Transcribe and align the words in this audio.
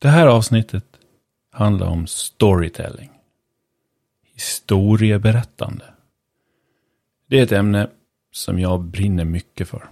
Det 0.00 0.08
här 0.08 0.26
avsnittet 0.26 0.84
handlar 1.52 1.86
om 1.86 2.06
storytelling. 2.06 3.10
Historieberättande. 4.34 5.84
Det 7.26 7.38
är 7.38 7.42
ett 7.42 7.52
ämne 7.52 7.90
som 8.30 8.58
jag 8.58 8.80
brinner 8.80 9.24
mycket 9.24 9.68
för. 9.68 9.88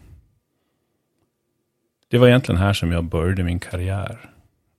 Det 2.08 2.18
var 2.18 2.28
egentligen 2.28 2.60
här 2.60 2.72
som 2.72 2.92
jag 2.92 3.04
började 3.04 3.44
min 3.44 3.60
karriär. 3.60 4.30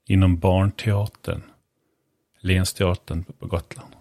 Inom 0.06 0.40
barnteatern. 0.40 1.42
Länsteatern 2.40 3.24
på 3.24 3.48
Gotland. 3.48 3.96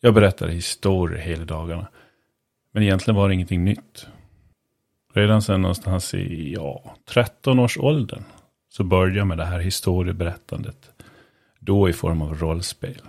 Jag 0.00 0.14
berättade 0.14 0.52
historier 0.52 1.18
hela 1.18 1.44
dagarna. 1.44 1.88
Men 2.72 2.82
egentligen 2.82 3.16
var 3.16 3.28
det 3.28 3.34
ingenting 3.34 3.64
nytt. 3.64 4.06
Redan 5.12 5.42
sedan 5.42 5.62
någonstans 5.62 6.14
i 6.14 6.52
ja, 6.52 6.96
13-årsåldern 7.08 8.24
så 8.70 8.84
började 8.84 9.18
jag 9.18 9.26
med 9.26 9.38
det 9.38 9.44
här 9.44 9.58
historieberättandet. 9.58 10.90
Då 11.58 11.88
i 11.88 11.92
form 11.92 12.22
av 12.22 12.34
rollspel. 12.34 13.02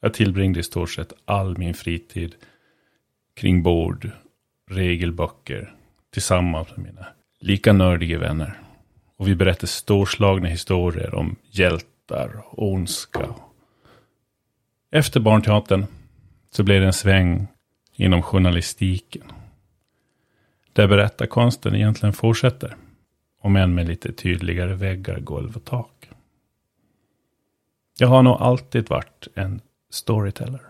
Jag 0.00 0.14
tillbringade 0.14 0.60
i 0.60 0.62
stort 0.62 0.90
sett 0.90 1.12
all 1.24 1.58
min 1.58 1.74
fritid 1.74 2.34
kring 3.34 3.62
bord, 3.62 4.10
regelböcker, 4.70 5.74
tillsammans 6.10 6.68
med 6.76 6.86
mina 6.86 7.06
lika 7.40 7.72
nördiga 7.72 8.18
vänner. 8.18 8.60
Och 9.16 9.28
vi 9.28 9.34
berättade 9.34 9.66
storslagna 9.66 10.48
historier 10.48 11.14
om 11.14 11.36
hjältar 11.50 12.42
och 12.44 12.72
ondska. 12.72 13.34
Efter 14.90 15.20
barnteatern 15.20 15.86
så 16.50 16.62
blev 16.62 16.80
det 16.80 16.86
en 16.86 16.92
sväng 16.92 17.46
inom 17.94 18.22
journalistiken. 18.22 19.22
Där 20.72 20.88
berättarkonsten 20.88 21.74
egentligen 21.74 22.12
fortsätter. 22.12 22.76
Om 23.40 23.56
än 23.56 23.74
med 23.74 23.88
lite 23.88 24.12
tydligare 24.12 24.74
väggar, 24.74 25.20
golv 25.20 25.56
och 25.56 25.64
tak. 25.64 26.10
Jag 27.98 28.08
har 28.08 28.22
nog 28.22 28.36
alltid 28.40 28.88
varit 28.88 29.28
en 29.34 29.60
storyteller. 29.90 30.60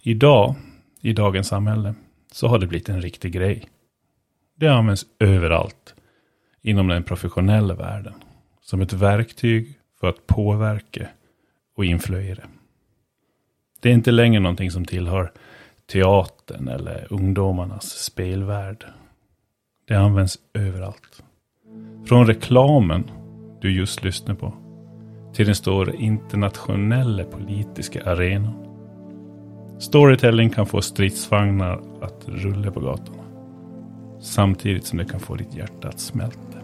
Idag, 0.00 0.54
i 1.00 1.12
dagens 1.12 1.48
samhälle, 1.48 1.94
så 2.32 2.48
har 2.48 2.58
det 2.58 2.66
blivit 2.66 2.88
en 2.88 3.02
riktig 3.02 3.32
grej. 3.32 3.68
Det 4.54 4.68
används 4.68 5.06
överallt 5.18 5.94
inom 6.62 6.88
den 6.88 7.02
professionella 7.02 7.74
världen. 7.74 8.14
Som 8.60 8.80
ett 8.80 8.92
verktyg 8.92 9.78
för 10.00 10.08
att 10.08 10.26
påverka 10.26 11.08
och 11.76 11.84
influera. 11.84 12.48
Det 13.80 13.88
är 13.88 13.92
inte 13.92 14.10
längre 14.10 14.40
någonting 14.40 14.70
som 14.70 14.84
tillhör 14.84 15.32
teatern 15.86 16.68
eller 16.68 17.06
ungdomarnas 17.10 17.90
spelvärld. 17.90 18.86
Det 19.88 19.94
används 19.94 20.38
överallt. 20.54 21.22
Från 22.06 22.26
reklamen 22.26 23.10
du 23.60 23.72
just 23.72 24.04
lyssnar 24.04 24.34
på 24.34 24.54
till 25.32 25.46
den 25.46 25.54
stora 25.54 25.92
internationella 25.92 27.24
politiska 27.24 28.10
arenan. 28.10 28.54
Storytelling 29.78 30.50
kan 30.50 30.66
få 30.66 30.82
stridsvagnar 30.82 31.82
att 32.02 32.28
rulla 32.28 32.70
på 32.70 32.80
gatorna. 32.80 33.22
Samtidigt 34.20 34.84
som 34.84 34.98
det 34.98 35.04
kan 35.04 35.20
få 35.20 35.34
ditt 35.34 35.54
hjärta 35.54 35.88
att 35.88 36.00
smälta. 36.00 36.58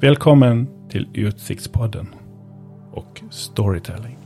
Välkommen 0.00 0.68
till 0.88 1.08
Utsiktspodden 1.14 2.14
och 2.92 3.22
Storytelling. 3.30 4.23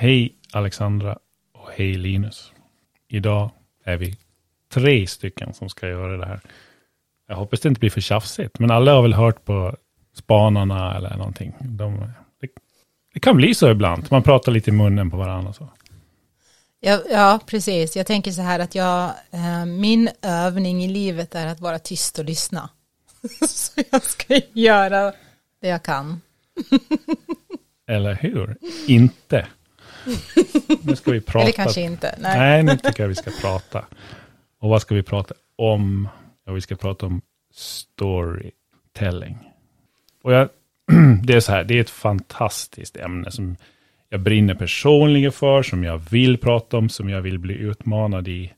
Hej 0.00 0.34
Alexandra 0.52 1.18
och 1.54 1.68
hej 1.76 1.94
Linus. 1.94 2.52
Idag 3.08 3.50
är 3.84 3.96
vi 3.96 4.16
tre 4.72 5.06
stycken 5.06 5.54
som 5.54 5.68
ska 5.68 5.88
göra 5.88 6.16
det 6.16 6.26
här. 6.26 6.40
Jag 7.28 7.36
hoppas 7.36 7.60
det 7.60 7.68
inte 7.68 7.78
blir 7.78 7.90
för 7.90 8.00
tjafsigt, 8.00 8.58
men 8.58 8.70
alla 8.70 8.92
har 8.92 9.02
väl 9.02 9.14
hört 9.14 9.44
på 9.44 9.76
spanarna 10.14 10.96
eller 10.96 11.16
någonting. 11.16 11.54
De, 11.60 12.12
det, 12.40 12.48
det, 13.14 13.20
kan 13.20 13.36
bli 13.36 13.54
så 13.54 13.70
ibland, 13.70 14.06
man 14.10 14.22
pratar 14.22 14.52
lite 14.52 14.70
i 14.70 14.72
munnen 14.72 15.10
på 15.10 15.16
varandra. 15.16 15.52
Så. 15.52 15.68
Ja, 16.80 17.02
ja, 17.10 17.40
precis. 17.46 17.96
Jag 17.96 18.06
tänker 18.06 18.30
så 18.30 18.42
här 18.42 18.60
att 18.60 18.74
jag, 18.74 19.10
eh, 19.30 19.66
min 19.66 20.08
övning 20.22 20.84
i 20.84 20.88
livet 20.88 21.34
är 21.34 21.46
att 21.46 21.60
vara 21.60 21.78
tyst 21.78 22.18
och 22.18 22.24
lyssna. 22.24 22.70
så 23.48 23.82
jag 23.90 24.02
ska 24.02 24.40
göra 24.52 25.12
det 25.60 25.68
jag 25.68 25.82
kan. 25.82 26.20
Eller 27.86 28.14
hur? 28.14 28.56
Inte. 28.86 29.46
Nu 30.82 30.96
ska 30.96 31.10
vi 31.10 31.20
prata. 31.20 31.44
Eller 31.44 31.52
kanske 31.52 31.80
inte. 31.80 32.14
Nej. 32.18 32.38
Nej, 32.38 32.62
nu 32.62 32.76
tycker 32.76 33.02
jag 33.02 33.08
vi 33.08 33.14
ska 33.14 33.30
prata. 33.40 33.84
Och 34.60 34.70
vad 34.70 34.82
ska 34.82 34.94
vi 34.94 35.02
prata 35.02 35.34
om? 35.56 36.08
Ja, 36.46 36.52
vi 36.52 36.60
ska 36.60 36.76
prata 36.76 37.06
om 37.06 37.20
storytelling. 37.52 39.38
Och 40.22 40.32
jag, 40.32 40.48
det 41.24 41.34
är 41.34 41.40
så 41.40 41.52
här, 41.52 41.64
det 41.64 41.76
är 41.76 41.80
ett 41.80 41.90
fantastiskt 41.90 42.96
ämne 42.96 43.30
som 43.30 43.56
jag 44.08 44.20
brinner 44.20 44.54
personligen 44.54 45.32
för, 45.32 45.62
som 45.62 45.84
jag 45.84 45.98
vill 45.98 46.38
prata 46.38 46.76
om, 46.76 46.88
som 46.88 47.08
jag 47.08 47.20
vill 47.20 47.38
bli 47.38 47.54
utmanad 47.54 48.28
i. 48.28 48.52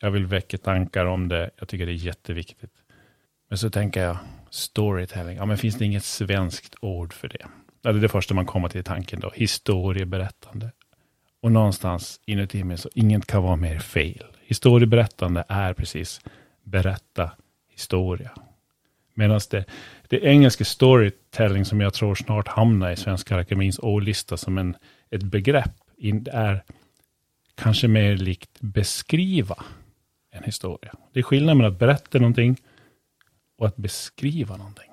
Jag 0.00 0.10
vill 0.10 0.26
väcka 0.26 0.58
tankar 0.58 1.04
om 1.04 1.28
det. 1.28 1.50
Jag 1.58 1.68
tycker 1.68 1.86
det 1.86 1.92
är 1.92 1.94
jätteviktigt. 1.94 2.72
Men 3.48 3.58
så 3.58 3.70
tänker 3.70 4.02
jag, 4.02 4.16
storytelling, 4.50 5.36
ja 5.36 5.46
men 5.46 5.58
finns 5.58 5.78
det 5.78 5.84
inget 5.84 6.04
svenskt 6.04 6.74
ord 6.80 7.12
för 7.12 7.28
det? 7.28 7.46
Det 7.82 7.88
är 7.88 7.92
det 7.92 8.08
första 8.08 8.34
man 8.34 8.46
kommer 8.46 8.68
till 8.68 8.84
tanken 8.84 9.20
då, 9.20 9.32
historieberättande. 9.34 10.70
Och 11.48 11.52
någonstans 11.52 12.20
inuti 12.26 12.64
mig 12.64 12.78
så 12.78 12.88
inget 12.94 13.26
kan 13.26 13.42
vara 13.42 13.56
mer 13.56 13.78
fel. 13.78 14.26
Historieberättande 14.40 15.44
är 15.48 15.74
precis 15.74 16.20
berätta 16.62 17.30
historia. 17.68 18.30
Medan 19.14 19.40
det, 19.50 19.64
det 20.08 20.20
engelska 20.24 20.64
storytelling 20.64 21.64
som 21.64 21.80
jag 21.80 21.94
tror 21.94 22.14
snart 22.14 22.48
hamnar 22.48 22.90
i 22.90 22.96
Svenska 22.96 23.36
Akademins 23.36 23.78
ordlista 23.78 24.36
som 24.36 24.58
en, 24.58 24.76
ett 25.10 25.22
begrepp 25.22 25.74
är 26.32 26.64
kanske 27.54 27.88
mer 27.88 28.16
likt 28.16 28.60
beskriva 28.60 29.64
en 30.30 30.44
historia. 30.44 30.94
Det 31.12 31.18
är 31.18 31.22
skillnad 31.22 31.56
mellan 31.56 31.72
att 31.72 31.78
berätta 31.78 32.18
någonting 32.18 32.56
och 33.58 33.66
att 33.66 33.76
beskriva 33.76 34.56
någonting. 34.56 34.87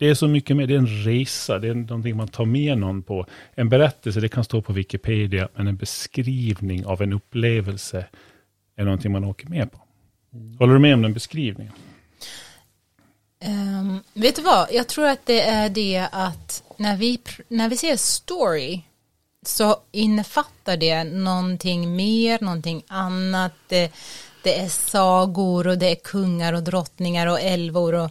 Det 0.00 0.08
är 0.08 0.14
så 0.14 0.28
mycket 0.28 0.56
mer, 0.56 0.66
det 0.66 0.74
är 0.74 0.78
en 0.78 1.04
resa, 1.04 1.58
det 1.58 1.68
är 1.68 1.74
någonting 1.74 2.16
man 2.16 2.28
tar 2.28 2.44
med 2.44 2.78
någon 2.78 3.02
på. 3.02 3.26
En 3.54 3.68
berättelse, 3.68 4.20
det 4.20 4.28
kan 4.28 4.44
stå 4.44 4.62
på 4.62 4.72
Wikipedia, 4.72 5.48
men 5.54 5.66
en 5.66 5.76
beskrivning 5.76 6.86
av 6.86 7.02
en 7.02 7.12
upplevelse 7.12 8.06
är 8.76 8.84
någonting 8.84 9.12
man 9.12 9.24
åker 9.24 9.48
med 9.48 9.72
på. 9.72 9.78
Mm. 10.34 10.58
Håller 10.58 10.72
du 10.72 10.78
med 10.78 10.94
om 10.94 11.02
den 11.02 11.12
beskrivningen? 11.12 11.72
Um, 13.44 14.02
vet 14.14 14.36
du 14.36 14.42
vad, 14.42 14.68
jag 14.72 14.88
tror 14.88 15.06
att 15.06 15.26
det 15.26 15.40
är 15.40 15.68
det 15.68 16.08
att 16.12 16.62
när 16.76 16.96
vi, 16.96 17.20
när 17.48 17.68
vi 17.68 17.76
ser 17.76 17.96
story 17.96 18.80
så 19.46 19.76
innefattar 19.92 20.76
det 20.76 21.04
någonting 21.04 21.96
mer, 21.96 22.38
någonting 22.40 22.82
annat. 22.88 23.52
Det, 23.68 23.92
det 24.42 24.60
är 24.60 24.68
sagor 24.68 25.66
och 25.66 25.78
det 25.78 25.90
är 25.90 25.94
kungar 25.94 26.52
och 26.52 26.62
drottningar 26.62 27.26
och 27.26 27.40
älvor 27.40 27.94
och 27.94 28.10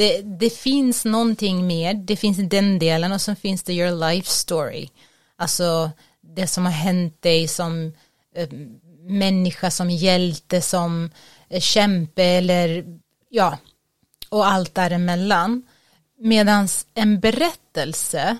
det, 0.00 0.22
det 0.22 0.50
finns 0.50 1.04
någonting 1.04 1.66
mer, 1.66 1.94
det 1.94 2.16
finns 2.16 2.38
den 2.38 2.78
delen 2.78 3.12
och 3.12 3.20
så 3.20 3.34
finns 3.34 3.62
det 3.62 3.72
your 3.72 4.10
life 4.10 4.30
story. 4.30 4.88
Alltså 5.36 5.90
det 6.20 6.46
som 6.46 6.64
har 6.64 6.72
hänt 6.72 7.22
dig 7.22 7.48
som 7.48 7.92
eh, 8.34 8.48
människa, 9.00 9.70
som 9.70 9.90
hjälte, 9.90 10.60
som 10.60 11.10
eh, 11.48 11.60
kämpe 11.60 12.22
eller 12.22 12.84
ja, 13.28 13.58
och 14.28 14.46
allt 14.46 14.74
däremellan. 14.74 15.62
Medan 16.18 16.68
en 16.94 17.20
berättelse 17.20 18.38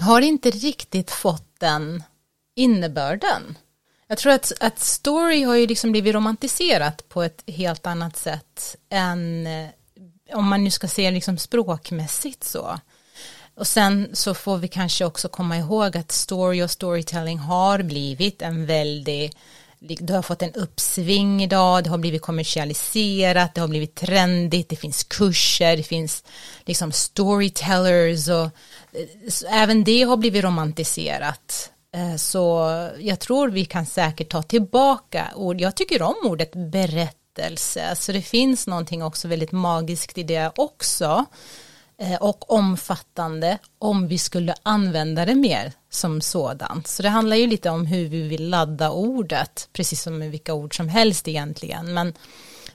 har 0.00 0.20
inte 0.20 0.50
riktigt 0.50 1.10
fått 1.10 1.60
den 1.60 2.02
innebörden. 2.54 3.58
Jag 4.06 4.18
tror 4.18 4.32
att, 4.32 4.52
att 4.60 4.78
story 4.78 5.42
har 5.42 5.54
ju 5.54 5.66
liksom 5.66 5.92
blivit 5.92 6.14
romantiserat 6.14 7.08
på 7.08 7.22
ett 7.22 7.44
helt 7.46 7.86
annat 7.86 8.16
sätt 8.16 8.76
än 8.90 9.46
eh, 9.46 9.68
om 10.32 10.48
man 10.48 10.64
nu 10.64 10.70
ska 10.70 10.88
se 10.88 11.10
liksom 11.10 11.38
språkmässigt 11.38 12.44
så. 12.44 12.78
Och 13.54 13.66
sen 13.66 14.08
så 14.12 14.34
får 14.34 14.58
vi 14.58 14.68
kanske 14.68 15.04
också 15.04 15.28
komma 15.28 15.56
ihåg 15.56 15.96
att 15.96 16.12
story 16.12 16.62
och 16.62 16.70
storytelling 16.70 17.38
har 17.38 17.82
blivit 17.82 18.42
en 18.42 18.66
väldigt 18.66 19.36
det 19.78 20.10
har 20.14 20.22
fått 20.22 20.42
en 20.42 20.52
uppsving 20.52 21.42
idag, 21.42 21.84
det 21.84 21.90
har 21.90 21.98
blivit 21.98 22.22
kommersialiserat, 22.22 23.54
det 23.54 23.60
har 23.60 23.68
blivit 23.68 23.94
trendigt, 23.94 24.68
det 24.68 24.76
finns 24.76 25.04
kurser, 25.04 25.76
det 25.76 25.82
finns 25.82 26.24
liksom 26.64 26.92
storytellers 26.92 28.28
och 28.28 28.50
även 29.50 29.84
det 29.84 30.02
har 30.02 30.16
blivit 30.16 30.44
romantiserat 30.44 31.70
eh, 31.94 32.16
så 32.16 32.68
jag 32.98 33.20
tror 33.20 33.48
vi 33.48 33.64
kan 33.64 33.86
säkert 33.86 34.28
ta 34.28 34.42
tillbaka 34.42 35.26
ord. 35.34 35.60
Jag 35.60 35.74
tycker 35.74 36.02
om 36.02 36.14
ordet 36.24 36.52
berätta 36.52 37.25
berättelse. 37.36 37.96
Så 37.96 38.12
det 38.12 38.22
finns 38.22 38.66
någonting 38.66 39.02
också 39.02 39.28
väldigt 39.28 39.52
magiskt 39.52 40.18
i 40.18 40.22
det 40.22 40.52
också. 40.56 41.24
Eh, 41.98 42.22
och 42.22 42.50
omfattande 42.50 43.58
om 43.78 44.08
vi 44.08 44.18
skulle 44.18 44.54
använda 44.62 45.24
det 45.24 45.34
mer 45.34 45.72
som 45.90 46.20
sådant. 46.20 46.86
Så 46.86 47.02
det 47.02 47.08
handlar 47.08 47.36
ju 47.36 47.46
lite 47.46 47.70
om 47.70 47.86
hur 47.86 48.08
vi 48.08 48.22
vill 48.22 48.48
ladda 48.48 48.90
ordet, 48.90 49.68
precis 49.72 50.02
som 50.02 50.18
med 50.18 50.30
vilka 50.30 50.54
ord 50.54 50.76
som 50.76 50.88
helst 50.88 51.28
egentligen. 51.28 51.94
Men, 51.94 52.14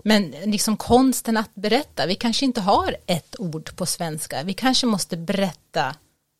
men 0.04 0.32
liksom 0.46 0.78
konsten 0.78 1.38
att 1.38 1.56
berätta, 1.56 2.06
vi 2.06 2.16
kanske 2.16 2.46
inte 2.46 2.62
har 2.62 2.96
ett 3.06 3.36
ord 3.40 3.76
på 3.76 3.86
svenska, 3.86 4.44
vi 4.44 4.54
kanske 4.54 4.86
måste 4.86 5.18
berätta 5.18 5.96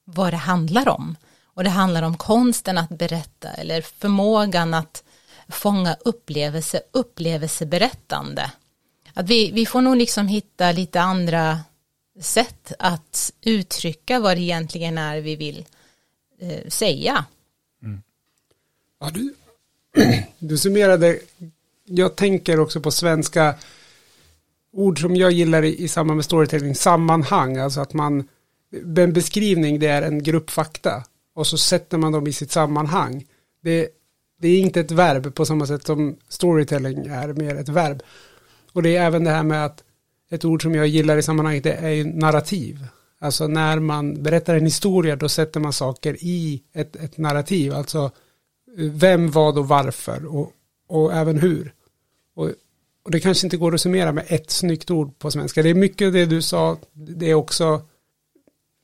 vad 0.06 0.34
det 0.34 0.38
handlar 0.38 0.90
om. 0.90 1.16
Och 1.54 1.64
det 1.64 1.70
handlar 1.70 2.04
om 2.04 2.18
konsten 2.18 2.78
att 2.78 2.90
berätta 2.90 3.50
eller 3.50 3.82
förmågan 3.82 4.74
att 4.74 5.04
fånga 5.52 5.98
upplevelse, 6.06 6.82
upplevelseberättande. 6.92 8.52
Att 9.14 9.30
vi, 9.30 9.52
vi 9.52 9.66
får 9.66 9.82
nog 9.82 9.98
liksom 9.98 10.28
hitta 10.28 10.72
lite 10.72 11.02
andra 11.02 11.60
sätt 12.20 12.74
att 12.80 13.34
uttrycka 13.42 14.20
vad 14.20 14.38
det 14.38 14.42
egentligen 14.42 14.98
är 14.98 15.22
vi 15.22 15.36
vill 15.36 15.66
eh, 16.40 16.68
säga. 16.68 17.26
Mm. 17.84 18.02
Ja, 19.00 19.10
du, 19.14 19.34
du 20.40 20.58
summerade, 20.58 21.20
jag 21.86 22.16
tänker 22.16 22.60
också 22.60 22.82
på 22.82 22.92
svenska 22.92 23.56
ord 24.72 25.02
som 25.02 25.16
jag 25.16 25.32
gillar 25.32 25.64
i, 25.64 25.84
i 25.84 25.88
samband 25.88 26.16
med 26.16 26.26
storytelling, 26.26 26.76
sammanhang, 26.76 27.58
alltså 27.58 27.82
att 27.82 27.94
man, 27.94 28.28
en 28.98 29.14
beskrivning 29.14 29.80
det 29.80 29.88
är 29.88 30.02
en 30.02 30.24
grupp 30.24 30.50
fakta 30.50 31.04
och 31.34 31.48
så 31.48 31.58
sätter 31.58 31.98
man 31.98 32.12
dem 32.12 32.28
i 32.28 32.34
sitt 32.34 32.52
sammanhang. 32.52 33.26
Det, 33.62 33.90
det 34.42 34.48
är 34.48 34.60
inte 34.60 34.80
ett 34.80 34.92
verb 34.92 35.36
på 35.36 35.46
samma 35.46 35.66
sätt 35.66 35.86
som 35.86 36.16
storytelling 36.28 37.06
är 37.06 37.34
mer 37.34 37.56
ett 37.56 37.70
verb. 37.70 38.04
Och 38.74 38.84
det 38.84 38.96
är 38.96 39.06
även 39.06 39.24
det 39.24 39.30
här 39.30 39.44
med 39.44 39.66
att 39.66 39.84
ett 40.32 40.46
ord 40.46 40.64
som 40.64 40.76
jag 40.76 40.88
gillar 40.88 41.18
i 41.18 41.24
sammanhanget 41.24 41.64
det 41.64 41.74
är 41.74 42.06
narrativ. 42.06 42.86
Alltså 43.20 43.48
när 43.48 43.80
man 43.80 44.24
berättar 44.24 44.56
en 44.56 44.66
historia 44.66 45.16
då 45.16 45.30
sätter 45.30 45.60
man 45.60 45.74
saker 45.74 46.18
i 46.20 46.64
ett, 46.74 46.96
ett 46.96 47.18
narrativ. 47.18 47.74
Alltså 47.74 48.12
vem, 48.78 49.32
vad 49.32 49.58
och 49.58 49.68
varför 49.68 50.36
och, 50.36 50.52
och 50.88 51.14
även 51.14 51.40
hur. 51.40 51.74
Och, 52.36 52.50
och 53.04 53.12
det 53.12 53.20
kanske 53.20 53.48
inte 53.48 53.58
går 53.58 53.74
att 53.74 53.82
summera 53.82 54.12
med 54.12 54.26
ett 54.28 54.52
snyggt 54.52 54.92
ord 54.92 55.20
på 55.20 55.32
svenska. 55.32 55.64
Det 55.64 55.70
är 55.70 55.74
mycket 55.74 56.14
det 56.14 56.26
du 56.26 56.42
sa, 56.42 56.78
det 56.94 57.30
är 57.30 57.34
också, 57.34 57.82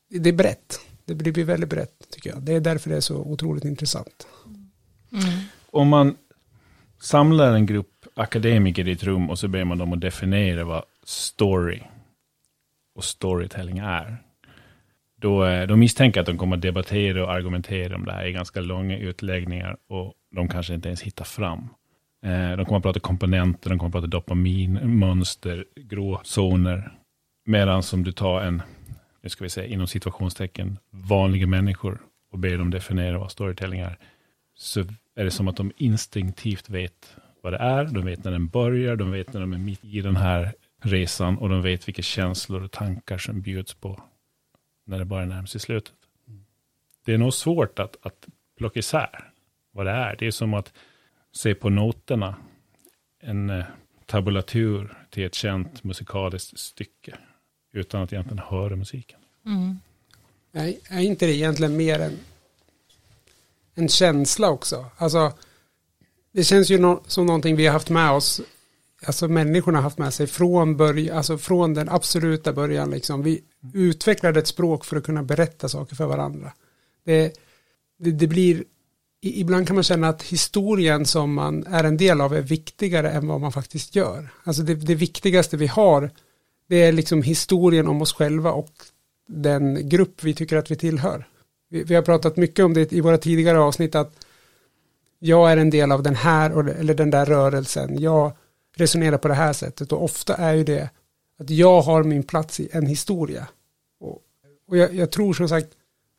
det 0.10 0.30
är 0.30 0.34
brett. 0.34 0.80
Det 1.06 1.16
blir 1.16 1.44
väldigt 1.44 1.70
brett 1.70 2.10
tycker 2.10 2.30
jag. 2.30 2.42
Det 2.42 2.54
är 2.54 2.60
därför 2.60 2.90
det 2.90 2.96
är 2.96 3.02
så 3.02 3.16
otroligt 3.16 3.66
intressant. 3.66 4.28
Mm. 5.12 5.40
Om 5.72 5.88
man 5.88 6.18
samlar 7.00 7.54
en 7.54 7.66
grupp 7.66 8.06
akademiker 8.16 8.88
i 8.88 8.92
ett 8.92 9.04
rum 9.04 9.30
och 9.30 9.40
så 9.40 9.48
ber 9.48 9.64
man 9.64 9.78
dem 9.78 9.94
att 9.94 10.02
definiera 10.02 10.64
vad 10.64 10.84
story 11.04 11.82
och 12.96 13.04
storytelling 13.04 13.78
är. 13.78 14.18
Då, 15.22 15.46
eh, 15.46 15.68
då 15.68 15.76
misstänker 15.76 16.18
jag 16.18 16.22
att 16.24 16.28
de 16.28 16.38
kommer 16.38 16.56
att 16.56 16.62
debattera 16.62 17.24
och 17.24 17.32
argumentera 17.32 17.96
om 17.96 18.06
det 18.06 18.12
här 18.12 18.26
i 18.26 18.32
ganska 18.32 18.62
långa 18.62 18.98
utläggningar 18.98 19.78
och 19.88 20.14
de 20.36 20.48
kanske 20.48 20.74
inte 20.74 20.90
ens 20.90 21.02
hittar 21.02 21.26
fram. 21.26 21.70
Eh, 22.26 22.58
de 22.58 22.66
kommer 22.66 22.78
att 22.78 22.84
prata 22.84 23.00
komponenter, 23.00 23.70
de 23.70 23.80
kommer 23.80 23.90
att 23.90 23.94
prata 23.94 24.08
dopamin, 24.08 25.00
mönster, 25.00 25.66
gråzoner. 25.76 26.92
Medan 27.46 27.84
som 27.84 28.04
du 28.04 28.12
tar 28.12 28.42
en, 28.42 28.62
nu 29.22 29.30
ska 29.30 29.44
vi 29.44 29.50
säga 29.50 29.68
inom 29.68 29.88
situationstecken, 29.88 30.78
vanliga 30.90 31.48
människor 31.48 32.02
och 32.32 32.40
ber 32.40 32.58
dem 32.58 32.70
definiera 32.70 33.18
vad 33.18 33.32
storytelling 33.32 33.80
är, 33.80 33.98
så 34.58 34.80
är 35.16 35.24
det 35.24 35.32
som 35.32 35.48
att 35.48 35.56
de 35.56 35.72
instinktivt 35.78 36.70
vet 36.70 37.16
vad 37.42 37.54
det 37.54 37.58
är, 37.58 37.86
de 37.86 38.06
vet 38.06 38.24
när 38.24 38.32
den 38.32 38.48
börjar, 38.48 38.96
de 38.96 39.12
vet 39.12 39.34
när 39.34 39.42
de 39.42 39.54
är 39.54 39.58
mitt 39.58 39.86
i 39.86 40.02
den 40.02 40.16
här 40.16 40.54
resan 40.82 41.38
och 41.38 41.50
de 41.50 41.62
vet 41.62 41.88
vilka 41.88 42.02
känslor 42.02 42.64
och 42.64 42.72
tankar 42.72 43.18
som 43.18 43.42
bjuds 43.42 43.74
på 43.74 44.04
när 44.86 45.00
det 45.00 45.06
bara 45.06 45.26
närmar 45.26 45.46
sig 45.46 45.62
slutet. 45.62 45.94
Det 47.06 47.14
är 47.14 47.18
nog 47.18 47.34
svårt 47.34 47.80
att, 47.80 47.98
att 48.02 48.28
plocka 48.58 48.80
isär 48.80 49.32
vad 49.72 49.86
det 49.86 49.92
är. 49.92 50.16
Det 50.20 50.28
är 50.28 50.32
som 50.32 50.54
att 50.54 50.74
se 51.32 51.56
på 51.56 51.70
noterna 51.70 52.36
en 53.20 53.50
eh, 53.50 53.66
tabulatur 54.06 54.98
till 55.10 55.26
ett 55.26 55.36
känt 55.36 55.84
musikaliskt 55.84 56.60
stycke 56.60 57.18
utan 57.74 58.02
att 58.02 58.14
egentligen 58.14 58.44
höra 58.48 58.76
musiken. 58.76 59.20
Mm. 59.46 59.80
Nej, 60.52 60.80
är 60.90 61.02
inte 61.02 61.26
det 61.26 61.36
egentligen 61.36 61.78
mer 61.78 62.00
än 62.00 62.18
en 63.78 63.90
känsla 63.90 64.50
också? 64.50 64.86
Alltså, 64.98 65.34
det 66.34 66.44
känns 66.44 66.70
ju 66.70 66.78
no 66.78 67.04
som 67.08 67.26
någonting 67.26 67.56
vi 67.56 67.66
har 67.66 67.74
haft 67.74 67.90
med 67.90 68.12
oss 68.12 68.42
alltså 69.06 69.28
människorna 69.28 69.82
haft 69.82 69.98
med 69.98 70.14
sig 70.14 70.28
från, 70.28 70.78
början, 70.78 71.18
alltså 71.18 71.38
från 71.38 71.74
den 71.74 71.90
absoluta 71.90 72.54
början. 72.54 72.92
Liksom. 72.92 73.24
Vi 73.24 73.42
utvecklade 73.74 74.40
ett 74.40 74.48
språk 74.48 74.86
för 74.86 74.98
att 74.98 75.04
kunna 75.04 75.24
berätta 75.24 75.70
saker 75.70 75.96
för 75.96 76.06
varandra. 76.06 76.54
Det, 77.06 77.38
det, 78.00 78.12
det, 78.12 78.28
blir, 78.28 78.64
ibland 79.22 79.68
kan 79.68 79.76
man 79.76 79.84
känna 79.84 80.10
att 80.10 80.24
historien 80.24 81.06
som 81.06 81.34
man 81.34 81.68
är 81.68 81.84
en 81.84 81.98
del 81.98 82.22
av 82.22 82.34
är 82.34 82.42
viktigare 82.42 83.12
än 83.12 83.28
vad 83.28 83.42
man 83.42 83.52
faktiskt 83.52 83.96
gör. 83.96 84.30
Alltså 84.44 84.64
det, 84.64 84.76
det 84.76 84.96
viktigaste 84.96 85.58
vi 85.58 85.68
har, 85.68 86.12
det 86.70 86.84
är 86.84 86.92
liksom 86.92 87.24
historien 87.24 87.88
om 87.88 88.02
oss 88.02 88.14
själva 88.14 88.52
och 88.52 88.72
den 89.28 89.90
grupp 89.90 90.24
vi 90.24 90.34
tycker 90.34 90.58
att 90.58 90.72
vi 90.72 90.76
tillhör. 90.76 91.28
Vi, 91.70 91.84
vi 91.84 91.96
har 91.96 92.02
pratat 92.02 92.38
mycket 92.38 92.66
om 92.66 92.74
det 92.74 92.94
i 92.94 93.02
våra 93.02 93.18
tidigare 93.18 93.60
avsnitt 93.60 93.96
att 93.96 94.26
jag 95.20 95.52
är 95.52 95.58
en 95.58 95.70
del 95.70 95.92
av 95.92 96.04
den 96.04 96.16
här 96.16 96.70
eller 96.70 96.94
den 96.94 97.10
där 97.10 97.26
rörelsen. 97.26 98.02
Jag 98.02 98.32
resonerar 98.76 99.18
på 99.18 99.28
det 99.28 99.34
här 99.34 99.54
sättet 99.54 99.92
och 99.92 100.04
ofta 100.04 100.36
är 100.36 100.54
ju 100.54 100.64
det 100.64 100.90
att 101.40 101.50
jag 101.50 101.82
har 101.82 102.04
min 102.04 102.24
plats 102.24 102.60
i 102.60 102.70
en 102.72 102.86
historia. 102.86 103.48
Och, 104.00 104.22
och 104.68 104.78
jag, 104.78 104.94
jag, 104.94 105.12
tror 105.12 105.34
som 105.34 105.50
sagt, 105.50 105.68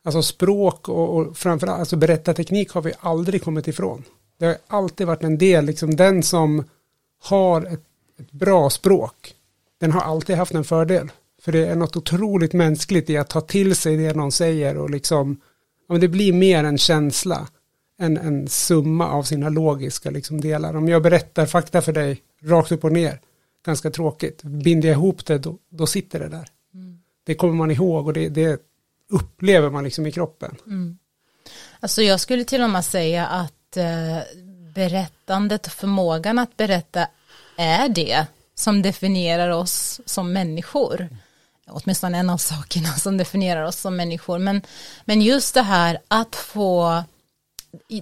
alltså 0.03 0.21
språk 0.21 0.89
och, 0.89 1.17
och 1.17 1.37
framförallt 1.37 1.79
alltså 1.79 1.95
berättarteknik 1.95 2.71
har 2.71 2.81
vi 2.81 2.93
aldrig 2.99 3.43
kommit 3.43 3.67
ifrån. 3.67 4.03
Det 4.37 4.45
har 4.45 4.57
alltid 4.67 5.07
varit 5.07 5.23
en 5.23 5.37
del, 5.37 5.65
liksom 5.65 5.95
den 5.95 6.23
som 6.23 6.63
har 7.23 7.61
ett, 7.61 7.83
ett 8.19 8.31
bra 8.31 8.69
språk, 8.69 9.35
den 9.79 9.91
har 9.91 10.01
alltid 10.01 10.35
haft 10.35 10.53
en 10.53 10.63
fördel. 10.63 11.11
För 11.49 11.53
det 11.53 11.65
är 11.67 11.75
något 11.75 11.95
otroligt 11.95 12.53
mänskligt 12.53 13.09
i 13.09 13.17
att 13.17 13.29
ta 13.29 13.41
till 13.41 13.75
sig 13.75 13.97
det 13.97 14.13
någon 14.13 14.31
säger 14.31 14.77
och 14.77 14.89
liksom, 14.89 15.41
ja, 15.87 15.97
det 15.97 16.07
blir 16.07 16.33
mer 16.33 16.63
en 16.63 16.77
känsla 16.77 17.47
än 17.99 18.17
en 18.17 18.47
summa 18.47 19.09
av 19.09 19.23
sina 19.23 19.49
logiska 19.49 20.11
liksom 20.11 20.41
delar. 20.41 20.75
Om 20.75 20.89
jag 20.89 21.03
berättar 21.03 21.45
fakta 21.45 21.81
för 21.81 21.93
dig 21.93 22.21
rakt 22.43 22.71
upp 22.71 22.83
och 22.83 22.91
ner, 22.91 23.21
ganska 23.65 23.91
tråkigt. 23.91 24.43
Binder 24.43 24.89
jag 24.89 24.95
ihop 24.95 25.25
det, 25.25 25.37
då, 25.37 25.57
då 25.69 25.87
sitter 25.87 26.19
det 26.19 26.27
där. 26.27 26.47
Mm. 26.73 26.99
Det 27.25 27.35
kommer 27.35 27.53
man 27.53 27.71
ihåg 27.71 28.07
och 28.07 28.13
det, 28.13 28.29
det, 28.29 28.61
upplever 29.09 29.69
man 29.69 29.83
liksom 29.83 30.05
i 30.05 30.11
kroppen. 30.11 30.55
Mm. 30.65 30.97
Alltså 31.79 32.01
jag 32.01 32.19
skulle 32.19 32.43
till 32.43 32.61
och 32.61 32.69
med 32.69 32.85
säga 32.85 33.25
att 33.27 33.77
eh, 33.77 34.17
berättandet 34.75 35.65
och 35.65 35.73
förmågan 35.73 36.39
att 36.39 36.57
berätta 36.57 37.07
är 37.57 37.89
det 37.89 38.27
som 38.55 38.81
definierar 38.81 39.49
oss 39.49 40.01
som 40.05 40.33
människor. 40.33 41.09
Åtminstone 41.71 42.17
en 42.17 42.29
av 42.29 42.37
sakerna 42.51 42.93
som 42.93 43.17
definierar 43.17 43.63
oss 43.63 43.79
som 43.79 43.95
människor. 43.95 44.39
Men, 44.39 44.61
men 45.05 45.21
just 45.21 45.53
det 45.53 45.61
här 45.61 45.99
att 46.07 46.35
få 46.35 47.03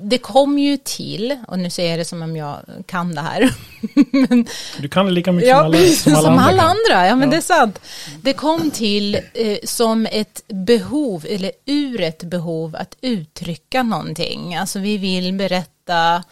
det 0.01 0.17
kom 0.17 0.59
ju 0.59 0.77
till, 0.77 1.37
och 1.47 1.59
nu 1.59 1.69
säger 1.69 1.89
jag 1.89 1.99
det 1.99 2.05
som 2.05 2.21
om 2.21 2.35
jag 2.35 2.57
kan 2.85 3.15
det 3.15 3.21
här. 3.21 3.53
men, 4.27 4.45
du 4.77 4.89
kan 4.89 5.05
det 5.05 5.11
lika 5.11 5.31
mycket 5.31 5.49
ja, 5.49 5.57
som 5.57 5.65
alla, 5.65 5.87
som 5.87 6.13
alla 6.13 6.21
som 6.21 6.37
andra. 6.37 6.43
Alla 6.43 6.63
andra 6.63 7.07
ja, 7.07 7.15
men 7.15 7.29
ja. 7.29 7.31
det 7.31 7.37
är 7.37 7.41
sant. 7.41 7.79
Det 8.21 8.33
kom 8.33 8.71
till 8.71 9.15
eh, 9.15 9.57
som 9.63 10.05
ett 10.05 10.41
behov, 10.47 11.25
eller 11.29 11.51
ur 11.65 12.01
ett 12.01 12.23
behov 12.23 12.75
att 12.75 12.95
uttrycka 13.01 13.83
någonting. 13.83 14.55
Alltså 14.55 14.79
vi 14.79 14.97
vill 14.97 15.33
berätta 15.33 16.23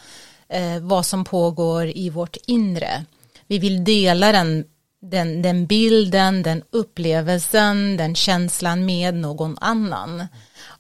eh, 0.50 0.80
vad 0.82 1.06
som 1.06 1.26
pågår 1.26 1.92
i 1.98 2.10
vårt 2.10 2.38
inre. 2.48 3.06
Vi 3.48 3.60
vill 3.60 3.84
dela 3.84 4.32
den, 4.32 4.66
den, 5.12 5.42
den 5.42 5.66
bilden, 5.66 6.44
den 6.44 6.64
upplevelsen, 6.72 7.98
den 7.98 8.16
känslan 8.16 8.86
med 8.86 9.16
någon 9.16 9.58
annan. 9.62 10.28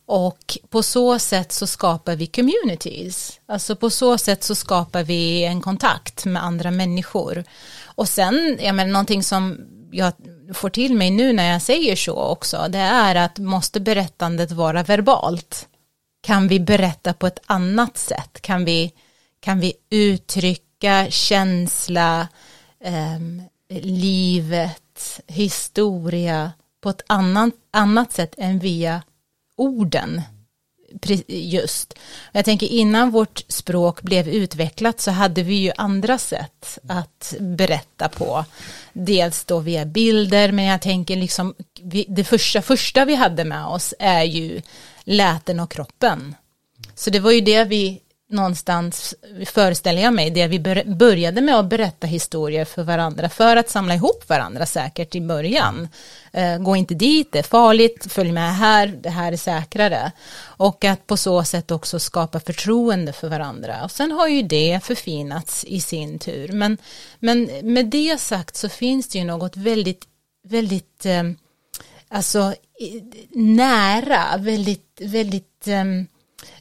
Och 0.05 0.57
på 0.69 0.83
så 0.83 1.19
sätt 1.19 1.51
så 1.51 1.67
skapar 1.67 2.15
vi 2.15 2.27
communities. 2.27 3.39
Alltså 3.45 3.75
på 3.75 3.89
så 3.89 4.17
sätt 4.17 4.43
så 4.43 4.55
skapar 4.55 5.03
vi 5.03 5.43
en 5.43 5.61
kontakt 5.61 6.25
med 6.25 6.43
andra 6.43 6.71
människor. 6.71 7.43
Och 7.85 8.09
sen, 8.09 8.57
jag 8.61 8.75
menar 8.75 8.91
någonting 8.91 9.23
som 9.23 9.57
jag 9.91 10.13
får 10.53 10.69
till 10.69 10.95
mig 10.95 11.11
nu 11.11 11.33
när 11.33 11.51
jag 11.51 11.61
säger 11.61 11.95
så 11.95 12.15
också, 12.15 12.65
det 12.69 12.79
är 12.79 13.15
att 13.15 13.37
måste 13.37 13.79
berättandet 13.79 14.51
vara 14.51 14.83
verbalt? 14.83 15.67
Kan 16.21 16.47
vi 16.47 16.59
berätta 16.59 17.13
på 17.13 17.27
ett 17.27 17.39
annat 17.45 17.97
sätt? 17.97 18.41
Kan 18.41 18.65
vi, 18.65 18.93
kan 19.39 19.59
vi 19.59 19.73
uttrycka 19.89 21.07
känsla, 21.09 22.27
eh, 22.83 23.19
livet, 23.83 25.19
historia 25.27 26.51
på 26.81 26.89
ett 26.89 27.01
annat, 27.07 27.53
annat 27.71 28.11
sätt 28.11 28.35
än 28.37 28.59
via 28.59 29.01
orden 29.57 30.21
Just. 31.27 31.93
Jag 32.31 32.45
tänker 32.45 32.67
innan 32.67 33.11
vårt 33.11 33.43
språk 33.47 34.01
blev 34.01 34.27
utvecklat 34.27 34.99
så 34.99 35.11
hade 35.11 35.43
vi 35.43 35.55
ju 35.55 35.71
andra 35.77 36.17
sätt 36.17 36.79
att 36.87 37.33
berätta 37.39 38.09
på. 38.09 38.45
Dels 38.93 39.45
då 39.45 39.59
via 39.59 39.85
bilder, 39.85 40.51
men 40.51 40.65
jag 40.65 40.81
tänker 40.81 41.15
liksom 41.15 41.53
det 42.07 42.23
första, 42.23 42.61
första 42.61 43.05
vi 43.05 43.15
hade 43.15 43.45
med 43.45 43.65
oss 43.65 43.93
är 43.99 44.23
ju 44.23 44.61
läten 45.03 45.59
och 45.59 45.71
kroppen. 45.71 46.35
Så 46.95 47.09
det 47.09 47.19
var 47.19 47.31
ju 47.31 47.41
det 47.41 47.63
vi 47.63 48.01
någonstans, 48.35 49.15
föreställer 49.45 50.01
jag 50.01 50.13
mig, 50.13 50.29
det 50.29 50.47
vi 50.47 50.59
började 50.85 51.41
med 51.41 51.55
att 51.55 51.69
berätta 51.69 52.07
historier 52.07 52.65
för 52.65 52.83
varandra 52.83 53.29
för 53.29 53.57
att 53.57 53.69
samla 53.69 53.95
ihop 53.95 54.29
varandra 54.29 54.65
säkert 54.65 55.15
i 55.15 55.21
början. 55.21 55.87
Eh, 56.33 56.57
gå 56.57 56.75
inte 56.75 56.93
dit, 56.93 57.31
det 57.31 57.39
är 57.39 57.43
farligt, 57.43 58.11
följ 58.11 58.31
med 58.31 58.55
här, 58.55 58.87
det 58.87 59.09
här 59.09 59.31
är 59.31 59.37
säkrare. 59.37 60.11
Och 60.57 60.83
att 60.83 61.07
på 61.07 61.17
så 61.17 61.43
sätt 61.43 61.71
också 61.71 61.99
skapa 61.99 62.39
förtroende 62.39 63.13
för 63.13 63.29
varandra. 63.29 63.83
Och 63.83 63.91
sen 63.91 64.11
har 64.11 64.27
ju 64.27 64.41
det 64.41 64.79
förfinats 64.83 65.65
i 65.67 65.81
sin 65.81 66.19
tur. 66.19 66.51
Men, 66.51 66.77
men 67.19 67.49
med 67.61 67.85
det 67.85 68.21
sagt 68.21 68.55
så 68.55 68.69
finns 68.69 69.07
det 69.07 69.17
ju 69.17 69.25
något 69.25 69.57
väldigt, 69.57 70.05
väldigt, 70.47 71.05
eh, 71.05 71.23
alltså 72.07 72.53
nära, 73.31 74.37
väldigt, 74.37 75.01
väldigt 75.01 75.67
eh, 75.67 75.83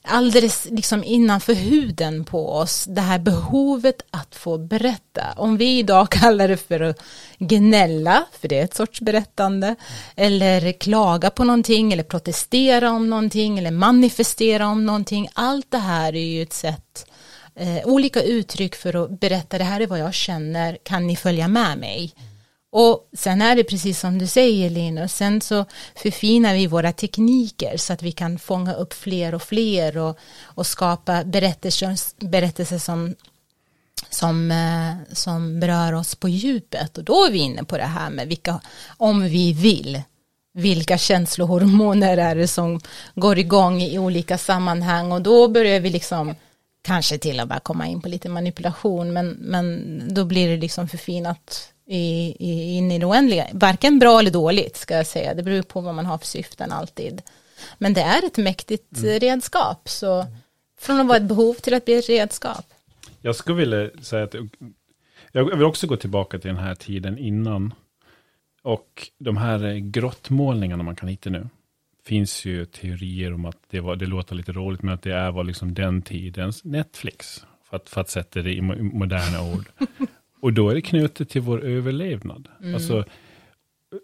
alldeles 0.02 0.66
liksom 0.70 1.04
innanför 1.04 1.54
huden 1.54 2.24
på 2.24 2.50
oss, 2.52 2.84
det 2.84 3.00
här 3.00 3.18
behovet 3.18 4.02
att 4.10 4.34
få 4.34 4.58
berätta. 4.58 5.22
Om 5.36 5.56
vi 5.56 5.78
idag 5.78 6.10
kallar 6.10 6.48
det 6.48 6.56
för 6.56 6.80
att 6.80 7.02
gnälla, 7.38 8.24
för 8.40 8.48
det 8.48 8.58
är 8.58 8.64
ett 8.64 8.74
sorts 8.74 9.00
berättande, 9.00 9.76
eller 10.16 10.72
klaga 10.72 11.30
på 11.30 11.44
någonting, 11.44 11.92
eller 11.92 12.02
protestera 12.02 12.90
om 12.90 13.10
någonting, 13.10 13.58
eller 13.58 13.70
manifestera 13.70 14.66
om 14.66 14.86
någonting, 14.86 15.28
allt 15.32 15.70
det 15.70 15.78
här 15.78 16.14
är 16.14 16.26
ju 16.26 16.42
ett 16.42 16.52
sätt, 16.52 17.06
eh, 17.54 17.86
olika 17.86 18.22
uttryck 18.22 18.74
för 18.74 19.04
att 19.04 19.20
berätta, 19.20 19.58
det 19.58 19.64
här 19.64 19.80
är 19.80 19.86
vad 19.86 19.98
jag 19.98 20.14
känner, 20.14 20.78
kan 20.82 21.06
ni 21.06 21.16
följa 21.16 21.48
med 21.48 21.78
mig? 21.78 22.14
Och 22.76 23.08
sen 23.12 23.42
är 23.42 23.56
det 23.56 23.64
precis 23.64 24.00
som 24.00 24.18
du 24.18 24.26
säger 24.26 24.70
Linus, 24.70 25.12
sen 25.12 25.40
så 25.40 25.64
förfinar 25.94 26.54
vi 26.54 26.66
våra 26.66 26.92
tekniker 26.92 27.76
så 27.76 27.92
att 27.92 28.02
vi 28.02 28.12
kan 28.12 28.38
fånga 28.38 28.74
upp 28.74 28.92
fler 28.92 29.34
och 29.34 29.42
fler 29.42 29.98
och, 29.98 30.18
och 30.44 30.66
skapa 30.66 31.24
berättelser, 31.24 31.96
berättelser 32.26 32.78
som, 32.78 33.14
som, 34.10 34.50
eh, 34.50 35.14
som 35.14 35.60
berör 35.60 35.92
oss 35.92 36.14
på 36.14 36.28
djupet. 36.28 36.98
Och 36.98 37.04
då 37.04 37.24
är 37.24 37.30
vi 37.30 37.38
inne 37.38 37.64
på 37.64 37.76
det 37.76 37.84
här 37.84 38.10
med 38.10 38.28
vilka, 38.28 38.60
om 38.96 39.22
vi 39.22 39.52
vill, 39.52 40.02
vilka 40.54 40.98
känslohormoner 40.98 42.16
är 42.16 42.34
det 42.34 42.48
som 42.48 42.80
går 43.14 43.38
igång 43.38 43.82
i 43.82 43.98
olika 43.98 44.38
sammanhang 44.38 45.12
och 45.12 45.22
då 45.22 45.48
börjar 45.48 45.80
vi 45.80 45.90
liksom 45.90 46.34
kanske 46.82 47.18
till 47.18 47.40
och 47.40 47.48
med 47.48 47.62
komma 47.62 47.86
in 47.86 48.02
på 48.02 48.08
lite 48.08 48.28
manipulation 48.28 49.12
men, 49.12 49.28
men 49.30 50.02
då 50.14 50.24
blir 50.24 50.48
det 50.48 50.56
liksom 50.56 50.88
förfinat 50.88 51.73
i, 51.86 52.36
i, 52.38 52.76
in 52.76 52.92
i 52.92 52.98
det 52.98 53.06
oändliga. 53.06 53.46
Varken 53.52 53.98
bra 53.98 54.18
eller 54.18 54.30
dåligt 54.30 54.76
ska 54.76 54.94
jag 54.94 55.06
säga. 55.06 55.34
Det 55.34 55.42
beror 55.42 55.62
på 55.62 55.80
vad 55.80 55.94
man 55.94 56.06
har 56.06 56.18
för 56.18 56.26
syften 56.26 56.72
alltid. 56.72 57.22
Men 57.78 57.94
det 57.94 58.00
är 58.00 58.26
ett 58.26 58.36
mäktigt 58.36 58.98
mm. 58.98 59.18
redskap. 59.18 59.88
Så 59.88 60.26
från 60.80 61.00
att 61.00 61.06
vara 61.06 61.16
ett 61.16 61.22
behov 61.22 61.54
till 61.54 61.74
att 61.74 61.84
bli 61.84 61.94
ett 61.94 62.08
redskap. 62.08 62.64
Jag 63.20 63.36
skulle 63.36 63.58
vilja 63.58 63.90
säga 64.02 64.24
att 64.24 64.34
jag 65.32 65.44
vill 65.44 65.62
också 65.62 65.86
gå 65.86 65.96
tillbaka 65.96 66.38
till 66.38 66.48
den 66.48 66.64
här 66.64 66.74
tiden 66.74 67.18
innan. 67.18 67.74
Och 68.62 69.10
de 69.18 69.36
här 69.36 69.74
grottmålningarna 69.78 70.82
man 70.82 70.96
kan 70.96 71.08
hitta 71.08 71.30
nu. 71.30 71.48
Finns 72.04 72.44
ju 72.44 72.64
teorier 72.64 73.34
om 73.34 73.44
att 73.44 73.58
det, 73.70 73.80
var, 73.80 73.96
det 73.96 74.06
låter 74.06 74.34
lite 74.34 74.52
roligt, 74.52 74.82
men 74.82 74.94
att 74.94 75.02
det 75.02 75.14
är 75.14 75.30
var 75.30 75.44
liksom 75.44 75.74
den 75.74 76.02
tidens 76.02 76.64
Netflix. 76.64 77.44
För 77.64 77.76
att, 77.76 77.88
för 77.88 78.00
att 78.00 78.10
sätta 78.10 78.42
det 78.42 78.52
i 78.52 78.60
moderna 78.60 79.42
ord. 79.52 79.68
Och 80.44 80.52
då 80.52 80.68
är 80.70 80.74
det 80.74 80.82
knutet 80.82 81.28
till 81.28 81.40
vår 81.40 81.64
överlevnad. 81.64 82.48
Mm. 82.60 82.74
Alltså, 82.74 83.04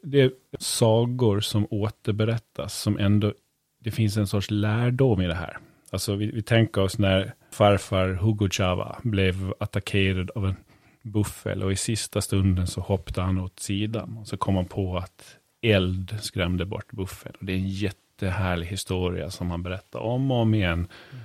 det 0.03 0.21
är 0.21 0.31
sagor 0.59 1.41
som 1.41 1.67
återberättas, 1.71 2.81
som 2.83 2.99
ändå, 2.99 3.35
det 3.79 3.91
finns 3.91 4.17
en 4.17 4.27
sorts 4.27 4.51
lärdom 4.51 5.21
i 5.21 5.27
det 5.27 5.35
här. 5.35 5.59
Alltså 5.91 6.17
vi, 6.17 6.31
vi 6.31 6.43
tänker 6.43 6.83
oss 6.83 6.99
när 6.99 7.35
farfar 7.51 8.09
Hugo 8.09 8.49
Chava 8.51 9.01
blev 9.03 9.55
attackerad 9.61 10.31
av 10.31 10.47
en 10.47 10.57
buffel 11.03 11.63
och 11.63 11.73
i 11.73 11.77
sista 11.77 12.21
stunden 12.21 12.67
så 12.67 12.81
hoppade 12.81 13.23
han 13.23 13.39
åt 13.39 13.61
sidan. 13.61 14.17
Och 14.17 14.29
så 14.29 14.37
kom 14.37 14.57
han 14.57 14.67
på 14.67 14.97
att 14.97 15.37
eld 15.63 16.17
skrämde 16.21 16.65
bort 16.65 16.93
buffel. 16.93 17.33
Och 17.41 17.45
det 17.45 17.53
är 17.53 17.57
en 17.57 17.69
jättehärlig 17.69 18.67
historia 18.67 19.31
som 19.31 19.51
han 19.51 19.63
berättar 19.63 19.99
om 19.99 20.31
och 20.31 20.37
om 20.37 20.55
igen. 20.55 20.73
Mm. 20.73 21.25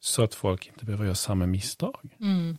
Så 0.00 0.22
att 0.22 0.34
folk 0.34 0.66
inte 0.66 0.84
behöver 0.84 1.04
göra 1.04 1.14
samma 1.14 1.46
misstag. 1.46 2.10
Mm. 2.20 2.56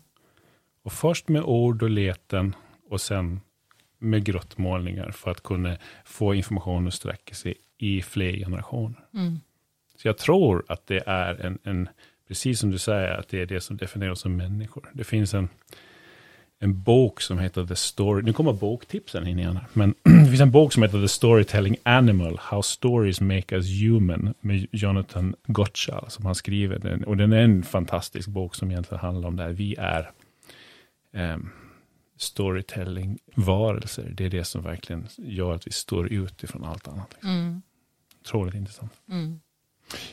Och 0.86 0.94
först 0.94 1.28
med 1.28 1.44
ord 1.44 1.84
och 1.84 1.90
leten 1.90 2.56
och 2.90 3.02
sen 3.02 3.42
med 4.00 4.24
grottmålningar 4.24 5.12
för 5.12 5.32
att 5.32 5.44
kunna 5.44 5.78
få 6.06 6.34
information 6.34 6.88
och 6.88 6.94
sträcka 6.94 7.36
sig 7.36 7.56
i 7.78 8.02
fler 8.02 8.32
generationer. 8.32 9.00
Mm. 9.14 9.40
Så 9.96 10.08
jag 10.08 10.18
tror 10.18 10.66
att 10.68 10.88
det 10.88 11.04
är 11.06 11.46
en, 11.46 11.60
en, 11.64 11.90
precis 12.28 12.60
som 12.60 12.72
du 12.72 12.78
säger, 12.78 13.12
att 13.12 13.28
det 13.30 13.42
är 13.42 13.46
det 13.46 13.62
som 13.62 13.78
definierar 13.78 14.12
oss 14.12 14.20
som 14.20 14.38
människor. 14.38 14.90
Det 14.94 15.04
finns 15.04 15.34
en, 15.34 15.50
en 16.60 16.82
bok 16.84 17.22
som 17.22 17.40
heter 17.40 17.66
The 17.66 17.76
Story, 17.76 18.24
nu 18.24 18.34
kommer 18.34 18.54
boktipsen 18.54 19.28
in 19.28 19.40
igen, 19.40 19.60
men 19.74 19.96
det 20.04 20.28
finns 20.28 20.42
en 20.42 20.52
bok 20.52 20.74
som 20.74 20.84
heter 20.84 21.02
The 21.02 21.08
Storytelling 21.08 21.78
Animal, 21.84 22.38
How 22.42 22.62
Stories 22.62 23.22
Make 23.22 23.56
Us 23.56 23.82
Human, 23.82 24.34
med 24.42 24.68
Jonathan 24.72 25.36
Gottschall, 25.48 26.10
som 26.10 26.26
han 26.26 26.36
skriver. 26.36 27.04
Och 27.08 27.18
den 27.18 27.34
är 27.34 27.42
en 27.42 27.64
fantastisk 27.64 28.28
bok 28.28 28.56
som 28.56 28.72
egentligen 28.72 29.00
handlar 29.00 29.28
om 29.28 29.36
det 29.36 29.44
här, 29.44 29.52
vi 29.52 29.76
är 29.76 30.12
eh, 31.16 31.38
storytelling-varelser. 32.18 34.12
Det 34.14 34.26
är 34.26 34.30
det 34.30 34.44
som 34.44 34.64
verkligen 34.64 35.08
gör 35.18 35.54
att 35.54 35.68
vi 35.68 35.72
står 35.72 36.14
ut 36.14 36.44
ifrån 36.44 36.64
allt 36.64 36.88
annat. 36.88 37.14
Liksom. 37.14 37.30
Mm. 37.30 37.62
Otroligt 38.22 38.56
intressant. 38.56 38.92
Mm. 39.10 39.40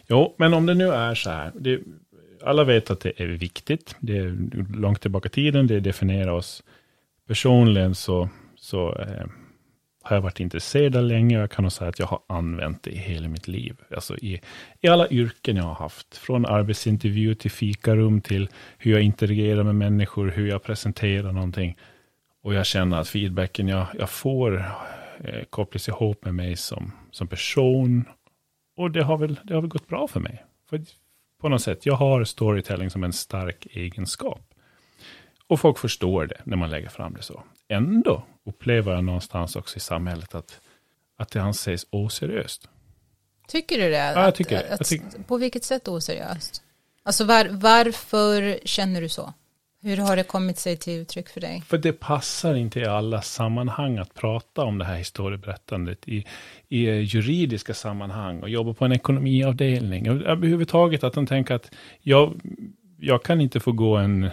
Jo, 0.08 0.34
men 0.38 0.54
om 0.54 0.66
det 0.66 0.74
nu 0.74 0.88
är 0.88 1.14
så 1.14 1.30
här. 1.30 1.52
Det, 1.54 1.80
alla 2.42 2.64
vet 2.64 2.90
att 2.90 3.00
det 3.00 3.20
är 3.20 3.26
viktigt. 3.26 3.96
Det 4.00 4.18
är 4.18 4.36
långt 4.76 5.00
tillbaka 5.00 5.26
i 5.26 5.30
tiden. 5.30 5.66
Det 5.66 5.80
definierar 5.80 6.32
oss. 6.32 6.62
Personligen 7.26 7.94
så, 7.94 8.28
så 8.56 8.94
eh, 8.98 9.26
har 10.02 10.16
jag 10.16 10.22
varit 10.22 10.40
intresserad 10.40 10.96
av 10.96 11.02
länge. 11.02 11.38
Jag 11.38 11.50
kan 11.50 11.62
nog 11.62 11.72
säga 11.72 11.88
att 11.88 11.98
jag 11.98 12.06
har 12.06 12.20
använt 12.26 12.82
det 12.82 12.90
i 12.90 12.98
hela 12.98 13.28
mitt 13.28 13.48
liv. 13.48 13.76
Alltså 13.94 14.16
i, 14.16 14.40
i 14.80 14.88
alla 14.88 15.08
yrken 15.08 15.56
jag 15.56 15.64
har 15.64 15.74
haft. 15.74 16.16
Från 16.16 16.46
arbetsintervju 16.46 17.34
till 17.34 17.50
fikarum 17.50 18.20
till 18.20 18.48
hur 18.78 18.92
jag 18.92 19.02
interagerar 19.02 19.62
med 19.62 19.74
människor, 19.74 20.28
hur 20.28 20.48
jag 20.48 20.62
presenterar 20.62 21.32
någonting. 21.32 21.76
Och 22.42 22.54
jag 22.54 22.66
känner 22.66 23.00
att 23.00 23.08
feedbacken 23.08 23.68
jag, 23.68 23.86
jag 23.98 24.10
får 24.10 24.64
eh, 25.24 25.44
kopplas 25.50 25.88
ihop 25.88 26.24
med 26.24 26.34
mig 26.34 26.56
som, 26.56 26.92
som 27.10 27.28
person. 27.28 28.04
Och 28.76 28.90
det 28.90 29.04
har, 29.04 29.18
väl, 29.18 29.40
det 29.44 29.54
har 29.54 29.60
väl 29.60 29.70
gått 29.70 29.88
bra 29.88 30.08
för 30.08 30.20
mig. 30.20 30.44
För 30.70 30.80
på 31.40 31.48
något 31.48 31.62
sätt, 31.62 31.86
jag 31.86 31.94
har 31.94 32.24
storytelling 32.24 32.90
som 32.90 33.04
en 33.04 33.12
stark 33.12 33.66
egenskap. 33.70 34.51
Och 35.46 35.60
folk 35.60 35.78
förstår 35.78 36.26
det 36.26 36.40
när 36.44 36.56
man 36.56 36.70
lägger 36.70 36.88
fram 36.88 37.14
det 37.14 37.22
så. 37.22 37.42
Ändå 37.68 38.22
upplever 38.44 38.92
jag 38.92 39.04
någonstans 39.04 39.56
också 39.56 39.76
i 39.76 39.80
samhället 39.80 40.34
att, 40.34 40.60
att 41.16 41.30
det 41.30 41.42
anses 41.42 41.86
oseriöst. 41.90 42.68
Tycker 43.48 43.78
du 43.78 43.90
det? 43.90 43.96
Ja, 43.96 44.24
jag 44.24 44.34
tycker 44.34 44.56
det. 44.56 44.74
Att, 44.74 44.84
tycker... 44.84 45.22
På 45.22 45.36
vilket 45.36 45.64
sätt 45.64 45.88
oseriöst? 45.88 46.62
Alltså 47.02 47.24
var, 47.24 47.48
varför 47.50 48.58
känner 48.64 49.00
du 49.00 49.08
så? 49.08 49.32
Hur 49.84 49.96
har 49.96 50.16
det 50.16 50.24
kommit 50.24 50.58
sig 50.58 50.76
till 50.76 50.92
uttryck 50.92 51.28
för 51.28 51.40
dig? 51.40 51.62
För 51.66 51.78
det 51.78 51.92
passar 51.92 52.54
inte 52.54 52.80
i 52.80 52.84
alla 52.84 53.22
sammanhang 53.22 53.98
att 53.98 54.14
prata 54.14 54.64
om 54.64 54.78
det 54.78 54.84
här 54.84 54.96
historieberättandet 54.96 56.08
i, 56.08 56.26
i 56.68 56.86
juridiska 56.88 57.74
sammanhang 57.74 58.42
och 58.42 58.48
jobba 58.48 58.74
på 58.74 58.84
en 58.84 58.92
ekonomiavdelning. 58.92 60.10
Och 60.10 60.16
överhuvudtaget 60.16 61.04
att 61.04 61.12
de 61.12 61.26
tänker 61.26 61.54
att 61.54 61.70
jag, 62.00 62.40
jag 62.98 63.22
kan 63.22 63.40
inte 63.40 63.60
få 63.60 63.72
gå 63.72 63.96
en 63.96 64.30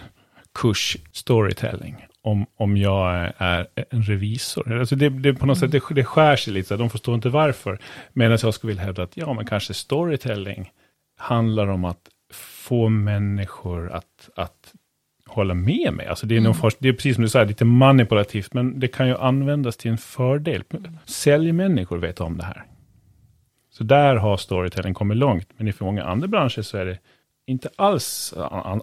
kurs 0.60 0.96
storytelling 1.12 2.06
om, 2.22 2.46
om 2.56 2.76
jag 2.76 3.32
är 3.36 3.66
en 3.90 4.02
revisor. 4.02 4.78
Alltså 4.78 4.96
det, 4.96 5.08
det 5.08 5.34
på 5.34 5.46
något 5.46 5.58
sätt, 5.58 5.72
det, 5.72 5.82
det 5.90 6.04
skär 6.04 6.36
sig 6.36 6.52
lite, 6.52 6.76
de 6.76 6.90
förstår 6.90 7.14
inte 7.14 7.28
varför. 7.28 7.78
Medan 8.12 8.38
jag 8.42 8.54
skulle 8.54 8.68
vilja 8.68 8.82
hävda 8.82 9.02
att 9.02 9.16
ja, 9.16 9.32
men 9.32 9.46
kanske 9.46 9.74
storytelling 9.74 10.70
handlar 11.18 11.66
om 11.66 11.84
att 11.84 12.08
få 12.32 12.88
människor 12.88 13.90
att, 13.90 14.30
att 14.36 14.72
hålla 15.26 15.54
med 15.54 15.92
mig. 15.92 16.06
Alltså 16.06 16.26
det, 16.26 16.34
är 16.34 16.38
mm. 16.38 16.54
först, 16.54 16.76
det 16.80 16.88
är 16.88 16.92
precis 16.92 17.14
som 17.14 17.24
du 17.24 17.28
säger, 17.30 17.46
lite 17.46 17.64
manipulativt, 17.64 18.54
men 18.54 18.80
det 18.80 18.88
kan 18.88 19.08
ju 19.08 19.16
användas 19.16 19.76
till 19.76 19.90
en 19.90 19.98
fördel. 19.98 20.62
Säljmänniskor 21.04 21.98
vet 21.98 22.20
om 22.20 22.36
det 22.36 22.44
här. 22.44 22.64
Så 23.70 23.84
där 23.84 24.16
har 24.16 24.36
storytelling 24.36 24.94
kommit 24.94 25.16
långt, 25.16 25.48
men 25.56 25.68
i 25.68 25.72
för 25.72 25.84
många 25.84 26.04
andra 26.04 26.28
branscher 26.28 26.62
så 26.62 26.78
är 26.78 26.86
det 26.86 26.98
inte 27.50 27.70
alls 27.76 28.34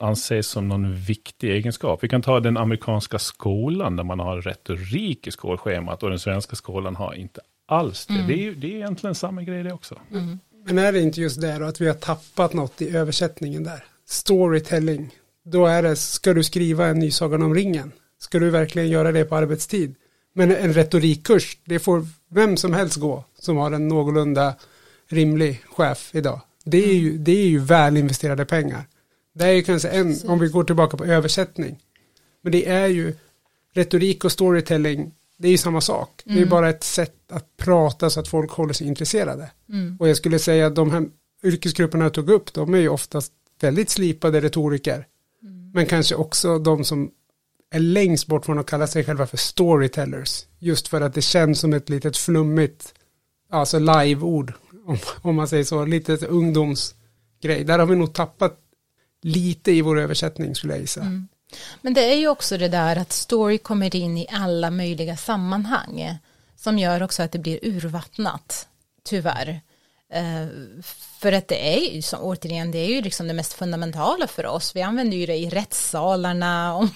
anses 0.01 0.47
som 0.47 0.67
någon 0.67 0.95
viktig 0.95 1.51
egenskap. 1.51 2.03
Vi 2.03 2.09
kan 2.09 2.21
ta 2.21 2.39
den 2.39 2.57
amerikanska 2.57 3.19
skolan 3.19 3.95
där 3.95 4.03
man 4.03 4.19
har 4.19 4.41
retorik 4.41 5.27
i 5.27 5.31
skolschemat 5.31 6.03
och 6.03 6.09
den 6.09 6.19
svenska 6.19 6.55
skolan 6.55 6.95
har 6.95 7.13
inte 7.13 7.41
alls 7.67 8.05
det. 8.05 8.13
Mm. 8.13 8.27
Det, 8.27 8.47
är, 8.47 8.51
det 8.51 8.67
är 8.67 8.75
egentligen 8.75 9.15
samma 9.15 9.43
grej 9.43 9.63
det 9.63 9.73
också. 9.73 9.95
Mm. 10.11 10.39
Men 10.65 10.77
är 10.77 10.91
det 10.91 10.99
inte 10.99 11.21
just 11.21 11.41
det 11.41 11.59
då 11.59 11.65
att 11.65 11.81
vi 11.81 11.87
har 11.87 11.93
tappat 11.93 12.53
något 12.53 12.81
i 12.81 12.95
översättningen 12.95 13.63
där? 13.63 13.83
Storytelling. 14.05 15.15
Då 15.45 15.65
är 15.65 15.83
det, 15.83 15.95
ska 15.95 16.33
du 16.33 16.43
skriva 16.43 16.87
en 16.87 16.99
ny 16.99 17.11
Sagan 17.11 17.41
om 17.41 17.55
ringen? 17.55 17.91
Ska 18.19 18.39
du 18.39 18.49
verkligen 18.49 18.89
göra 18.89 19.11
det 19.11 19.25
på 19.25 19.35
arbetstid? 19.35 19.95
Men 20.33 20.55
en 20.55 20.73
retorikkurs, 20.73 21.57
det 21.65 21.79
får 21.79 22.07
vem 22.29 22.57
som 22.57 22.73
helst 22.73 22.97
gå 22.97 23.23
som 23.39 23.57
har 23.57 23.71
en 23.71 23.87
någorlunda 23.87 24.55
rimlig 25.07 25.63
chef 25.65 26.15
idag. 26.15 26.41
Det 26.69 26.89
är 26.89 26.93
ju, 26.93 27.17
det 27.17 27.31
är 27.31 27.47
ju 27.47 27.59
väl 27.59 27.97
investerade 27.97 28.45
pengar. 28.45 28.87
Det 29.33 29.45
är 29.45 29.51
ju 29.51 29.63
kanske 29.63 29.89
en, 29.89 30.15
om 30.25 30.39
vi 30.39 30.47
går 30.47 30.63
tillbaka 30.63 30.97
på 30.97 31.05
översättning. 31.05 31.79
Men 32.41 32.51
det 32.51 32.67
är 32.69 32.87
ju 32.87 33.13
retorik 33.73 34.25
och 34.25 34.31
storytelling, 34.31 35.11
det 35.37 35.47
är 35.47 35.51
ju 35.51 35.57
samma 35.57 35.81
sak. 35.81 36.21
Det 36.25 36.31
är 36.31 36.37
Mm. 36.37 36.49
bara 36.49 36.69
ett 36.69 36.83
sätt 36.83 37.31
att 37.31 37.57
prata 37.57 38.09
så 38.09 38.19
att 38.19 38.27
folk 38.27 38.51
håller 38.51 38.73
sig 38.73 38.87
intresserade. 38.87 39.51
Mm. 39.69 39.97
Och 39.99 40.09
jag 40.09 40.17
skulle 40.17 40.39
säga 40.39 40.67
att 40.67 40.75
de 40.75 40.91
här 40.91 41.05
yrkesgrupperna 41.43 42.05
jag 42.05 42.13
tog 42.13 42.29
upp, 42.29 42.53
de 42.53 42.73
är 42.73 42.77
ju 42.77 42.89
oftast 42.89 43.31
väldigt 43.61 43.89
slipade 43.89 44.41
retoriker. 44.41 45.05
Mm. 45.43 45.71
Men 45.73 45.85
kanske 45.85 46.15
också 46.15 46.59
de 46.59 46.83
som 46.83 47.11
är 47.71 47.79
längst 47.79 48.27
bort 48.27 48.45
från 48.45 48.59
att 48.59 48.65
kalla 48.65 48.87
sig 48.87 49.03
själva 49.03 49.27
för 49.27 49.37
storytellers. 49.37 50.45
Just 50.59 50.87
för 50.87 51.01
att 51.01 51.13
det 51.13 51.21
känns 51.21 51.59
som 51.59 51.73
ett 51.73 51.89
litet 51.89 52.17
flummigt, 52.17 52.93
alltså 53.49 53.79
live-ord, 53.79 54.53
om, 54.87 54.97
om 55.21 55.35
man 55.35 55.47
säger 55.47 55.63
så, 55.63 55.85
lite 55.85 56.27
ungdomsgrej. 56.27 57.63
Där 57.63 57.79
har 57.79 57.85
vi 57.85 57.95
nog 57.95 58.13
tappat 58.13 58.59
lite 59.21 59.71
i 59.71 59.81
vår 59.81 59.99
översättning 59.99 60.55
skulle 60.55 60.73
jag 60.73 60.81
gissa. 60.81 61.01
Mm. 61.01 61.27
Men 61.81 61.93
det 61.93 62.13
är 62.13 62.15
ju 62.15 62.27
också 62.27 62.57
det 62.57 62.67
där 62.67 62.95
att 62.95 63.11
story 63.11 63.57
kommer 63.57 63.95
in 63.95 64.17
i 64.17 64.27
alla 64.31 64.71
möjliga 64.71 65.17
sammanhang 65.17 66.01
eh, 66.01 66.15
som 66.55 66.79
gör 66.79 67.03
också 67.03 67.23
att 67.23 67.31
det 67.31 67.39
blir 67.39 67.59
urvattnat, 67.61 68.67
tyvärr. 69.03 69.61
Eh, 70.13 70.47
för 71.19 71.31
att 71.31 71.47
det 71.47 71.75
är 71.75 71.95
ju, 71.95 72.01
som, 72.01 72.19
återigen, 72.21 72.71
det 72.71 72.77
är 72.77 72.87
ju 72.87 73.01
liksom 73.01 73.27
det 73.27 73.33
mest 73.33 73.53
fundamentala 73.53 74.27
för 74.27 74.45
oss. 74.45 74.75
Vi 74.75 74.81
använder 74.81 75.17
ju 75.17 75.25
det 75.25 75.35
i 75.35 75.49
rättssalarna. 75.49 76.75
Om, 76.75 76.89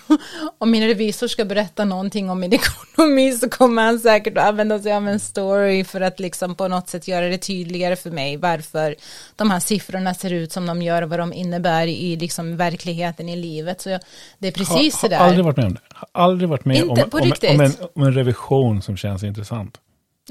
om 0.58 0.72
min 0.72 0.88
revisor 0.88 1.28
ska 1.28 1.46
berätta 1.46 1.86
någonting 1.86 2.30
om 2.30 2.40
min 2.40 2.54
ekonomi 2.98 3.32
så 3.32 3.50
kommer 3.50 3.84
han 3.84 4.00
säkert 4.00 4.38
att 4.38 4.44
använda 4.44 4.80
sig 4.80 4.94
av 4.94 5.08
en 5.08 5.20
story 5.20 5.84
för 5.84 6.02
att 6.02 6.20
liksom 6.20 6.56
på 6.56 6.68
något 6.68 6.90
sätt 6.90 7.08
göra 7.08 7.28
det 7.30 7.38
tydligare 7.38 7.96
för 7.96 8.12
mig 8.12 8.38
varför 8.38 8.96
de 9.36 9.52
här 9.52 9.60
siffrorna 9.60 10.14
ser 10.14 10.34
ut 10.34 10.52
som 10.52 10.66
de 10.66 10.82
gör 10.82 11.02
och 11.02 11.10
vad 11.10 11.20
de 11.20 11.34
innebär 11.34 11.88
i 11.88 12.16
liksom 12.16 12.58
verkligheten 12.58 13.30
i 13.30 13.36
livet. 13.36 13.82
Så 13.82 13.90
jag, 13.90 14.02
det 14.40 14.48
är 14.48 14.52
precis 14.52 15.02
har, 15.02 15.10
det 15.10 15.16
har 15.16 15.24
där. 15.24 15.30
aldrig 15.30 15.46
varit 15.46 15.58
med 15.58 15.66
om 15.66 15.74
det. 15.74 15.82
Har 15.94 16.10
aldrig 16.24 16.50
varit 16.50 16.66
med 16.66 16.78
Inte 16.78 16.90
om, 16.92 17.10
om, 17.14 17.32
om, 17.50 17.62
en, 17.62 17.72
om 17.96 18.04
en 18.04 18.14
revision 18.14 18.82
som 18.82 18.98
känns 18.98 19.24
intressant. 19.24 19.78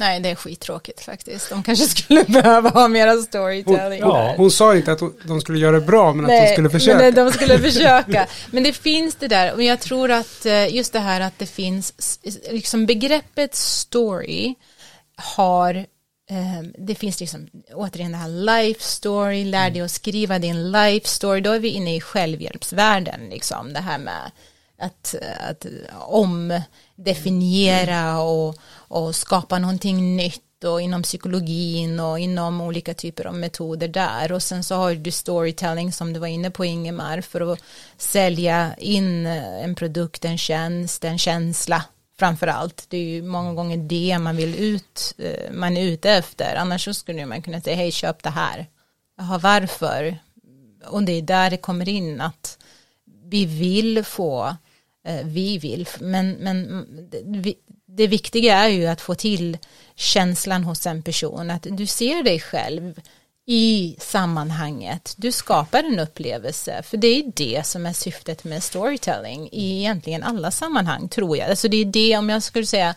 Nej, 0.00 0.20
det 0.20 0.28
är 0.28 0.34
skittråkigt 0.34 1.00
faktiskt. 1.00 1.50
De 1.50 1.62
kanske 1.62 1.86
skulle 1.86 2.24
behöva 2.28 2.70
ha 2.70 2.88
mera 2.88 3.16
storytelling 3.16 4.00
Ja, 4.00 4.18
där. 4.18 4.36
Hon 4.36 4.50
sa 4.50 4.76
inte 4.76 4.92
att 4.92 5.00
de 5.24 5.40
skulle 5.40 5.58
göra 5.58 5.72
det 5.72 5.86
bra, 5.86 6.12
men 6.12 6.24
att 6.24 6.30
de 6.30 6.52
skulle 6.52 6.70
försöka. 6.70 6.98
Men 6.98 7.14
de 7.14 7.32
skulle 7.32 7.58
försöka. 7.58 8.26
Men 8.50 8.62
det 8.62 8.72
finns 8.72 9.14
det 9.14 9.28
där, 9.28 9.54
och 9.54 9.62
jag 9.62 9.80
tror 9.80 10.10
att 10.10 10.46
eh, 10.46 10.74
just 10.74 10.92
det 10.92 10.98
här 10.98 11.20
att 11.20 11.38
det 11.38 11.46
finns, 11.46 12.18
liksom 12.50 12.86
begreppet 12.86 13.54
story 13.54 14.54
har, 15.16 15.74
eh, 16.30 16.62
det 16.78 16.94
finns 16.94 17.20
liksom, 17.20 17.48
återigen 17.74 18.12
det 18.12 18.18
här 18.18 18.28
life 18.28 18.82
story, 18.82 19.44
lär 19.44 19.70
dig 19.70 19.82
att 19.82 19.90
skriva 19.90 20.38
din 20.38 20.72
life 20.72 21.08
story, 21.08 21.40
då 21.40 21.52
är 21.52 21.58
vi 21.58 21.68
inne 21.68 21.96
i 21.96 22.00
självhjälpsvärlden, 22.00 23.20
liksom, 23.30 23.72
det 23.72 23.80
här 23.80 23.98
med 23.98 24.30
att, 24.80 25.14
att 25.50 25.66
omdefiniera 26.00 28.20
och, 28.20 28.56
och 28.90 29.16
skapa 29.16 29.58
någonting 29.58 30.16
nytt 30.16 30.64
och 30.64 30.80
inom 30.80 31.02
psykologin 31.02 32.00
och 32.00 32.18
inom 32.18 32.60
olika 32.60 32.94
typer 32.94 33.26
av 33.26 33.34
metoder 33.34 33.88
där 33.88 34.32
och 34.32 34.42
sen 34.42 34.64
så 34.64 34.74
har 34.74 34.94
du 34.94 35.10
storytelling 35.10 35.92
som 35.92 36.12
du 36.12 36.20
var 36.20 36.26
inne 36.26 36.50
på 36.50 36.64
Ingemar 36.64 37.20
för 37.20 37.52
att 37.52 37.60
sälja 37.96 38.74
in 38.78 39.26
eh, 39.26 39.64
en 39.64 39.74
produkt, 39.74 40.24
en 40.24 40.38
tjänst, 40.38 41.04
en 41.04 41.18
känsla 41.18 41.84
framför 42.18 42.46
allt. 42.46 42.86
Det 42.88 42.96
är 42.96 43.04
ju 43.04 43.22
många 43.22 43.54
gånger 43.54 43.76
det 43.76 44.18
man 44.18 44.36
vill 44.36 44.54
ut, 44.54 45.14
eh, 45.18 45.52
man 45.52 45.76
är 45.76 45.82
ute 45.82 46.10
efter. 46.10 46.54
Annars 46.56 46.84
så 46.84 46.94
skulle 46.94 47.26
man 47.26 47.42
kunna 47.42 47.60
säga 47.60 47.76
hej 47.76 47.92
köp 47.92 48.22
det 48.22 48.30
här. 48.30 48.66
Jaha 49.18 49.38
varför? 49.38 50.18
Och 50.86 51.02
det 51.02 51.12
är 51.12 51.22
där 51.22 51.50
det 51.50 51.56
kommer 51.56 51.88
in 51.88 52.20
att 52.20 52.58
vi 53.24 53.46
vill 53.46 54.04
få, 54.04 54.56
eh, 55.06 55.24
vi 55.24 55.58
vill, 55.58 55.88
men, 56.00 56.30
men 56.30 56.86
det, 57.96 58.06
viktiga 58.06 58.56
är 58.56 58.68
ju 58.68 58.86
att 58.86 59.00
få 59.00 59.14
till 59.14 59.58
känslan 59.94 60.64
hos 60.64 60.86
en 60.86 61.02
person, 61.02 61.50
att 61.50 61.66
du 61.70 61.86
ser 61.86 62.22
dig 62.22 62.40
själv 62.40 63.00
i 63.46 63.96
sammanhanget, 63.98 65.14
du 65.16 65.32
skapar 65.32 65.84
en 65.84 65.98
upplevelse, 65.98 66.82
för 66.82 66.96
det 66.96 67.08
är 67.08 67.32
det 67.34 67.66
som 67.66 67.86
är 67.86 67.92
syftet 67.92 68.44
med 68.44 68.62
storytelling 68.62 69.48
i 69.52 69.78
egentligen 69.78 70.22
alla 70.22 70.50
sammanhang 70.50 71.08
tror 71.08 71.36
jag. 71.36 71.50
Alltså 71.50 71.68
det 71.68 71.76
är 71.76 71.84
det, 71.84 72.16
om 72.16 72.28
jag 72.28 72.42
skulle 72.42 72.66
säga, 72.66 72.94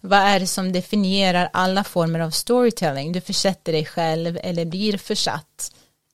vad 0.00 0.18
är 0.18 0.40
det 0.40 0.46
som 0.46 0.72
definierar 0.72 1.50
alla 1.52 1.84
former 1.84 2.20
av 2.20 2.30
storytelling? 2.30 3.12
Du 3.12 3.20
försätter 3.20 3.72
dig 3.72 3.84
själv 3.84 4.38
eller 4.42 4.64
blir 4.64 4.98
försatt 4.98 5.72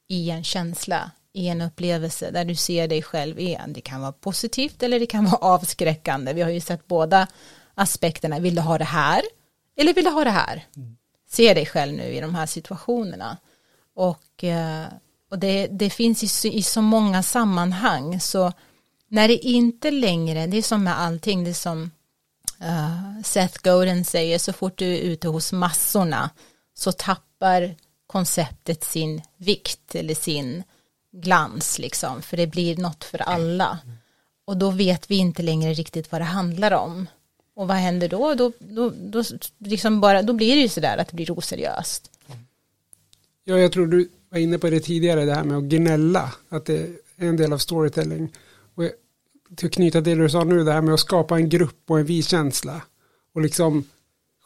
i 0.08 0.30
en 0.30 0.44
känsla, 0.44 1.10
i 1.32 1.48
en 1.48 1.62
upplevelse 1.62 2.30
där 2.30 2.44
du 2.44 2.54
ser 2.54 2.88
dig 2.88 3.02
själv 3.02 3.40
igen. 3.40 3.72
Det 3.72 3.80
kan 3.80 4.00
vara 4.00 4.12
positivt 4.12 4.82
eller 4.82 5.00
det 5.00 5.06
kan 5.06 5.24
vara 5.24 5.37
avskräckande. 5.37 6.32
Vi 6.32 6.42
har 6.42 6.50
ju 6.50 6.60
sett 6.60 6.87
båda 6.87 7.26
aspekterna. 7.74 8.38
Vill 8.38 8.54
du 8.54 8.60
ha 8.60 8.78
det 8.78 8.84
här 8.84 9.22
eller 9.76 9.94
vill 9.94 10.04
du 10.04 10.10
ha 10.10 10.24
det 10.24 10.30
här? 10.30 10.66
Se 11.30 11.54
dig 11.54 11.66
själv 11.66 11.92
nu 11.92 12.04
i 12.04 12.20
de 12.20 12.34
här 12.34 12.46
situationerna. 12.46 13.37
Och, 13.96 14.44
eh, 14.44 14.87
och 15.30 15.38
det, 15.38 15.66
det 15.66 15.90
finns 15.90 16.22
i, 16.22 16.28
så- 16.28 16.48
i 16.48 16.62
så 16.62 16.82
många 16.82 17.22
sammanhang 17.22 18.20
så 18.20 18.52
när 19.08 19.28
det 19.28 19.37
inte 19.46 19.90
längre, 19.90 20.46
det 20.46 20.56
är 20.56 20.62
som 20.62 20.84
med 20.84 21.00
allting, 21.00 21.44
det 21.44 21.50
är 21.50 21.54
som 21.54 21.90
uh, 22.62 23.22
Seth 23.24 23.58
Godin 23.62 24.04
säger, 24.04 24.38
så 24.38 24.52
fort 24.52 24.78
du 24.78 24.87
är 24.94 25.00
ute 25.00 25.28
hos 25.28 25.52
massorna 25.52 26.30
så 26.74 26.92
tappar 26.92 27.74
konceptet 28.06 28.84
sin 28.84 29.22
vikt 29.37 29.94
eller 29.94 30.14
sin 30.14 30.62
glans 31.12 31.78
liksom, 31.78 32.22
för 32.22 32.37
det 32.37 32.46
blir 32.46 32.76
något 32.76 33.04
för 33.04 33.22
alla. 33.22 33.78
Och 34.46 34.56
då 34.56 34.70
vet 34.70 35.10
vi 35.10 35.16
inte 35.16 35.42
längre 35.42 35.72
riktigt 35.74 36.12
vad 36.12 36.20
det 36.20 36.24
handlar 36.24 36.70
om. 36.72 37.06
Och 37.55 37.69
vad 37.69 37.77
händer 37.77 38.09
då? 38.09 38.35
Då, 38.35 38.53
då, 38.59 38.93
då, 38.97 39.23
liksom 39.59 40.01
bara, 40.01 40.23
då 40.23 40.33
blir 40.33 40.55
det 40.57 40.62
ju 40.62 40.69
sådär 40.69 40.99
att 40.99 41.09
det 41.09 41.17
blir 41.17 41.38
oseriöst. 41.38 42.11
Ja, 43.45 43.59
jag 43.59 43.73
tror 43.73 43.87
du 43.87 44.09
var 44.29 44.38
inne 44.38 44.59
på 44.59 44.71
det 44.71 44.81
tidigare, 44.81 45.25
det 45.25 45.35
här 45.35 45.45
med 45.45 45.59
att 45.59 45.64
gnälla, 45.64 46.33
att 46.49 46.67
det 46.67 46.79
är 47.17 47.29
en 47.29 47.37
del 47.37 47.53
av 47.53 47.59
storytelling. 47.59 48.33
Och 48.75 48.85
till 49.57 49.67
att 49.67 49.73
knyta 49.73 50.03
till 50.03 50.19
det 50.19 50.23
du 50.25 50.29
sa 50.29 50.45
nu, 50.45 50.64
det 50.64 50.73
här 50.73 50.81
med 50.83 50.95
att 50.95 51.01
skapa 51.01 51.37
en 51.37 51.49
grupp 51.49 51.83
och 51.87 51.99
en 51.99 52.07
vi-känsla. 52.07 52.83
Och 53.35 53.40
liksom 53.40 53.85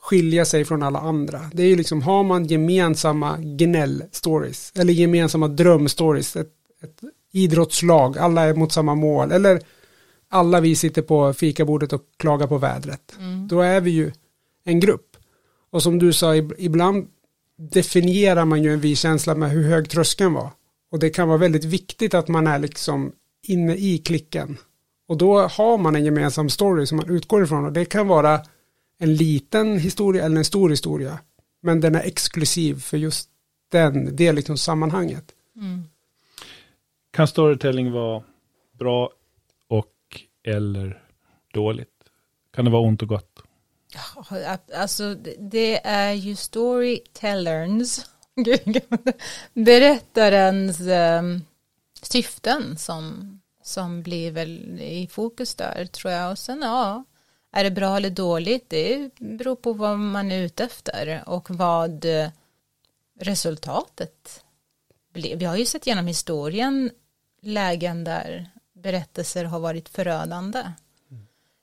skilja 0.00 0.44
sig 0.44 0.64
från 0.64 0.82
alla 0.82 0.98
andra. 0.98 1.50
Det 1.52 1.62
är 1.62 1.66
ju 1.66 1.76
liksom, 1.76 2.02
har 2.02 2.24
man 2.24 2.44
gemensamma 2.44 3.36
gnäll-stories, 3.36 4.80
eller 4.80 4.92
gemensamma 4.92 5.48
drömstories, 5.48 6.36
ett, 6.36 6.52
ett 6.82 7.00
idrottslag, 7.32 8.18
alla 8.18 8.42
är 8.42 8.54
mot 8.54 8.72
samma 8.72 8.94
mål, 8.94 9.32
eller 9.32 9.62
alla 10.30 10.60
vi 10.60 10.76
sitter 10.76 11.02
på 11.02 11.32
fikabordet 11.32 11.92
och 11.92 12.02
klagar 12.16 12.46
på 12.46 12.58
vädret. 12.58 13.18
Då 13.48 13.60
är 13.60 13.80
vi 13.80 13.90
ju 13.90 14.12
en 14.64 14.80
grupp. 14.80 15.16
Och 15.70 15.82
som 15.82 15.98
du 15.98 16.12
sa, 16.12 16.34
ib- 16.34 16.54
ibland 16.58 17.08
definierar 17.56 18.44
man 18.44 18.62
ju 18.62 18.72
en 18.72 18.80
vi-känsla 18.80 19.34
med 19.34 19.50
hur 19.50 19.68
hög 19.68 19.90
tröskeln 19.90 20.32
var. 20.32 20.50
Och 20.90 20.98
det 20.98 21.10
kan 21.10 21.28
vara 21.28 21.38
väldigt 21.38 21.64
viktigt 21.64 22.14
att 22.14 22.28
man 22.28 22.46
är 22.46 22.58
liksom 22.58 23.12
inne 23.42 23.76
i 23.76 23.98
klicken. 23.98 24.56
Och 25.08 25.16
då 25.16 25.40
har 25.40 25.78
man 25.78 25.96
en 25.96 26.04
gemensam 26.04 26.50
story 26.50 26.86
som 26.86 26.96
man 26.96 27.10
utgår 27.10 27.42
ifrån. 27.44 27.64
Och 27.64 27.72
det 27.72 27.84
kan 27.84 28.08
vara 28.08 28.40
en 28.98 29.14
liten 29.14 29.78
historia 29.78 30.24
eller 30.24 30.36
en 30.36 30.44
stor 30.44 30.70
historia. 30.70 31.18
Men 31.62 31.80
den 31.80 31.94
är 31.94 32.00
exklusiv 32.02 32.80
för 32.80 32.96
just 32.96 33.28
den, 33.72 34.16
det 34.16 34.32
liksom 34.32 34.58
sammanhanget. 34.58 35.24
Kan 37.10 37.28
storytelling 37.28 37.92
vara 37.92 38.22
bra 38.78 39.10
eller 40.44 41.02
dåligt? 41.54 41.94
Kan 42.52 42.64
det 42.64 42.70
vara 42.70 42.82
ont 42.82 43.02
och 43.02 43.08
gott? 43.08 43.42
Alltså 44.74 45.14
det- 45.38 45.86
är 45.86 46.12
ju 46.12 46.36
storytellerns, 46.36 48.10
berättarens 49.52 50.80
um, 50.80 51.44
syften 52.02 52.78
som, 52.78 53.40
som 53.62 54.02
blir 54.02 54.30
väl 54.30 54.80
i 54.80 55.06
fokus 55.10 55.54
där 55.54 55.86
tror 55.86 56.12
jag. 56.12 56.30
Och 56.30 56.38
sen 56.38 56.62
ja, 56.62 57.04
är 57.52 57.64
det 57.64 57.70
bra 57.70 57.96
eller 57.96 58.10
dåligt? 58.10 58.70
Det 58.70 59.10
beror 59.18 59.56
på 59.56 59.72
vad 59.72 59.98
man 59.98 60.32
är 60.32 60.42
ute 60.42 60.64
efter 60.64 61.22
och 61.26 61.50
vad 61.50 62.04
eh, 62.04 62.28
resultatet 63.20 64.44
blir. 65.12 65.36
Vi 65.36 65.44
har 65.44 65.56
ju 65.56 65.64
sett 65.66 65.86
genom 65.86 66.06
historien 66.06 66.90
lägen 67.42 68.04
där 68.04 68.50
berättelser 68.82 69.44
har 69.44 69.60
varit 69.60 69.88
förödande. 69.88 70.62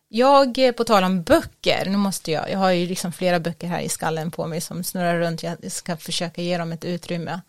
Jag, 0.07 0.57
eh, 0.57 0.71
på 0.71 0.83
tal 0.83 1.03
om 1.03 1.23
böcker, 1.23 1.85
nu 1.85 1.97
måste 1.97 2.31
jag, 2.31 2.51
jag 2.51 2.59
har 2.59 2.71
ju 2.71 2.87
liksom 2.87 3.11
flera 3.11 3.39
böcker 3.39 3.67
här 3.67 3.81
i 3.81 3.89
skallen 3.89 4.31
på 4.31 4.47
mig 4.47 4.61
som 4.61 4.83
snurrar 4.83 5.19
runt, 5.19 5.43
jag 5.43 5.71
ska 5.71 5.97
försöka 5.97 6.41
ge 6.41 6.57
dem 6.57 6.71
ett 6.71 6.85
utrymme. 6.85 7.41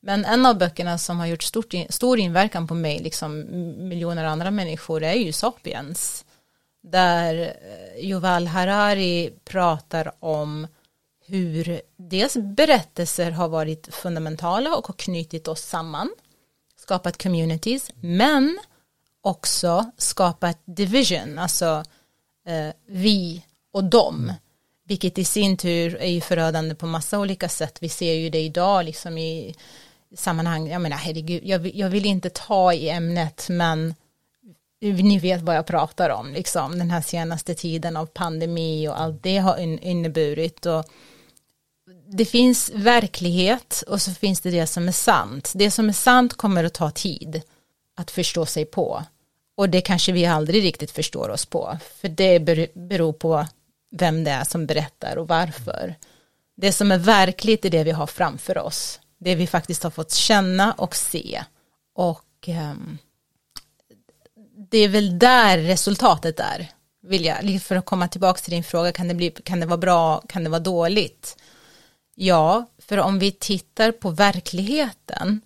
Men 0.00 0.24
en 0.24 0.46
av 0.46 0.58
böckerna 0.58 0.98
som 0.98 1.18
har 1.18 1.26
gjort 1.26 1.42
stort, 1.42 1.74
stor 1.88 2.18
inverkan 2.18 2.66
på 2.66 2.74
mig, 2.74 2.98
liksom 2.98 3.46
miljoner 3.88 4.24
andra 4.24 4.50
människor, 4.50 5.02
är 5.02 5.12
ju 5.12 5.32
Sapiens. 5.32 6.24
Där 6.82 7.54
eh, 7.96 8.04
Yuval 8.04 8.46
Harari 8.46 9.32
pratar 9.44 10.12
om 10.20 10.66
hur 11.26 11.80
dels 11.96 12.36
berättelser 12.36 13.30
har 13.30 13.48
varit 13.48 13.94
fundamentala 13.94 14.76
och 14.76 14.86
har 14.86 14.94
knutit 14.94 15.48
oss 15.48 15.62
samman, 15.62 16.10
skapat 16.76 17.22
communities, 17.22 17.90
men 17.94 18.58
också 19.26 19.90
skapat 19.96 20.58
division, 20.64 21.38
alltså 21.38 21.84
eh, 22.46 22.74
vi 22.86 23.44
och 23.72 23.84
dem, 23.84 24.32
vilket 24.84 25.18
i 25.18 25.24
sin 25.24 25.56
tur 25.56 25.96
är 25.96 26.08
ju 26.08 26.20
förödande 26.20 26.74
på 26.74 26.86
massa 26.86 27.18
olika 27.18 27.48
sätt. 27.48 27.78
Vi 27.80 27.88
ser 27.88 28.14
ju 28.14 28.30
det 28.30 28.40
idag 28.40 28.84
liksom 28.84 29.18
i 29.18 29.54
sammanhang, 30.14 30.68
jag 30.68 30.80
menar 30.80 30.96
herregud, 30.96 31.42
jag, 31.44 31.74
jag 31.76 31.88
vill 31.88 32.06
inte 32.06 32.30
ta 32.30 32.72
i 32.72 32.88
ämnet, 32.88 33.46
men 33.48 33.94
ni 34.80 35.18
vet 35.18 35.42
vad 35.42 35.56
jag 35.56 35.66
pratar 35.66 36.10
om, 36.10 36.32
liksom 36.32 36.78
den 36.78 36.90
här 36.90 37.02
senaste 37.02 37.54
tiden 37.54 37.96
av 37.96 38.06
pandemi 38.06 38.88
och 38.88 39.00
allt 39.00 39.22
det 39.22 39.38
har 39.38 39.58
inneburit 39.58 40.66
och 40.66 40.84
det 42.08 42.24
finns 42.24 42.70
verklighet 42.74 43.84
och 43.88 44.02
så 44.02 44.10
finns 44.10 44.40
det 44.40 44.50
det 44.50 44.66
som 44.66 44.88
är 44.88 44.92
sant. 44.92 45.52
Det 45.54 45.70
som 45.70 45.88
är 45.88 45.92
sant 45.92 46.34
kommer 46.34 46.64
att 46.64 46.74
ta 46.74 46.90
tid 46.90 47.42
att 47.96 48.10
förstå 48.10 48.46
sig 48.46 48.64
på. 48.64 49.04
Och 49.56 49.68
det 49.68 49.80
kanske 49.80 50.12
vi 50.12 50.26
aldrig 50.26 50.62
riktigt 50.62 50.90
förstår 50.90 51.28
oss 51.28 51.46
på. 51.46 51.78
För 52.00 52.08
det 52.08 52.40
beror 52.74 53.12
på 53.12 53.46
vem 53.90 54.24
det 54.24 54.30
är 54.30 54.44
som 54.44 54.66
berättar 54.66 55.16
och 55.16 55.28
varför. 55.28 55.94
Det 56.56 56.72
som 56.72 56.92
är 56.92 56.98
verkligt 56.98 57.64
är 57.64 57.70
det 57.70 57.84
vi 57.84 57.90
har 57.90 58.06
framför 58.06 58.58
oss. 58.58 59.00
Det 59.18 59.34
vi 59.34 59.46
faktiskt 59.46 59.82
har 59.82 59.90
fått 59.90 60.12
känna 60.12 60.72
och 60.72 60.96
se. 60.96 61.44
Och 61.94 62.48
um, 62.48 62.98
det 64.70 64.78
är 64.78 64.88
väl 64.88 65.18
där 65.18 65.58
resultatet 65.58 66.40
är. 66.40 66.70
Vill 67.02 67.24
jag, 67.24 67.44
liksom 67.44 67.60
för 67.60 67.76
att 67.76 67.84
komma 67.84 68.08
tillbaka 68.08 68.40
till 68.40 68.50
din 68.50 68.64
fråga, 68.64 68.92
kan 68.92 69.08
det, 69.08 69.14
bli, 69.14 69.30
kan 69.30 69.60
det 69.60 69.66
vara 69.66 69.78
bra, 69.78 70.20
kan 70.20 70.44
det 70.44 70.50
vara 70.50 70.60
dåligt? 70.60 71.36
Ja, 72.14 72.66
för 72.78 72.98
om 72.98 73.18
vi 73.18 73.32
tittar 73.32 73.92
på 73.92 74.10
verkligheten, 74.10 75.40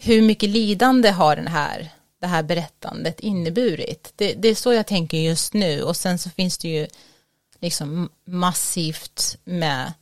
hur 0.00 0.22
mycket 0.22 0.48
lidande 0.48 1.10
har 1.10 1.36
den 1.36 1.46
här, 1.46 1.90
det 2.20 2.26
här 2.26 2.42
berättandet 2.42 3.20
inneburit? 3.20 4.12
Det, 4.16 4.34
det 4.34 4.48
är 4.48 4.54
så 4.54 4.72
jag 4.72 4.86
tänker 4.86 5.18
just 5.18 5.54
nu 5.54 5.82
och 5.82 5.96
sen 5.96 6.18
så 6.18 6.30
finns 6.30 6.58
det 6.58 6.68
ju 6.68 6.86
liksom 7.60 8.08
massivt 8.24 9.38
med 9.44 9.92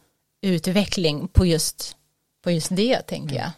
utveckling 0.41 1.29
på 1.29 1.47
just, 1.47 1.97
på 2.43 2.51
just 2.51 2.77
det, 2.77 3.03
tänker 3.03 3.37
jag. 3.37 3.51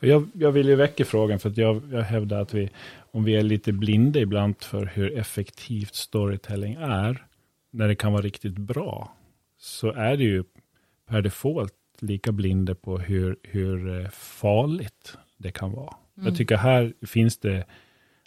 Jag, 0.00 0.30
jag 0.34 0.52
vill 0.52 0.68
ju 0.68 0.74
väcka 0.74 1.04
frågan 1.04 1.38
för 1.38 1.50
att 1.50 1.56
jag, 1.56 1.82
jag 1.92 2.02
hävdar 2.02 2.40
att 2.40 2.54
vi, 2.54 2.70
om 3.12 3.24
vi 3.24 3.36
är 3.36 3.42
lite 3.42 3.72
blinda 3.72 4.20
ibland 4.20 4.54
för 4.60 4.84
hur 4.84 5.18
effektivt 5.18 5.94
storytelling 5.94 6.74
är, 6.74 7.26
när 7.70 7.88
det 7.88 7.96
kan 7.96 8.12
vara 8.12 8.22
riktigt 8.22 8.58
bra, 8.58 9.16
så 9.58 9.92
är 9.92 10.16
det 10.16 10.24
ju 10.24 10.44
per 11.08 11.22
default 11.22 11.74
lika 12.00 12.32
blinda 12.32 12.74
på 12.74 12.98
hur, 12.98 13.36
hur 13.42 14.00
eh, 14.00 14.08
farligt 14.10 15.16
det 15.36 15.50
kan 15.50 15.72
vara. 15.72 15.96
Mm. 16.18 16.26
Jag 16.26 16.36
tycker 16.36 16.56
här 16.56 16.92
finns 17.06 17.38
det 17.38 17.64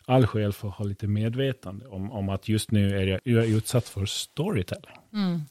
all 0.06 0.28
skäl 0.28 0.54
för 0.54 0.68
att 0.68 0.74
ha 0.74 0.86
lite 0.86 1.08
medvetande 1.08 1.88
om, 1.88 2.12
om 2.12 2.30
att 2.30 2.50
just 2.50 2.72
nu 2.72 3.00
är 3.00 3.08
jag, 3.08 3.20
jag 3.24 3.44
är 3.44 3.58
utsatt 3.58 3.88
för 3.88 4.06
storytelling. 4.06 4.96
Mm. 5.14 5.42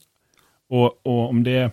Och, 0.69 1.07
och 1.07 1.29
om 1.29 1.45
det, 1.45 1.71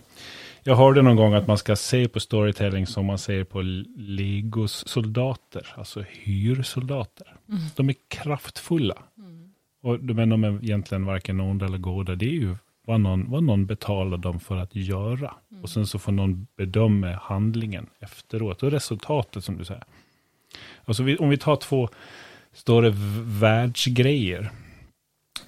jag 0.62 0.76
hörde 0.76 1.02
någon 1.02 1.16
gång 1.16 1.34
att 1.34 1.46
man 1.46 1.58
ska 1.58 1.76
se 1.76 2.08
på 2.08 2.20
storytelling 2.20 2.86
som 2.86 3.06
man 3.06 3.18
ser 3.18 3.44
på 3.44 3.62
Legos 3.96 4.88
soldater, 4.88 5.74
alltså 5.76 6.04
hyrsoldater. 6.10 7.36
Mm. 7.48 7.60
De 7.76 7.88
är 7.88 7.94
kraftfulla. 8.08 9.02
Mm. 9.18 9.52
Och 9.82 10.00
men 10.16 10.28
de 10.28 10.44
är 10.44 10.64
egentligen 10.64 11.04
varken 11.04 11.40
onda 11.40 11.66
eller 11.66 11.78
goda. 11.78 12.14
Det 12.14 12.26
är 12.26 12.40
ju 12.40 12.56
vad 12.86 13.00
någon, 13.00 13.30
vad 13.30 13.42
någon 13.42 13.66
betalar 13.66 14.18
dem 14.18 14.40
för 14.40 14.56
att 14.56 14.76
göra. 14.76 15.34
Mm. 15.50 15.62
Och 15.62 15.70
sen 15.70 15.86
så 15.86 15.98
får 15.98 16.12
någon 16.12 16.46
bedöma 16.56 17.12
handlingen 17.12 17.86
efteråt. 18.00 18.62
Och 18.62 18.70
resultatet 18.70 19.44
som 19.44 19.58
du 19.58 19.64
säger. 19.64 19.84
Alltså 20.88 21.02
vi, 21.02 21.16
om 21.16 21.28
vi 21.28 21.36
tar 21.36 21.56
två 21.56 21.88
stora 22.52 22.92
världsgrejer. 23.40 24.50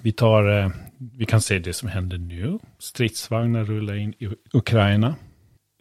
Vi 0.01 0.11
tar, 0.11 0.59
eh, 0.59 0.69
vi 1.17 1.25
kan 1.25 1.41
se 1.41 1.59
det 1.59 1.73
som 1.73 1.89
händer 1.89 2.17
nu. 2.17 2.59
Stridsvagnar 2.79 3.63
rullar 3.63 3.95
in 3.95 4.13
i 4.19 4.29
Ukraina. 4.53 5.15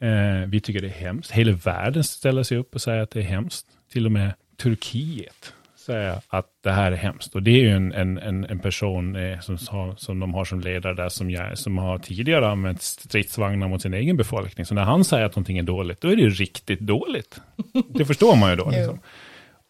Eh, 0.03 0.49
vi 0.49 0.61
tycker 0.61 0.81
det 0.81 0.87
är 0.87 0.91
hemskt. 0.91 1.31
Hela 1.31 1.53
världen 1.53 2.05
ställer 2.05 2.43
sig 2.43 2.59
upp 2.59 2.75
och 2.75 2.81
säger 2.81 3.03
att 3.03 3.11
det 3.11 3.21
är 3.21 3.25
hemskt. 3.25 3.67
Till 3.93 4.07
och 4.07 4.13
med 4.13 4.33
Turkiet 4.63 5.53
säga 5.81 6.21
att 6.29 6.47
det 6.63 6.71
här 6.71 6.93
är 6.93 6.97
hemskt. 6.97 7.35
Och 7.35 7.43
det 7.43 7.51
är 7.51 7.63
ju 7.63 7.71
en, 7.71 7.93
en, 7.93 8.45
en, 8.45 8.59
person 8.59 9.17
eh, 9.17 9.41
som, 9.41 9.97
som 9.97 10.21
de 10.21 10.35
har 10.35 10.45
som 10.45 10.61
ledare 10.61 10.95
där, 10.95 11.09
som, 11.09 11.31
jag, 11.31 11.59
som 11.59 11.79
har 11.79 11.99
tidigare 11.99 12.49
använt 12.49 12.83
stridsvagnar 12.83 13.69
mot 13.69 13.83
sin 13.83 13.95
egen 13.95 14.17
befolkning. 14.17 14.67
Så 14.67 14.75
när 14.75 14.85
han 14.85 15.05
säger 15.05 15.27
att 15.27 15.37
någonting 15.37 15.59
är 15.59 15.63
dåligt, 15.63 16.01
då 16.01 16.09
är 16.09 16.17
det 16.17 16.23
ju 16.23 16.31
riktigt 16.31 16.81
dåligt. 16.81 17.41
Det 17.89 18.05
förstår 18.05 18.37
man 18.37 18.51
ju 18.51 18.57
då. 18.57 18.71
Liksom. 18.71 18.99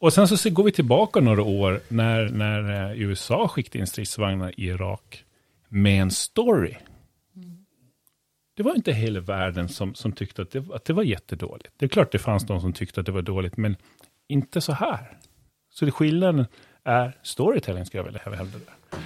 Och 0.00 0.12
sen 0.12 0.28
så 0.28 0.50
går 0.50 0.64
vi 0.64 0.72
tillbaka 0.72 1.20
några 1.20 1.42
år 1.42 1.80
när, 1.88 2.28
när 2.28 2.90
eh, 2.90 3.00
USA 3.02 3.48
skickade 3.48 3.78
in 3.78 3.86
stridsvagnar 3.86 4.60
i 4.60 4.66
Irak 4.66 5.24
med 5.68 6.02
en 6.02 6.10
story. 6.10 6.74
Det 8.56 8.62
var 8.62 8.74
inte 8.74 8.92
hela 8.92 9.20
världen 9.20 9.68
som, 9.68 9.94
som 9.94 10.12
tyckte 10.12 10.42
att 10.42 10.50
det, 10.50 10.64
att 10.74 10.84
det 10.84 10.92
var 10.92 11.02
jättedåligt. 11.02 11.74
Det 11.76 11.84
är 11.84 11.88
klart 11.88 12.12
det 12.12 12.18
fanns 12.18 12.46
de 12.46 12.60
som 12.60 12.72
tyckte 12.72 13.00
att 13.00 13.06
det 13.06 13.12
var 13.12 13.22
dåligt, 13.22 13.56
men 13.56 13.76
inte 14.28 14.60
så 14.60 14.72
här. 14.72 15.18
Så 15.70 15.84
det 15.84 15.90
skillnaden 15.90 16.46
är 16.84 17.16
storytelling, 17.22 17.86
skulle 17.86 17.98
jag 17.98 18.04
vilja 18.04 18.20
hävda. 18.20 18.58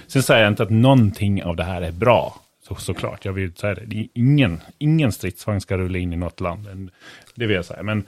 Sen 0.07 0.23
säger 0.23 0.43
jag 0.43 0.51
inte 0.51 0.63
att 0.63 0.69
någonting 0.69 1.43
av 1.43 1.55
det 1.55 1.63
här 1.63 1.81
är 1.81 1.91
bra, 1.91 2.41
så, 2.67 2.75
såklart. 2.75 3.25
Jag 3.25 3.33
vill 3.33 3.53
säga 3.53 3.73
det. 3.73 3.85
det 3.85 3.99
är 3.99 4.07
ingen, 4.13 4.61
ingen 4.77 5.11
stridsvagn 5.11 5.61
ska 5.61 5.77
rulla 5.77 5.97
in 5.97 6.13
i 6.13 6.17
något 6.17 6.39
land. 6.39 6.91
Det 7.35 7.45
vill 7.45 7.55
jag 7.55 7.65
säga. 7.65 7.83
Men, 7.83 8.03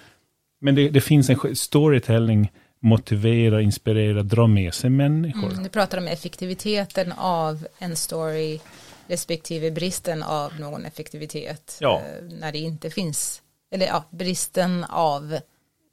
men 0.59 0.75
det, 0.75 0.89
det 0.89 1.01
finns 1.01 1.29
en 1.29 1.55
storytelling, 1.55 2.51
motivera, 2.87 3.61
inspirera, 3.61 4.23
dra 4.23 4.47
med 4.47 4.73
sig 4.73 4.89
människor. 4.89 5.51
Mm, 5.51 5.63
du 5.63 5.69
pratar 5.69 5.97
om 5.97 6.07
effektiviteten 6.07 7.11
av 7.17 7.67
en 7.79 7.95
story, 7.95 8.59
respektive 9.07 9.71
bristen 9.71 10.23
av 10.23 10.59
någon 10.59 10.85
effektivitet. 10.85 11.77
Ja. 11.81 12.01
Eh, 12.01 12.23
när 12.23 12.51
det 12.51 12.57
inte 12.57 12.89
finns, 12.89 13.41
eller 13.71 13.85
ja, 13.85 14.03
bristen 14.09 14.83
av 14.83 15.39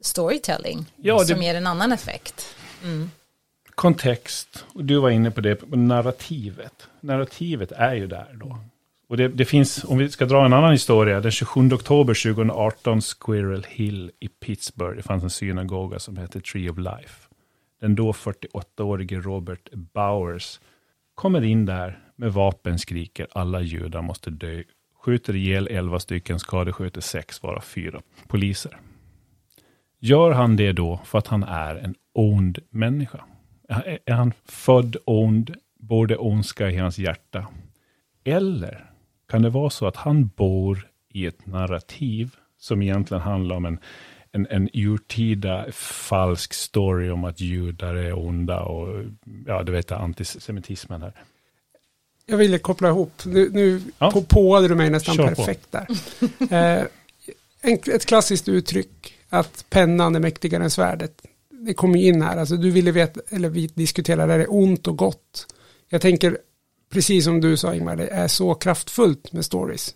storytelling 0.01 0.85
ja, 0.95 1.19
det... 1.19 1.25
som 1.25 1.43
ger 1.43 1.55
en 1.55 1.67
annan 1.67 1.91
effekt. 1.91 2.55
Mm. 2.83 3.11
Kontext, 3.75 4.65
och 4.73 4.85
du 4.85 4.99
var 4.99 5.09
inne 5.09 5.31
på 5.31 5.41
det, 5.41 5.55
på 5.55 5.75
narrativet. 5.75 6.87
Narrativet 6.99 7.71
är 7.71 7.93
ju 7.93 8.07
där 8.07 8.29
då. 8.33 8.57
Och 9.07 9.17
det, 9.17 9.27
det, 9.27 9.45
finns, 9.45 9.83
om 9.83 9.97
vi 9.97 10.09
ska 10.09 10.25
dra 10.25 10.45
en 10.45 10.53
annan 10.53 10.71
historia, 10.71 11.21
den 11.21 11.31
27 11.31 11.71
oktober 11.71 12.33
2018, 12.33 13.01
Squirrel 13.01 13.65
Hill 13.69 14.11
i 14.19 14.27
Pittsburgh, 14.27 14.97
det 14.97 15.03
fanns 15.03 15.23
en 15.23 15.29
synagoga 15.29 15.99
som 15.99 16.17
hette 16.17 16.41
Tree 16.41 16.69
of 16.69 16.77
Life. 16.77 17.29
Den 17.81 17.95
då 17.95 18.11
48-årige 18.11 19.19
Robert 19.19 19.69
Bowers 19.71 20.59
kommer 21.15 21.43
in 21.43 21.65
där 21.65 21.99
med 22.15 22.33
vapen, 22.33 22.79
skriker 22.79 23.27
alla 23.31 23.61
judar 23.61 24.01
måste 24.01 24.29
dö, 24.29 24.63
skjuter 25.03 25.35
ihjäl 25.35 25.67
11 25.67 25.99
stycken, 25.99 26.39
skadeskjuter 26.39 27.01
6, 27.01 27.43
varav 27.43 27.61
4 27.61 28.01
poliser. 28.27 28.77
Gör 29.99 30.31
han 30.31 30.55
det 30.55 30.71
då 30.71 30.99
för 31.05 31.17
att 31.17 31.27
han 31.27 31.43
är 31.43 31.75
en 31.75 31.95
ond 32.13 32.59
människa? 32.69 33.23
Är 34.05 34.13
han 34.13 34.33
född 34.45 34.97
ond, 35.05 35.55
borde 35.79 36.17
ondska 36.17 36.69
i 36.69 36.77
hans 36.77 36.97
hjärta? 36.97 37.47
Eller 38.23 38.94
kan 39.27 39.41
det 39.41 39.49
vara 39.49 39.69
så 39.69 39.87
att 39.87 39.95
han 39.95 40.27
bor 40.27 40.87
i 41.09 41.25
ett 41.25 41.45
narrativ 41.45 42.35
som 42.59 42.81
egentligen 42.81 43.21
handlar 43.23 43.55
om 43.55 43.65
en, 43.65 43.79
en, 44.31 44.47
en 44.49 44.69
urtida 44.73 45.65
falsk 45.71 46.53
story 46.53 47.09
om 47.09 47.23
att 47.23 47.41
judar 47.41 47.95
är 47.95 48.19
onda 48.19 48.59
och 48.59 49.03
ja, 49.45 49.63
du 49.63 49.71
vet 49.71 49.91
antisemitismen 49.91 51.01
här. 51.01 51.13
Jag 52.25 52.37
ville 52.37 52.59
koppla 52.59 52.89
ihop, 52.89 53.21
nu, 53.25 53.49
nu 53.49 53.81
ja. 53.97 54.11
på, 54.11 54.21
påade 54.21 54.67
du 54.67 54.75
mig 54.75 54.89
nästan 54.89 55.15
Kör 55.15 55.27
perfekt 55.27 55.71
på. 55.71 55.77
där. 55.77 56.77
eh, 56.79 56.85
en, 57.61 57.73
ett 57.73 58.05
klassiskt 58.05 58.47
uttryck 58.49 59.13
att 59.29 59.65
pennan 59.69 60.15
är 60.15 60.19
mäktigare 60.19 60.63
än 60.63 60.71
svärdet. 60.71 61.21
Det 61.49 61.73
kommer 61.73 61.99
in 61.99 62.21
här, 62.21 62.37
alltså 62.37 62.57
du 62.57 62.71
ville 62.71 62.91
veta, 62.91 63.19
eller 63.29 63.49
vi 63.49 63.67
diskuterar, 63.67 64.27
är 64.27 64.39
det 64.39 64.47
ont 64.47 64.87
och 64.87 64.97
gott? 64.97 65.47
Jag 65.89 66.01
tänker, 66.01 66.37
precis 66.95 67.23
som 67.25 67.41
du 67.41 67.57
sa 67.57 67.75
Ingmar, 67.75 67.95
det 67.95 68.07
är 68.07 68.27
så 68.27 68.55
kraftfullt 68.55 69.33
med 69.33 69.45
stories. 69.45 69.95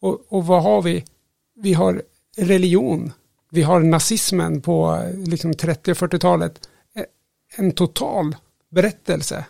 Och, 0.00 0.24
och 0.28 0.46
vad 0.46 0.62
har 0.62 0.82
vi? 0.82 1.04
Vi 1.56 1.72
har 1.72 2.02
religion, 2.36 3.12
vi 3.50 3.62
har 3.62 3.80
nazismen 3.80 4.60
på 4.60 5.02
liksom 5.26 5.52
30-40-talet. 5.52 6.68
Eh, 6.96 7.04
en 7.56 7.72
total 7.72 8.36
berättelse 8.70 9.44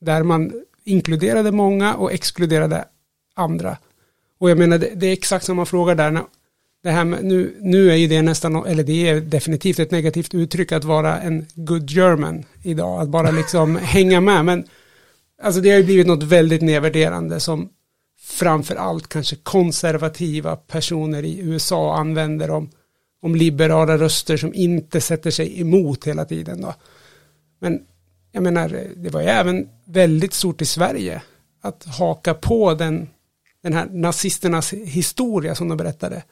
där 0.00 0.22
man 0.22 0.52
inkluderade 0.84 1.52
många 1.52 1.94
och 1.94 2.12
exkluderade 2.12 2.84
andra. 3.34 3.76
Och 4.38 4.50
jag 4.50 4.58
menar, 4.58 4.78
det, 4.78 4.90
det 4.94 5.06
är 5.06 5.12
exakt 5.12 5.44
samma 5.44 5.64
fråga 5.64 5.94
där. 5.94 6.10
När 6.10 6.24
det 6.82 6.90
här 6.90 7.04
med, 7.04 7.24
nu, 7.24 7.56
nu 7.60 7.90
är 7.90 7.96
ju 7.96 8.06
det 8.06 8.22
nästan, 8.22 8.66
eller 8.66 8.84
det 8.84 9.08
är 9.08 9.20
definitivt 9.20 9.78
ett 9.78 9.90
negativt 9.90 10.34
uttryck 10.34 10.72
att 10.72 10.84
vara 10.84 11.20
en 11.20 11.46
good 11.54 11.90
German 11.90 12.44
idag, 12.62 13.00
att 13.00 13.08
bara 13.08 13.30
liksom 13.30 13.76
hänga 13.82 14.20
med, 14.20 14.44
men 14.44 14.64
alltså 15.42 15.60
det 15.60 15.70
har 15.70 15.78
ju 15.78 15.84
blivit 15.84 16.06
något 16.06 16.22
väldigt 16.22 16.62
nedvärderande 16.62 17.40
som 17.40 17.68
framför 18.20 18.76
allt 18.76 19.08
kanske 19.08 19.36
konservativa 19.36 20.56
personer 20.56 21.24
i 21.24 21.40
USA 21.40 21.96
använder 21.96 22.50
om, 22.50 22.70
om 23.22 23.34
liberala 23.34 23.98
röster 23.98 24.36
som 24.36 24.54
inte 24.54 25.00
sätter 25.00 25.30
sig 25.30 25.60
emot 25.60 26.06
hela 26.06 26.24
tiden 26.24 26.60
då. 26.60 26.74
Men 27.60 27.80
jag 28.32 28.42
menar, 28.42 28.86
det 28.96 29.10
var 29.10 29.20
ju 29.20 29.26
även 29.26 29.68
väldigt 29.84 30.34
stort 30.34 30.62
i 30.62 30.66
Sverige 30.66 31.22
att 31.62 31.84
haka 31.84 32.34
på 32.34 32.74
den, 32.74 33.08
den 33.62 33.72
här 33.72 33.88
nazisternas 33.90 34.72
historia 34.72 35.54
som 35.54 35.68
de 35.68 35.78
berättade. 35.78 36.22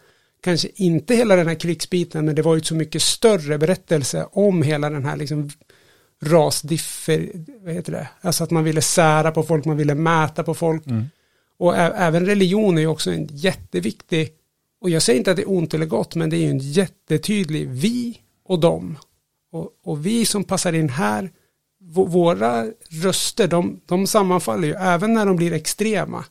Kanske 0.42 0.68
inte 0.75 1.14
hela 1.14 1.37
den 1.37 1.46
här 1.46 1.55
krigsbiten, 1.55 2.25
men 2.25 2.35
det 2.35 2.42
var 2.42 2.55
ju 2.55 2.61
så 2.61 2.75
mycket 2.75 3.03
större 3.03 3.59
berättelse 3.59 4.27
om 4.33 4.62
hela 4.62 4.90
den 4.90 5.05
här 5.05 5.16
liksom 5.16 5.51
rasdiffer, 6.23 7.31
vad 7.65 7.75
heter 7.75 7.93
det, 7.93 8.09
alltså 8.21 8.45
att 8.45 8.51
man 8.51 8.65
ville 8.65 8.83
sära 8.83 9.31
på 9.31 9.43
folk, 9.43 9.65
man 9.65 9.77
ville 9.77 9.95
mäta 9.95 10.43
på 10.43 10.55
folk. 10.55 10.87
Mm. 10.87 11.05
Och 11.59 11.77
även 11.77 12.27
religion 12.27 12.79
är 12.79 12.83
ju 12.83 12.87
också 12.87 13.13
en 13.13 13.29
jätteviktig, 13.31 14.31
och 14.81 14.91
jag 14.91 15.03
säger 15.03 15.19
inte 15.19 15.31
att 15.31 15.37
det 15.37 15.43
är 15.43 15.51
ont 15.51 15.75
eller 15.75 15.87
gott, 15.87 16.15
men 16.15 16.31
det 16.31 16.37
är 16.37 16.41
ju 16.41 16.51
en 16.51 16.59
jättetydlig 16.59 17.69
vi 17.69 18.19
och 18.45 18.61
dem. 18.61 18.99
Och, 19.53 19.71
och 19.85 20.07
vi 20.07 20.25
som 20.25 20.45
passar 20.45 20.73
in 20.73 20.89
här, 20.89 21.31
våra 21.93 22.67
röster, 22.89 23.49
de, 23.49 23.81
de 23.87 24.07
sammanfaller 24.07 24.69
ju, 24.69 24.75
även 24.75 25.15
när 25.15 25.27
de 25.27 25.37
blir 25.37 25.53
extrema. 25.53 26.25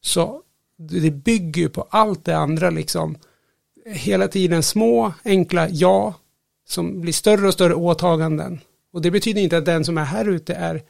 Så 0.00 0.42
det 0.78 1.10
bygger 1.10 1.62
ju 1.62 1.68
på 1.68 1.86
allt 1.90 2.24
det 2.24 2.36
andra 2.36 2.70
liksom. 2.70 3.16
Hela 3.86 4.28
tiden 4.28 4.62
små, 4.62 5.12
enkla 5.24 5.68
ja, 5.68 6.14
som 6.68 7.00
blir 7.00 7.12
större 7.12 7.46
och 7.46 7.54
större 7.54 7.74
åtaganden. 7.74 8.60
Och 8.94 9.02
det 9.02 9.10
betyder 9.10 9.42
inte 9.42 9.58
att 9.58 9.64
den 9.64 9.84
som 9.84 9.98
är 9.98 10.04
här 10.04 10.28
ute 10.28 10.54
är 10.54 10.82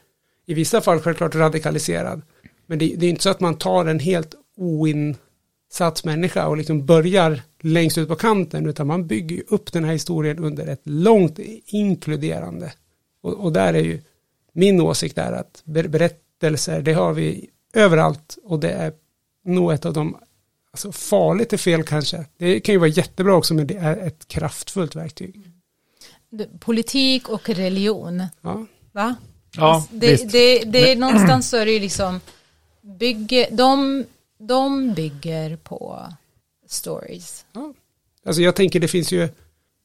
i 0.45 0.53
vissa 0.53 0.81
fall 0.81 0.99
självklart 0.99 1.35
radikaliserad. 1.35 2.21
Men 2.65 2.79
det, 2.79 2.95
det 2.97 3.05
är 3.05 3.09
inte 3.09 3.23
så 3.23 3.29
att 3.29 3.39
man 3.39 3.57
tar 3.57 3.85
en 3.85 3.99
helt 3.99 4.35
oinsatt 4.57 6.03
människa 6.03 6.47
och 6.47 6.57
liksom 6.57 6.85
börjar 6.85 7.41
längst 7.61 7.97
ut 7.97 8.07
på 8.07 8.15
kanten 8.15 8.65
utan 8.65 8.87
man 8.87 9.07
bygger 9.07 9.43
upp 9.47 9.73
den 9.73 9.83
här 9.83 9.93
historien 9.93 10.39
under 10.39 10.67
ett 10.67 10.81
långt 10.83 11.39
inkluderande. 11.65 12.73
Och, 13.21 13.33
och 13.33 13.53
där 13.53 13.73
är 13.73 13.83
ju 13.83 14.01
min 14.53 14.81
åsikt 14.81 15.17
är 15.17 15.31
att 15.31 15.61
berättelser, 15.63 16.81
det 16.81 16.93
har 16.93 17.13
vi 17.13 17.49
överallt 17.73 18.37
och 18.43 18.59
det 18.59 18.71
är 18.71 18.93
nog 19.45 19.73
ett 19.73 19.85
av 19.85 19.93
de, 19.93 20.17
alltså 20.71 20.91
farligt 20.91 21.53
är 21.53 21.57
fel 21.57 21.83
kanske. 21.83 22.25
Det 22.37 22.59
kan 22.59 22.73
ju 22.73 22.79
vara 22.79 22.89
jättebra 22.89 23.35
också 23.35 23.53
men 23.53 23.67
det 23.67 23.77
är 23.77 23.97
ett 23.97 24.27
kraftfullt 24.27 24.95
verktyg. 24.95 25.54
Politik 26.59 27.29
och 27.29 27.49
religion. 27.49 28.23
Ja. 28.41 28.65
Va? 28.91 29.15
Ja, 29.57 29.75
alltså, 29.75 29.89
det, 29.91 30.31
det, 30.31 30.59
det, 30.59 30.91
är 30.91 30.95
någonstans 30.95 31.49
så 31.49 31.57
är 31.57 31.65
det 31.65 31.71
ju 31.71 31.79
liksom 31.79 32.19
bygger, 32.81 33.47
de, 33.51 34.03
de 34.37 34.93
bygger 34.93 35.55
på 35.55 36.13
stories. 36.67 37.45
Ja. 37.53 37.73
Alltså 38.25 38.41
jag 38.41 38.55
tänker 38.55 38.79
det 38.79 38.87
finns 38.87 39.11
ju 39.11 39.29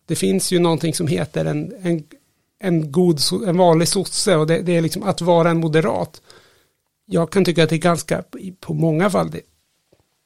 det 0.07 0.17
finns 0.17 0.53
ju 0.53 0.59
någonting 0.59 0.95
som 0.95 1.07
heter 1.07 1.45
en, 1.45 1.73
en, 1.83 2.05
en 2.59 2.93
god, 2.93 3.21
en 3.47 3.57
vanlig 3.57 3.89
sosse 3.89 4.37
och 4.37 4.47
det, 4.47 4.63
det, 4.63 4.77
är 4.77 4.81
liksom 4.81 5.03
att 5.03 5.21
vara 5.21 5.51
en 5.51 5.61
moderat. 5.61 6.23
Jag 7.07 7.31
kan 7.33 7.45
tycka 7.45 7.65
att 7.65 7.71
det 7.71 7.77
är 7.77 7.79
ganska, 7.79 8.25
på 8.61 8.75
många 8.75 9.11
fall, 9.11 9.31
det, 9.31 9.41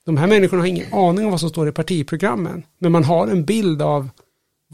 de 0.05 0.17
här 0.17 0.27
människorna 0.27 0.63
har 0.63 0.67
ingen 0.67 0.95
aning 0.95 1.25
om 1.25 1.31
vad 1.31 1.41
som 1.41 1.51
står 1.51 1.69
i 1.69 1.73
partiprogrammen, 1.73 2.63
men 2.79 2.93
man 2.93 3.05
har 3.05 3.29
en 3.29 3.45
bild 3.45 3.83
av 3.83 4.09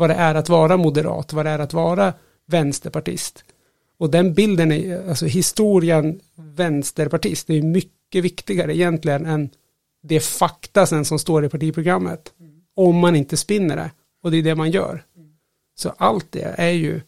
vad 0.00 0.10
det 0.10 0.14
är 0.14 0.34
att 0.34 0.48
vara 0.48 0.76
moderat, 0.76 1.32
vad 1.32 1.46
det 1.46 1.50
är 1.50 1.58
att 1.58 1.72
vara 1.72 2.12
vänsterpartist. 2.46 3.44
Och 3.98 4.10
den 4.10 4.34
bilden 4.34 4.72
är, 4.72 5.08
alltså 5.08 5.26
historien 5.26 6.20
vänsterpartist, 6.36 7.46
det 7.46 7.58
är 7.58 7.62
mycket 7.62 8.24
viktigare 8.24 8.76
egentligen 8.76 9.26
än 9.26 9.50
det 10.02 10.20
fakta 10.20 10.86
sen 10.86 11.04
som 11.04 11.18
står 11.18 11.44
i 11.44 11.48
partiprogrammet. 11.48 12.32
Mm. 12.40 12.52
Om 12.76 12.96
man 12.96 13.16
inte 13.16 13.36
spinner 13.36 13.76
det. 13.76 13.90
Och 14.22 14.30
det 14.30 14.36
är 14.36 14.42
det 14.42 14.54
man 14.54 14.70
gör. 14.70 15.04
Mm. 15.16 15.30
Så 15.74 15.94
allt 15.96 16.26
det 16.32 16.54
är 16.56 16.70
ju 16.70 17.00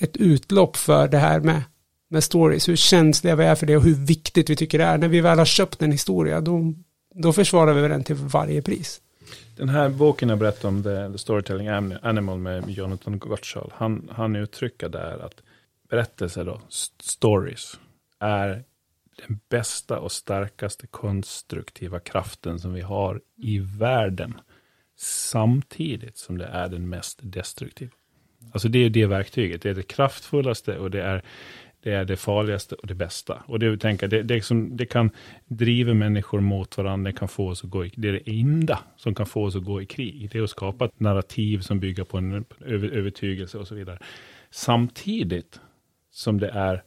ett 0.00 0.16
utlopp 0.16 0.76
för 0.76 1.08
det 1.08 1.18
här 1.18 1.40
med, 1.40 1.62
med 2.10 2.24
stories, 2.24 2.68
hur 2.68 2.76
känsliga 2.76 3.36
vi 3.36 3.44
är 3.44 3.54
för 3.54 3.66
det 3.66 3.76
och 3.76 3.82
hur 3.82 3.94
viktigt 3.94 4.50
vi 4.50 4.56
tycker 4.56 4.78
det 4.78 4.84
är. 4.84 4.98
När 4.98 5.08
vi 5.08 5.20
väl 5.20 5.38
har 5.38 5.44
köpt 5.44 5.82
en 5.82 5.92
historia, 5.92 6.40
då, 6.40 6.74
då 7.14 7.32
försvarar 7.32 7.74
vi 7.74 7.88
den 7.88 8.04
till 8.04 8.16
varje 8.16 8.62
pris. 8.62 9.00
Den 9.56 9.68
här 9.68 9.88
boken 9.88 10.28
jag 10.28 10.38
berättade 10.38 10.68
om, 10.68 10.82
The, 11.12 11.18
Storytelling 11.18 11.68
Animal 12.02 12.38
med 12.38 12.70
Jonathan 12.70 13.18
Gottschall, 13.18 13.72
han, 13.74 14.10
han 14.12 14.36
uttrycker 14.36 14.88
där 14.88 15.18
att 15.18 15.42
berättelser, 15.90 16.44
då, 16.44 16.60
stories, 17.00 17.78
är 18.18 18.64
den 19.16 19.40
bästa 19.48 19.98
och 19.98 20.12
starkaste 20.12 20.86
konstruktiva 20.86 22.00
kraften 22.00 22.58
som 22.58 22.72
vi 22.72 22.80
har 22.80 23.20
i 23.36 23.58
världen. 23.58 24.40
Samtidigt 24.96 26.16
som 26.16 26.38
det 26.38 26.46
är 26.46 26.68
den 26.68 26.88
mest 26.88 27.20
destruktiva. 27.22 27.92
Alltså 28.52 28.68
det 28.68 28.78
är 28.78 28.90
det 28.90 29.06
verktyget, 29.06 29.62
det 29.62 29.70
är 29.70 29.74
det 29.74 29.82
kraftfullaste 29.82 30.78
och 30.78 30.90
det 30.90 31.02
är 31.02 31.22
det, 31.82 31.92
är 31.92 32.04
det 32.04 32.16
farligaste 32.16 32.74
och 32.74 32.86
det 32.86 32.94
bästa. 32.94 33.42
Och 33.46 33.58
det, 33.58 33.76
tänker, 33.76 34.08
det, 34.08 34.22
det, 34.22 34.44
som, 34.44 34.76
det 34.76 34.86
kan 34.86 35.10
driva 35.46 35.94
människor 35.94 36.40
mot 36.40 36.78
varandra, 36.78 37.10
det 37.10 37.18
kan 37.18 37.28
få 37.28 37.48
oss 37.48 37.64
att 37.64 37.70
gå 37.70 37.84
i, 37.84 37.92
det 37.96 38.08
är 38.08 38.12
det 38.12 38.40
enda 38.40 38.78
som 38.96 39.14
kan 39.14 39.26
få 39.26 39.44
oss 39.44 39.56
att 39.56 39.64
gå 39.64 39.82
i 39.82 39.86
krig. 39.86 40.28
Det 40.32 40.38
är 40.38 40.42
att 40.42 40.50
skapa 40.50 40.84
ett 40.84 41.00
narrativ 41.00 41.60
som 41.60 41.80
bygger 41.80 42.04
på 42.04 42.18
en 42.18 42.44
övertygelse 42.66 43.58
och 43.58 43.68
så 43.68 43.74
vidare. 43.74 43.98
Samtidigt 44.50 45.60
som 46.10 46.40
det 46.40 46.48
är 46.48 46.82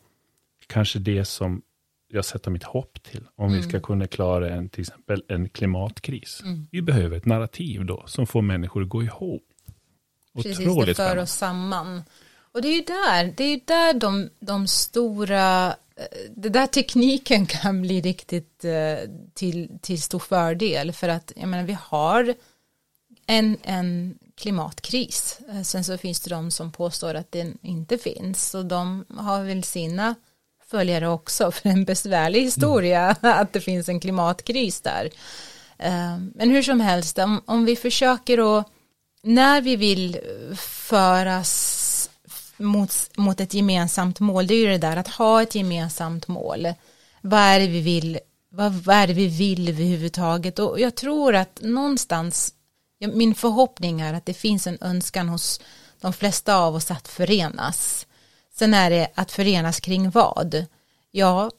kanske 0.67 0.99
det 0.99 1.25
som 1.25 1.61
jag 2.07 2.25
sätter 2.25 2.51
mitt 2.51 2.63
hopp 2.63 3.03
till. 3.03 3.27
Om 3.35 3.45
mm. 3.45 3.57
vi 3.57 3.63
ska 3.63 3.79
kunna 3.79 4.07
klara 4.07 4.49
en, 4.49 4.69
till 4.69 4.81
exempel 4.81 5.23
en 5.27 5.49
klimatkris. 5.49 6.41
Mm. 6.43 6.67
Vi 6.71 6.81
behöver 6.81 7.17
ett 7.17 7.25
narrativ 7.25 7.85
då 7.85 8.03
som 8.07 8.27
får 8.27 8.41
människor 8.41 8.83
att 8.83 8.89
gå 8.89 9.03
ihop. 9.03 9.43
Precis, 10.35 10.59
Otroligt 10.59 10.97
det 10.97 11.09
för 11.09 11.17
oss 11.17 11.31
samman. 11.31 12.01
Och 12.55 12.61
det 12.61 12.67
är 12.67 12.75
ju 12.75 12.81
där, 12.81 13.33
det 13.37 13.43
är 13.43 13.49
ju 13.49 13.59
där 13.65 13.93
de, 13.93 14.29
de 14.39 14.67
stora, 14.67 15.67
eh, 15.95 16.31
det 16.35 16.49
där 16.49 16.67
tekniken 16.67 17.45
kan 17.45 17.81
bli 17.81 18.01
riktigt 18.01 18.65
eh, 18.65 19.09
till, 19.33 19.69
till 19.81 20.01
stor 20.01 20.19
fördel. 20.19 20.93
För 20.93 21.09
att, 21.09 21.31
jag 21.35 21.49
menar, 21.49 21.63
vi 21.63 21.77
har 21.81 22.33
en, 23.27 23.57
en 23.63 24.17
klimatkris. 24.35 25.39
Eh, 25.49 25.61
sen 25.61 25.83
så 25.83 25.97
finns 25.97 26.19
det 26.19 26.29
de 26.29 26.51
som 26.51 26.71
påstår 26.71 27.13
att 27.13 27.31
den 27.31 27.57
inte 27.61 27.97
finns. 27.97 28.55
Och 28.55 28.65
de 28.65 29.05
har 29.17 29.43
väl 29.43 29.63
sina 29.63 30.15
följare 30.67 31.07
också 31.07 31.51
för 31.51 31.69
en 31.69 31.85
besvärlig 31.85 32.41
historia 32.41 33.15
mm. 33.21 33.37
att 33.41 33.53
det 33.53 33.61
finns 33.61 33.89
en 33.89 33.99
klimatkris 33.99 34.81
där. 34.81 35.09
Men 36.35 36.49
hur 36.49 36.63
som 36.63 36.79
helst, 36.79 37.17
om, 37.17 37.41
om 37.45 37.65
vi 37.65 37.75
försöker 37.75 38.59
att 38.59 38.67
när 39.23 39.61
vi 39.61 39.75
vill 39.75 40.17
föras 40.57 41.84
mot, 42.57 42.91
mot 43.17 43.39
ett 43.39 43.53
gemensamt 43.53 44.19
mål, 44.19 44.47
det 44.47 44.53
är 44.53 44.59
ju 44.59 44.67
det 44.67 44.77
där 44.77 44.97
att 44.97 45.07
ha 45.07 45.41
ett 45.41 45.55
gemensamt 45.55 46.27
mål. 46.27 46.73
Vad 47.21 47.39
är 47.39 47.59
det 47.59 47.67
vi 47.67 47.81
vill, 47.81 48.19
vad, 48.49 48.73
vad 48.73 48.95
är 48.95 49.07
det 49.07 49.13
vi 49.13 49.27
vill 49.27 49.69
överhuvudtaget? 49.69 50.59
Och 50.59 50.79
jag 50.79 50.95
tror 50.95 51.35
att 51.35 51.59
någonstans 51.61 52.53
min 52.99 53.35
förhoppning 53.35 54.01
är 54.01 54.13
att 54.13 54.25
det 54.25 54.33
finns 54.33 54.67
en 54.67 54.77
önskan 54.81 55.29
hos 55.29 55.61
de 56.01 56.13
flesta 56.13 56.55
av 56.55 56.75
oss 56.75 56.91
att 56.91 57.07
förenas. 57.07 58.07
Sen 58.53 58.73
är 58.73 58.89
det 58.89 59.11
att 59.15 59.31
förenas 59.31 59.79
kring 59.79 60.09
vad? 60.09 60.65
Ja, 61.11 61.51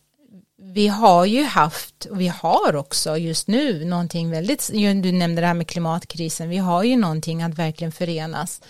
vi 0.59 0.89
har 0.89 1.25
ju 1.25 1.45
haft 1.45 2.05
och 2.05 2.21
vi 2.21 2.29
har 2.29 2.77
också 2.77 3.19
just 3.19 3.49
nu 3.49 3.85
någonting 3.85 4.31
väldigt, 4.31 4.71
du 4.73 5.13
nämnde 5.13 5.43
det 5.43 5.47
här 5.47 5.55
med 5.55 5.69
klimatkrisen, 5.69 6.49
vi 6.49 6.57
har 6.57 6.83
ju 6.83 6.97
någonting 6.97 7.43
att 7.43 7.55
verkligen 7.55 7.93
förenas 7.93 8.61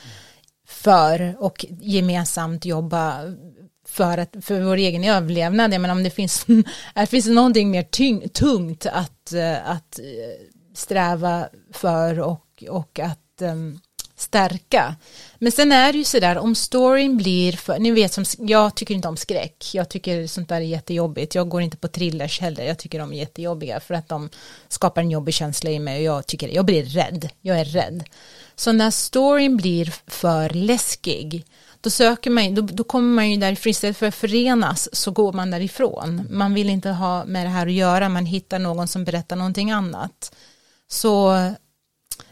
för 0.67 1.37
och 1.39 1.67
gemensamt 1.81 2.65
jobba 2.65 3.21
för, 3.89 4.19
att, 4.19 4.37
för 4.43 4.61
vår 4.61 4.77
egen 4.77 5.05
överlevnad. 5.05 5.75
Jag 5.75 5.81
menar 5.81 5.95
om 5.95 6.03
det 6.03 6.11
finns, 6.11 6.47
här 6.95 7.07
finns 7.07 7.27
någonting 7.27 7.71
mer 7.71 7.83
tyng, 7.83 8.29
tungt 8.29 8.87
att, 8.87 9.33
eh, 9.33 9.71
att 9.71 9.99
eh, 9.99 10.05
sträva 10.75 11.49
för 11.73 12.21
och 12.21 12.43
och, 12.69 13.01
att 13.01 13.43
um, 13.43 13.81
stärka. 14.17 14.97
Men 15.39 15.53
sen 15.53 15.73
är 15.73 15.93
det 15.93 15.99
ju 15.99 16.05
sådär 16.05 16.39
om 16.39 16.55
storyn 16.55 17.17
blir 17.17 17.53
för, 17.53 17.79
ni 17.79 17.91
vet 17.91 18.13
som, 18.13 18.25
jag 18.39 18.75
tycker 18.75 18.95
inte 18.95 19.09
om 19.09 19.17
skräck, 19.17 19.71
jag 19.75 19.89
tycker 19.89 20.27
sånt 20.27 20.49
där 20.49 20.57
är 20.57 20.61
jättejobbigt, 20.61 21.35
jag 21.35 21.49
går 21.49 21.63
inte 21.63 21.77
på 21.77 21.89
thrillers 21.89 22.41
heller, 22.41 22.65
jag 22.65 22.79
tycker 22.79 22.99
de 22.99 23.13
är 23.13 23.17
jättejobbiga 23.17 23.81
för 23.81 23.95
att 23.95 24.09
de 24.09 24.31
skapar 24.69 25.01
en 25.01 25.11
jobbig 25.11 25.35
känsla 25.35 25.71
i 25.71 25.79
mig 25.79 26.11
och 26.11 26.17
jag 26.17 26.27
tycker, 26.27 26.49
jag 26.49 26.65
blir 26.65 26.85
rädd, 26.85 27.31
jag 27.41 27.61
är 27.61 27.65
rädd. 27.65 28.05
Så 28.57 28.73
när 28.73 28.91
storyn 28.91 29.57
blir 29.57 29.95
för 30.07 30.51
läskig, 30.51 31.45
då 31.81 31.91
söker 31.91 32.31
man, 32.31 32.55
då, 32.55 32.63
då 32.63 32.85
kommer 32.85 33.15
man 33.15 33.31
ju 33.31 33.37
därifrån, 33.37 33.71
istället 33.71 33.97
för 33.97 34.07
att 34.07 34.15
förenas 34.15 34.89
så 34.93 35.11
går 35.11 35.33
man 35.33 35.51
därifrån. 35.51 36.29
Man 36.31 36.55
vill 36.55 36.71
inte 36.71 36.91
ha 36.91 37.25
med 37.25 37.47
det 37.47 37.51
här 37.51 37.67
att 37.67 37.73
göra, 37.73 38.09
man 38.09 38.27
hittar 38.27 38.59
någon 38.59 38.89
som 38.89 39.05
berättar 39.05 39.37
någonting 39.37 39.71
annat. 39.71 40.35
Så 40.89 41.37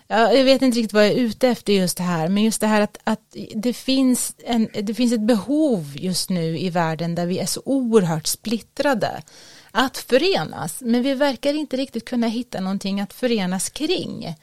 Ja, 0.06 0.32
jag 0.32 0.44
vet 0.44 0.62
inte 0.62 0.78
riktigt 0.78 0.92
vad 0.92 1.04
jag 1.04 1.12
är 1.12 1.16
ute 1.16 1.48
efter 1.48 1.72
just 1.72 1.96
det 1.96 2.02
här, 2.02 2.28
men 2.28 2.42
just 2.42 2.60
det 2.60 2.66
här 2.66 2.80
att, 2.80 2.98
att 3.04 3.36
det, 3.54 3.72
finns 3.72 4.34
en, 4.38 4.68
det 4.82 4.94
finns 4.94 5.12
ett 5.12 5.20
behov 5.20 5.92
just 5.94 6.30
nu 6.30 6.58
i 6.58 6.70
världen 6.70 7.14
där 7.14 7.26
vi 7.26 7.38
är 7.38 7.46
så 7.46 7.62
oerhört 7.64 8.26
splittrade 8.26 9.22
att 9.70 9.98
förenas, 9.98 10.80
men 10.80 11.02
vi 11.02 11.14
verkar 11.14 11.54
inte 11.54 11.76
riktigt 11.76 12.04
kunna 12.04 12.26
hitta 12.26 12.60
någonting 12.60 13.00
att 13.00 13.12
förenas 13.12 13.70
kring. 13.70 14.34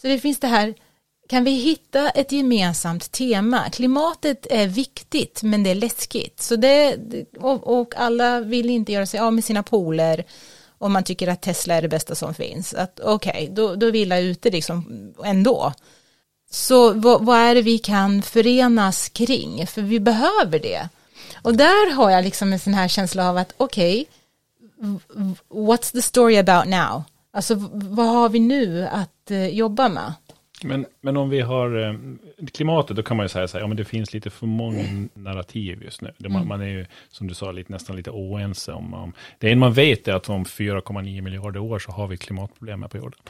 Så 0.00 0.06
det 0.06 0.18
finns 0.18 0.40
det 0.40 0.46
här, 0.46 0.74
kan 1.32 1.44
vi 1.44 1.50
hitta 1.50 2.10
ett 2.10 2.32
gemensamt 2.32 3.12
tema? 3.12 3.70
Klimatet 3.70 4.46
är 4.50 4.66
viktigt, 4.66 5.42
men 5.42 5.62
det 5.62 5.70
är 5.70 5.74
läskigt. 5.74 6.40
Så 6.40 6.56
det, 6.56 6.96
och, 7.40 7.80
och 7.80 7.94
alla 7.96 8.40
vill 8.40 8.70
inte 8.70 8.92
göra 8.92 9.06
sig 9.06 9.20
av 9.20 9.32
med 9.32 9.44
sina 9.44 9.62
poler 9.62 10.24
om 10.78 10.92
man 10.92 11.04
tycker 11.04 11.28
att 11.28 11.42
Tesla 11.42 11.74
är 11.74 11.82
det 11.82 11.88
bästa 11.88 12.14
som 12.14 12.34
finns. 12.34 12.74
Att 12.74 13.00
okej, 13.00 13.30
okay, 13.30 13.48
då, 13.48 13.74
då 13.74 13.90
vill 13.90 14.10
jag 14.10 14.22
ute 14.22 14.50
liksom 14.50 15.12
ändå. 15.24 15.72
Så 16.50 16.92
vad, 16.92 17.24
vad, 17.24 17.38
är 17.38 17.54
det 17.54 17.62
vi 17.62 17.78
kan 17.78 18.22
förenas 18.22 19.08
kring? 19.08 19.66
För 19.66 19.82
vi 19.82 20.00
behöver 20.00 20.58
det. 20.58 20.88
Och 21.42 21.54
där 21.54 21.92
har 21.92 22.10
jag 22.10 22.24
liksom 22.24 22.52
en 22.52 22.58
sån 22.58 22.74
här 22.74 22.88
känsla 22.88 23.28
av 23.28 23.36
att 23.36 23.54
okej, 23.56 24.06
okay, 24.78 25.34
what's 25.48 25.92
the 25.92 26.02
story 26.02 26.38
about 26.38 26.66
now? 26.66 27.02
Alltså 27.32 27.54
vad 27.72 28.06
har 28.06 28.28
vi 28.28 28.38
nu 28.38 28.86
att 28.86 29.30
eh, 29.30 29.46
jobba 29.46 29.88
med? 29.88 30.12
Men, 30.64 30.86
men 31.00 31.16
om 31.16 31.30
vi 31.30 31.40
har 31.40 31.88
eh, 31.88 31.94
klimatet, 32.52 32.96
då 32.96 33.02
kan 33.02 33.16
man 33.16 33.24
ju 33.24 33.28
säga 33.28 33.48
så 33.48 33.56
här, 33.56 33.64
ja 33.64 33.68
men 33.68 33.76
det 33.76 33.84
finns 33.84 34.14
lite 34.14 34.30
för 34.30 34.46
många 34.46 35.08
narrativ 35.14 35.82
just 35.82 36.02
nu. 36.02 36.12
Man, 36.18 36.32
mm. 36.32 36.48
man, 36.48 36.60
är 36.60 36.66
ju, 36.66 36.86
som 37.08 37.28
du 37.28 37.34
sa, 37.34 37.52
lite, 37.52 37.72
nästan 37.72 37.96
lite 37.96 38.10
oense 38.10 38.72
om, 38.72 38.94
om 38.94 39.12
det 39.38 39.52
enda 39.52 39.60
man 39.60 39.72
vet 39.72 40.08
är 40.08 40.12
att 40.12 40.28
om 40.28 40.44
4,9 40.44 41.20
miljarder 41.20 41.60
år 41.60 41.78
så 41.78 41.92
har 41.92 42.06
vi 42.06 42.16
klimatproblem 42.16 42.82
här 42.82 42.88
på 42.88 42.96
jorden. 42.96 43.20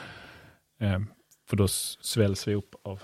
Eh, 0.81 1.01
för 1.49 1.57
då 1.57 1.69
svälls 1.69 2.49
vi 2.49 2.55
upp 2.55 2.75
av 2.83 3.01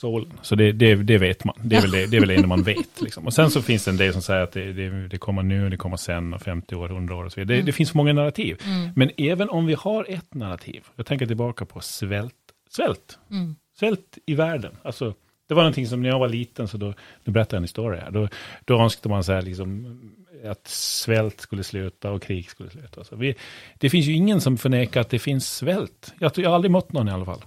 solen. 0.00 0.32
Så 0.42 0.54
det, 0.54 0.72
det, 0.72 0.94
det 0.94 1.18
vet 1.18 1.44
man. 1.44 1.54
Det 1.62 1.76
är, 1.76 1.80
väl 1.80 1.90
det, 1.90 2.06
det 2.06 2.16
är 2.16 2.20
väl 2.20 2.28
det 2.28 2.34
enda 2.34 2.48
man 2.48 2.62
vet. 2.62 3.00
Liksom. 3.00 3.26
Och 3.26 3.32
sen 3.32 3.50
så 3.50 3.62
finns 3.62 3.84
det 3.84 3.90
en 3.90 3.96
del 3.96 4.12
som 4.12 4.22
säger 4.22 4.42
att 4.42 4.52
det, 4.52 4.72
det, 4.72 5.08
det 5.08 5.18
kommer 5.18 5.42
nu, 5.42 5.68
det 5.68 5.76
kommer 5.76 5.96
sen, 5.96 6.38
50 6.38 6.74
år, 6.74 6.90
100 6.90 7.16
år 7.16 7.24
och 7.24 7.32
så 7.32 7.40
vidare. 7.40 7.54
Det, 7.54 7.58
mm. 7.58 7.66
det 7.66 7.72
finns 7.72 7.94
många 7.94 8.12
narrativ. 8.12 8.62
Mm. 8.64 8.90
Men 8.96 9.10
även 9.16 9.48
om 9.48 9.66
vi 9.66 9.74
har 9.74 10.06
ett 10.08 10.34
narrativ, 10.34 10.84
jag 10.96 11.06
tänker 11.06 11.26
tillbaka 11.26 11.64
på 11.64 11.80
svält, 11.80 12.34
svält. 12.70 13.18
Mm. 13.30 13.56
Svält 13.78 14.18
i 14.26 14.34
världen. 14.34 14.76
Alltså, 14.82 15.14
det 15.46 15.54
var 15.54 15.62
någonting 15.62 15.86
som 15.86 16.02
när 16.02 16.08
jag 16.08 16.18
var 16.18 16.28
liten, 16.28 16.68
så 16.68 16.76
då, 16.76 16.94
nu 17.24 17.32
berättar 17.32 17.56
jag 17.56 17.58
en 17.58 17.64
historia. 17.64 18.10
Då, 18.10 18.28
då 18.64 18.82
önskade 18.82 19.08
man 19.08 19.24
så 19.24 19.32
här, 19.32 19.42
liksom, 19.42 20.00
att 20.44 20.68
svält 20.68 21.40
skulle 21.40 21.64
sluta 21.64 22.10
och 22.10 22.22
krig 22.22 22.50
skulle 22.50 22.70
sluta. 22.70 23.04
Så 23.04 23.16
vi, 23.16 23.34
det 23.78 23.90
finns 23.90 24.06
ju 24.06 24.12
ingen 24.12 24.40
som 24.40 24.58
förnekar 24.58 25.00
att 25.00 25.10
det 25.10 25.18
finns 25.18 25.56
svält. 25.56 26.14
Jag, 26.18 26.32
jag 26.36 26.48
har 26.48 26.54
aldrig 26.54 26.70
mött 26.70 26.92
någon 26.92 27.08
i 27.08 27.10
alla 27.10 27.24
fall. 27.24 27.44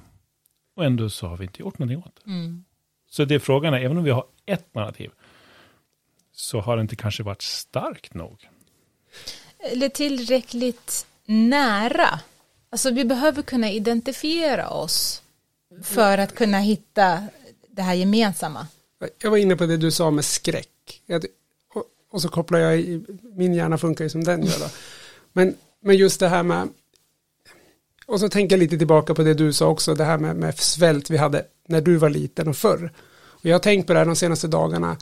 Och 0.75 0.85
ändå 0.85 1.09
så 1.09 1.27
har 1.27 1.37
vi 1.37 1.43
inte 1.43 1.61
gjort 1.61 1.79
någonting 1.79 2.03
åt 2.03 2.15
det. 2.23 2.31
Mm. 2.31 2.63
Så 3.09 3.25
det 3.25 3.35
är 3.35 3.39
frågan 3.39 3.73
är, 3.73 3.79
även 3.79 3.97
om 3.97 4.03
vi 4.03 4.11
har 4.11 4.25
ett 4.45 4.75
narrativ, 4.75 5.11
så 6.31 6.59
har 6.59 6.75
det 6.75 6.81
inte 6.81 6.95
kanske 6.95 7.23
varit 7.23 7.41
starkt 7.41 8.13
nog. 8.13 8.49
Eller 9.71 9.89
tillräckligt 9.89 11.07
nära. 11.25 12.19
Alltså 12.73 12.91
vi 12.91 13.05
behöver 13.05 13.41
kunna 13.41 13.71
identifiera 13.71 14.69
oss 14.69 15.21
för 15.83 16.17
att 16.17 16.35
kunna 16.35 16.59
hitta 16.59 17.23
det 17.71 17.81
här 17.81 17.93
gemensamma. 17.93 18.67
Jag 19.21 19.31
var 19.31 19.37
inne 19.37 19.55
på 19.55 19.65
det 19.65 19.77
du 19.77 19.91
sa 19.91 20.11
med 20.11 20.25
skräck. 20.25 21.01
Och, 22.11 22.21
så 22.21 22.29
kopplar 22.29 22.59
jag, 22.59 22.79
i, 22.79 23.05
min 23.35 23.53
hjärna 23.53 23.77
funkar 23.77 24.03
ju 24.03 24.09
som 24.09 24.23
den 24.23 24.43
gör 24.43 24.59
då. 24.59 24.65
Men, 25.33 25.55
men 25.81 25.97
just 25.97 26.19
det 26.19 26.27
här 26.27 26.43
med, 26.43 26.69
och 28.05 28.19
så 28.19 28.29
tänker 28.29 28.55
jag 28.55 28.59
lite 28.59 28.77
tillbaka 28.77 29.13
på 29.13 29.23
det 29.23 29.33
du 29.33 29.53
sa 29.53 29.67
också, 29.67 29.95
det 29.95 30.03
här 30.03 30.17
med, 30.17 30.35
med 30.35 30.57
svält 30.57 31.09
vi 31.09 31.17
hade 31.17 31.45
när 31.67 31.81
du 31.81 31.97
var 31.97 32.09
liten 32.09 32.47
och 32.47 32.57
förr. 32.57 32.91
Och 33.25 33.45
jag 33.45 33.55
har 33.55 33.59
tänkt 33.59 33.87
på 33.87 33.93
det 33.93 33.99
här 33.99 34.05
de 34.05 34.15
senaste 34.15 34.47
dagarna, 34.47 34.97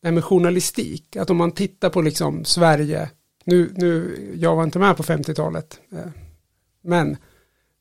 det 0.00 0.08
här 0.08 0.12
med 0.12 0.24
journalistik, 0.24 1.16
att 1.16 1.30
om 1.30 1.36
man 1.36 1.52
tittar 1.52 1.90
på 1.90 2.02
liksom 2.02 2.44
Sverige, 2.44 3.10
nu, 3.44 3.72
nu 3.76 4.18
jag 4.36 4.56
var 4.56 4.64
inte 4.64 4.78
med 4.78 4.96
på 4.96 5.02
50-talet, 5.02 5.80
men 6.82 7.16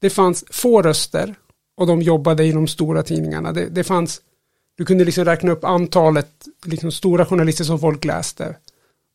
det 0.02 0.10
fanns 0.10 0.44
få 0.50 0.82
röster 0.82 1.36
och 1.78 1.88
de 1.88 2.02
jobbade 2.02 2.44
i 2.44 2.52
de 2.52 2.68
stora 2.68 3.04
tidningarna. 3.04 3.52
Det, 3.52 3.66
det 3.66 3.84
fanns, 3.84 4.22
du 4.78 4.86
kunde 4.86 5.06
liksom 5.06 5.26
räkna 5.26 5.52
upp 5.52 5.64
antalet 5.64 6.48
liksom 6.66 6.92
stora 6.92 7.26
journalister 7.26 7.64
som 7.64 7.80
folk 7.80 8.06
läste. 8.06 8.56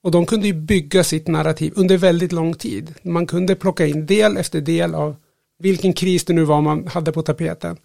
Och 0.02 0.10
de 0.10 0.26
kunde 0.26 0.46
ju 0.46 0.52
bygga 0.52 1.04
sitt 1.04 1.26
narrativ 1.26 1.72
under 1.76 1.96
väldigt 1.96 2.32
lång 2.32 2.54
tid. 2.54 2.94
Man 3.02 3.26
kunde 3.26 3.54
plocka 3.54 3.86
in 3.86 4.06
del 4.06 4.36
efter 4.36 4.60
del 4.60 4.94
av 4.94 5.16
vilken 5.58 5.92
kris 5.92 6.24
det 6.24 6.32
nu 6.32 6.44
var 6.44 6.60
man 6.60 6.86
hade 6.86 7.12
på 7.12 7.22
tapeten. 7.22 7.76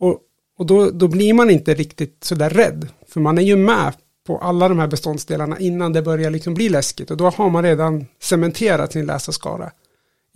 Och, 0.00 0.18
och 0.58 0.66
då, 0.66 0.90
då 0.90 1.08
blir 1.08 1.34
man 1.34 1.50
inte 1.50 1.74
riktigt 1.74 2.24
sådär 2.24 2.50
rädd. 2.50 2.88
För 3.08 3.20
man 3.20 3.38
är 3.38 3.42
ju 3.42 3.56
med 3.56 3.92
på 4.26 4.38
alla 4.38 4.68
de 4.68 4.78
här 4.78 4.86
beståndsdelarna 4.86 5.58
innan 5.58 5.92
det 5.92 6.02
börjar 6.02 6.30
liksom 6.30 6.54
bli 6.54 6.68
läskigt. 6.68 7.10
Och 7.10 7.16
då 7.16 7.30
har 7.30 7.50
man 7.50 7.62
redan 7.62 8.06
cementerat 8.20 8.92
sin 8.92 9.06
läsarskara. 9.06 9.70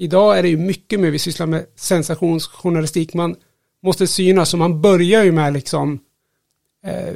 Idag 0.03 0.39
är 0.39 0.43
det 0.43 0.49
ju 0.49 0.57
mycket 0.57 1.01
mer 1.01 1.11
vi 1.11 1.19
sysslar 1.19 1.47
med 1.47 1.67
sensationsjournalistik. 1.77 3.15
Man 3.15 3.37
måste 3.83 4.07
synas. 4.07 4.49
Så 4.49 4.57
man 4.57 4.81
börjar 4.81 5.25
ju 5.25 5.33
med 5.33 5.53
liksom 5.53 6.01
eh, 6.85 7.15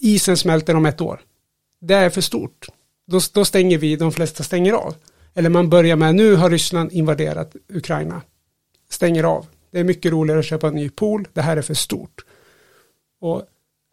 isen 0.00 0.36
smälter 0.36 0.76
om 0.76 0.86
ett 0.86 1.00
år. 1.00 1.20
Det 1.80 1.94
är 1.94 2.10
för 2.10 2.20
stort. 2.20 2.66
Då, 3.06 3.20
då 3.32 3.44
stänger 3.44 3.78
vi, 3.78 3.96
de 3.96 4.12
flesta 4.12 4.42
stänger 4.42 4.72
av. 4.72 4.94
Eller 5.34 5.50
man 5.50 5.70
börjar 5.70 5.96
med, 5.96 6.14
nu 6.14 6.34
har 6.34 6.50
Ryssland 6.50 6.92
invaderat 6.92 7.56
Ukraina. 7.68 8.22
Stänger 8.90 9.24
av. 9.24 9.46
Det 9.70 9.80
är 9.80 9.84
mycket 9.84 10.12
roligare 10.12 10.40
att 10.40 10.46
köpa 10.46 10.68
en 10.68 10.74
ny 10.74 10.90
pool. 10.90 11.28
Det 11.32 11.42
här 11.42 11.56
är 11.56 11.62
för 11.62 11.74
stort. 11.74 12.24
Och 13.20 13.42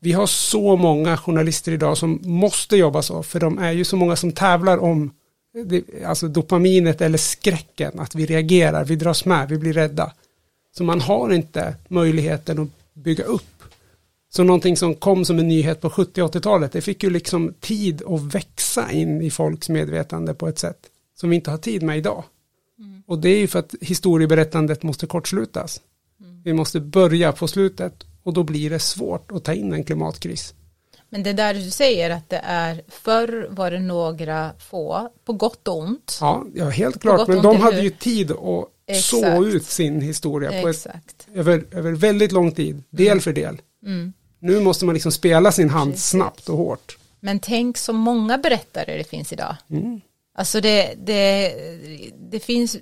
vi 0.02 0.12
har 0.12 0.26
så 0.26 0.76
många 0.76 1.18
journalister 1.18 1.72
idag 1.72 1.98
som 1.98 2.20
måste 2.24 2.78
jobba 2.78 3.02
så. 3.02 3.24
För 3.24 3.40
de 3.40 3.58
är 3.58 3.72
ju 3.72 3.84
så 3.84 3.96
många 3.96 4.16
som 4.16 4.32
tävlar 4.32 4.78
om 4.78 5.12
det, 5.54 6.04
alltså 6.06 6.28
dopaminet 6.28 7.02
eller 7.02 7.18
skräcken. 7.18 8.00
Att 8.00 8.16
vi 8.16 8.26
reagerar, 8.26 8.86
vi 8.86 8.96
dras 8.96 9.26
med, 9.26 9.50
vi 9.50 9.58
blir 9.58 9.74
rädda. 9.74 10.14
Så 10.78 10.84
man 10.84 11.02
har 11.02 11.34
inte 11.34 11.76
möjligheten 11.88 12.60
att 12.60 12.94
bygga 12.94 13.24
upp. 13.24 13.64
Så 14.30 14.44
någonting 14.44 14.78
som 14.78 14.96
kom 14.96 15.26
som 15.26 15.40
en 15.40 15.48
nyhet 15.48 15.82
på 15.82 15.90
70-80-talet, 15.90 16.72
det 16.72 16.82
fick 16.82 17.04
ju 17.04 17.10
liksom 17.10 17.54
tid 17.60 18.02
att 18.08 18.36
växa 18.36 18.92
in 18.92 19.22
i 19.22 19.32
folks 19.32 19.70
medvetande 19.70 20.34
på 20.34 20.48
ett 20.48 20.60
sätt 20.60 20.78
som 21.16 21.30
vi 21.30 21.36
inte 21.36 21.52
har 21.52 21.58
tid 21.58 21.84
med 21.84 21.98
idag. 21.98 22.24
Mm. 22.80 23.04
Och 23.08 23.20
det 23.20 23.30
är 23.30 23.40
ju 23.40 23.48
för 23.48 23.60
att 23.60 23.76
historieberättandet 23.82 24.84
måste 24.84 25.08
kortslutas. 25.08 25.82
Mm. 26.20 26.42
Vi 26.44 26.54
måste 26.54 26.80
börja 26.80 27.32
på 27.32 27.48
slutet 27.48 28.04
och 28.24 28.34
då 28.34 28.44
blir 28.44 28.70
det 28.70 28.80
svårt 28.80 29.32
att 29.32 29.44
ta 29.44 29.54
in 29.54 29.74
en 29.74 29.84
klimatkris. 29.84 30.54
Men 31.14 31.24
det 31.24 31.34
där 31.34 31.54
du 31.54 31.72
säger 31.72 32.10
att 32.10 32.30
det 32.30 32.42
är 32.44 32.82
förr 32.88 33.48
var 33.50 33.72
det 33.72 33.80
några 33.80 34.52
få, 34.70 35.10
på 35.26 35.34
gott 35.34 35.68
och 35.68 35.78
ont. 35.78 36.18
Ja, 36.22 36.46
ja 36.56 36.70
helt 36.70 37.02
klart, 37.02 37.28
men 37.28 37.42
de 37.42 37.62
hade 37.62 37.82
ju 37.82 37.90
tid 37.90 38.32
att 38.32 38.96
så 38.96 39.46
ut 39.46 39.66
sin 39.66 40.02
historia 40.02 40.62
på 40.62 40.70
ett, 40.70 40.88
över, 41.34 41.66
över 41.72 41.92
väldigt 41.92 42.32
lång 42.32 42.52
tid, 42.52 42.84
del 42.90 43.08
mm. 43.08 43.22
för 43.22 43.34
del. 43.34 43.62
Mm. 43.86 44.14
Nu 44.40 44.60
måste 44.60 44.86
man 44.86 44.94
liksom 44.94 45.12
spela 45.12 45.52
sin 45.52 45.70
hand 45.70 45.92
Precis. 45.92 46.10
snabbt 46.10 46.50
och 46.50 46.58
hårt. 46.58 46.98
Men 47.20 47.40
tänk 47.40 47.78
så 47.78 47.94
många 47.94 48.38
berättare 48.38 48.98
det 48.98 49.04
finns 49.04 49.34
idag. 49.34 49.56
Mm. 49.70 50.02
Alltså 50.36 50.62
det, 50.62 50.94
det, 50.98 51.54
det 52.32 52.40
finns, 52.40 52.78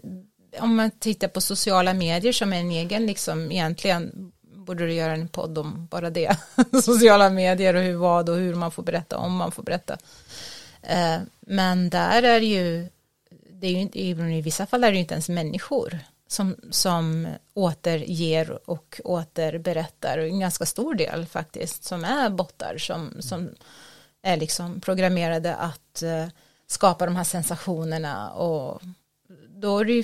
om 0.60 0.76
man 0.76 0.92
tittar 0.92 1.28
på 1.28 1.42
sociala 1.42 1.94
medier 1.94 2.34
som 2.34 2.54
är 2.54 2.60
en 2.60 2.72
egen, 2.72 3.06
liksom 3.06 3.52
egentligen 3.52 4.32
borde 4.70 4.86
du 4.86 4.94
göra 4.94 5.14
en 5.14 5.28
podd 5.28 5.58
om 5.58 5.88
bara 5.92 6.10
det. 6.10 6.38
sociala 6.84 7.30
medier 7.30 7.74
och 7.74 7.82
hur 7.82 7.96
vad 7.96 8.30
och 8.30 8.36
hur 8.36 8.56
man 8.56 8.72
får 8.72 8.84
berätta, 8.84 9.18
om 9.18 9.36
man 9.36 9.52
får 9.52 9.64
berätta. 9.64 9.98
Eh, 10.82 11.18
men 11.40 11.90
där 11.90 12.24
är 12.24 12.42
ju 12.42 12.90
det 13.52 13.68
är 13.68 13.72
ju 13.72 13.80
inte, 13.80 14.00
i 14.00 14.42
vissa 14.42 14.66
fall 14.66 14.84
är 14.84 14.88
det 14.92 14.94
ju 14.94 15.02
inte 15.02 15.14
ens 15.14 15.30
människor 15.30 16.00
som, 16.28 16.56
som 16.72 17.28
återger 17.54 18.70
och 18.70 19.02
återberättar, 19.04 20.18
och 20.18 20.26
en 20.26 20.40
ganska 20.40 20.66
stor 20.66 20.96
del 20.96 21.26
faktiskt, 21.26 21.84
som 21.84 22.04
är 22.04 22.30
bottar 22.30 22.78
som, 22.78 23.14
som 23.20 23.50
är 24.22 24.38
liksom 24.38 24.82
programmerade 24.82 25.56
att 25.56 26.02
eh, 26.02 26.28
skapa 26.68 27.06
de 27.06 27.16
här 27.16 27.24
sensationerna 27.24 28.32
och 28.32 28.82
då 29.62 29.80
är 29.80 29.86
det 29.86 29.94
ju 29.94 30.04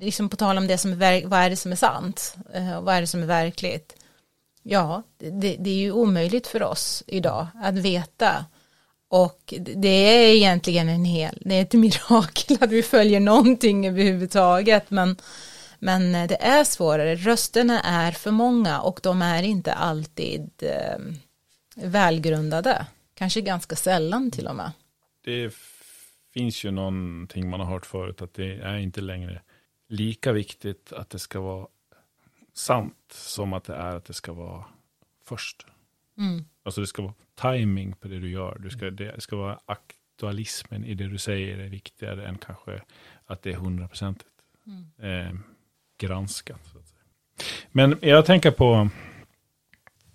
liksom 0.00 0.28
på 0.28 0.36
tal 0.36 0.58
om 0.58 0.66
det 0.66 0.78
som 0.78 1.02
är, 1.02 1.26
vad 1.26 1.40
är 1.40 1.50
det 1.50 1.56
som 1.56 1.72
är 1.72 1.76
sant 1.76 2.36
eh, 2.54 2.76
och 2.76 2.84
vad 2.84 2.94
är 2.94 3.00
det 3.00 3.06
som 3.06 3.22
är 3.22 3.26
verkligt 3.26 3.94
ja, 4.62 5.02
det, 5.18 5.56
det 5.58 5.70
är 5.70 5.74
ju 5.74 5.92
omöjligt 5.92 6.46
för 6.46 6.62
oss 6.62 7.02
idag 7.06 7.46
att 7.54 7.74
veta 7.74 8.44
och 9.08 9.54
det 9.76 9.88
är 9.88 10.34
egentligen 10.34 10.88
en 10.88 11.04
hel, 11.04 11.38
det 11.40 11.54
är 11.54 11.62
ett 11.62 11.72
mirakel 11.72 12.56
att 12.60 12.70
vi 12.70 12.82
följer 12.82 13.20
någonting 13.20 13.86
överhuvudtaget. 13.86 14.90
Men, 14.90 15.16
men 15.78 16.14
eh, 16.14 16.28
det 16.28 16.42
är 16.42 16.64
svårare, 16.64 17.14
rösterna 17.14 17.80
är 17.80 18.12
för 18.12 18.30
många 18.30 18.80
och 18.80 19.00
de 19.02 19.22
är 19.22 19.42
inte 19.42 19.72
alltid 19.72 20.50
eh, 20.62 20.98
välgrundade. 21.74 22.86
Kanske 23.14 23.40
ganska 23.40 23.76
sällan 23.76 24.30
till 24.30 24.46
och 24.46 24.56
med. 24.56 24.72
Det 25.24 25.44
finns 26.38 26.64
ju 26.64 26.70
någonting 26.70 27.50
man 27.50 27.60
har 27.60 27.66
hört 27.66 27.86
förut 27.86 28.22
att 28.22 28.34
det 28.34 28.54
är 28.54 28.76
inte 28.76 29.00
längre 29.00 29.42
lika 29.88 30.32
viktigt 30.32 30.92
att 30.92 31.10
det 31.10 31.18
ska 31.18 31.40
vara 31.40 31.66
sant 32.54 33.12
som 33.12 33.52
att 33.52 33.64
det 33.64 33.74
är 33.74 33.96
att 33.96 34.04
det 34.04 34.12
ska 34.14 34.32
vara 34.32 34.64
först. 35.24 35.66
Mm. 36.18 36.44
Alltså 36.62 36.80
det 36.80 36.86
ska 36.86 37.02
vara 37.02 37.14
timing 37.34 37.92
på 37.92 38.08
det 38.08 38.18
du 38.18 38.30
gör. 38.30 38.58
Du 38.58 38.70
ska, 38.70 38.90
det 38.90 39.20
ska 39.20 39.36
vara 39.36 39.60
aktualismen 39.66 40.84
i 40.84 40.94
det 40.94 41.08
du 41.08 41.18
säger 41.18 41.58
är 41.58 41.68
viktigare 41.68 42.26
än 42.26 42.38
kanske 42.38 42.82
att 43.26 43.42
det 43.42 43.52
är 43.52 43.56
hundraprocentigt 43.56 44.30
Mm. 44.66 45.28
eh, 45.28 45.34
granskat. 45.98 46.74
Men 47.70 47.98
jag 48.02 48.26
tänker 48.26 48.50
på 48.50 48.88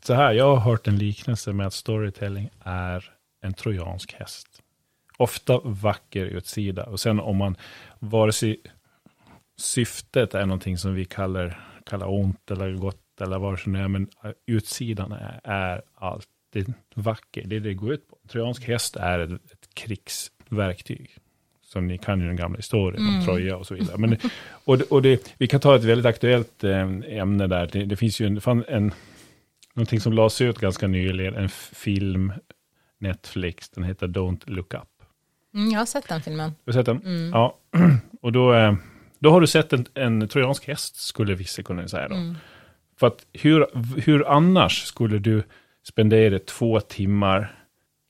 så 0.03 0.13
här, 0.13 0.33
jag 0.33 0.55
har 0.55 0.71
hört 0.71 0.87
en 0.87 0.97
liknelse 0.97 1.53
med 1.53 1.67
att 1.67 1.73
storytelling 1.73 2.49
är 2.63 3.13
en 3.41 3.53
trojansk 3.53 4.13
häst. 4.13 4.62
Ofta 5.17 5.59
vacker 5.63 6.25
utsida 6.25 6.83
och 6.83 6.99
sen 6.99 7.19
om 7.19 7.37
man, 7.37 7.57
vare 7.99 8.31
sig 8.31 8.61
syftet 9.57 10.33
är 10.33 10.45
någonting 10.45 10.77
som 10.77 10.93
vi 10.93 11.05
kallar, 11.05 11.59
kallar 11.85 12.11
ont 12.11 12.51
eller 12.51 12.73
gott 12.73 13.21
eller 13.21 13.39
vad 13.39 13.59
som 13.59 13.75
är, 13.75 13.87
men 13.87 14.09
utsidan 14.45 15.11
är, 15.11 15.41
är 15.43 15.81
alltid 15.95 16.73
vacker. 16.95 17.43
Det 17.45 17.55
är 17.55 17.59
det 17.59 17.69
det 17.69 17.73
går 17.73 17.93
ut 17.93 18.07
på. 18.07 18.17
Trojansk 18.27 18.67
häst 18.67 18.95
är 18.95 19.19
ett, 19.19 19.31
ett 19.31 19.73
krigsverktyg. 19.73 21.17
Som 21.61 21.87
ni 21.87 21.97
kan 21.97 22.19
ju 22.19 22.27
den 22.27 22.35
gamla 22.35 22.57
historien 22.57 23.01
om 23.03 23.09
Mm. 23.09 23.25
Troja 23.25 23.57
och 23.57 23.67
så 23.67 23.75
vidare. 23.75 23.97
Men, 23.97 24.17
och 24.63 24.81
och 24.89 25.01
det, 25.01 25.35
vi 25.37 25.47
kan 25.47 25.59
ta 25.59 25.75
ett 25.75 25.83
väldigt 25.83 26.05
aktuellt 26.05 26.63
eh, 26.63 26.81
ämne 27.07 27.47
där. 27.47 27.69
Det, 27.71 27.85
det 27.85 27.95
finns 27.95 28.19
ju 28.19 28.25
en, 28.25 28.63
en, 28.67 28.91
någonting 29.73 29.99
som 29.99 30.13
lades 30.13 30.41
ut 30.41 30.59
ganska 30.59 30.87
nyligen, 30.87 31.35
en 31.35 31.49
film, 31.49 32.33
Netflix, 32.99 33.69
den 33.69 33.83
heter 33.83 34.07
Don't 34.07 34.49
Look 34.49 34.73
Up. 34.73 34.92
Mm, 35.53 35.69
jag 35.69 35.79
har 35.79 35.85
sett 35.85 36.07
den 36.09 36.21
filmen. 36.21 36.49
Har 36.49 36.55
du 36.65 36.73
sett 36.73 36.85
den? 36.85 37.01
Mm. 37.05 37.29
Ja, 37.33 37.57
och 38.21 38.31
då, 38.31 38.53
eh, 38.53 38.73
då 39.19 39.31
har 39.31 39.41
du 39.41 39.47
sett 39.47 39.73
en, 39.73 39.85
en 39.93 40.27
trojansk 40.27 40.67
häst, 40.67 40.95
skulle 40.95 41.35
vissa 41.35 41.63
kunna 41.63 41.87
säga 41.87 42.07
då. 42.07 42.15
Mm. 42.15 42.35
För 42.99 43.07
att 43.07 43.25
hur, 43.33 43.65
hur 44.01 44.27
annars 44.27 44.83
skulle 44.85 45.19
du 45.19 45.43
spendera 45.83 46.39
två 46.39 46.79
timmar 46.79 47.63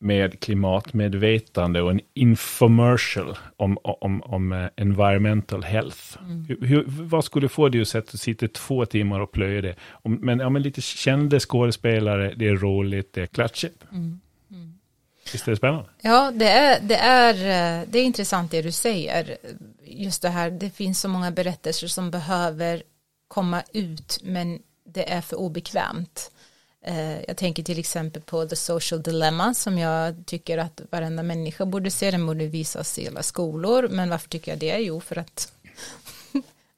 med 0.03 0.39
klimatmedvetande 0.39 1.81
och 1.81 1.91
en 1.91 1.99
infomercial 2.13 3.37
om, 3.57 3.77
om, 3.83 4.21
om 4.21 4.51
eh, 4.51 4.67
environmental 4.75 5.63
health. 5.63 6.17
Mm. 6.21 6.45
Hur, 6.45 6.67
hur, 6.67 6.83
vad 6.87 7.25
skulle 7.25 7.49
få 7.49 7.69
dig 7.69 7.81
att 7.81 7.87
sätta, 7.87 8.17
sitta 8.17 8.47
två 8.47 8.85
timmar 8.85 9.19
och 9.19 9.31
plöja 9.31 9.61
det? 9.61 9.75
Om, 9.89 10.13
men, 10.21 10.39
ja, 10.39 10.49
men 10.49 10.61
lite 10.61 10.81
kända 10.81 11.39
skådespelare, 11.39 12.33
det 12.35 12.47
är 12.47 12.55
roligt, 12.55 13.13
det 13.13 13.21
är 13.21 13.25
klatschigt. 13.25 13.85
Mm. 13.91 14.19
Visst 15.33 15.47
är 15.47 15.51
det 15.51 15.57
spännande? 15.57 15.89
Ja, 16.01 16.31
det 16.31 16.49
är, 16.49 16.79
det, 16.81 16.95
är, 16.95 17.33
eh, 17.33 17.87
det 17.87 17.99
är 17.99 18.03
intressant 18.03 18.51
det 18.51 18.61
du 18.61 18.71
säger. 18.71 19.37
Just 19.85 20.21
det 20.21 20.29
här, 20.29 20.51
det 20.51 20.69
finns 20.69 21.01
så 21.01 21.07
många 21.07 21.31
berättelser 21.31 21.87
som 21.87 22.11
behöver 22.11 22.83
komma 23.27 23.63
ut, 23.73 24.19
men 24.23 24.59
det 24.85 25.11
är 25.11 25.21
för 25.21 25.35
obekvämt. 25.35 26.31
Eh, 26.85 27.21
jag 27.21 27.37
tänker 27.37 27.63
till 27.63 27.79
exempel 27.79 28.21
på 28.21 28.45
The 28.45 28.55
Social 28.55 29.01
Dilemma 29.01 29.53
som 29.53 29.77
jag 29.77 30.25
tycker 30.25 30.57
att 30.57 30.81
varenda 30.89 31.23
människa 31.23 31.65
borde 31.65 31.91
se. 31.91 32.11
Den 32.11 32.25
borde 32.25 32.47
visas 32.47 32.99
i 32.99 33.07
alla 33.07 33.23
skolor. 33.23 33.87
Men 33.91 34.09
varför 34.09 34.29
tycker 34.29 34.51
jag 34.51 34.59
det? 34.59 34.77
Jo, 34.77 35.01
för 35.01 35.17
att 35.17 35.51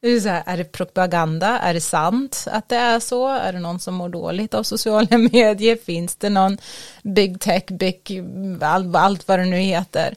det 0.05 0.11
är, 0.15 0.19
så 0.19 0.29
här, 0.29 0.43
är 0.45 0.57
det 0.57 0.63
propaganda? 0.63 1.59
Är 1.59 1.73
det 1.73 1.81
sant 1.81 2.45
att 2.51 2.69
det 2.69 2.75
är 2.75 2.99
så? 2.99 3.27
Är 3.27 3.53
det 3.53 3.59
någon 3.59 3.79
som 3.79 3.93
mår 3.93 4.09
dåligt 4.09 4.53
av 4.53 4.63
sociala 4.63 5.17
medier? 5.31 5.75
Finns 5.85 6.15
det 6.15 6.29
någon 6.29 6.57
big 7.03 7.39
tech, 7.39 7.63
big, 7.65 8.23
allt, 8.61 8.95
allt 8.95 9.27
vad 9.27 9.39
det 9.39 9.45
nu 9.45 9.57
heter? 9.57 10.15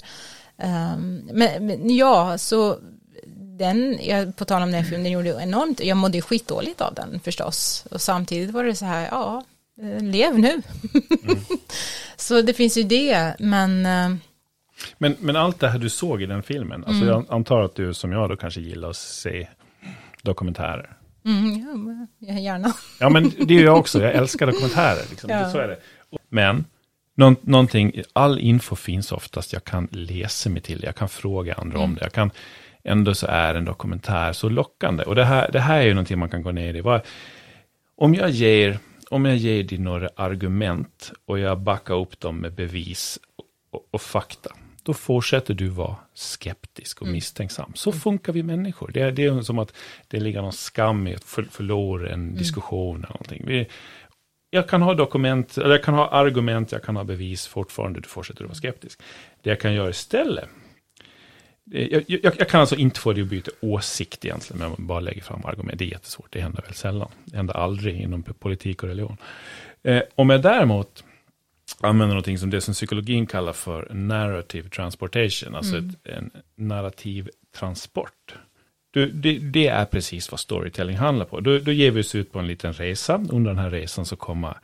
Um, 0.63 1.29
men, 1.33 1.67
men 1.67 1.97
ja, 1.97 2.39
så 2.39 2.79
den, 3.59 3.99
jag, 4.03 4.37
på 4.37 4.45
tal 4.45 4.63
om 4.63 4.73
den 4.73 4.85
filmen, 4.85 5.03
den 5.03 5.13
gjorde 5.13 5.43
enormt, 5.43 5.81
jag 5.81 5.97
mådde 5.97 6.19
ju 6.19 6.23
skitdåligt 6.23 6.81
av 6.81 6.95
den 6.95 7.21
förstås. 7.21 7.85
Och 7.91 8.01
samtidigt 8.01 8.51
var 8.51 8.65
det 8.65 8.75
så 8.75 8.85
här, 8.85 9.09
ja, 9.11 9.45
eh, 9.83 10.03
lev 10.03 10.39
nu. 10.39 10.63
så 12.17 12.43
det 12.43 12.53
finns 12.55 12.77
ju 12.77 12.83
det, 12.83 13.35
men 13.39 13.87
eh, 13.87 14.11
Men, 14.99 15.17
men 15.21 15.37
allt 15.37 15.61
det 15.61 15.69
här 15.69 15.79
du 15.79 15.91
såg 15.91 16.23
i 16.23 16.27
den 16.27 16.43
filmen, 16.43 16.85
alltså 16.85 17.03
Mm. 17.03 17.09
jag 17.09 17.25
antar 17.29 17.61
att 17.61 17.75
du 17.75 17.95
som 17.95 18.13
jag 18.13 18.29
då 18.29 18.37
kanske 18.37 18.61
gillar 18.61 18.91
att 18.91 18.97
se 18.97 19.49
dokumentärer. 20.23 20.97
mm, 21.25 22.07
ja, 22.19 22.33
gärna. 22.39 22.73
Ja, 23.01 23.09
men 23.09 23.33
det 23.39 23.59
är 23.59 23.65
jag 23.65 23.79
också. 23.79 24.03
Jag 24.03 24.13
älskar 24.15 24.47
dokumentärer. 24.47 25.11
Liksom. 25.11 25.31
Ja. 25.31 25.51
Så 25.51 25.59
är 25.59 25.69
det. 25.69 25.79
Men, 26.29 26.65
någon, 27.15 27.37
någonting, 27.41 28.03
all 28.13 28.39
info 28.39 28.77
finns 28.77 29.13
oftast. 29.13 29.53
Jag 29.53 29.65
kan 29.65 29.89
läsa 29.91 30.51
mig 30.51 30.63
till 30.63 30.81
det. 30.81 30.87
Jag 30.87 30.97
kan 30.97 31.09
fråga 31.09 31.55
andra 31.55 31.79
om 31.79 31.95
det. 31.95 32.01
Jag 32.03 32.13
kan, 32.13 32.31
ändå 32.85 33.15
så 33.15 33.27
är 33.27 33.55
en 33.55 33.65
dokumentär 33.65 34.33
så 34.33 34.49
lockande. 34.49 35.05
Och 35.05 35.15
det 35.15 35.25
här, 35.25 35.51
det 35.53 35.61
här 35.61 35.79
är 35.81 35.85
ju 35.85 35.95
någonting 35.95 36.19
man 36.19 36.31
kan 36.31 36.43
gå 36.43 36.53
ner 36.53 36.75
i. 36.75 36.81
Vad, 36.81 37.01
om 37.97 38.15
jag 38.15 38.31
ger, 38.31 38.79
om 39.11 39.25
jag 39.25 39.37
ger 39.37 39.65
dig 39.65 39.79
några 39.79 40.09
argument 40.17 41.13
och 41.27 41.39
jag 41.39 41.61
backar 41.61 41.95
upp 41.95 42.21
dem 42.21 42.41
med 42.41 42.55
bevis 42.55 43.19
och, 43.71 43.81
och 43.91 44.03
fakta. 44.03 44.51
Då 44.83 44.95
fortsätter 44.95 45.55
du 45.55 45.69
vara 45.69 45.97
skeptisk 46.15 47.03
och 47.03 47.09
misstänksam. 47.09 47.73
Så 47.75 47.93
funkar 47.93 48.33
vi 48.33 48.43
människor. 48.43 48.91
Det 48.95 49.01
är, 49.01 49.13
det 49.13 49.25
är 49.25 49.41
som 49.41 49.59
att 49.59 49.75
det 50.09 50.21
ligger 50.21 50.43
någon 50.43 50.53
skam 50.53 51.07
i 51.07 51.15
att 51.15 51.25
för, 51.25 51.43
förlora 51.43 52.13
en 52.13 52.35
diskussion 52.35 52.97
eller 52.97 53.09
någonting. 53.09 53.43
Vi, 53.47 53.67
jag 54.51 54.69
kan 54.69 54.83
ha 54.83 54.95
dokument, 54.95 55.59
eller 55.59 55.71
jag 55.71 55.85
kan 55.85 55.95
ha 55.95 56.09
argument, 56.09 56.73
jag 56.73 56.83
kan 56.83 56.97
ha 56.97 57.05
bevis 57.05 57.47
fortfarande, 57.47 58.01
du 58.01 58.09
fortsätter 58.09 58.45
att 58.45 58.49
vara 58.49 58.55
skeptisk. 58.55 59.01
Det 59.43 59.51
jag 59.51 59.61
kan 59.61 59.75
göra 59.75 59.91
istället, 59.91 60.49
jag, 61.71 62.05
jag, 62.07 62.35
jag 62.39 62.49
kan 62.49 62.61
alltså 62.61 62.77
inte 62.77 63.01
få 63.01 63.13
dig 63.13 63.23
att 63.23 63.29
byta 63.29 63.51
åsikt 63.61 64.25
egentligen, 64.25 64.75
men 64.77 64.87
bara 64.87 65.01
lägger 65.01 65.23
fram 65.23 65.45
argument. 65.45 65.79
Det 65.79 65.85
är 65.85 65.89
jättesvårt, 65.89 66.33
det 66.33 66.41
händer 66.41 66.63
väl 66.63 66.75
sällan. 66.75 67.11
Det 67.25 67.37
händer 67.37 67.55
aldrig 67.57 68.01
inom 68.01 68.23
politik 68.23 68.83
och 68.83 68.89
religion. 68.89 69.17
Eh, 69.83 70.03
om 70.15 70.31
jag 70.31 70.43
däremot 70.43 71.05
använder 71.81 72.15
någonting 72.15 72.39
som 72.39 72.51
det 72.51 72.61
som 72.61 72.75
psykologin 72.75 73.27
kallar 73.27 73.53
för 73.53 73.89
narrative 73.95 74.69
transportation, 74.69 75.55
alltså 75.55 75.77
ett, 75.79 76.07
en 76.07 76.31
narrativ 76.57 77.31
transport. 77.57 78.35
Du, 78.91 79.11
det, 79.11 79.39
det 79.39 79.67
är 79.67 79.85
precis 79.85 80.31
vad 80.31 80.41
storytelling 80.41 80.97
handlar 80.97 81.25
på. 81.25 81.41
Då, 81.41 81.59
då 81.59 81.73
ger 81.73 81.91
vi 81.91 82.01
oss 82.01 82.15
ut 82.15 82.33
på 82.33 82.39
en 82.39 82.47
liten 82.47 82.73
resa. 82.73 83.25
Under 83.31 83.51
den 83.51 83.59
här 83.59 83.71
resan 83.71 84.07
så 84.07 84.17
kommer 84.17 84.57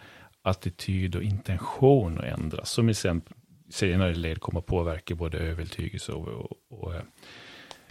attityd 0.43 1.17
och 1.17 1.23
intention 1.23 2.19
att 2.19 2.25
ändras. 2.25 2.71
Som 2.71 2.89
i 2.89 2.95
sen, 2.95 3.23
senare 3.71 4.15
led 4.15 4.41
kommer 4.41 4.61
påverka 4.61 5.15
både 5.15 5.39
övertygelse 5.39 6.13
och, 6.13 6.29
och, 6.29 6.57
och 6.71 6.95
eh, 6.95 7.03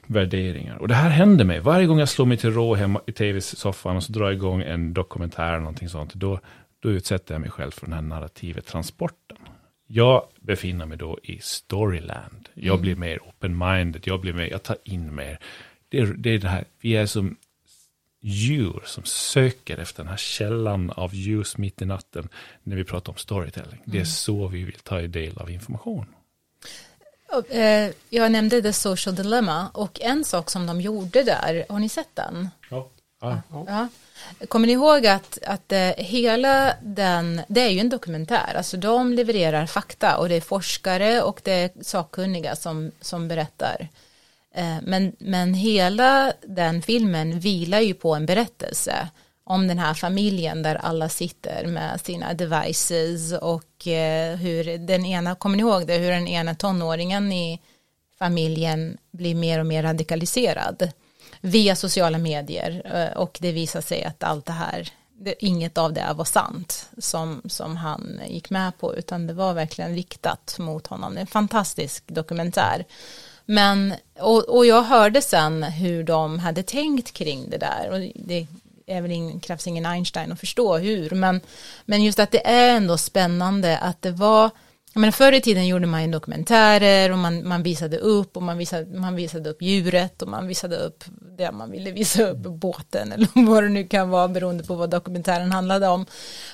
värderingar. 0.08 0.78
Och 0.78 0.88
det 0.88 0.96
här 0.96 1.10
händer 1.10 1.46
mig. 1.46 1.60
Varje 1.60 1.86
gång 1.86 2.00
jag 2.00 2.10
slår 2.10 2.26
mig 2.26 2.38
till 2.38 2.54
rå 2.54 2.76
hemma 2.76 3.02
i 3.06 3.12
tv-soffan 3.12 3.96
och 3.96 4.04
så 4.04 4.12
drar 4.12 4.26
jag 4.26 4.34
igång 4.34 4.62
en 4.62 4.94
dokumentär 4.94 5.48
eller 5.48 5.60
någonting 5.60 5.90
sånt. 5.90 6.14
Då, 6.14 6.40
då 6.84 6.92
utsätter 6.92 7.34
jag 7.34 7.42
mig 7.42 7.50
själv 7.50 7.72
för 7.72 7.86
den 7.86 7.94
här 7.94 8.02
narrativa 8.02 8.62
transporten. 8.62 9.38
Jag 9.88 10.28
befinner 10.40 10.86
mig 10.86 10.98
då 10.98 11.20
i 11.24 11.40
storyland. 11.42 12.50
Jag 12.54 12.82
blir 12.82 12.96
mer 12.96 13.20
open-minded. 13.20 14.02
Jag 14.04 14.20
blir 14.22 14.34
mer, 14.34 14.46
jag 14.52 14.64
tar 14.64 14.78
in 14.84 15.16
mer. 15.16 15.40
Det 15.90 16.00
är, 16.00 16.06
det 16.06 16.30
är 16.30 16.38
det 16.38 16.48
här, 16.48 16.66
vi 16.80 16.96
är 16.96 17.06
som 17.06 17.36
djur 18.22 18.82
som 18.86 19.04
söker 19.04 19.78
efter 19.78 20.04
den 20.04 20.10
här 20.10 20.18
källan 20.18 20.90
av 20.92 21.14
ljus 21.16 21.58
mitt 21.58 21.82
i 21.82 21.86
natten 21.86 22.30
när 22.64 22.76
vi 22.76 22.84
pratar 22.84 23.12
om 23.12 23.18
storytelling. 23.18 23.82
Det 23.86 24.00
är 24.00 24.06
så 24.06 24.48
vi 24.48 24.64
vill 24.64 24.80
ta 24.84 25.02
del 25.02 25.38
av 25.38 25.52
information. 25.52 26.06
Eh, 27.50 27.92
Jag 28.10 28.32
nämnde 28.32 28.62
The 28.62 28.74
Social 28.74 29.16
Dilemma 29.16 29.70
och 29.74 30.02
en 30.02 30.24
sak 30.26 30.50
som 30.50 30.66
de 30.66 30.82
gjorde 30.82 31.24
där, 31.24 31.66
har 31.70 31.80
ni 31.80 31.90
sett 31.90 32.16
den? 32.16 32.50
Ja. 32.70 32.90
Ja. 33.22 33.42
Ja. 33.50 33.88
Kommer 34.48 34.68
ni 34.68 34.74
ihåg 34.74 35.08
att, 35.08 35.40
att 35.46 35.72
eh, 35.72 35.90
hela 35.98 36.74
den, 36.82 37.42
det 37.48 37.62
är 37.62 37.70
ju 37.70 37.80
en 37.80 37.90
dokumentär, 37.90 38.54
alltså 38.58 38.78
de 38.78 39.14
levererar 39.14 39.66
fakta 39.66 40.18
och 40.18 40.30
det 40.30 40.36
är 40.36 40.42
forskare 40.42 41.22
och 41.22 41.42
det 41.44 41.52
är 41.52 41.72
sakkunniga 41.82 42.56
som, 42.56 42.92
som 43.02 43.28
berättar. 43.28 43.88
Eh, 44.56 44.78
men, 44.84 45.16
men 45.20 45.54
hela 45.54 46.34
den 46.48 46.82
filmen 46.82 47.40
vilar 47.40 47.80
ju 47.80 47.94
på 47.94 48.16
en 48.16 48.26
berättelse 48.26 49.08
om 49.44 49.68
den 49.68 49.80
här 49.80 49.94
familjen 49.94 50.64
där 50.64 50.76
alla 50.76 51.10
sitter 51.10 51.68
med 51.68 52.02
sina 52.02 52.34
devices 52.34 53.34
och 53.34 53.88
eh, 53.88 54.36
hur 54.36 54.78
den 54.78 55.06
ena, 55.06 55.36
kommer 55.36 55.58
ni 55.58 55.62
ihåg 55.62 55.88
det, 55.88 55.98
hur 55.98 56.12
den 56.12 56.28
ena 56.28 56.56
tonåringen 56.56 57.32
i 57.32 57.62
familjen 58.20 58.98
blir 59.12 59.36
mer 59.36 59.60
och 59.60 59.66
mer 59.66 59.84
radikaliserad 59.84 60.92
via 61.46 61.76
sociala 61.76 62.18
medier 62.18 62.82
eh, 62.86 63.18
och 63.18 63.38
det 63.42 63.52
visar 63.52 63.82
sig 63.82 64.04
att 64.04 64.24
allt 64.24 64.46
det 64.46 64.52
här 64.52 64.90
det, 65.18 65.46
inget 65.46 65.78
av 65.78 65.94
det 65.94 66.14
var 66.16 66.26
sant 66.26 66.90
som, 66.98 67.42
som 67.46 67.78
han 67.78 68.22
gick 68.28 68.50
med 68.50 68.78
på 68.80 68.96
utan 68.96 69.28
det 69.28 69.34
var 69.34 69.54
verkligen 69.54 69.96
riktat 69.96 70.56
mot 70.60 70.88
honom. 70.88 71.14
Det 71.14 71.20
är 71.20 71.22
en 71.22 71.28
fantastisk 71.28 72.04
dokumentär. 72.08 72.86
Men, 73.46 73.94
och, 74.20 74.50
och 74.50 74.66
jag 74.66 74.82
hörde 74.82 75.22
sen 75.22 75.64
hur 75.64 76.04
de 76.04 76.40
hade 76.40 76.64
tänkt 76.64 77.14
kring 77.14 77.50
det 77.50 77.58
där 77.58 77.90
och 77.92 78.12
det 78.16 78.48
är 78.86 79.02
väl 79.02 79.12
ingen, 79.12 79.40
krävs 79.40 79.68
ingen 79.68 79.86
Einstein 79.86 80.32
att 80.32 80.40
förstå 80.40 80.78
hur 80.78 81.10
men, 81.10 81.42
men 81.86 82.04
just 82.04 82.20
att 82.20 82.32
det 82.32 82.48
är 82.48 82.76
ändå 82.76 82.98
spännande 82.98 83.78
att 83.78 84.02
det 84.02 84.12
var 84.12 84.50
jag 84.94 85.00
menar, 85.00 85.12
förr 85.12 85.32
i 85.32 85.42
tiden 85.42 85.68
gjorde 85.68 85.88
man 85.88 86.06
ju 86.06 86.12
dokumentärer 86.12 87.12
och 87.12 87.18
man, 87.18 87.48
man 87.48 87.64
visade 87.64 87.98
upp 87.98 88.38
och 88.38 88.44
man 88.44 88.58
visade, 88.58 89.00
man 89.00 89.16
visade 89.16 89.50
upp 89.50 89.62
djuret 89.62 90.22
och 90.22 90.28
man 90.28 90.48
visade 90.48 90.78
upp 90.78 91.04
det 91.38 91.52
man 91.52 91.72
ville 91.72 91.92
visa 91.92 92.24
upp, 92.24 92.38
båten 92.38 93.12
eller 93.12 93.28
vad 93.46 93.64
det 93.64 93.70
nu 93.70 93.88
kan 93.88 94.10
vara 94.10 94.28
beroende 94.28 94.64
på 94.64 94.76
vad 94.76 94.90
dokumentären 94.90 95.52
handlade 95.52 95.88
om. 95.88 96.06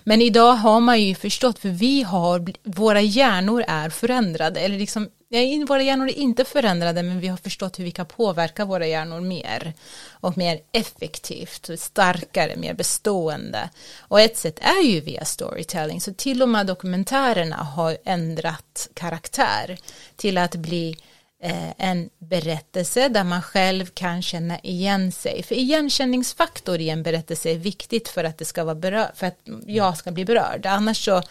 Men 0.03 0.21
idag 0.21 0.53
har 0.53 0.79
man 0.79 1.01
ju 1.01 1.15
förstått, 1.15 1.59
för 1.59 1.69
vi 1.69 2.03
har, 2.03 2.45
våra 2.63 3.01
hjärnor 3.01 3.63
är 3.67 3.89
förändrade, 3.89 4.59
eller 4.59 4.77
liksom 4.77 5.09
Nej, 5.31 5.65
våra 5.65 5.83
hjärnor 5.83 6.07
är 6.07 6.17
inte 6.17 6.45
förändrade 6.45 7.03
men 7.03 7.19
vi 7.19 7.27
har 7.27 7.37
förstått 7.37 7.79
hur 7.79 7.83
vi 7.83 7.91
kan 7.91 8.05
påverka 8.05 8.65
våra 8.65 8.87
hjärnor 8.87 9.21
mer 9.21 9.73
och 10.09 10.37
mer 10.37 10.59
effektivt, 10.71 11.69
starkare, 11.79 12.55
mer 12.55 12.73
bestående. 12.73 13.69
Och 13.99 14.21
ett 14.21 14.37
sätt 14.37 14.59
är 14.59 14.83
ju 14.83 14.99
via 14.99 15.25
storytelling, 15.25 16.01
så 16.01 16.13
till 16.13 16.41
och 16.41 16.49
med 16.49 16.65
dokumentärerna 16.65 17.55
har 17.55 17.97
ändrat 18.05 18.89
karaktär 18.93 19.77
till 20.15 20.37
att 20.37 20.55
bli 20.55 20.97
eh, 21.43 21.69
en 21.77 22.09
berättelse 22.19 23.09
där 23.09 23.23
man 23.23 23.41
själv 23.41 23.85
kan 23.85 24.21
känna 24.21 24.59
igen 24.59 25.11
sig. 25.11 25.43
För 25.43 25.55
igenkänningsfaktor 25.55 26.79
i 26.79 26.89
en 26.89 27.03
berättelse 27.03 27.49
är 27.49 27.57
viktigt 27.57 28.09
för 28.09 28.23
att 28.23 28.37
det 28.37 28.45
ska 28.45 28.63
vara 28.63 28.75
berör, 28.75 29.11
för 29.15 29.27
att 29.27 29.39
jag 29.65 29.97
ska 29.97 30.11
bli 30.11 30.25
berörd. 30.25 30.65
Annars 30.65 31.05
så 31.05 31.21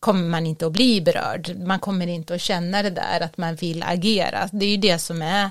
kommer 0.00 0.28
man 0.28 0.46
inte 0.46 0.66
att 0.66 0.72
bli 0.72 1.00
berörd. 1.00 1.56
Man 1.56 1.78
kommer 1.78 2.06
inte 2.06 2.34
att 2.34 2.40
känna 2.40 2.82
det 2.82 2.90
där 2.90 3.20
att 3.20 3.36
man 3.36 3.54
vill 3.54 3.82
agera. 3.82 4.48
Det 4.52 4.66
är 4.66 4.70
ju 4.70 4.76
det 4.76 4.98
som 4.98 5.22
är 5.22 5.50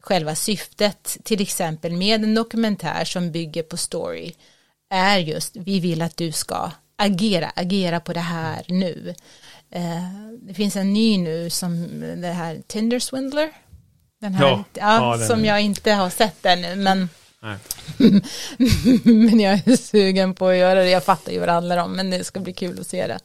själva 0.00 0.34
syftet, 0.34 1.16
till 1.22 1.40
exempel 1.42 1.92
med 1.92 2.24
en 2.24 2.34
dokumentär 2.34 3.04
som 3.04 3.32
bygger 3.32 3.62
på 3.62 3.76
story, 3.76 4.32
är 4.90 5.18
just 5.18 5.56
vi 5.56 5.80
vill 5.80 6.02
att 6.02 6.16
du 6.16 6.32
ska 6.32 6.70
agera, 6.96 7.52
agera 7.56 8.00
på 8.00 8.12
det 8.12 8.20
här 8.20 8.64
nu. 8.68 9.14
Eh, 9.70 10.30
det 10.40 10.54
finns 10.54 10.76
en 10.76 10.92
ny 10.92 11.18
nu 11.18 11.50
som 11.50 12.00
det 12.16 12.32
här 12.32 12.62
Tinder 12.66 12.98
Swindler. 12.98 13.50
Den 14.20 14.34
här, 14.34 14.46
ja, 14.46 14.64
ja, 14.72 15.18
ja 15.18 15.26
som 15.26 15.44
jag 15.44 15.60
inte 15.60 15.92
har 15.92 16.10
sett 16.10 16.46
ännu, 16.46 16.76
men 16.76 17.08
men 19.04 19.40
jag 19.40 19.60
är 19.66 19.76
sugen 19.76 20.34
på 20.34 20.48
att 20.48 20.56
göra 20.56 20.80
det. 20.80 20.90
Jag 20.90 21.04
fattar 21.04 21.32
ju 21.32 21.38
vad 21.38 21.48
det 21.48 21.52
handlar 21.52 21.76
om, 21.76 21.92
men 21.92 22.10
det 22.10 22.24
ska 22.24 22.40
bli 22.40 22.52
kul 22.52 22.80
att 22.80 22.86
se 22.86 23.06
det. 23.06 23.18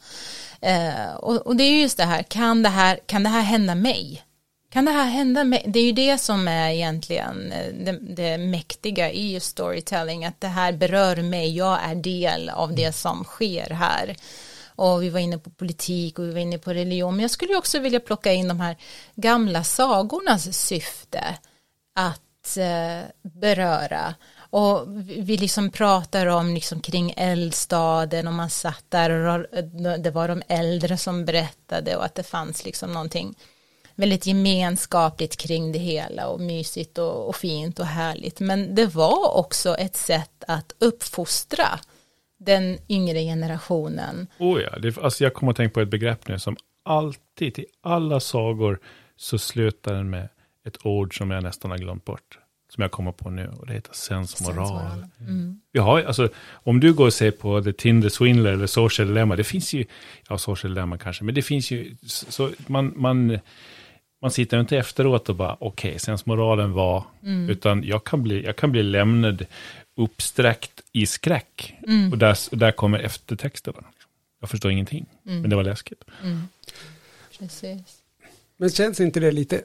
Eh, 0.62 1.14
och, 1.14 1.36
och, 1.46 1.56
det 1.56 1.64
är 1.64 1.80
just 1.80 1.96
det 1.96 2.04
här, 2.04 2.22
kan 2.22 2.62
det 2.62 2.68
här, 2.68 3.00
kan 3.06 3.22
det 3.22 3.28
här 3.28 3.42
hända 3.42 3.74
mig? 3.74 4.22
Kan 4.70 4.84
det 4.84 4.90
här 4.90 5.10
hända 5.10 5.44
mig? 5.44 5.64
Det 5.66 5.78
är 5.78 5.84
ju 5.84 5.92
det 5.92 6.18
som 6.18 6.48
är 6.48 6.70
egentligen 6.70 7.52
eh, 7.52 7.72
det, 7.84 7.98
det 8.00 8.38
mäktiga 8.38 9.10
i 9.10 9.40
storytelling, 9.40 10.24
att 10.24 10.40
det 10.40 10.48
här 10.48 10.72
berör 10.72 11.16
mig, 11.16 11.56
jag 11.56 11.78
är 11.82 11.94
del 11.94 12.48
av 12.48 12.74
det 12.74 12.92
som 12.92 13.24
sker 13.24 13.70
här. 13.70 14.16
Och 14.76 15.02
vi 15.02 15.08
var 15.08 15.20
inne 15.20 15.38
på 15.38 15.50
politik 15.50 16.18
och 16.18 16.24
vi 16.24 16.32
var 16.32 16.40
inne 16.40 16.58
på 16.58 16.72
religion, 16.72 17.16
men 17.16 17.22
jag 17.22 17.30
skulle 17.30 17.56
också 17.56 17.78
vilja 17.78 18.00
plocka 18.00 18.32
in 18.32 18.48
de 18.48 18.60
här 18.60 18.76
gamla 19.14 19.64
sagornas 19.64 20.58
syfte 20.58 21.24
att 21.94 22.56
eh, 22.56 23.08
beröra 23.22 24.14
och 24.52 24.86
vi 25.06 25.36
liksom 25.36 25.70
pratar 25.70 26.26
om 26.26 26.54
liksom 26.54 26.80
kring 26.80 27.14
eldstaden 27.16 28.26
och 28.26 28.34
man 28.34 28.50
satt 28.50 28.84
där 28.88 29.10
och 29.10 29.46
det 30.00 30.10
var 30.10 30.28
de 30.28 30.42
äldre 30.48 30.96
som 30.96 31.24
berättade 31.24 31.96
och 31.96 32.04
att 32.04 32.14
det 32.14 32.22
fanns 32.22 32.64
liksom 32.64 32.92
någonting 32.92 33.34
väldigt 33.94 34.26
gemenskapligt 34.26 35.36
kring 35.36 35.72
det 35.72 35.78
hela 35.78 36.28
och 36.28 36.40
mysigt 36.40 36.98
och, 36.98 37.28
och 37.28 37.36
fint 37.36 37.78
och 37.78 37.86
härligt. 37.86 38.40
Men 38.40 38.74
det 38.74 38.86
var 38.86 39.36
också 39.36 39.74
ett 39.74 39.96
sätt 39.96 40.44
att 40.48 40.72
uppfostra 40.78 41.68
den 42.38 42.78
yngre 42.88 43.20
generationen. 43.20 44.26
Oh 44.38 44.60
ja, 44.62 44.78
det, 44.78 44.98
alltså 44.98 45.24
jag 45.24 45.34
kommer 45.34 45.50
att 45.50 45.56
tänka 45.56 45.74
på 45.74 45.80
ett 45.80 45.90
begrepp 45.90 46.28
nu 46.28 46.38
som 46.38 46.56
alltid 46.84 47.58
i 47.58 47.66
alla 47.82 48.20
sagor 48.20 48.80
så 49.16 49.38
slutar 49.38 49.94
den 49.94 50.10
med 50.10 50.28
ett 50.66 50.86
ord 50.86 51.18
som 51.18 51.30
jag 51.30 51.42
nästan 51.42 51.70
har 51.70 51.78
glömt 51.78 52.04
bort 52.04 52.38
som 52.74 52.82
jag 52.82 52.90
kommer 52.90 53.12
på 53.12 53.30
nu 53.30 53.48
och 53.58 53.66
det 53.66 53.72
heter 53.72 53.94
sensmoral. 53.94 54.56
sensmoral. 54.56 55.04
Mm. 55.20 55.60
Vi 55.72 55.80
har, 55.80 56.02
alltså, 56.02 56.28
om 56.52 56.80
du 56.80 56.92
går 56.92 57.06
och 57.06 57.12
ser 57.12 57.30
på 57.30 57.62
The 57.62 57.72
Tinder 57.72 58.08
Swindler 58.08 58.52
eller 58.52 58.66
Social 58.66 59.08
Dilemma, 59.08 59.36
det 59.36 59.44
finns 59.44 59.72
ju, 59.72 59.84
ja 60.28 60.38
Social 60.38 60.74
Dilemma 60.74 60.98
kanske, 60.98 61.24
men 61.24 61.34
det 61.34 61.42
finns 61.42 61.70
ju, 61.70 61.96
så 62.06 62.50
man, 62.66 62.92
man, 62.96 63.38
man 64.22 64.30
sitter 64.30 64.60
inte 64.60 64.78
efteråt 64.78 65.28
och 65.28 65.36
bara, 65.36 65.56
okej, 65.60 65.88
okay, 65.90 65.98
sensmoralen 65.98 66.72
var, 66.72 67.04
mm. 67.22 67.50
utan 67.50 67.84
jag 67.84 68.04
kan, 68.04 68.22
bli, 68.22 68.44
jag 68.44 68.56
kan 68.56 68.72
bli 68.72 68.82
lämnad 68.82 69.46
uppsträckt 69.96 70.82
i 70.92 71.06
skräck. 71.06 71.74
Mm. 71.86 72.12
Och 72.12 72.18
där, 72.18 72.56
där 72.56 72.72
kommer 72.72 72.98
eftertexterna. 72.98 73.84
Jag 74.40 74.50
förstår 74.50 74.70
ingenting, 74.70 75.06
mm. 75.26 75.40
men 75.40 75.50
det 75.50 75.56
var 75.56 75.62
läskigt. 75.62 76.04
Mm. 76.22 76.48
Precis. 77.38 78.01
Men 78.56 78.70
känns 78.70 79.00
inte 79.00 79.20
det 79.20 79.30
lite, 79.30 79.62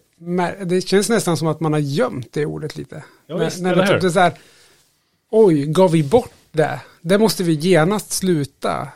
det 0.65 0.81
känns 0.81 1.09
nästan 1.09 1.37
som 1.37 1.47
att 1.47 1.59
man 1.59 1.73
har 1.73 1.79
gömt 1.79 2.33
det 2.33 2.45
ordet 2.45 2.77
lite. 2.77 3.03
Ja, 3.27 3.37
visst, 3.37 3.61
när, 3.61 3.75
när 3.75 3.93
det, 3.93 3.99
det 3.99 4.11
så 4.11 4.19
här, 4.19 4.33
oj, 5.31 5.65
gav 5.65 5.91
vi 5.91 6.03
bort 6.03 6.33
det? 6.51 6.81
Det 7.01 7.17
måste 7.17 7.43
vi 7.43 7.53
genast 7.53 8.11
sluta 8.11 8.87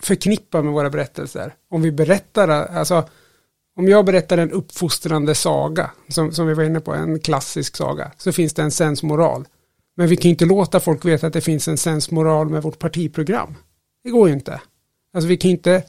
förknippa 0.00 0.62
med 0.62 0.72
våra 0.72 0.90
berättelser. 0.90 1.54
Om 1.70 1.82
vi 1.82 1.92
berättar, 1.92 2.48
alltså 2.48 3.08
om 3.76 3.88
jag 3.88 4.04
berättar 4.04 4.38
en 4.38 4.50
uppfostrande 4.50 5.34
saga, 5.34 5.90
som, 6.08 6.32
som 6.32 6.46
vi 6.46 6.54
var 6.54 6.64
inne 6.64 6.80
på, 6.80 6.94
en 6.94 7.20
klassisk 7.20 7.76
saga, 7.76 8.12
så 8.18 8.32
finns 8.32 8.54
det 8.54 8.62
en 8.62 8.70
sensmoral. 8.70 9.44
Men 9.96 10.08
vi 10.08 10.16
kan 10.16 10.30
inte 10.30 10.44
låta 10.44 10.80
folk 10.80 11.04
veta 11.04 11.26
att 11.26 11.32
det 11.32 11.40
finns 11.40 11.68
en 11.68 11.76
sensmoral 11.76 12.48
med 12.48 12.62
vårt 12.62 12.78
partiprogram. 12.78 13.54
Det 14.04 14.10
går 14.10 14.28
ju 14.28 14.34
inte. 14.34 14.60
Alltså 15.14 15.28
vi 15.28 15.36
kan 15.36 15.50
inte 15.50 15.82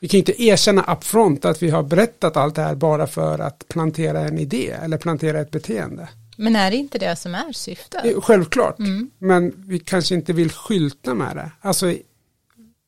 vi 0.00 0.08
kan 0.08 0.18
inte 0.18 0.42
erkänna 0.42 0.92
upfront 0.92 1.44
att 1.44 1.62
vi 1.62 1.70
har 1.70 1.82
berättat 1.82 2.36
allt 2.36 2.54
det 2.54 2.62
här 2.62 2.74
bara 2.74 3.06
för 3.06 3.38
att 3.38 3.68
plantera 3.68 4.20
en 4.20 4.38
idé 4.38 4.70
eller 4.82 4.98
plantera 4.98 5.40
ett 5.40 5.50
beteende. 5.50 6.08
Men 6.36 6.56
är 6.56 6.70
det 6.70 6.76
inte 6.76 6.98
det 6.98 7.16
som 7.16 7.34
är 7.34 7.52
syftet? 7.52 8.02
Självklart, 8.22 8.78
mm. 8.78 9.10
men 9.18 9.52
vi 9.56 9.78
kanske 9.78 10.14
inte 10.14 10.32
vill 10.32 10.50
skylta 10.50 11.14
med 11.14 11.36
det. 11.36 11.50
Alltså, 11.60 11.94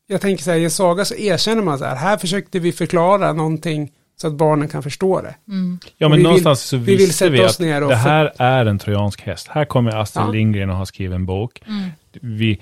jag 0.06 0.20
tänker 0.20 0.44
så 0.44 0.50
här, 0.50 0.58
i 0.58 0.64
en 0.64 0.70
saga 0.70 1.04
så 1.04 1.14
erkänner 1.14 1.62
man 1.62 1.78
så 1.78 1.84
här, 1.84 1.96
här 1.96 2.16
försökte 2.16 2.58
vi 2.58 2.72
förklara 2.72 3.32
någonting 3.32 3.92
så 4.20 4.26
att 4.26 4.34
barnen 4.34 4.68
kan 4.68 4.82
förstå 4.82 5.20
det. 5.20 5.34
Mm. 5.48 5.78
Ja, 5.96 6.08
men 6.08 6.18
vi 6.18 6.24
någonstans 6.24 6.72
vill, 6.72 6.80
så 6.80 7.04
visste 7.04 7.28
vi, 7.28 7.38
vi 7.38 7.44
att 7.44 7.58
det 7.88 7.94
här 7.94 8.32
är 8.38 8.66
en 8.66 8.78
trojansk 8.78 9.22
häst. 9.22 9.48
Här 9.48 9.64
kommer 9.64 9.96
Astrid 9.96 10.26
ja. 10.26 10.30
Lindgren 10.30 10.70
och 10.70 10.76
har 10.76 10.84
skrivit 10.84 11.14
en 11.14 11.26
bok. 11.26 11.62
Mm. 11.66 11.90
Vi, 12.12 12.60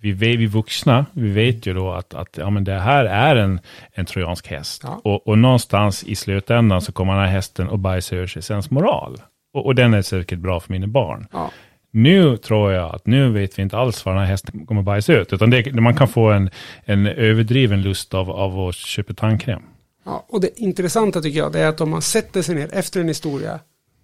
vi, 0.00 0.12
vi 0.12 0.46
vuxna, 0.46 1.06
vi 1.12 1.30
vet 1.30 1.66
ju 1.66 1.74
då 1.74 1.92
att, 1.92 2.14
att 2.14 2.36
ja, 2.36 2.50
men 2.50 2.64
det 2.64 2.78
här 2.78 3.04
är 3.04 3.36
en, 3.36 3.60
en 3.92 4.06
trojansk 4.06 4.46
häst. 4.46 4.82
Ja. 4.84 5.00
Och, 5.04 5.28
och 5.28 5.38
någonstans 5.38 6.04
i 6.04 6.14
slutändan 6.14 6.82
så 6.82 6.92
kommer 6.92 7.12
den 7.12 7.22
här 7.22 7.30
hästen 7.30 7.70
att 7.70 7.80
bajsa 7.80 8.16
ur 8.16 8.26
sig 8.26 8.42
sensmoral. 8.42 9.16
Och, 9.54 9.66
och 9.66 9.74
den 9.74 9.94
är 9.94 10.02
säkert 10.02 10.38
bra 10.38 10.60
för 10.60 10.72
mina 10.72 10.86
barn. 10.86 11.26
Ja. 11.32 11.50
Nu 11.90 12.36
tror 12.36 12.72
jag 12.72 12.94
att 12.94 13.06
nu 13.06 13.30
vet 13.30 13.58
vi 13.58 13.62
inte 13.62 13.76
alls 13.76 14.04
vad 14.04 14.14
den 14.14 14.20
här 14.20 14.30
hästen 14.30 14.66
kommer 14.66 14.82
bajsa 14.82 15.12
ut, 15.12 15.32
utan 15.32 15.50
det, 15.50 15.72
man 15.72 15.96
kan 15.96 16.08
få 16.08 16.30
en, 16.30 16.50
en 16.84 17.06
överdriven 17.06 17.82
lust 17.82 18.14
av, 18.14 18.30
av 18.30 18.68
att 18.68 18.74
köpa 18.74 19.14
tandkräm. 19.14 19.62
Ja, 20.04 20.26
och 20.28 20.40
det 20.40 20.60
intressanta 20.60 21.20
tycker 21.20 21.38
jag, 21.38 21.52
det 21.52 21.60
är 21.60 21.68
att 21.68 21.80
om 21.80 21.90
man 21.90 22.02
sätter 22.02 22.42
sig 22.42 22.54
ner 22.54 22.68
efter 22.72 23.00
en 23.00 23.08
historia 23.08 23.60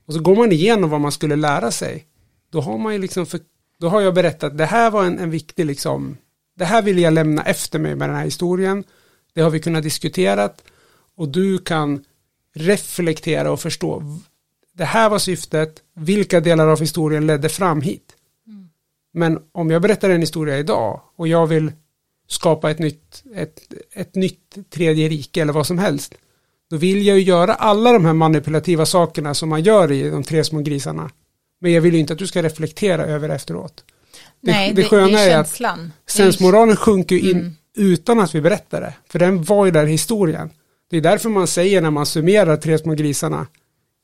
och 0.06 0.14
så 0.14 0.20
går 0.20 0.36
man 0.36 0.52
igenom 0.52 0.90
vad 0.90 1.00
man 1.00 1.12
skulle 1.12 1.36
lära 1.36 1.70
sig, 1.70 2.04
då 2.52 2.60
har 2.60 2.78
man 2.78 2.92
ju 2.92 2.98
liksom 2.98 3.26
för, 3.26 3.40
då 3.84 3.90
har 3.90 4.00
jag 4.00 4.14
berättat, 4.14 4.58
det 4.58 4.64
här 4.64 4.90
var 4.90 5.04
en, 5.04 5.18
en 5.18 5.30
viktig 5.30 5.66
liksom, 5.66 6.16
det 6.56 6.64
här 6.64 6.82
vill 6.82 6.98
jag 6.98 7.12
lämna 7.12 7.42
efter 7.42 7.78
mig 7.78 7.94
med 7.94 8.08
den 8.08 8.16
här 8.16 8.24
historien. 8.24 8.84
Det 9.34 9.40
har 9.40 9.50
vi 9.50 9.60
kunnat 9.60 9.82
diskutera 9.82 10.50
och 11.16 11.28
du 11.28 11.58
kan 11.58 12.04
reflektera 12.54 13.52
och 13.52 13.60
förstå. 13.60 14.02
Det 14.72 14.84
här 14.84 15.10
var 15.10 15.18
syftet, 15.18 15.82
vilka 15.94 16.40
delar 16.40 16.68
av 16.68 16.80
historien 16.80 17.26
ledde 17.26 17.48
fram 17.48 17.80
hit. 17.80 18.12
Mm. 18.46 18.68
Men 19.12 19.38
om 19.52 19.70
jag 19.70 19.82
berättar 19.82 20.10
en 20.10 20.20
historia 20.20 20.58
idag 20.58 21.00
och 21.16 21.28
jag 21.28 21.46
vill 21.46 21.72
skapa 22.28 22.70
ett 22.70 22.78
nytt, 22.78 23.22
ett, 23.34 23.60
ett 23.92 24.14
nytt 24.14 24.70
tredje 24.70 25.08
rike 25.08 25.42
eller 25.42 25.52
vad 25.52 25.66
som 25.66 25.78
helst. 25.78 26.14
Då 26.70 26.76
vill 26.76 27.06
jag 27.06 27.18
ju 27.18 27.24
göra 27.24 27.54
alla 27.54 27.92
de 27.92 28.04
här 28.04 28.12
manipulativa 28.12 28.86
sakerna 28.86 29.34
som 29.34 29.48
man 29.48 29.62
gör 29.62 29.92
i 29.92 30.10
de 30.10 30.22
tre 30.22 30.44
små 30.44 30.60
grisarna. 30.60 31.10
Men 31.64 31.72
jag 31.72 31.80
vill 31.80 31.94
ju 31.94 32.00
inte 32.00 32.12
att 32.12 32.18
du 32.18 32.26
ska 32.26 32.42
reflektera 32.42 33.04
över 33.04 33.28
det 33.28 33.34
efteråt. 33.34 33.84
Nej, 34.40 34.72
det, 34.72 34.82
det, 34.82 34.88
sköna 34.88 35.06
det 35.08 35.20
är, 35.20 35.30
är 35.30 35.38
att 35.38 35.60
sensmoralen 36.06 36.76
sjunker 36.76 37.16
in 37.16 37.30
mm. 37.30 37.56
utan 37.76 38.20
att 38.20 38.34
vi 38.34 38.40
berättar 38.40 38.80
det. 38.80 38.94
För 39.08 39.18
den 39.18 39.42
var 39.42 39.64
ju 39.64 39.70
där 39.70 39.86
historien. 39.86 40.50
Det 40.90 40.96
är 40.96 41.00
därför 41.00 41.28
man 41.28 41.46
säger 41.46 41.80
när 41.80 41.90
man 41.90 42.06
summerar 42.06 42.56
tre 42.56 42.78
små 42.78 42.94
grisarna. 42.94 43.46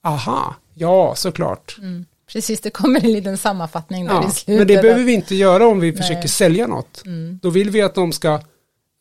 Aha, 0.04 0.54
ja 0.74 1.14
såklart. 1.16 1.76
Mm. 1.78 2.06
Precis, 2.32 2.60
det 2.60 2.70
kommer 2.70 3.04
en 3.04 3.12
liten 3.12 3.38
sammanfattning 3.38 4.06
där 4.06 4.14
ja, 4.14 4.28
i 4.28 4.30
slutet. 4.30 4.58
Men 4.58 4.76
det 4.76 4.82
behöver 4.82 5.04
vi 5.04 5.12
inte 5.12 5.34
göra 5.34 5.66
om 5.66 5.80
vi 5.80 5.92
Nej. 5.92 6.02
försöker 6.02 6.28
sälja 6.28 6.66
något. 6.66 7.02
Mm. 7.06 7.38
Då 7.42 7.50
vill 7.50 7.70
vi 7.70 7.82
att 7.82 7.94
de 7.94 8.12
ska, 8.12 8.40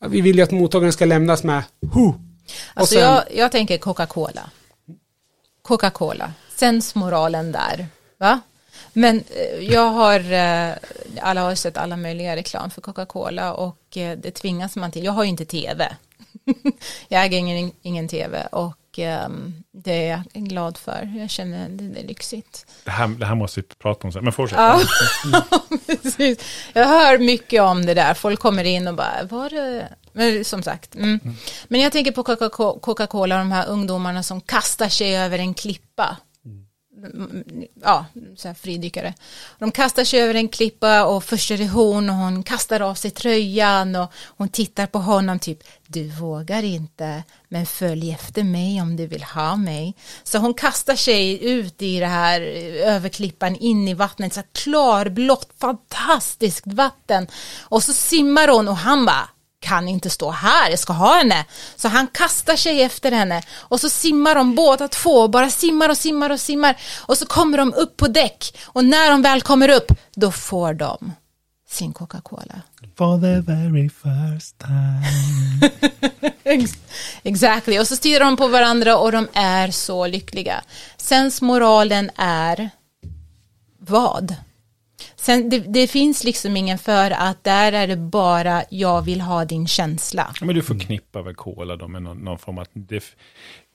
vi 0.08 0.20
vill 0.20 0.36
ju 0.36 0.42
att 0.42 0.50
mottagaren 0.50 0.92
ska 0.92 1.04
lämnas 1.04 1.44
med 1.44 1.62
hu. 1.94 2.12
Alltså 2.74 2.94
sen, 2.94 3.04
jag, 3.04 3.22
jag 3.34 3.52
tänker 3.52 3.78
Coca-Cola. 3.78 4.50
Coca-Cola, 5.62 6.32
sensmoralen 6.56 7.52
där. 7.52 7.86
Va? 8.18 8.40
Men 8.92 9.16
eh, 9.36 9.72
jag 9.72 9.90
har, 9.90 10.32
eh, 10.32 10.74
alla 11.20 11.40
har 11.40 11.54
sett 11.54 11.76
alla 11.76 11.96
möjliga 11.96 12.36
reklam 12.36 12.70
för 12.70 12.80
Coca-Cola 12.80 13.54
och 13.54 13.96
eh, 13.96 14.18
det 14.18 14.30
tvingas 14.30 14.76
man 14.76 14.92
till. 14.92 15.04
Jag 15.04 15.12
har 15.12 15.24
ju 15.24 15.30
inte 15.30 15.44
tv. 15.44 15.96
jag 17.08 17.24
äger 17.24 17.38
ingen, 17.38 17.72
ingen 17.82 18.08
tv 18.08 18.46
och 18.52 18.76
ehm, 18.98 19.54
det 19.72 20.08
är 20.08 20.22
jag 20.34 20.44
glad 20.44 20.78
för. 20.78 21.12
Jag 21.18 21.30
känner 21.30 21.68
det, 21.68 22.00
är 22.00 22.06
lyxigt. 22.06 22.66
Det 22.84 22.90
här, 22.90 23.08
det 23.08 23.26
här 23.26 23.34
måste 23.34 23.60
vi 23.60 23.66
prata 23.66 24.06
om 24.06 24.12
sen, 24.12 24.24
men 24.24 24.32
fortsätt. 24.32 24.58
Ja, 24.58 24.80
precis. 26.02 26.38
Jag 26.72 26.86
hör 26.86 27.18
mycket 27.18 27.62
om 27.62 27.86
det 27.86 27.94
där. 27.94 28.14
Folk 28.14 28.40
kommer 28.40 28.64
in 28.64 28.88
och 28.88 28.94
bara, 28.94 29.22
var 29.30 29.50
det... 29.50 29.88
Men 30.12 30.44
som 30.44 30.62
sagt. 30.62 30.94
Mm. 30.94 31.20
Men 31.68 31.80
jag 31.80 31.92
tänker 31.92 32.12
på 32.12 32.22
Coca- 32.22 32.80
Coca-Cola, 32.80 33.38
de 33.38 33.52
här 33.52 33.66
ungdomarna 33.68 34.22
som 34.22 34.40
kastar 34.40 34.88
sig 34.88 35.16
över 35.16 35.38
en 35.38 35.54
klippa. 35.54 36.16
Ja, 37.82 38.06
så 38.36 38.48
här 38.48 38.54
fridykare. 38.54 39.14
De 39.58 39.70
kastar 39.70 40.04
sig 40.04 40.20
över 40.20 40.34
en 40.34 40.48
klippa 40.48 41.04
och 41.04 41.24
först 41.24 41.50
är 41.50 41.58
det 41.58 41.68
hon 41.68 42.10
och 42.10 42.16
hon 42.16 42.42
kastar 42.42 42.80
av 42.80 42.94
sig 42.94 43.10
tröjan 43.10 43.96
och 43.96 44.12
hon 44.26 44.48
tittar 44.48 44.86
på 44.86 44.98
honom 44.98 45.38
typ 45.38 45.62
du 45.86 46.08
vågar 46.08 46.62
inte 46.62 47.22
men 47.48 47.66
följ 47.66 48.12
efter 48.12 48.42
mig 48.42 48.82
om 48.82 48.96
du 48.96 49.06
vill 49.06 49.22
ha 49.22 49.56
mig. 49.56 49.94
Så 50.22 50.38
hon 50.38 50.54
kastar 50.54 50.96
sig 50.96 51.44
ut 51.44 51.82
i 51.82 52.00
det 52.00 52.06
här 52.06 52.40
eh, 52.40 52.94
överklippan 52.94 53.56
in 53.56 53.88
i 53.88 53.94
vattnet 53.94 54.34
så 54.34 54.42
klarblått 54.52 55.50
fantastiskt 55.58 56.66
vatten 56.66 57.26
och 57.60 57.82
så 57.82 57.92
simmar 57.92 58.48
hon 58.48 58.68
och 58.68 58.76
han 58.76 59.06
bara 59.06 59.28
kan 59.60 59.88
inte 59.88 60.10
stå 60.10 60.30
här, 60.30 60.70
jag 60.70 60.78
ska 60.78 60.92
ha 60.92 61.16
henne. 61.16 61.44
Så 61.76 61.88
han 61.88 62.06
kastar 62.06 62.56
sig 62.56 62.82
efter 62.82 63.12
henne 63.12 63.42
och 63.52 63.80
så 63.80 63.88
simmar 63.90 64.34
de 64.34 64.54
båda 64.54 64.88
två, 64.88 65.28
bara 65.28 65.50
simmar 65.50 65.88
och 65.88 65.96
simmar 65.96 66.30
och 66.30 66.40
simmar 66.40 66.76
och 66.98 67.18
så 67.18 67.26
kommer 67.26 67.58
de 67.58 67.74
upp 67.74 67.96
på 67.96 68.08
däck 68.08 68.58
och 68.66 68.84
när 68.84 69.10
de 69.10 69.22
väl 69.22 69.42
kommer 69.42 69.68
upp 69.68 69.92
då 70.14 70.30
får 70.32 70.74
de 70.74 71.12
sin 71.70 71.92
Coca-Cola. 71.92 72.60
For 72.96 73.20
the 73.20 73.52
very 73.52 73.90
first 73.90 74.58
time. 74.58 75.70
Ex- 76.44 76.78
Exactly, 77.22 77.78
och 77.78 77.86
så 77.86 77.96
stirrar 77.96 78.24
de 78.24 78.36
på 78.36 78.48
varandra 78.48 78.96
och 78.98 79.12
de 79.12 79.28
är 79.32 79.70
så 79.70 80.06
lyckliga. 80.06 80.62
Sensmoralen 80.96 82.10
är 82.16 82.70
vad? 83.78 84.34
Sen, 85.16 85.50
det, 85.50 85.58
det 85.58 85.86
finns 85.86 86.24
liksom 86.24 86.56
ingen 86.56 86.78
för 86.78 87.10
att 87.10 87.44
där 87.44 87.72
är 87.72 87.86
det 87.86 87.96
bara 87.96 88.64
jag 88.70 89.02
vill 89.02 89.20
ha 89.20 89.44
din 89.44 89.68
känsla. 89.68 90.34
Men 90.40 90.54
du 90.54 90.62
förknippar 90.62 91.22
väl 91.22 91.34
cola 91.34 91.76
då 91.76 91.88
med 91.88 92.02
någon, 92.02 92.18
någon 92.18 92.38
form 92.38 92.58
av... 92.58 92.66
Det, 92.72 93.04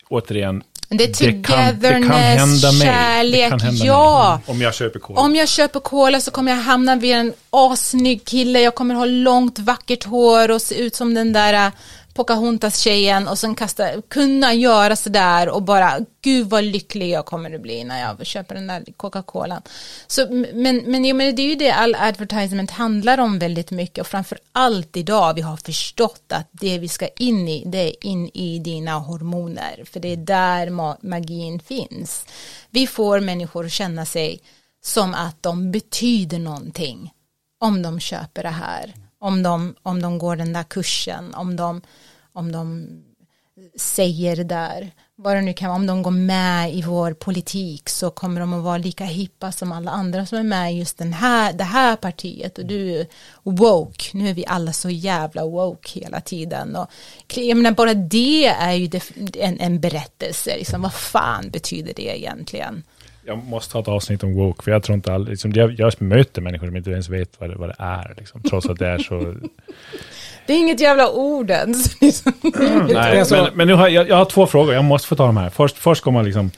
återigen, 0.09 0.63
Det 0.89 1.03
är 1.03 1.07
det 1.07 1.43
kan, 1.43 1.79
det 1.79 1.89
kan 1.89 2.01
togetherness, 2.01 2.39
hända 2.39 2.71
mig. 2.71 2.87
kärlek, 2.87 3.49
kan 3.49 3.59
hända 3.59 3.85
ja. 3.85 4.39
Mig. 4.45 4.55
Om 4.55 4.61
jag 4.61 4.75
köper 4.75 4.99
cola. 4.99 5.19
Om 5.21 5.35
jag 5.35 5.49
köper 5.49 5.79
cola 5.79 6.21
så 6.21 6.31
kommer 6.31 6.51
jag 6.51 6.59
hamna 6.59 6.95
vid 6.95 7.13
en 7.15 7.33
assnygg 7.49 8.25
kille, 8.25 8.61
jag 8.61 8.75
kommer 8.75 8.95
ha 8.95 9.05
långt 9.05 9.59
vackert 9.59 10.03
hår 10.03 10.51
och 10.51 10.61
se 10.61 10.75
ut 10.75 10.95
som 10.95 11.13
den 11.13 11.33
där 11.33 11.71
Pocahontas-tjejen 12.15 13.27
och 13.27 13.39
sen 13.39 13.55
kasta, 13.55 14.01
kunna 14.01 14.53
göra 14.53 14.95
sådär 14.95 15.49
och 15.49 15.63
bara 15.63 15.99
gud 16.21 16.49
vad 16.49 16.63
lycklig 16.63 17.09
jag 17.09 17.25
kommer 17.25 17.55
att 17.55 17.61
bli 17.61 17.83
när 17.83 18.01
jag 18.01 18.25
köper 18.25 18.55
den 18.55 18.67
där 18.67 18.83
Coca-Colan. 18.97 19.61
Så, 20.07 20.27
men, 20.53 20.77
men, 20.77 21.05
jag 21.05 21.15
menar, 21.15 21.31
det 21.31 21.41
är 21.41 21.49
ju 21.49 21.55
det 21.55 21.71
all 21.71 21.95
advertisement 21.95 22.71
handlar 22.71 23.17
om 23.17 23.39
väldigt 23.39 23.71
mycket 23.71 24.01
och 24.01 24.07
framför 24.07 24.37
allt 24.51 24.97
idag 24.97 25.33
vi 25.33 25.41
har 25.41 25.57
förstått 25.57 26.31
att 26.33 26.49
det 26.51 26.77
vi 26.77 26.87
ska 26.87 27.07
in 27.07 27.47
i 27.47 27.63
det 27.65 27.77
är 27.77 28.05
in 28.05 28.29
i 28.33 28.59
dina 28.59 28.93
hormoner 28.93 29.83
för 29.85 29.99
det 29.99 30.13
är 30.13 30.17
där 30.17 30.69
magin 31.07 31.59
finns. 31.59 32.25
Vi 32.69 32.87
får 32.87 33.19
människor 33.19 33.65
att 33.65 33.71
känna 33.71 34.05
sig 34.05 34.39
som 34.83 35.13
att 35.13 35.43
de 35.43 35.71
betyder 35.71 36.39
någonting 36.39 37.11
om 37.59 37.81
de 37.81 37.99
köper 37.99 38.43
det 38.43 38.49
här, 38.49 38.93
om 39.19 39.43
de, 39.43 39.75
om 39.83 40.01
de 40.01 40.17
går 40.17 40.35
den 40.35 40.53
där 40.53 40.63
kursen, 40.63 41.33
om 41.33 41.55
de, 41.55 41.81
om 42.35 42.51
de 42.51 42.87
säger 43.75 44.35
det 44.35 44.43
där, 44.43 44.91
vad 45.15 45.35
det 45.35 45.41
nu 45.41 45.53
kan 45.53 45.69
vara, 45.69 45.79
om 45.79 45.87
de 45.87 46.03
går 46.03 46.11
med 46.11 46.73
i 46.73 46.81
vår 46.81 47.13
politik 47.13 47.89
så 47.89 48.09
kommer 48.09 48.39
de 48.39 48.53
att 48.53 48.63
vara 48.63 48.77
lika 48.77 49.03
hippa 49.03 49.51
som 49.51 49.71
alla 49.71 49.91
andra 49.91 50.25
som 50.25 50.37
är 50.37 50.43
med 50.43 50.73
i 50.73 50.77
just 50.77 50.97
den 50.97 51.13
här, 51.13 51.53
det 51.53 51.63
här 51.63 51.95
partiet. 51.95 52.57
Och 52.57 52.65
du 52.65 52.99
är 52.99 53.07
woke, 53.43 54.03
nu 54.17 54.29
är 54.29 54.33
vi 54.33 54.45
alla 54.47 54.73
så 54.73 54.89
jävla 54.89 55.45
woke 55.45 55.99
hela 55.99 56.21
tiden. 56.21 56.75
Och 56.75 56.89
jag 57.35 57.57
menar 57.57 57.71
bara 57.71 57.93
det 57.93 58.45
är 58.45 58.73
ju 58.73 58.89
en, 59.39 59.59
en 59.59 59.79
berättelse, 59.79 60.57
liksom, 60.57 60.81
vad 60.81 60.93
fan 60.93 61.49
betyder 61.49 61.93
det 61.95 62.19
egentligen? 62.19 62.83
Jag 63.27 63.43
måste 63.43 63.77
ha 63.77 63.81
ett 63.81 63.87
avsnitt 63.87 64.23
om 64.23 64.33
woke, 64.33 64.63
för 64.63 64.71
jag 64.71 64.83
tror 64.83 64.95
inte 64.95 65.13
all, 65.13 65.29
liksom, 65.29 65.51
jag, 65.51 65.79
jag 65.79 66.01
möter 66.01 66.41
människor 66.41 66.67
som 66.67 66.75
inte 66.75 66.89
ens 66.89 67.09
vet 67.09 67.39
vad 67.39 67.49
det, 67.49 67.55
vad 67.55 67.69
det 67.69 67.75
är, 67.79 68.15
liksom, 68.17 68.41
trots 68.41 68.65
att 68.65 68.79
det 68.79 68.87
är 68.87 68.97
så... 68.97 69.35
Det 70.47 70.53
är 70.53 70.57
inget 70.57 70.79
jävla 70.79 71.11
ord 71.11 71.49
ens. 71.51 72.01
liksom. 72.01 72.33
Nej, 72.93 73.23
men, 73.31 73.49
men 73.53 73.67
nu 73.67 73.73
har 73.73 73.87
jag, 73.87 74.09
jag 74.09 74.15
har 74.15 74.25
två 74.25 74.45
frågor, 74.47 74.73
jag 74.73 74.83
måste 74.83 75.07
få 75.07 75.15
ta 75.15 75.25
de 75.25 75.37
här. 75.37 75.49
Först, 75.49 75.77
först 75.77 76.03
kommer 76.03 76.19
man 76.19 76.25
liksom, 76.25 76.51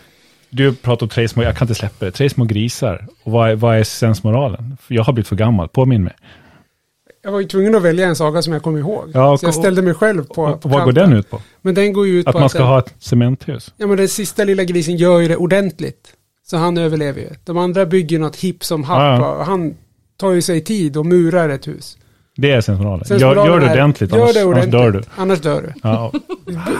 du 0.49 0.73
pratar 0.73 1.05
om 1.05 1.09
tre 1.09 1.27
små, 1.27 1.43
jag 1.43 1.57
kan 1.57 1.65
inte 1.65 1.75
släppa 1.75 2.05
det, 2.05 2.11
tre 2.11 2.29
små 2.29 2.45
grisar. 2.45 3.07
Och 3.23 3.31
vad 3.31 3.49
är, 3.49 3.55
vad 3.55 3.77
är 3.77 3.83
sensmoralen? 3.83 4.77
Jag 4.87 5.03
har 5.03 5.13
blivit 5.13 5.27
för 5.27 5.35
gammal, 5.35 5.67
påminn 5.67 6.03
mig. 6.03 6.13
Jag 7.23 7.31
var 7.31 7.39
ju 7.39 7.47
tvungen 7.47 7.75
att 7.75 7.81
välja 7.81 8.07
en 8.07 8.15
saga 8.15 8.41
som 8.41 8.53
jag 8.53 8.63
kom 8.63 8.77
ihåg. 8.77 9.11
Ja, 9.13 9.37
så 9.37 9.45
jag 9.45 9.49
och- 9.49 9.55
ställde 9.55 9.81
mig 9.81 9.93
själv 9.93 10.23
på, 10.25 10.43
Och, 10.43 10.61
på 10.61 10.69
vad 10.69 10.83
går 10.83 10.91
den 10.91 11.13
ut 11.13 11.29
på? 11.29 11.41
Men 11.61 11.75
den 11.75 11.93
går 11.93 12.07
ju 12.07 12.19
ut 12.19 12.27
Att 12.27 12.33
på 12.33 12.39
man 12.39 12.45
att 12.45 12.51
ska 12.51 12.59
den, 12.59 12.67
ha 12.67 12.79
ett 12.79 12.93
cementhus? 12.99 13.73
ja, 13.77 13.87
men 13.87 13.97
den 13.97 14.07
sista 14.07 14.43
lilla 14.43 14.63
grisen 14.63 14.97
gör 14.97 15.19
ju 15.19 15.27
det 15.27 15.35
ordentligt. 15.35 16.13
Så 16.47 16.57
han 16.57 16.77
överlever 16.77 17.21
ju. 17.21 17.29
De 17.45 17.57
andra 17.57 17.85
bygger 17.85 18.19
något 18.19 18.35
hipp 18.35 18.63
som 18.63 18.83
happ 18.83 18.99
Ja, 18.99 19.15
ja. 19.17 19.35
och 19.35 19.45
han 19.45 19.75
tar 20.17 20.31
ju 20.31 20.41
sig 20.41 20.63
tid 20.63 20.97
och 20.97 21.05
murar 21.05 21.49
ett 21.49 21.67
hus. 21.67 21.97
Det 22.39 22.51
är 22.51 22.61
sensmoralen. 22.61 23.05
Sen 23.05 23.19
Gör, 23.19 23.35
gör 23.35 23.59
det 23.59 23.71
ordentligt, 23.71 24.11
gör 24.11 24.19
annars, 24.21 24.33
det 24.33 24.43
ordentligt, 24.43 24.73
annars 24.73 24.81
dör 24.83 24.91
du. 24.91 25.01
Annars 25.21 25.39
dör 25.39 25.61
du. 25.61 25.73
Ja, 25.83 26.11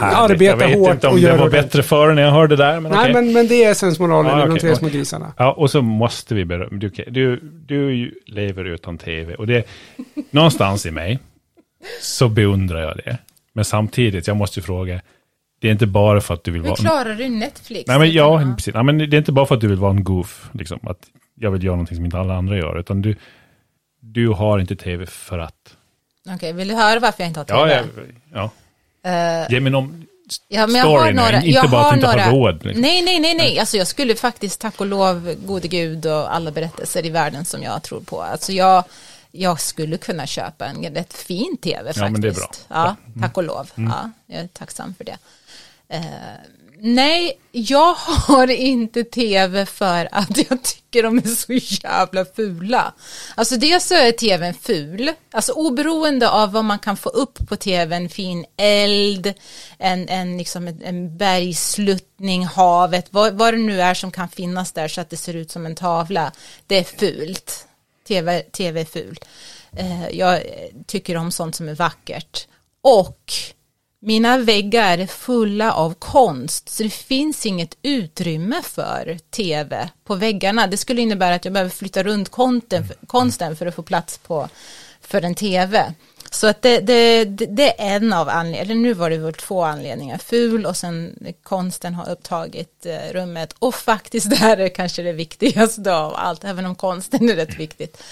Arbeta 0.00 0.44
jag 0.44 0.56
vet 0.56 0.78
hårt 0.78 0.90
inte 0.94 1.06
om 1.06 1.12
och 1.12 1.18
det 1.18 1.22
gör 1.26 1.30
var 1.36 1.38
ordentligt. 1.46 1.62
bättre 1.62 1.82
före 1.82 2.14
när 2.14 2.22
jag 2.22 2.30
hörde 2.30 2.56
det 2.56 2.64
där, 2.64 2.80
men 2.80 2.92
Nej, 2.92 3.00
okej. 3.00 3.14
men, 3.14 3.32
men 3.32 3.48
det 3.48 3.64
är 3.64 3.74
sensmoralen 3.74 4.38
Ja, 4.38 4.44
i 4.46 4.48
de 4.48 4.58
tre 4.58 4.76
små 4.76 4.88
grisarna. 4.88 5.32
Ja, 5.36 5.52
och 5.52 5.70
så 5.70 5.82
måste 5.82 6.34
vi 6.34 6.44
berömma, 6.44 6.78
du, 6.78 6.88
du, 7.08 7.36
du 7.66 8.10
lever 8.26 8.64
utan 8.64 8.98
tv 8.98 9.34
och 9.34 9.46
det, 9.46 9.64
någonstans 10.30 10.86
i 10.86 10.90
mig 10.90 11.18
så 12.02 12.28
beundrar 12.28 12.80
jag 12.80 12.96
det. 12.96 13.18
Men 13.52 13.64
samtidigt, 13.64 14.26
jag 14.26 14.36
måste 14.36 14.60
ju 14.60 14.64
fråga, 14.64 15.00
det 15.60 15.68
är 15.68 15.72
inte 15.72 15.86
bara 15.86 16.20
för 16.20 16.34
att 16.34 16.44
du 16.44 16.50
vill 16.50 16.62
Hur 16.62 16.68
vara... 16.68 16.76
klarar 16.76 17.14
du 17.14 17.28
Netflix? 17.28 17.84
Nej, 17.88 17.98
men 17.98 18.12
ja, 18.12 18.42
precis. 18.56 18.74
Nej, 18.74 18.84
men 18.84 18.98
det 18.98 19.04
är 19.04 19.18
inte 19.18 19.32
bara 19.32 19.46
för 19.46 19.54
att 19.54 19.60
du 19.60 19.68
vill 19.68 19.78
vara 19.78 19.90
en 19.90 20.04
goof, 20.04 20.50
liksom, 20.52 20.78
att 20.82 20.98
jag 21.40 21.50
vill 21.50 21.64
göra 21.64 21.74
någonting 21.76 21.96
som 21.96 22.04
inte 22.04 22.18
alla 22.18 22.34
andra 22.34 22.56
gör, 22.56 22.78
utan 22.80 23.02
du, 23.02 23.16
du 24.12 24.28
har 24.28 24.58
inte 24.58 24.76
tv 24.76 25.06
för 25.06 25.38
att... 25.38 25.76
Okej, 26.34 26.52
vill 26.52 26.68
du 26.68 26.74
höra 26.74 27.00
varför 27.00 27.22
jag 27.22 27.30
inte 27.30 27.40
har 27.40 27.46
Ja, 27.68 27.82
TV? 27.82 27.88
ja, 28.32 28.50
ja. 29.02 29.10
Eh, 29.10 29.46
Ge 29.52 29.60
mig 29.60 29.72
någon 29.72 30.06
ja, 30.48 30.66
men 30.66 30.76
jag 30.76 30.84
har 30.86 31.12
några, 31.12 31.36
inte 31.36 31.48
jag 31.48 31.70
bara 31.70 31.80
att 31.80 31.84
har 31.86 31.92
du 31.92 31.96
inte 31.98 32.08
några, 32.10 32.22
har 32.24 32.32
råd. 32.32 32.64
Liksom. 32.64 32.82
Nej, 32.82 33.02
nej, 33.02 33.20
nej, 33.20 33.34
nej. 33.34 33.58
Alltså 33.58 33.76
jag 33.76 33.86
skulle 33.86 34.14
faktiskt, 34.14 34.60
tack 34.60 34.80
och 34.80 34.86
lov, 34.86 35.34
gode 35.46 35.68
gud 35.68 36.06
och 36.06 36.34
alla 36.34 36.50
berättelser 36.50 37.06
i 37.06 37.10
världen 37.10 37.44
som 37.44 37.62
jag 37.62 37.82
tror 37.82 38.00
på. 38.00 38.22
Alltså 38.22 38.52
jag, 38.52 38.84
jag 39.30 39.60
skulle 39.60 39.96
kunna 39.98 40.26
köpa 40.26 40.66
en 40.66 40.84
rätt 40.94 41.12
fin 41.14 41.56
tv 41.62 41.84
faktiskt. 41.84 42.00
Ja, 42.02 42.10
men 42.10 42.20
det 42.20 42.28
är 42.28 42.32
bra. 42.32 42.50
Mm. 42.70 42.96
Ja, 43.14 43.20
tack 43.22 43.36
och 43.36 43.42
lov. 43.42 43.70
Ja, 43.74 44.10
jag 44.26 44.40
är 44.40 44.46
tacksam 44.46 44.94
för 44.94 45.04
det. 45.04 45.16
Eh, 45.88 46.02
nej, 46.80 47.38
jag 47.52 47.94
har 47.94 48.50
inte 48.50 49.04
tv 49.04 49.66
för 49.66 50.08
att 50.12 50.36
jag 50.50 50.62
tycker 50.62 51.02
de 51.02 51.18
är 51.18 51.22
så 51.22 51.52
jävla 51.84 52.24
fula. 52.24 52.94
Alltså 53.34 53.56
dels 53.56 53.86
så 53.86 53.94
är 53.94 54.12
tvn 54.12 54.54
ful, 54.54 55.12
alltså 55.30 55.52
oberoende 55.52 56.30
av 56.30 56.52
vad 56.52 56.64
man 56.64 56.78
kan 56.78 56.96
få 56.96 57.08
upp 57.08 57.48
på 57.48 57.56
tvn, 57.56 58.08
fin 58.08 58.44
eld, 58.56 59.34
en, 59.78 60.08
en, 60.08 60.38
liksom 60.38 60.68
en, 60.68 60.82
en 60.82 61.16
bergsluttning, 61.16 62.46
havet, 62.46 63.06
vad, 63.10 63.34
vad 63.34 63.54
det 63.54 63.58
nu 63.58 63.80
är 63.80 63.94
som 63.94 64.10
kan 64.10 64.28
finnas 64.28 64.72
där 64.72 64.88
så 64.88 65.00
att 65.00 65.10
det 65.10 65.16
ser 65.16 65.36
ut 65.36 65.50
som 65.50 65.66
en 65.66 65.74
tavla, 65.74 66.32
det 66.66 66.78
är 66.78 66.84
fult. 66.84 67.64
TV, 68.08 68.40
TV 68.40 68.80
är 68.80 68.84
fult. 68.84 69.24
Eh, 69.72 70.08
jag 70.08 70.42
tycker 70.86 71.16
om 71.16 71.30
sånt 71.30 71.56
som 71.56 71.68
är 71.68 71.74
vackert. 71.74 72.46
Och 72.80 73.32
mina 74.00 74.38
väggar 74.38 74.98
är 74.98 75.06
fulla 75.06 75.72
av 75.72 75.94
konst, 75.94 76.68
så 76.68 76.82
det 76.82 76.90
finns 76.90 77.46
inget 77.46 77.76
utrymme 77.82 78.62
för 78.62 79.18
tv 79.30 79.88
på 80.04 80.14
väggarna. 80.14 80.66
Det 80.66 80.76
skulle 80.76 81.02
innebära 81.02 81.34
att 81.34 81.44
jag 81.44 81.54
behöver 81.54 81.70
flytta 81.70 82.02
runt 82.02 82.28
konten, 82.28 82.84
konsten 83.06 83.56
för 83.56 83.66
att 83.66 83.74
få 83.74 83.82
plats 83.82 84.18
på 84.18 84.48
för 85.00 85.22
en 85.22 85.34
tv. 85.34 85.94
Så 86.30 86.46
att 86.46 86.62
det, 86.62 86.80
det, 86.80 87.24
det, 87.24 87.46
det 87.46 87.80
är 87.80 87.96
en 87.96 88.12
av 88.12 88.28
anledningarna, 88.28 88.80
nu 88.80 88.92
var 88.92 89.10
det 89.10 89.16
väl 89.16 89.34
två 89.34 89.62
anledningar, 89.62 90.18
ful 90.18 90.66
och 90.66 90.76
sen 90.76 91.18
konsten 91.42 91.94
har 91.94 92.10
upptagit 92.10 92.86
eh, 92.86 93.12
rummet. 93.12 93.54
Och 93.58 93.74
faktiskt 93.74 94.30
det 94.30 94.36
här 94.36 94.56
är 94.56 94.68
kanske 94.68 95.02
det 95.02 95.12
viktigaste 95.12 95.94
av 95.94 96.14
allt, 96.14 96.44
även 96.44 96.66
om 96.66 96.74
konsten 96.74 97.30
är 97.30 97.36
rätt 97.36 97.60
viktigt. 97.60 98.02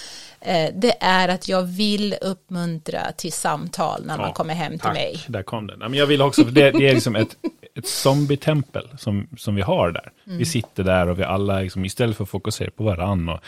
Eh, 0.47 0.69
det 0.75 0.95
är 1.03 1.27
att 1.27 1.47
jag 1.47 1.63
vill 1.63 2.15
uppmuntra 2.21 3.11
till 3.11 3.33
samtal 3.33 4.05
när 4.05 4.17
man 4.17 4.27
Ja, 4.27 4.33
kommer 4.33 4.53
hem 4.53 4.71
till 4.71 4.79
Tack, 4.79 4.93
mig. 4.93 5.19
där 5.27 5.43
kom 5.43 5.67
den. 5.67 5.79
Men 5.79 5.93
jag 5.93 6.05
vill 6.05 6.21
också, 6.21 6.43
för 6.43 6.51
det, 6.51 6.71
det 6.71 6.89
är 6.89 6.93
liksom 6.93 7.15
ett, 7.15 7.35
ett 7.75 7.87
zombie-tempel 7.87 8.87
som, 8.97 9.27
som 9.37 9.55
vi 9.55 9.61
har 9.61 9.91
där. 9.91 10.11
Mm. 10.25 10.37
Vi 10.37 10.45
sitter 10.45 10.83
där 10.83 11.07
och 11.09 11.19
vi 11.19 11.23
alla, 11.23 11.59
liksom, 11.59 11.85
istället 11.85 12.17
för 12.17 12.23
att 12.23 12.29
fokusera 12.29 12.71
på 12.71 12.83
varann 12.83 13.29
och 13.29 13.39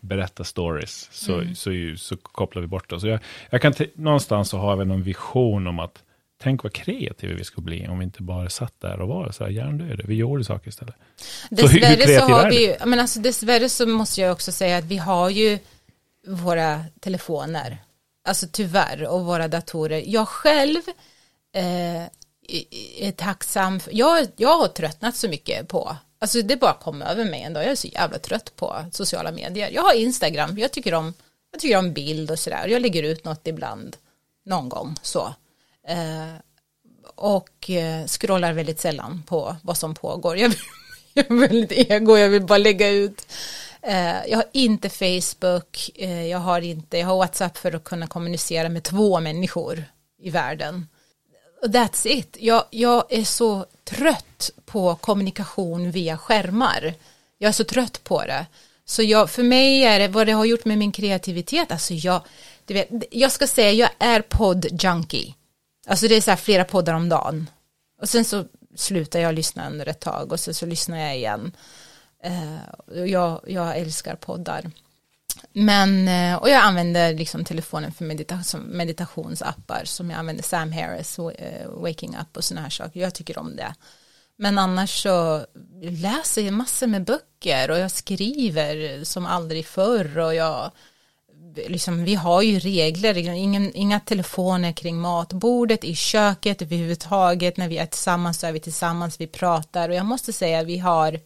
berätta 0.00 0.44
stories, 0.44 1.08
så, 1.12 1.34
Mm. 1.34 1.54
så, 1.54 1.72
ju- 1.72 1.96
så 1.96 2.16
kopplar 2.16 2.62
vi 2.62 2.68
bort 2.68 2.92
oss. 2.92 3.00
Så 3.02 3.08
jag, 3.08 3.20
jag 3.50 3.62
kan 3.62 3.74
någonstans 3.94 4.48
så 4.48 4.58
har 4.58 4.76
vi 4.76 4.84
någon 4.84 5.02
vision 5.02 5.66
om 5.66 5.78
att 5.78 6.02
tänk 6.42 6.62
vad 6.62 6.72
kreativa 6.72 7.34
vi 7.34 7.44
skulle 7.44 7.64
bli 7.64 7.88
om 7.88 7.98
vi 7.98 8.04
inte 8.04 8.22
bara 8.22 8.50
satt 8.50 8.80
där 8.80 9.00
och 9.00 9.08
var 9.08 9.30
så 9.30 9.44
här 9.44 9.50
hjärndöda. 9.50 10.02
Vi 10.06 10.14
gjorde 10.14 10.44
saker 10.44 10.68
istället. 10.68 10.94
Dessvärre 11.50 12.20
så, 12.20 12.26
så 12.26 12.32
har 12.32 12.50
vi 12.50 12.66
ju, 12.66 12.74
men 12.86 13.00
alltså 13.00 13.20
dessvärre 13.20 13.68
så 13.68 13.86
måste 13.86 14.20
jag 14.20 14.32
också 14.32 14.52
säga 14.52 14.76
att 14.78 14.84
vi 14.84 14.96
har 14.96 15.30
ju 15.30 15.58
våra 16.26 16.84
telefoner, 17.00 17.78
alltså 18.24 18.46
tyvärr, 18.52 19.06
och 19.06 19.24
våra 19.24 19.48
datorer. 19.48 20.02
Jag 20.06 20.28
själv 20.28 20.82
eh, 21.54 22.02
är 22.98 23.12
tacksam, 23.12 23.80
för, 23.80 23.94
jag, 23.94 24.28
jag 24.36 24.58
har 24.58 24.68
tröttnat 24.68 25.16
så 25.16 25.28
mycket 25.28 25.68
på, 25.68 25.96
alltså 26.18 26.42
det 26.42 26.56
bara 26.56 26.74
kom 26.74 27.02
över 27.02 27.24
mig 27.24 27.42
en 27.42 27.52
dag, 27.52 27.64
jag 27.64 27.70
är 27.70 27.76
så 27.76 27.88
jävla 27.88 28.18
trött 28.18 28.56
på 28.56 28.84
sociala 28.92 29.32
medier. 29.32 29.70
Jag 29.70 29.82
har 29.82 29.92
Instagram, 29.92 30.58
jag 30.58 30.72
tycker 30.72 30.94
om, 30.94 31.14
jag 31.50 31.60
tycker 31.60 31.78
om 31.78 31.92
bild 31.92 32.30
och 32.30 32.38
sådär, 32.38 32.68
jag 32.68 32.82
lägger 32.82 33.02
ut 33.02 33.24
något 33.24 33.46
ibland, 33.46 33.96
någon 34.44 34.68
gång 34.68 34.96
så. 35.02 35.34
Eh, 35.88 36.34
och 37.14 37.70
eh, 37.70 38.06
scrollar 38.06 38.52
väldigt 38.52 38.80
sällan 38.80 39.22
på 39.26 39.56
vad 39.62 39.78
som 39.78 39.94
pågår. 39.94 40.36
Jag, 40.38 40.54
jag 41.14 41.30
är 41.30 41.34
väldigt 41.34 41.72
ego, 41.72 42.16
jag 42.16 42.28
vill 42.28 42.42
bara 42.42 42.58
lägga 42.58 42.88
ut. 42.88 43.26
Eh, 43.86 44.26
jag 44.26 44.38
har 44.38 44.46
inte 44.52 44.88
Facebook, 44.88 45.90
eh, 45.94 46.26
jag 46.26 46.38
har 46.38 46.60
inte, 46.60 46.98
jag 46.98 47.06
har 47.06 47.16
WhatsApp 47.16 47.58
för 47.58 47.72
att 47.72 47.84
kunna 47.84 48.06
kommunicera 48.06 48.68
med 48.68 48.82
två 48.82 49.20
människor 49.20 49.84
i 50.18 50.30
världen. 50.30 50.86
That's 51.66 52.06
it. 52.06 52.36
Jag, 52.40 52.64
jag 52.70 53.12
är 53.12 53.24
så 53.24 53.66
trött 53.84 54.50
på 54.64 54.96
kommunikation 54.96 55.90
via 55.90 56.18
skärmar. 56.18 56.94
Jag 57.38 57.48
är 57.48 57.52
så 57.52 57.64
trött 57.64 58.04
på 58.04 58.22
det. 58.22 58.46
Så 58.84 59.02
jag, 59.02 59.30
för 59.30 59.42
mig 59.42 59.84
är 59.84 59.98
det 59.98 60.08
vad 60.08 60.26
det 60.26 60.32
har 60.32 60.44
gjort 60.44 60.64
med 60.64 60.78
min 60.78 60.92
kreativitet. 60.92 61.72
Alltså 61.72 61.94
jag, 61.94 62.22
du 62.64 62.74
vet, 62.74 62.88
jag 63.10 63.32
ska 63.32 63.46
säga 63.46 63.72
jag 63.72 63.90
är 63.98 64.20
podd-junkie. 64.20 65.34
Alltså 65.86 66.08
det 66.08 66.14
är 66.14 66.20
så 66.20 66.30
här 66.30 66.36
flera 66.36 66.64
poddar 66.64 66.94
om 66.94 67.08
dagen. 67.08 67.50
Och 68.00 68.08
sen 68.08 68.24
så 68.24 68.44
slutar 68.76 69.20
jag 69.20 69.34
lyssna 69.34 69.70
under 69.70 69.88
ett 69.88 70.00
tag 70.00 70.32
och 70.32 70.40
sen 70.40 70.54
så 70.54 70.66
lyssnar 70.66 70.98
jag 70.98 71.16
igen. 71.16 71.52
Eh, 72.24 73.06
jag, 73.06 73.40
jag 73.46 73.78
älskar 73.78 74.16
poddar. 74.16 74.70
Men, 75.52 76.08
eh, 76.08 76.36
och 76.36 76.50
jag 76.50 76.62
använder 76.62 77.14
liksom 77.14 77.44
telefonen 77.44 77.92
för 77.92 78.04
medita 78.04 78.42
meditationsappar 78.66 79.82
som 79.84 80.10
jag 80.10 80.18
använder 80.18 80.42
Sam 80.42 80.72
Harris, 80.72 81.18
eh, 81.18 81.68
Waking 81.68 82.16
Up 82.20 82.36
och 82.36 82.44
sådana 82.44 82.62
här 82.62 82.70
saker. 82.70 83.00
Jag 83.00 83.14
tycker 83.14 83.38
om 83.38 83.56
det. 83.56 83.74
Men 84.36 84.58
annars 84.58 85.02
så 85.02 85.46
läser 85.82 86.42
jag 86.42 86.54
massor 86.54 86.86
med 86.86 87.04
böcker 87.04 87.70
och 87.70 87.78
jag 87.78 87.90
skriver 87.90 89.04
som 89.04 89.26
aldrig 89.26 89.66
förr 89.66 90.18
och 90.18 90.34
jag 90.34 90.70
liksom, 91.56 92.04
vi 92.04 92.14
har 92.14 92.42
ju 92.42 92.58
regler, 92.58 93.18
ingen, 93.18 93.74
inga 93.74 94.00
telefoner 94.00 94.72
kring 94.72 95.00
matbordet, 95.00 95.84
i 95.84 95.94
köket 95.94 96.62
överhuvudtaget, 96.62 97.56
när 97.56 97.68
vi 97.68 97.78
är 97.78 97.86
tillsammans 97.86 98.40
så 98.40 98.46
är 98.46 98.52
vi 98.52 98.60
tillsammans, 98.60 99.20
vi 99.20 99.26
pratar 99.26 99.88
och 99.88 99.94
jag 99.94 100.06
måste 100.06 100.32
säga 100.32 100.62
vi 100.62 100.78
har, 100.78 101.12
eh, 101.12 101.20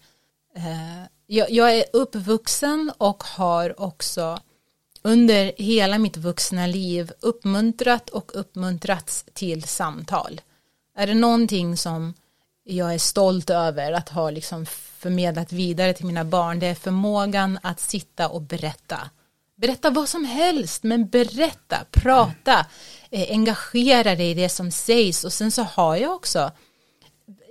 Eh, 0.56 1.02
jag, 1.26 1.50
jag 1.50 1.76
är 1.76 1.84
uppvuxen 1.92 2.92
och 2.98 3.24
har 3.24 3.80
också 3.80 4.40
under 5.02 5.52
hela 5.56 5.98
mitt 5.98 6.16
vuxna 6.16 6.66
liv 6.66 7.12
uppmuntrat 7.20 8.10
och 8.10 8.30
uppmuntrats 8.34 9.24
till 9.32 9.62
samtal. 9.64 10.40
Är 10.96 11.06
det 11.06 11.14
någonting 11.14 11.76
som 11.76 12.14
jag 12.64 12.94
är 12.94 12.98
stolt 12.98 13.50
över 13.50 13.92
att 13.92 14.08
ha 14.08 14.30
liksom 14.30 14.66
förmedlat 14.98 15.52
vidare 15.52 15.92
till 15.92 16.06
mina 16.06 16.24
barn, 16.24 16.58
det 16.58 16.66
är 16.66 16.74
förmågan 16.74 17.58
att 17.62 17.80
sitta 17.80 18.28
och 18.28 18.42
berätta 18.42 19.10
Berätta 19.60 19.90
vad 19.90 20.08
som 20.08 20.24
helst, 20.24 20.82
men 20.82 21.08
berätta, 21.08 21.84
prata, 21.90 22.66
eh, 23.10 23.30
engagera 23.30 24.14
dig 24.14 24.30
i 24.30 24.34
det 24.34 24.48
som 24.48 24.70
sägs 24.70 25.24
och 25.24 25.32
sen 25.32 25.52
så 25.52 25.62
har 25.62 25.96
jag 25.96 26.14
också 26.14 26.50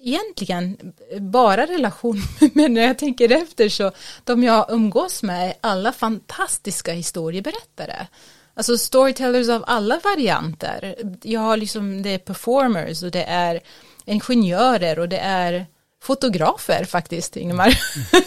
egentligen 0.07 0.93
bara 1.19 1.65
relation 1.65 2.21
men 2.53 2.73
när 2.73 2.81
jag 2.81 2.97
tänker 2.97 3.31
efter 3.31 3.69
så 3.69 3.91
de 4.23 4.43
jag 4.43 4.65
umgås 4.69 5.23
med 5.23 5.47
är 5.47 5.53
alla 5.61 5.91
fantastiska 5.91 6.93
historieberättare. 6.93 8.07
Alltså 8.53 8.77
storytellers 8.77 9.49
av 9.49 9.63
alla 9.67 9.99
varianter. 10.03 10.95
Jag 11.23 11.41
har 11.41 11.57
liksom, 11.57 12.03
det 12.03 12.09
är 12.09 12.17
performers 12.17 13.03
och 13.03 13.11
det 13.11 13.23
är 13.23 13.59
ingenjörer 14.05 14.99
och 14.99 15.09
det 15.09 15.19
är 15.19 15.65
fotografer 16.03 16.85
faktiskt, 16.85 17.37
Ingemar. 17.37 17.79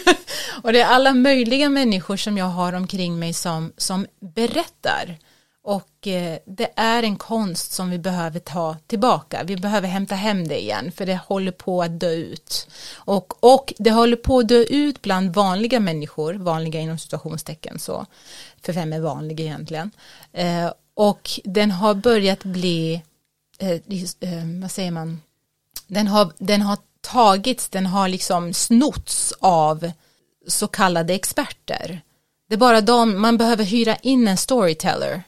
och 0.63 0.73
det 0.73 0.81
är 0.81 0.85
alla 0.85 1.13
möjliga 1.13 1.69
människor 1.69 2.17
som 2.17 2.37
jag 2.37 2.45
har 2.45 2.73
omkring 2.73 3.19
mig 3.19 3.33
som, 3.33 3.73
som 3.77 4.07
berättar. 4.19 5.17
Och 5.63 6.07
eh, 6.07 6.37
det 6.45 6.69
är 6.75 7.03
en 7.03 7.15
konst 7.15 7.71
som 7.71 7.89
vi 7.89 7.97
behöver 7.97 8.39
ta 8.39 8.77
tillbaka. 8.87 9.43
Vi 9.43 9.57
behöver 9.57 9.87
hämta 9.87 10.15
hem 10.15 10.47
det 10.47 10.61
igen 10.61 10.91
för 10.91 11.05
det 11.05 11.19
håller 11.27 11.51
på 11.51 11.83
att 11.83 11.99
dö 11.99 12.11
ut. 12.11 12.67
Och, 12.95 13.43
och 13.43 13.73
det 13.77 13.91
håller 13.91 14.17
på 14.17 14.39
att 14.39 14.47
dö 14.47 14.63
ut 14.63 15.01
bland 15.01 15.33
vanliga 15.33 15.79
människor, 15.79 16.33
vanliga 16.33 16.79
inom 16.79 16.97
situationstecken 16.97 17.79
så. 17.79 18.05
För 18.61 18.73
vem 18.73 18.93
är 18.93 18.99
vanlig 18.99 19.39
egentligen? 19.39 19.91
Eh, 20.33 20.71
och 20.93 21.29
den 21.43 21.71
har 21.71 21.93
börjat 21.93 22.43
bli, 22.43 23.01
eh, 23.59 23.71
eh 23.71 24.45
vad 24.61 24.71
säger 24.71 24.91
man, 24.91 25.21
den 25.87 26.07
har, 26.07 26.31
den 26.37 26.61
har 26.61 26.77
tagits, 27.01 27.69
den 27.69 27.85
har 27.85 28.07
liksom 28.07 28.53
snotts 28.53 29.33
av 29.39 29.91
så 30.47 30.67
kallade 30.67 31.13
experter. 31.13 32.01
Det 32.49 32.55
är 32.55 32.59
bara 32.59 32.81
de, 32.81 33.21
man 33.21 33.37
behöver 33.37 33.63
hyra 33.63 33.95
in 33.95 34.27
en 34.27 34.37
storyteller 34.37 35.23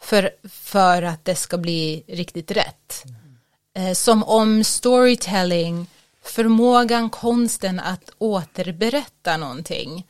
för, 0.00 0.30
för 0.48 1.02
att 1.02 1.24
det 1.24 1.34
ska 1.34 1.58
bli 1.58 2.04
riktigt 2.08 2.50
rätt. 2.50 3.04
Mm. 3.74 3.94
Som 3.94 4.24
om 4.24 4.64
storytelling, 4.64 5.86
förmågan, 6.22 7.10
konsten 7.10 7.80
att 7.80 8.10
återberätta 8.18 9.36
någonting. 9.36 10.06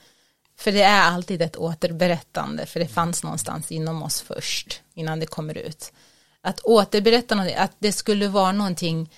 För 0.59 0.73
det 0.73 0.83
är 0.83 1.03
alltid 1.03 1.43
ett 1.43 1.57
återberättande, 1.57 2.67
för 2.67 2.81
det 2.81 2.89
fanns 2.89 3.23
någonstans 3.23 3.73
inom 3.73 4.03
oss 4.03 4.21
först, 4.21 4.83
innan 4.95 5.21
det 5.21 5.27
kommer 5.27 5.59
ut. 5.59 5.93
Att 6.41 6.61
återberätta 6.61 7.35
någonting, 7.35 7.59
att 7.59 7.77
det 7.79 7.93
skulle 7.93 8.29
vara 8.29 8.53
någonting 8.53 9.11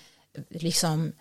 liksom 0.51 1.13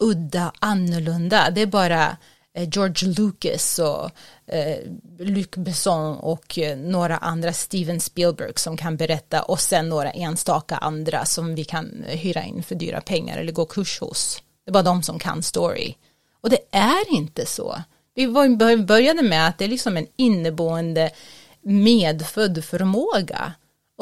udda, 0.00 0.52
annorlunda. 0.58 1.50
Det 1.50 1.60
är 1.60 1.66
bara 1.66 2.16
Eh, 2.54 2.68
George 2.72 3.08
Lucas 3.08 3.78
och 3.78 4.10
eh, 4.54 4.78
Luc 5.18 5.50
Besson 5.50 6.16
och 6.16 6.58
eh, 6.58 6.78
några 6.78 7.16
andra 7.16 7.52
Steven 7.52 8.00
Spielberg 8.00 8.52
som 8.56 8.76
kan 8.76 8.96
berätta 8.96 9.42
och 9.42 9.60
sen 9.60 9.88
några 9.88 10.10
enstaka 10.10 10.76
andra 10.76 11.24
som 11.24 11.54
vi 11.54 11.64
kan 11.64 12.04
eh, 12.04 12.18
hyra 12.18 12.44
in 12.44 12.62
för 12.62 12.74
dyra 12.74 13.00
pengar 13.00 13.38
eller 13.38 13.52
gå 13.52 13.64
kurs 13.64 14.00
hos. 14.00 14.42
Det 14.64 14.70
är 14.70 14.72
bara 14.72 14.82
de 14.82 15.02
som 15.02 15.18
kan 15.18 15.42
story. 15.42 15.94
Och 16.40 16.50
det 16.50 16.60
är 16.70 17.16
inte 17.16 17.46
så. 17.46 17.82
Vi 18.14 18.28
började 18.86 19.22
med 19.22 19.48
att 19.48 19.58
det 19.58 19.64
är 19.64 19.68
liksom 19.68 19.96
en 19.96 20.06
inneboende 20.16 21.10
medfödd 21.62 22.64
förmåga 22.64 23.52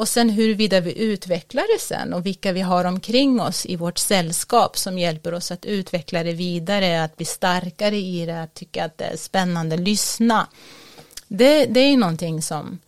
och 0.01 0.07
sen 0.07 0.29
huruvida 0.29 0.79
vi 0.79 0.97
utvecklar 0.99 1.73
det 1.73 1.81
sen 1.81 2.13
och 2.13 2.25
vilka 2.25 2.51
vi 2.51 2.61
har 2.61 2.85
omkring 2.85 3.41
oss 3.41 3.65
i 3.65 3.75
vårt 3.75 3.97
sällskap 3.97 4.77
som 4.77 4.99
hjälper 4.99 5.33
oss 5.33 5.51
att 5.51 5.65
utveckla 5.65 6.23
det 6.23 6.33
vidare, 6.33 7.03
att 7.03 7.17
bli 7.17 7.25
starkare 7.25 7.97
i 7.97 8.25
det, 8.25 8.41
att 8.41 8.53
tycka 8.53 8.85
att 8.85 8.97
det 8.97 9.05
är 9.05 9.17
spännande, 9.17 9.77
lyssna. 9.77 10.47
Det, 11.27 11.65
det 11.65 11.79
är 11.79 11.97
någonting 11.97 12.41
som, 12.41 12.79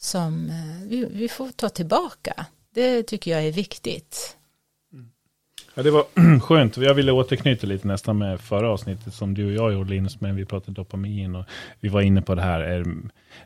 som 0.00 0.50
eh, 0.50 0.88
vi, 0.88 1.04
vi 1.10 1.28
får 1.28 1.50
ta 1.50 1.68
tillbaka. 1.68 2.46
Det 2.74 3.02
tycker 3.02 3.30
jag 3.30 3.44
är 3.44 3.52
viktigt. 3.52 4.36
Ja, 5.78 5.84
det 5.84 5.90
var 5.90 6.40
skönt. 6.40 6.76
Jag 6.76 6.94
ville 6.94 7.12
återknyta 7.12 7.66
lite 7.66 7.86
nästan 7.86 8.18
med 8.18 8.40
förra 8.40 8.70
avsnittet 8.70 9.14
som 9.14 9.34
du 9.34 9.46
och 9.46 9.52
jag 9.52 9.72
gjorde 9.72 9.90
Linus, 9.90 10.20
men 10.20 10.36
vi 10.36 10.44
pratade 10.44 10.72
dopamin 10.72 11.34
och 11.34 11.44
vi 11.80 11.88
var 11.88 12.00
inne 12.00 12.22
på 12.22 12.34
det 12.34 12.42
här, 12.42 12.60
är, 12.60 12.86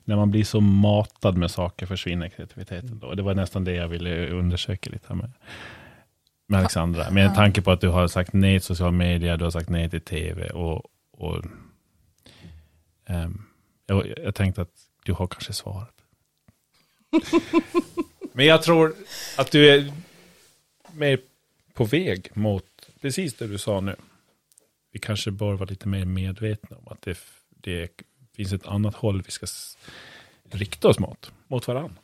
när 0.05 0.17
man 0.17 0.31
blir 0.31 0.45
så 0.45 0.61
matad 0.61 1.37
med 1.37 1.51
saker 1.51 1.87
försvinner 1.87 2.29
kreativiteten 2.29 2.99
då. 2.99 3.15
Det 3.15 3.23
var 3.23 3.35
nästan 3.35 3.65
det 3.65 3.73
jag 3.73 3.89
ville 3.89 4.31
undersöka 4.31 4.91
lite 4.91 5.07
här 5.09 5.15
med, 5.15 5.33
med 6.49 6.59
Alexandra. 6.59 7.11
Med 7.11 7.35
tanke 7.35 7.63
på 7.63 7.71
att 7.71 7.81
du 7.81 7.89
har 7.89 8.09
sagt 8.09 8.33
nej 8.33 8.61
till 8.61 8.67
social 8.67 8.93
media, 8.93 9.37
du 9.37 9.45
har 9.45 9.51
sagt 9.51 9.69
nej 9.69 9.91
till 9.91 10.01
tv 10.01 10.51
och, 10.51 10.83
och 11.13 11.45
um, 13.09 13.47
jag, 13.87 14.15
jag 14.25 14.35
tänkte 14.35 14.63
att 14.63 14.75
du 15.05 15.13
har 15.13 15.27
kanske 15.27 15.53
svaret. 15.53 15.95
men 18.33 18.47
jag 18.47 18.63
tror 18.63 18.95
att 19.39 19.51
du 19.51 19.71
är 19.71 19.93
mer 20.93 21.19
på 21.75 21.85
väg 21.85 22.29
mot 22.35 22.65
precis 23.01 23.35
det 23.35 23.47
du 23.47 23.59
sa 23.59 23.81
nu. 23.81 23.97
Vi 24.93 24.99
kanske 24.99 25.31
bör 25.31 25.53
vara 25.53 25.69
lite 25.69 25.89
mer 25.89 26.05
medvetna 26.05 26.77
om 26.77 26.89
att 26.89 27.03
det, 27.03 27.19
det 27.51 27.91
finns 28.37 28.53
ett 28.53 28.67
annat 28.67 28.95
håll 28.95 29.23
vi 29.23 29.31
ska 29.31 29.47
rikta 30.51 30.89
oss 30.89 30.99
mot, 30.99 31.33
mot 31.49 31.69
varandra. 31.69 31.97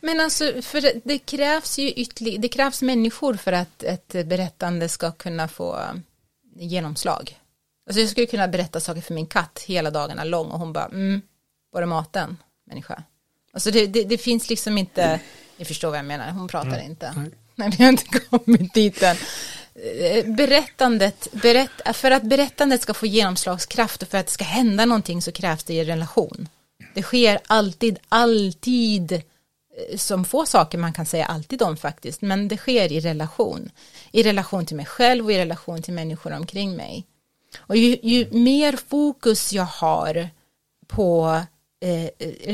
Men 0.00 0.20
alltså, 0.20 0.62
för 0.62 1.08
det, 1.08 1.18
krävs 1.18 1.78
ju 1.78 1.90
ytterligare, 1.90 2.40
det 2.40 2.48
krävs 2.48 2.82
människor 2.82 3.34
för 3.34 3.52
att 3.52 3.82
ett 3.82 4.08
berättande 4.08 4.88
ska 4.88 5.12
kunna 5.12 5.48
få 5.48 5.80
genomslag. 6.56 7.38
Alltså 7.86 8.00
jag 8.00 8.10
skulle 8.10 8.26
kunna 8.26 8.48
berätta 8.48 8.80
saker 8.80 9.00
för 9.00 9.14
min 9.14 9.26
katt 9.26 9.64
hela 9.66 9.90
dagarna 9.90 10.24
lång 10.24 10.50
och 10.50 10.58
hon 10.58 10.72
bara, 10.72 10.86
mm, 10.86 11.20
var 11.70 11.82
är 11.82 11.86
maten, 11.86 12.36
människa? 12.66 13.02
Alltså 13.52 13.70
det, 13.70 13.86
det, 13.86 14.04
det 14.04 14.18
finns 14.18 14.50
liksom 14.50 14.78
inte, 14.78 15.20
ni 15.56 15.64
förstår 15.64 15.88
vad 15.88 15.98
jag 15.98 16.04
menar, 16.04 16.30
hon 16.30 16.48
pratar 16.48 16.78
mm. 16.78 16.90
inte. 16.90 17.30
Nej, 17.56 17.70
vi 17.78 17.84
har 17.84 17.90
inte 17.90 18.18
kommit 18.18 18.74
dit 18.74 19.02
än. 19.02 19.16
Eh, 19.74 20.26
berättandet, 20.26 21.28
berätt, 21.32 21.70
för 21.92 22.10
att 22.10 22.22
berättandet 22.22 22.82
ska 22.82 22.94
få 22.94 23.06
genomslagskraft 23.06 24.02
och 24.02 24.08
för 24.08 24.18
att 24.18 24.26
det 24.26 24.32
ska 24.32 24.44
hända 24.44 24.84
någonting 24.84 25.22
så 25.22 25.32
krävs 25.32 25.64
det 25.64 25.74
i 25.74 25.84
relation. 25.84 26.48
Det 26.94 27.02
sker 27.02 27.38
alltid, 27.46 27.98
alltid 28.08 29.12
eh, 29.12 29.96
som 29.96 30.24
få 30.24 30.46
saker 30.46 30.78
man 30.78 30.92
kan 30.92 31.06
säga 31.06 31.26
alltid 31.26 31.62
om 31.62 31.76
faktiskt, 31.76 32.22
men 32.22 32.48
det 32.48 32.56
sker 32.56 32.92
i 32.92 33.00
relation. 33.00 33.70
I 34.12 34.22
relation 34.22 34.66
till 34.66 34.76
mig 34.76 34.86
själv 34.86 35.24
och 35.24 35.32
i 35.32 35.38
relation 35.38 35.82
till 35.82 35.94
människor 35.94 36.32
omkring 36.32 36.76
mig. 36.76 37.06
Och 37.58 37.76
ju, 37.76 37.98
ju 38.02 38.30
mer 38.30 38.76
fokus 38.88 39.52
jag 39.52 39.64
har 39.64 40.28
på, 40.86 41.40
eh, 41.82 42.04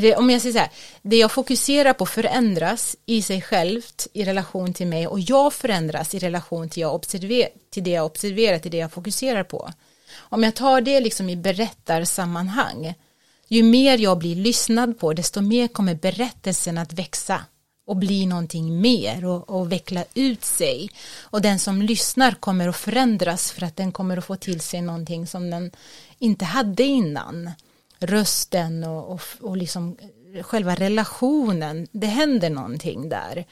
eh 0.05 0.19
om 0.19 0.31
jag 0.31 0.43
säger 0.43 0.53
så 0.53 0.59
här, 0.59 0.71
det 1.03 1.17
jag 1.17 1.33
fokuserar 1.33 1.93
på 1.93 2.07
förändras 2.07 2.97
i 3.07 3.23
sig 3.23 3.43
självt 3.43 4.07
i 4.13 4.25
relation 4.25 4.75
till 4.75 4.87
mig 4.87 5.07
och 5.07 5.21
jag 5.21 5.53
förändras 5.53 6.15
i 6.15 6.19
relation 6.19 6.69
till, 6.69 6.81
jag 6.81 6.95
observer, 6.95 7.49
till 7.71 7.85
det 7.85 7.91
jag 7.91 8.07
observerar, 8.07 8.59
till 8.59 8.71
det 8.71 8.77
jag 8.77 8.93
fokuserar 8.93 9.45
på. 9.45 9.71
Om 10.17 10.43
jag 10.43 10.55
tar 10.55 10.81
det 10.81 11.01
liksom 11.01 11.29
i 11.29 11.37
berättarsammanhang, 11.37 12.95
ju 13.49 13.63
mer 13.63 13.99
jag 13.99 14.19
blir 14.19 14.37
lyssnad 14.37 14.99
på, 14.99 15.13
desto 15.13 15.41
mer 15.41 15.69
kommer 15.69 15.95
berättelsen 15.95 16.79
att 16.79 16.93
växa 16.93 17.45
och 17.87 17.97
bli 17.97 18.27
någonting 18.27 18.81
mer 18.81 19.25
och, 19.25 19.51
och 19.51 19.73
veckla 19.73 20.05
ut 20.15 20.45
sig. 20.45 20.91
Och 21.21 21.43
den 21.43 21.59
som 21.59 21.83
lyssnar 21.83 22.33
kommer 22.33 22.69
att 22.69 22.77
förändras 22.77 23.53
för 23.53 23.63
att 23.63 23.77
den 23.77 23.93
kommer 23.93 24.17
att 24.17 24.25
få 24.25 24.37
till 24.37 24.61
sig 24.61 24.83
någonting 24.83 25.27
som 25.27 25.51
den 25.51 25.71
inte 26.19 26.45
hade 26.45 26.83
innan. 26.83 27.51
Rösten 28.01 28.85
och, 28.85 29.13
och, 29.13 29.21
och 29.41 29.57
liksom 29.57 29.97
själva 30.43 30.75
relationen, 30.75 31.89
det 31.93 32.07
händer 32.07 32.51
någonting 32.51 33.09
där. 33.09 33.45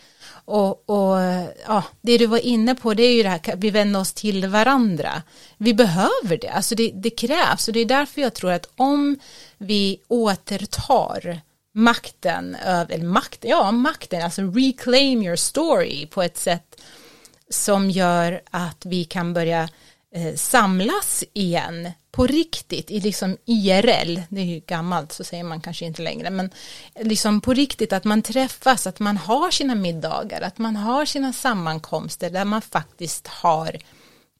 Och, 0.44 0.90
och 0.90 1.18
ja, 1.66 1.84
det 2.00 2.18
du 2.18 2.26
var 2.26 2.38
inne 2.38 2.74
på 2.74 2.94
det 2.94 3.02
är 3.02 3.12
ju 3.12 3.22
det 3.22 3.28
här, 3.28 3.56
vi 3.56 3.70
vänder 3.70 4.00
oss 4.00 4.12
till 4.12 4.46
varandra. 4.46 5.22
Vi 5.56 5.74
behöver 5.74 6.38
det, 6.40 6.48
alltså 6.48 6.74
det, 6.74 6.90
det 6.94 7.10
krävs 7.10 7.68
och 7.68 7.74
det 7.74 7.80
är 7.80 7.84
därför 7.84 8.22
jag 8.22 8.34
tror 8.34 8.52
att 8.52 8.68
om 8.76 9.18
vi 9.58 10.00
återtar 10.08 11.40
makten 11.74 12.54
eller 12.54 13.04
makten, 13.04 13.50
ja 13.50 13.72
makten, 13.72 14.22
alltså 14.22 14.42
reclaim 14.42 15.22
your 15.22 15.36
story 15.36 16.06
på 16.06 16.22
ett 16.22 16.36
sätt 16.36 16.80
som 17.50 17.90
gör 17.90 18.40
att 18.50 18.86
vi 18.86 19.04
kan 19.04 19.34
börja 19.34 19.68
eh, 20.14 20.34
samlas 20.34 21.24
igen 21.32 21.90
på 22.16 22.26
riktigt 22.26 22.90
i 22.90 23.00
liksom 23.00 23.36
IRL, 23.44 24.20
det 24.28 24.40
är 24.40 24.44
ju 24.44 24.60
gammalt 24.60 25.12
så 25.12 25.24
säger 25.24 25.44
man 25.44 25.60
kanske 25.60 25.84
inte 25.84 26.02
längre, 26.02 26.30
men 26.30 26.50
liksom 27.00 27.40
på 27.40 27.54
riktigt 27.54 27.92
att 27.92 28.04
man 28.04 28.22
träffas, 28.22 28.86
att 28.86 29.00
man 29.00 29.16
har 29.16 29.50
sina 29.50 29.74
middagar, 29.74 30.40
att 30.40 30.58
man 30.58 30.76
har 30.76 31.04
sina 31.04 31.32
sammankomster 31.32 32.30
där 32.30 32.44
man 32.44 32.62
faktiskt 32.62 33.26
har 33.26 33.76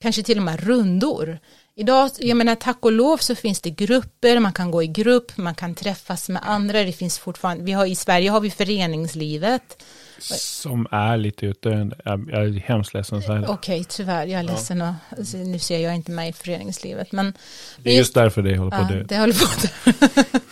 kanske 0.01 0.23
till 0.23 0.39
och 0.39 0.45
med 0.45 0.61
rundor 0.61 1.39
Idag, 1.79 2.11
jag 2.19 2.37
menar 2.37 2.55
tack 2.55 2.85
och 2.85 2.93
lov 2.93 3.17
så 3.19 3.35
finns 3.35 3.61
det 3.61 3.71
grupper, 3.71 4.39
man 4.41 4.53
kan 4.53 4.71
gå 4.71 4.83
i 4.83 4.87
grupp, 4.87 5.37
man 5.37 5.55
kan 5.55 5.75
träffas 5.75 6.29
med 6.29 6.43
andra, 6.45 6.85
det 6.85 6.93
finns 6.93 7.19
fortfarande, 7.19 7.65
vi 7.65 7.73
har 7.73 7.87
i 7.87 7.95
Sverige 7.95 8.31
har 8.31 8.41
vi 8.41 8.51
föreningslivet. 8.51 9.83
Som 10.19 10.87
är 10.91 11.17
lite 11.17 11.47
utdöende, 11.47 11.97
jag 12.05 12.31
är 12.31 12.61
hemskt 12.61 12.95
ledsen 12.95 13.23
säga 13.23 13.35
det. 13.35 13.49
Okej, 13.49 13.85
tyvärr, 13.85 14.27
jag 14.27 14.41
är 14.41 14.45
ledsen 14.45 14.83
och 14.83 14.95
alltså, 15.19 15.37
nu 15.37 15.59
ser 15.59 15.79
jag 15.79 15.95
inte 15.95 16.11
mig 16.11 16.29
i 16.29 16.33
föreningslivet. 16.33 17.13
Men 17.13 17.33
det 17.77 17.91
är 17.91 17.99
just 17.99 18.15
därför 18.15 18.43
det 18.43 18.57
håller 18.57 18.71
på 18.71 18.77
ja, 18.77 18.83
att 18.83 18.89
dö. 18.89 19.03
Det 19.03 19.19
håller 19.19 19.35
på 19.35 19.45
att 19.45 20.43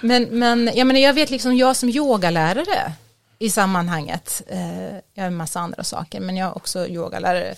men, 0.00 0.24
men 0.24 0.70
jag 0.74 0.86
menar, 0.86 1.00
jag 1.00 1.14
vet 1.14 1.30
liksom, 1.30 1.56
jag 1.56 1.76
som 1.76 1.88
yogalärare, 1.88 2.92
i 3.38 3.50
sammanhanget. 3.50 4.42
Eh, 4.46 4.94
jag 5.14 5.22
har 5.22 5.26
en 5.26 5.36
massa 5.36 5.60
andra 5.60 5.84
saker, 5.84 6.20
men 6.20 6.36
jag 6.36 6.48
är 6.48 6.56
också 6.56 6.88
yogalärare. 6.88 7.54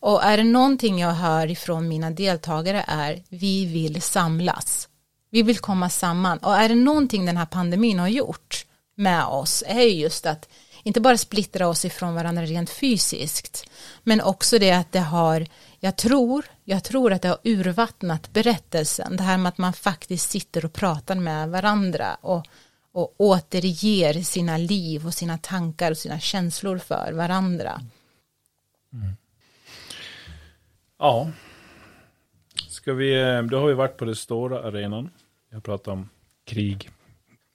Och 0.00 0.24
är 0.24 0.36
det 0.36 0.44
någonting 0.44 0.98
jag 0.98 1.12
hör 1.12 1.50
ifrån 1.50 1.88
mina 1.88 2.10
deltagare 2.10 2.84
är 2.88 3.22
vi 3.28 3.66
vill 3.66 4.02
samlas. 4.02 4.88
Vi 5.30 5.42
vill 5.42 5.58
komma 5.58 5.90
samman. 5.90 6.38
Och 6.38 6.56
är 6.56 6.68
det 6.68 6.74
någonting 6.74 7.26
den 7.26 7.36
här 7.36 7.46
pandemin 7.46 7.98
har 7.98 8.08
gjort 8.08 8.64
med 8.94 9.24
oss 9.24 9.64
är 9.66 9.80
just 9.80 10.26
att 10.26 10.48
inte 10.88 11.00
bara 11.00 11.18
splittra 11.18 11.68
oss 11.68 11.84
ifrån 11.84 12.14
varandra 12.14 12.42
rent 12.42 12.70
fysiskt, 12.70 13.70
men 14.02 14.20
också 14.20 14.58
det 14.58 14.72
att 14.72 14.92
det 14.92 15.00
har, 15.00 15.46
jag 15.80 15.96
tror, 15.96 16.44
jag 16.64 16.84
tror 16.84 17.12
att 17.12 17.22
det 17.22 17.28
har 17.28 17.38
urvattnat 17.44 18.32
berättelsen, 18.32 19.16
det 19.16 19.22
här 19.22 19.38
med 19.38 19.48
att 19.48 19.58
man 19.58 19.72
faktiskt 19.72 20.30
sitter 20.30 20.64
och 20.64 20.72
pratar 20.72 21.14
med 21.14 21.48
varandra 21.48 22.14
och 22.20 22.46
och 22.92 23.14
återger 23.18 24.22
sina 24.22 24.56
liv 24.56 25.06
och 25.06 25.14
sina 25.14 25.38
tankar 25.38 25.90
och 25.90 25.98
sina 25.98 26.18
känslor 26.18 26.78
för 26.78 27.12
varandra. 27.12 27.80
Mm. 28.92 29.16
Ja, 30.98 31.30
ska 32.68 32.92
vi, 32.92 33.20
eh, 33.20 33.42
då 33.42 33.58
har 33.58 33.66
vi 33.66 33.74
varit 33.74 33.96
på 33.96 34.04
den 34.04 34.16
stora 34.16 34.62
arenan. 34.62 35.10
Jag 35.50 35.64
pratar 35.64 35.92
om 35.92 36.08
krig, 36.44 36.90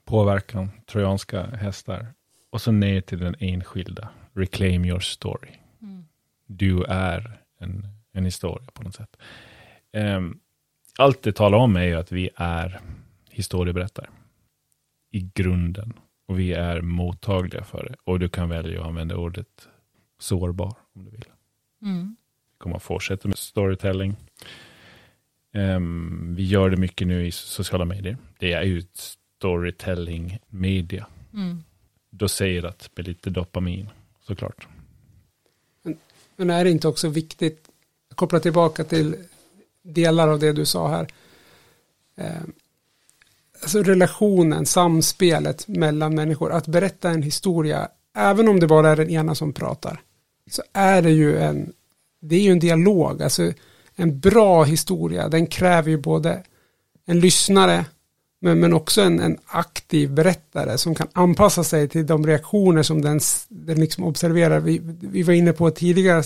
påverkan, 0.06 0.70
trojanska 0.86 1.44
hästar 1.44 2.08
och 2.54 2.62
så 2.62 2.72
ner 2.72 3.02
till 3.02 3.20
den 3.20 3.36
enskilda. 3.40 4.10
Reclaim 4.34 4.86
your 4.86 5.00
story. 5.00 5.52
Mm. 5.82 6.06
Du 6.46 6.84
är 6.84 7.40
en, 7.60 7.88
en 8.12 8.26
historia 8.26 8.68
på 8.74 8.84
något 8.84 8.96
sätt. 8.96 9.18
Um, 9.94 10.40
allt 10.98 11.22
det 11.22 11.34
talar 11.34 11.58
om 11.58 11.76
är 11.76 11.84
ju 11.84 11.94
att 11.94 12.12
vi 12.12 12.30
är 12.36 12.80
historieberättare 13.30 14.08
i 15.12 15.30
grunden. 15.34 15.94
Och 16.26 16.40
vi 16.40 16.54
är 16.54 16.82
mottagliga 16.82 17.64
för 17.64 17.84
det. 17.84 17.96
Och 18.04 18.20
du 18.20 18.30
kan 18.30 18.50
välja 18.50 18.82
att 18.82 18.88
använda 18.88 19.16
ordet 19.16 19.68
sårbar 20.20 20.76
om 20.94 21.06
du 21.06 21.12
vill. 21.12 21.26
Mm. 21.82 22.16
Vi 22.52 22.58
kommer 22.58 22.76
att 22.76 22.84
fortsätta 22.84 23.28
med 23.28 23.38
storytelling. 23.38 24.16
Um, 25.54 26.36
vi 26.36 26.44
gör 26.44 26.70
det 26.70 26.78
mycket 26.78 27.08
nu 27.08 27.26
i 27.26 27.32
sociala 27.32 27.86
medier. 27.86 28.18
Det 28.40 28.54
är 28.54 28.64
ju 28.64 28.84
storytelling 28.94 30.40
media. 30.48 31.08
Mm 31.34 31.64
doserat 32.14 32.90
med 32.96 33.08
lite 33.08 33.30
dopamin, 33.30 33.90
såklart. 34.22 34.68
Men, 35.84 35.98
men 36.36 36.50
är 36.50 36.64
det 36.64 36.72
inte 36.72 36.88
också 36.88 37.08
viktigt, 37.08 37.70
koppla 38.16 38.40
tillbaka 38.40 38.84
till 38.84 39.16
delar 39.84 40.28
av 40.28 40.40
det 40.40 40.54
du 40.54 40.66
sa 40.66 40.88
här. 40.88 41.08
Eh, 42.16 42.44
alltså 43.62 43.84
relationen, 43.84 44.66
samspelet 44.66 45.68
mellan 45.68 46.16
människor, 46.16 46.52
att 46.52 46.68
berätta 46.68 47.10
en 47.10 47.24
historia, 47.24 47.88
även 48.16 48.48
om 48.48 48.60
det 48.60 48.68
bara 48.68 48.90
är 48.90 48.96
den 48.96 49.10
ena 49.10 49.36
som 49.36 49.54
pratar, 49.54 50.02
så 50.52 50.62
är 50.74 51.02
det 51.02 51.12
ju 51.12 51.38
en, 51.38 51.74
det 52.20 52.36
är 52.36 52.42
ju 52.42 52.52
en 52.52 52.60
dialog, 52.60 53.24
alltså 53.24 53.54
en 53.96 54.20
bra 54.20 54.64
historia, 54.64 55.30
den 55.30 55.48
kräver 55.48 55.90
ju 55.90 55.98
både 55.98 56.44
en 57.06 57.20
lyssnare, 57.20 57.86
men, 58.44 58.60
men 58.60 58.74
också 58.74 59.02
en, 59.02 59.20
en 59.20 59.38
aktiv 59.46 60.12
berättare 60.12 60.78
som 60.78 60.96
kan 60.96 61.08
anpassa 61.14 61.64
sig 61.64 61.88
till 61.88 62.06
de 62.06 62.26
reaktioner 62.28 62.84
som 62.84 63.02
den, 63.02 63.20
den 63.50 63.80
liksom 63.80 64.04
observerar. 64.04 64.60
Vi, 64.60 64.82
vi 65.00 65.24
var 65.24 65.34
inne 65.34 65.54
på 65.54 65.72
tidigare 65.72 66.24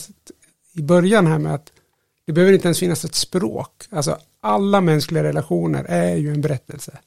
i 0.73 0.81
början 0.81 1.27
här 1.27 1.37
med 1.37 1.53
att 1.53 1.71
det 2.25 2.33
behöver 2.33 2.53
inte 2.53 2.67
ens 2.67 2.79
finnas 2.79 3.05
ett 3.05 3.15
språk. 3.15 3.71
Alltså 3.89 4.17
alla 4.41 4.81
mänskliga 4.81 5.23
relationer 5.23 5.83
är 5.83 6.15
ju 6.15 6.33
en 6.33 6.41
berättelse. 6.41 6.97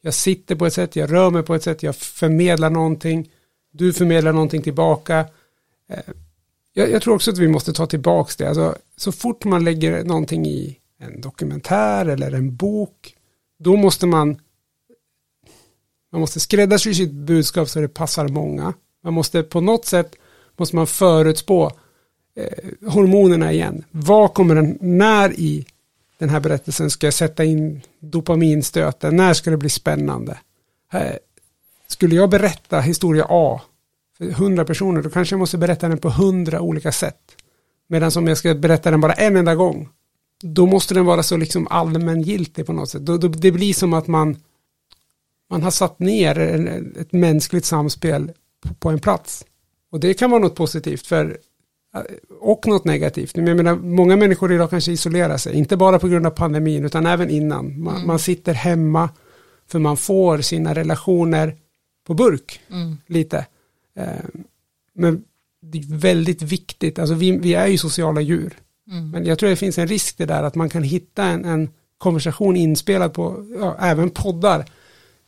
Jag 0.00 0.14
sitter 0.14 0.56
på 0.56 0.66
ett 0.66 0.74
sätt, 0.74 0.96
jag 0.96 1.12
rör 1.12 1.30
mig 1.30 1.42
på 1.42 1.54
ett 1.54 1.62
sätt, 1.62 1.82
jag 1.82 1.96
förmedlar 1.96 2.70
någonting, 2.70 3.30
du 3.72 3.92
förmedlar 3.92 4.32
någonting 4.32 4.62
tillbaka. 4.62 5.18
Eh, 5.88 5.98
jag, 6.72 6.90
jag 6.90 7.02
tror 7.02 7.14
också 7.14 7.30
att 7.30 7.38
vi 7.38 7.48
måste 7.48 7.72
ta 7.72 7.86
tillbaka 7.86 8.32
det. 8.38 8.48
Alltså, 8.48 8.74
så 8.96 9.12
fort 9.12 9.44
man 9.44 9.64
lägger 9.64 10.04
någonting 10.04 10.46
i 10.46 10.78
en 10.98 11.20
dokumentär 11.20 12.06
eller 12.06 12.32
en 12.32 12.56
bok, 12.56 13.14
då 13.58 13.76
måste 13.76 14.06
man 14.06 14.38
man 16.14 16.20
måste 16.20 16.40
skräddarsy 16.40 16.94
sitt 16.94 17.12
budskap 17.12 17.68
så 17.68 17.80
det 17.80 17.88
passar 17.88 18.28
många. 18.28 18.74
Man 19.04 19.14
måste 19.14 19.42
på 19.42 19.60
något 19.60 19.84
sätt 19.84 20.14
måste 20.56 20.76
man 20.76 20.86
förutspå 20.86 21.72
eh, 22.36 22.88
hormonerna 22.90 23.52
igen. 23.52 23.84
Vad 23.90 24.34
kommer 24.34 24.54
den, 24.54 24.78
när 24.80 25.32
i 25.32 25.66
den 26.18 26.28
här 26.28 26.40
berättelsen 26.40 26.90
ska 26.90 27.06
jag 27.06 27.14
sätta 27.14 27.44
in 27.44 27.80
dopaminstöten, 28.00 29.16
när 29.16 29.34
ska 29.34 29.50
det 29.50 29.56
bli 29.56 29.68
spännande? 29.68 30.38
Eh, 30.92 31.16
skulle 31.86 32.14
jag 32.14 32.30
berätta 32.30 32.80
historia 32.80 33.26
A 33.28 33.60
för 34.18 34.30
hundra 34.30 34.64
personer, 34.64 35.02
då 35.02 35.10
kanske 35.10 35.32
jag 35.32 35.40
måste 35.40 35.58
berätta 35.58 35.88
den 35.88 35.98
på 35.98 36.10
hundra 36.10 36.60
olika 36.60 36.92
sätt. 36.92 37.20
Medan 37.88 38.10
om 38.16 38.26
jag 38.26 38.38
ska 38.38 38.54
berätta 38.54 38.90
den 38.90 39.00
bara 39.00 39.12
en 39.12 39.36
enda 39.36 39.54
gång, 39.54 39.88
då 40.42 40.66
måste 40.66 40.94
den 40.94 41.04
vara 41.04 41.22
så 41.22 41.36
liksom 41.36 41.68
allmängiltig 41.70 42.66
på 42.66 42.72
något 42.72 42.90
sätt. 42.90 43.06
Då, 43.06 43.18
då, 43.18 43.28
det 43.28 43.52
blir 43.52 43.74
som 43.74 43.92
att 43.92 44.06
man, 44.06 44.36
man 45.50 45.62
har 45.62 45.70
satt 45.70 45.98
ner 45.98 46.38
ett 46.98 47.12
mänskligt 47.12 47.64
samspel 47.64 48.32
på, 48.78 48.90
en 48.90 48.98
plats. 48.98 49.44
Och 49.90 50.00
det 50.00 50.14
kan 50.14 50.30
vara 50.30 50.40
något 50.40 50.54
positivt, 50.54 51.06
för 51.06 51.38
och 52.40 52.66
något 52.66 52.84
negativt. 52.84 53.36
Jag 53.36 53.56
menar, 53.56 53.76
många 53.76 54.16
människor 54.16 54.52
idag 54.52 54.70
kanske 54.70 54.92
isolerar 54.92 55.36
sig, 55.36 55.54
inte 55.54 55.76
bara 55.76 55.98
på 55.98 56.08
grund 56.08 56.26
av 56.26 56.30
pandemin 56.30 56.84
utan 56.84 57.06
även 57.06 57.30
innan. 57.30 57.82
Man, 57.82 57.94
mm. 57.94 58.06
man 58.06 58.18
sitter 58.18 58.54
hemma 58.54 59.08
för 59.66 59.78
man 59.78 59.96
får 59.96 60.38
sina 60.38 60.74
relationer 60.74 61.56
på 62.06 62.14
burk 62.14 62.60
mm. 62.70 62.96
lite. 63.06 63.46
Eh, 63.98 64.06
men 64.94 65.24
det 65.62 65.78
är 65.78 65.96
väldigt 65.96 66.42
viktigt, 66.42 66.98
alltså 66.98 67.14
vi, 67.14 67.38
vi 67.38 67.54
är 67.54 67.66
ju 67.66 67.78
sociala 67.78 68.20
djur. 68.20 68.58
Mm. 68.90 69.10
Men 69.10 69.26
jag 69.26 69.38
tror 69.38 69.50
det 69.50 69.56
finns 69.56 69.78
en 69.78 69.88
risk 69.88 70.18
det 70.18 70.26
där 70.26 70.42
att 70.42 70.54
man 70.54 70.68
kan 70.68 70.82
hitta 70.82 71.24
en, 71.24 71.44
en 71.44 71.70
konversation 71.98 72.56
inspelad 72.56 73.12
på, 73.12 73.46
ja, 73.60 73.76
även 73.80 74.10
poddar. 74.10 74.64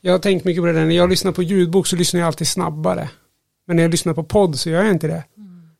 Jag 0.07 0.13
har 0.13 0.19
tänkt 0.19 0.45
mycket 0.45 0.63
på 0.63 0.67
det 0.67 0.73
där, 0.73 0.87
när 0.87 0.95
jag 0.95 1.11
lyssnar 1.11 1.33
på 1.33 1.43
ljudbok 1.43 1.87
så 1.87 1.97
lyssnar 1.97 2.21
jag 2.21 2.27
alltid 2.27 2.49
snabbare. 2.49 3.11
Men 3.67 3.77
när 3.77 3.83
jag 3.83 3.91
lyssnar 3.91 4.15
på 4.15 4.25
podd 4.25 4.59
så 4.59 4.71
gör 4.71 4.83
jag 4.83 4.93
inte 4.93 5.07
det. 5.07 5.25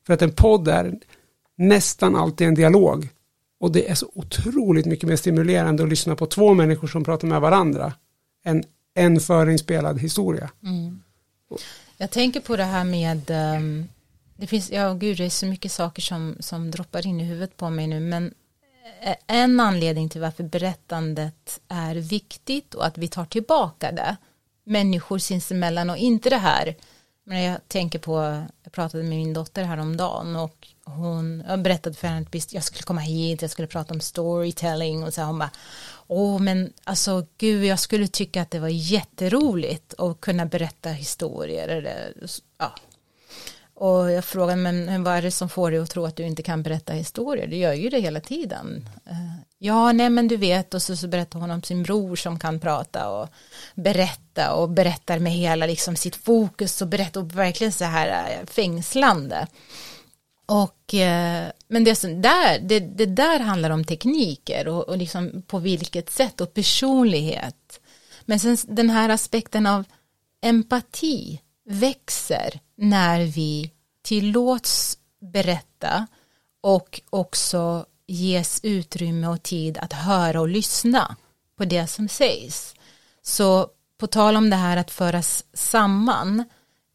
För 0.05 0.13
att 0.13 0.21
en 0.21 0.31
podd 0.31 0.67
är 0.67 0.93
nästan 1.55 2.15
alltid 2.15 2.47
en 2.47 2.55
dialog. 2.55 3.09
Och 3.59 3.71
det 3.71 3.89
är 3.89 3.95
så 3.95 4.11
otroligt 4.15 4.85
mycket 4.85 5.09
mer 5.09 5.15
stimulerande 5.15 5.83
att 5.83 5.89
lyssna 5.89 6.15
på 6.15 6.25
två 6.25 6.53
människor 6.53 6.87
som 6.87 7.03
pratar 7.03 7.27
med 7.27 7.41
varandra 7.41 7.93
än 8.45 8.63
en 8.95 9.19
förinspelad 9.19 9.99
historia. 9.99 10.49
Mm. 10.63 10.99
Jag 11.97 12.11
tänker 12.11 12.39
på 12.39 12.55
det 12.55 12.63
här 12.63 12.83
med 12.83 13.31
um, 13.57 13.87
det 14.35 14.47
finns, 14.47 14.71
ja 14.71 14.93
gud 14.93 15.17
det 15.17 15.25
är 15.25 15.29
så 15.29 15.45
mycket 15.45 15.71
saker 15.71 16.01
som, 16.01 16.35
som 16.39 16.71
droppar 16.71 17.07
in 17.07 17.21
i 17.21 17.23
huvudet 17.23 17.57
på 17.57 17.69
mig 17.69 17.87
nu 17.87 17.99
men 17.99 18.33
Eh, 19.01 19.15
en 19.27 19.59
anledning 19.59 20.09
till 20.09 20.21
varför 20.21 20.43
berättandet 20.43 21.59
är 21.67 21.95
viktigt 21.95 22.73
och 22.73 22.85
att 22.85 22.97
vi 22.97 23.07
tar 23.07 23.25
tillbaka 23.25 23.91
det 23.91 24.17
människor 24.63 25.17
sinsemellan 25.17 25.89
och 25.89 25.97
inte 25.97 26.29
det 26.29 26.37
här. 26.37 26.75
Men 27.23 27.41
jag 27.41 27.67
tänker 27.67 27.99
på 27.99 28.43
jag 28.63 28.73
pratade 28.73 29.03
med 29.03 29.17
min 29.17 29.33
dotter 29.33 29.63
häromdagen 29.63 30.35
och 30.35 30.67
hon 30.83 31.43
jag 31.47 31.61
berättade 31.61 31.95
för 31.95 32.07
henne 32.07 32.25
att 32.35 32.53
jag 32.53 32.63
skulle 32.63 32.83
komma 32.83 33.01
hit 33.01 33.41
jag 33.41 33.51
skulle 33.51 33.67
prata 33.67 33.93
om 33.93 34.01
storytelling 34.01 35.03
och 35.03 35.13
så 35.13 35.21
hon 35.21 35.39
bara 35.39 35.51
åh 36.07 36.39
men 36.39 36.73
alltså 36.83 37.25
gud 37.37 37.63
jag 37.65 37.79
skulle 37.79 38.07
tycka 38.07 38.41
att 38.41 38.51
det 38.51 38.59
var 38.59 38.67
jätteroligt 38.67 39.93
att 39.97 40.21
kunna 40.21 40.45
berätta 40.45 40.89
historier 40.89 41.67
eller 41.67 42.13
ja 42.57 42.75
och 43.79 44.11
jag 44.11 44.25
frågade, 44.25 44.61
men 44.61 45.03
vad 45.03 45.13
är 45.13 45.21
det 45.21 45.31
som 45.31 45.49
får 45.49 45.71
dig 45.71 45.79
att 45.79 45.89
tro 45.89 46.05
att 46.05 46.15
du 46.15 46.23
inte 46.23 46.43
kan 46.43 46.63
berätta 46.63 46.93
historier? 46.93 47.47
Du 47.47 47.55
gör 47.55 47.73
ju 47.73 47.89
det 47.89 47.99
hela 47.99 48.19
tiden. 48.19 48.89
Eh, 49.05 49.35
ja, 49.57 49.91
nej 49.91 50.09
men 50.09 50.27
du 50.27 50.37
vet, 50.37 50.73
och 50.73 50.81
så, 50.81 50.97
så 50.97 51.07
berättar 51.07 51.39
hon 51.39 51.51
om 51.51 51.63
sin 51.63 51.83
bror 51.83 52.15
som 52.15 52.39
kan 52.39 52.59
prata 52.59 53.09
och 53.09 53.29
berätta 53.75 54.53
och 54.53 54.69
berättar 54.69 55.19
med 55.19 55.31
hela 55.31 55.65
liksom 55.65 55.95
sitt 55.95 56.15
fokus 56.15 56.81
och 56.81 56.87
berättar 56.87 57.21
och 57.21 57.35
verkligen 57.35 57.73
så 57.73 57.85
här 57.85 58.31
eh, 58.31 58.45
fängslande. 58.45 59.47
Och, 60.45 60.93
eh, 60.93 61.47
men 61.67 61.83
det, 61.83 62.01
där, 62.01 62.59
det, 62.59 62.79
det 62.79 63.05
där 63.05 63.39
handlar 63.39 63.69
om 63.69 63.83
tekniker 63.83 64.67
och, 64.67 64.89
och 64.89 64.97
liksom 64.97 65.43
på 65.47 65.59
vilket 65.59 66.09
sätt 66.09 66.41
och 66.41 66.53
personlighet. 66.53 67.79
Men 68.25 68.39
sen 68.39 68.57
den 68.67 68.89
här 68.89 69.09
aspekten 69.09 69.65
av 69.67 69.83
empati 70.41 71.41
växer 71.67 72.59
när 72.75 73.25
vi 73.25 73.71
tillåts 74.01 74.97
berätta 75.19 76.07
och 76.61 77.01
också 77.09 77.85
ges 78.07 78.59
utrymme 78.63 79.27
och 79.27 79.43
tid 79.43 79.77
att 79.77 79.93
höra 79.93 80.41
och 80.41 80.47
lyssna 80.47 81.15
på 81.57 81.65
det 81.65 81.87
som 81.87 82.07
sägs. 82.07 82.73
Så 83.21 83.67
på 83.97 84.07
tal 84.07 84.35
om 84.35 84.49
det 84.49 84.55
här 84.55 84.77
att 84.77 84.91
föras 84.91 85.45
samman 85.53 86.43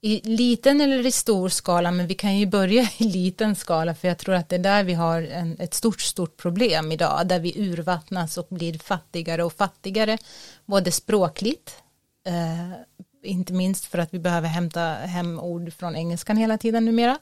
i 0.01 0.21
liten 0.25 0.81
eller 0.81 1.07
i 1.07 1.13
stor 1.13 1.49
skala, 1.49 1.91
men 1.91 2.07
vi 2.07 2.15
kan 2.15 2.39
ju 2.39 2.47
börja 2.47 2.89
i 2.99 3.05
liten 3.05 3.57
skala 3.57 3.95
för 3.95 4.09
jag 4.09 4.19
tror 4.19 4.35
att 4.35 4.49
det 4.49 4.57
är 4.57 4.61
där 4.61 4.85
vi 4.85 4.95
har 4.95 5.23
en, 5.23 5.57
ett 5.61 5.75
stort, 5.75 6.01
stort 6.01 6.37
problem 6.37 6.93
idag, 6.93 7.27
där 7.27 7.41
vi 7.41 7.53
urvattnas 7.57 8.39
och 8.39 8.47
blir 8.51 8.79
fattigare 8.79 9.45
och 9.45 9.53
fattigare, 9.53 10.19
både 10.67 10.93
språkligt, 10.93 11.83
eh, 12.27 12.73
inte 13.23 13.53
minst 13.53 13.85
för 13.85 13.99
att 13.99 14.15
vi 14.15 14.19
behöver 14.19 14.49
hämta 14.49 14.81
hem 14.95 15.41
ord 15.41 15.73
från 15.73 15.97
engelskan 15.97 16.37
hela 16.37 16.59
tiden 16.59 16.85
numera. 16.85 17.19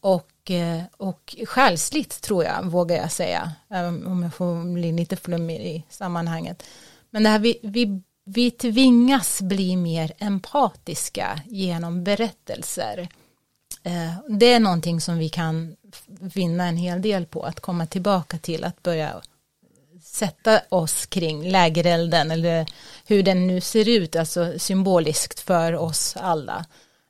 Och, 0.00 0.50
eh, 0.50 0.82
och 0.96 1.36
själsligt 1.46 2.20
tror 2.20 2.44
jag, 2.44 2.64
vågar 2.64 2.96
jag 2.96 3.12
säga, 3.12 3.52
om 4.06 4.22
jag 4.22 4.34
får 4.34 4.74
bli 4.74 4.92
lite 4.92 5.16
flummig 5.16 5.60
i 5.60 5.84
sammanhanget. 5.88 6.62
Men 7.10 7.22
det 7.22 7.28
här 7.28 7.38
vi, 7.38 7.58
vi, 7.62 8.02
vi 8.24 8.50
tvingas 8.50 9.42
bli 9.42 9.76
mer 9.76 10.12
empatiska 10.18 11.40
genom 11.46 12.04
berättelser. 12.04 13.08
Eh, 13.82 14.14
det 14.28 14.52
är 14.52 14.60
någonting 14.60 15.00
som 15.00 15.18
vi 15.18 15.28
kan 15.28 15.76
vinna 16.20 16.66
en 16.66 16.76
hel 16.76 17.02
del 17.02 17.26
på, 17.26 17.42
att 17.42 17.60
komma 17.60 17.86
tillbaka 17.86 18.38
till, 18.38 18.64
att 18.64 18.82
börja 18.82 19.20
sätta 20.12 20.60
oss 20.68 21.06
kring 21.06 21.50
lägerelden 21.50 22.30
eller 22.30 22.66
hur 23.06 23.22
den 23.22 23.46
nu 23.46 23.60
ser 23.60 23.88
ut, 23.88 24.16
alltså 24.16 24.58
symboliskt 24.58 25.40
för 25.40 25.76
oss 25.76 26.16
alla. 26.20 26.64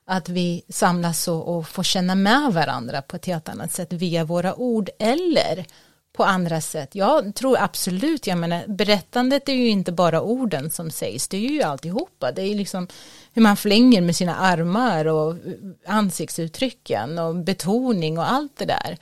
Att 0.07 0.29
vi 0.29 0.63
samlas 0.69 1.29
och, 1.29 1.57
och 1.57 1.69
får 1.69 1.83
känna 1.83 2.15
med 2.15 2.53
varandra 2.53 3.03
på 3.03 3.17
ett 3.17 3.27
helt 3.27 3.49
annat 3.49 3.73
sätt 3.73 3.93
via 3.93 4.25
våra 4.25 4.55
ord 4.55 4.91
eller 4.99 5.67
på 6.13 6.25
andra 6.25 6.61
sätt. 6.61 6.95
Jag 6.95 7.35
tror 7.35 7.57
absolut, 7.61 8.27
jag 8.27 8.39
menar 8.39 8.65
berättandet 8.67 9.49
är 9.49 9.53
ju 9.53 9.69
inte 9.69 9.93
bara 9.93 10.23
orden 10.23 10.71
som 10.71 10.91
sägs, 10.91 11.29
det 11.29 11.37
är 11.37 11.51
ju 11.51 11.63
alltihopa. 11.63 12.33
Det 12.33 12.43
är 12.43 12.55
liksom 12.55 12.89
hur 13.33 13.43
man 13.43 13.57
flänger 13.57 14.01
med 14.01 14.17
sina 14.17 14.37
armar 14.37 15.05
och 15.07 15.37
ansiktsuttrycken 15.87 17.19
och 17.19 17.37
betoning 17.37 18.19
och 18.19 18.33
allt 18.33 18.57
det 18.57 18.65
där. 18.65 18.99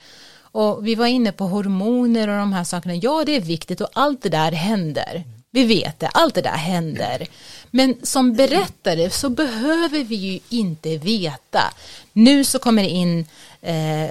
Och 0.51 0.87
vi 0.87 0.95
var 0.95 1.05
inne 1.05 1.31
på 1.31 1.45
hormoner 1.47 2.27
och 2.27 2.37
de 2.37 2.53
här 2.53 2.63
sakerna. 2.63 2.95
Ja, 2.95 3.23
det 3.25 3.35
är 3.35 3.41
viktigt 3.41 3.81
och 3.81 3.89
allt 3.93 4.21
det 4.21 4.29
där 4.29 4.51
händer. 4.51 5.23
Vi 5.51 5.65
vet 5.65 5.99
det, 5.99 6.07
allt 6.07 6.35
det 6.35 6.41
där 6.41 6.49
händer. 6.49 7.27
Men 7.71 7.95
som 8.03 8.33
berättare 8.33 9.09
så 9.09 9.29
behöver 9.29 10.03
vi 10.03 10.15
ju 10.15 10.39
inte 10.49 10.97
veta. 10.97 11.73
Nu 12.13 12.43
så 12.43 12.59
kommer 12.59 12.83
det 12.83 12.89
in, 12.89 13.25
eh, 13.61 14.09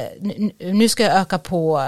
nu 0.59 0.88
ska 0.88 1.03
jag 1.03 1.20
öka 1.20 1.38
på 1.38 1.82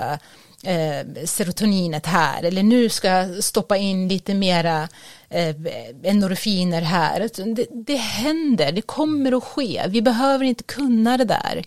eh, 0.63 1.25
serotoninet 1.25 2.07
här. 2.07 2.43
Eller 2.43 2.63
nu 2.63 2.89
ska 2.89 3.09
jag 3.09 3.45
stoppa 3.45 3.77
in 3.77 4.09
lite 4.09 4.35
mera 4.35 4.89
eh, 5.29 5.57
endorfiner 6.03 6.83
här. 6.83 7.29
Det, 7.55 7.67
det 7.71 7.97
händer, 7.97 8.73
det 8.73 8.83
kommer 8.83 9.37
att 9.37 9.45
ske. 9.45 9.83
Vi 9.89 10.03
behöver 10.03 10.45
inte 10.45 10.63
kunna 10.63 11.17
det 11.17 11.25
där. 11.25 11.65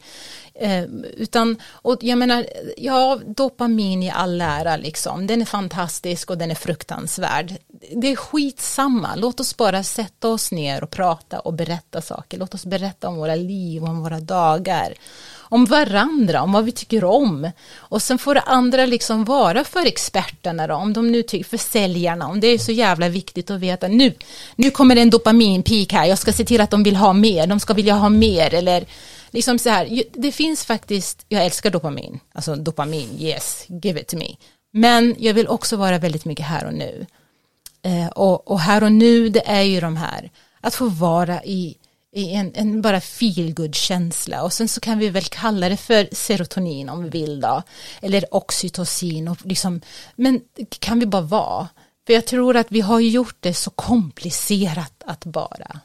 Eh, 0.59 0.83
utan, 1.17 1.57
och 1.71 1.97
jag 2.01 2.17
menar, 2.17 2.45
ja, 2.77 3.19
dopamin 3.25 4.03
i 4.03 4.11
all 4.11 4.41
ära 4.41 4.77
liksom, 4.77 5.27
den 5.27 5.41
är 5.41 5.45
fantastisk 5.45 6.29
och 6.29 6.37
den 6.37 6.51
är 6.51 6.55
fruktansvärd. 6.55 7.53
Det 7.91 8.11
är 8.11 8.15
skitsamma, 8.15 9.15
låt 9.15 9.39
oss 9.39 9.57
bara 9.57 9.83
sätta 9.83 10.27
oss 10.27 10.51
ner 10.51 10.83
och 10.83 10.91
prata 10.91 11.39
och 11.39 11.53
berätta 11.53 12.01
saker. 12.01 12.37
Låt 12.37 12.53
oss 12.53 12.65
berätta 12.65 13.07
om 13.07 13.15
våra 13.15 13.35
liv, 13.35 13.83
om 13.83 14.03
våra 14.03 14.19
dagar, 14.19 14.93
om 15.37 15.65
varandra, 15.65 16.41
om 16.41 16.51
vad 16.51 16.65
vi 16.65 16.71
tycker 16.71 17.03
om. 17.03 17.51
Och 17.75 18.01
sen 18.01 18.17
får 18.17 18.35
det 18.35 18.41
andra 18.41 18.85
liksom 18.85 19.25
vara 19.25 19.63
för 19.63 19.85
experterna 19.85 20.67
då, 20.67 20.75
om 20.75 20.93
de 20.93 21.11
nu 21.11 21.23
tycker, 21.23 21.49
för 21.49 21.57
säljarna, 21.57 22.27
om 22.27 22.39
det 22.39 22.47
är 22.47 22.57
så 22.57 22.71
jävla 22.71 23.09
viktigt 23.09 23.51
att 23.51 23.59
veta. 23.59 23.87
Nu, 23.87 24.13
nu 24.55 24.71
kommer 24.71 24.95
det 24.95 25.01
en 25.01 25.09
dopaminpik 25.09 25.93
här, 25.93 26.05
jag 26.05 26.17
ska 26.17 26.33
se 26.33 26.45
till 26.45 26.61
att 26.61 26.71
de 26.71 26.83
vill 26.83 26.95
ha 26.95 27.13
mer, 27.13 27.47
de 27.47 27.59
ska 27.59 27.73
vilja 27.73 27.93
ha 27.93 28.09
mer 28.09 28.53
eller 28.53 28.85
liksom 29.35 29.59
så 29.59 29.69
här, 29.69 30.03
det 30.13 30.31
finns 30.31 30.65
faktiskt, 30.65 31.25
jag 31.29 31.45
älskar 31.45 31.69
dopamin, 31.69 32.19
alltså 32.33 32.55
dopamin, 32.55 33.09
yes, 33.19 33.65
give 33.67 34.01
it 34.01 34.07
to 34.07 34.17
me. 34.17 34.35
Men 34.73 35.15
jag 35.19 35.33
vill 35.33 35.47
också 35.47 35.77
vara 35.77 35.97
väldigt 35.97 36.25
mycket 36.25 36.45
här 36.45 36.65
och 36.65 36.73
nu. 36.73 37.05
Eh, 37.81 38.07
och, 38.07 38.51
och, 38.51 38.59
här 38.59 38.83
och 38.83 38.91
nu, 38.91 39.29
det 39.29 39.47
är 39.47 39.61
ju 39.61 39.79
de 39.79 39.97
här, 39.97 40.31
att 40.61 40.75
få 40.75 40.89
vara 40.89 41.43
i, 41.43 41.77
i 42.15 42.33
en, 42.33 42.51
en 42.55 42.81
bara 42.81 43.01
feelgood 43.01 43.75
känsla 43.75 44.43
och 44.43 44.53
sen 44.53 44.67
så 44.67 44.79
kan 44.79 44.99
vi 44.99 45.09
väl 45.09 45.23
kalla 45.23 45.69
det 45.69 45.77
för 45.77 46.09
serotonin 46.11 46.89
om 46.89 47.03
vi 47.03 47.09
vill 47.09 47.39
då, 47.39 47.63
eller 48.01 48.35
oxytocin 48.35 49.27
och 49.27 49.37
liksom, 49.45 49.81
men 50.15 50.41
kan 50.79 50.99
vi 50.99 51.05
bara 51.05 51.21
vara? 51.21 51.67
För 52.07 52.13
jag 52.13 52.25
tror 52.25 52.57
att 52.57 52.71
vi 52.71 52.81
har 52.81 52.99
gjort 52.99 53.37
det 53.39 53.53
så 53.53 53.69
komplicerat 53.69 55.03
att 55.05 55.25
bara 55.25 55.79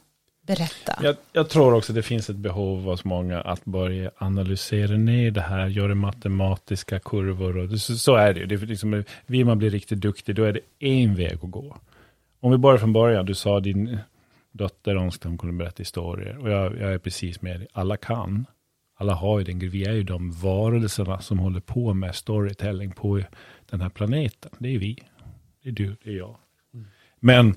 berätta. 0.50 0.98
Jag, 1.02 1.16
jag, 1.32 1.48
tror 1.48 1.74
också 1.74 1.92
det 1.92 2.02
finns 2.02 2.30
ett 2.30 2.36
behov 2.36 2.82
hos 2.82 3.04
många 3.04 3.40
att 3.40 3.64
börja 3.64 4.10
analysera 4.16 4.96
ner 4.96 5.30
det 5.30 5.40
här, 5.40 5.66
göra 5.66 5.94
matematiska 5.94 6.98
kurvor. 6.98 7.56
Och 7.56 7.80
så, 7.80 7.96
så 7.96 8.16
är 8.16 8.34
det 8.34 8.40
ju. 8.40 8.46
Det 8.46 8.54
är 8.54 8.58
liksom, 8.58 9.04
vill 9.26 9.46
man 9.46 9.58
bli 9.58 9.70
riktigt 9.70 10.00
duktig, 10.00 10.34
då 10.34 10.44
är 10.44 10.52
det 10.52 10.60
en 10.78 11.14
väg 11.14 11.38
att 11.42 11.50
gå. 11.50 11.76
Om 12.40 12.50
vi 12.50 12.58
börjar 12.58 12.78
från 12.78 12.92
början, 12.92 13.26
du 13.26 13.34
sa 13.34 13.60
din 13.60 13.98
dotter 14.52 14.96
önskade 14.96 15.30
hon 15.30 15.38
kunde 15.38 15.56
berätta 15.56 15.80
historier. 15.80 16.38
Och 16.38 16.50
jag, 16.50 16.78
jag 16.78 16.92
är 16.92 16.98
precis 16.98 17.42
med 17.42 17.66
Alla 17.72 17.96
kan. 17.96 18.46
Alla 18.98 19.14
har 19.14 19.38
ju 19.38 19.44
den 19.44 19.58
Vi 19.58 19.84
är 19.84 19.92
ju 19.92 20.02
de 20.02 20.30
varelserna 20.30 21.20
som 21.20 21.38
håller 21.38 21.60
på 21.60 21.94
med 21.94 22.14
storytelling 22.14 22.92
på 22.92 23.22
den 23.70 23.80
här 23.80 23.88
planeten. 23.88 24.50
Det 24.58 24.74
är 24.74 24.78
vi. 24.78 24.98
Det 25.62 25.68
är 25.68 25.72
du, 25.72 25.96
det 26.04 26.10
är 26.10 26.16
jag. 26.16 26.36
Mm. 26.74 26.86
Men 27.20 27.56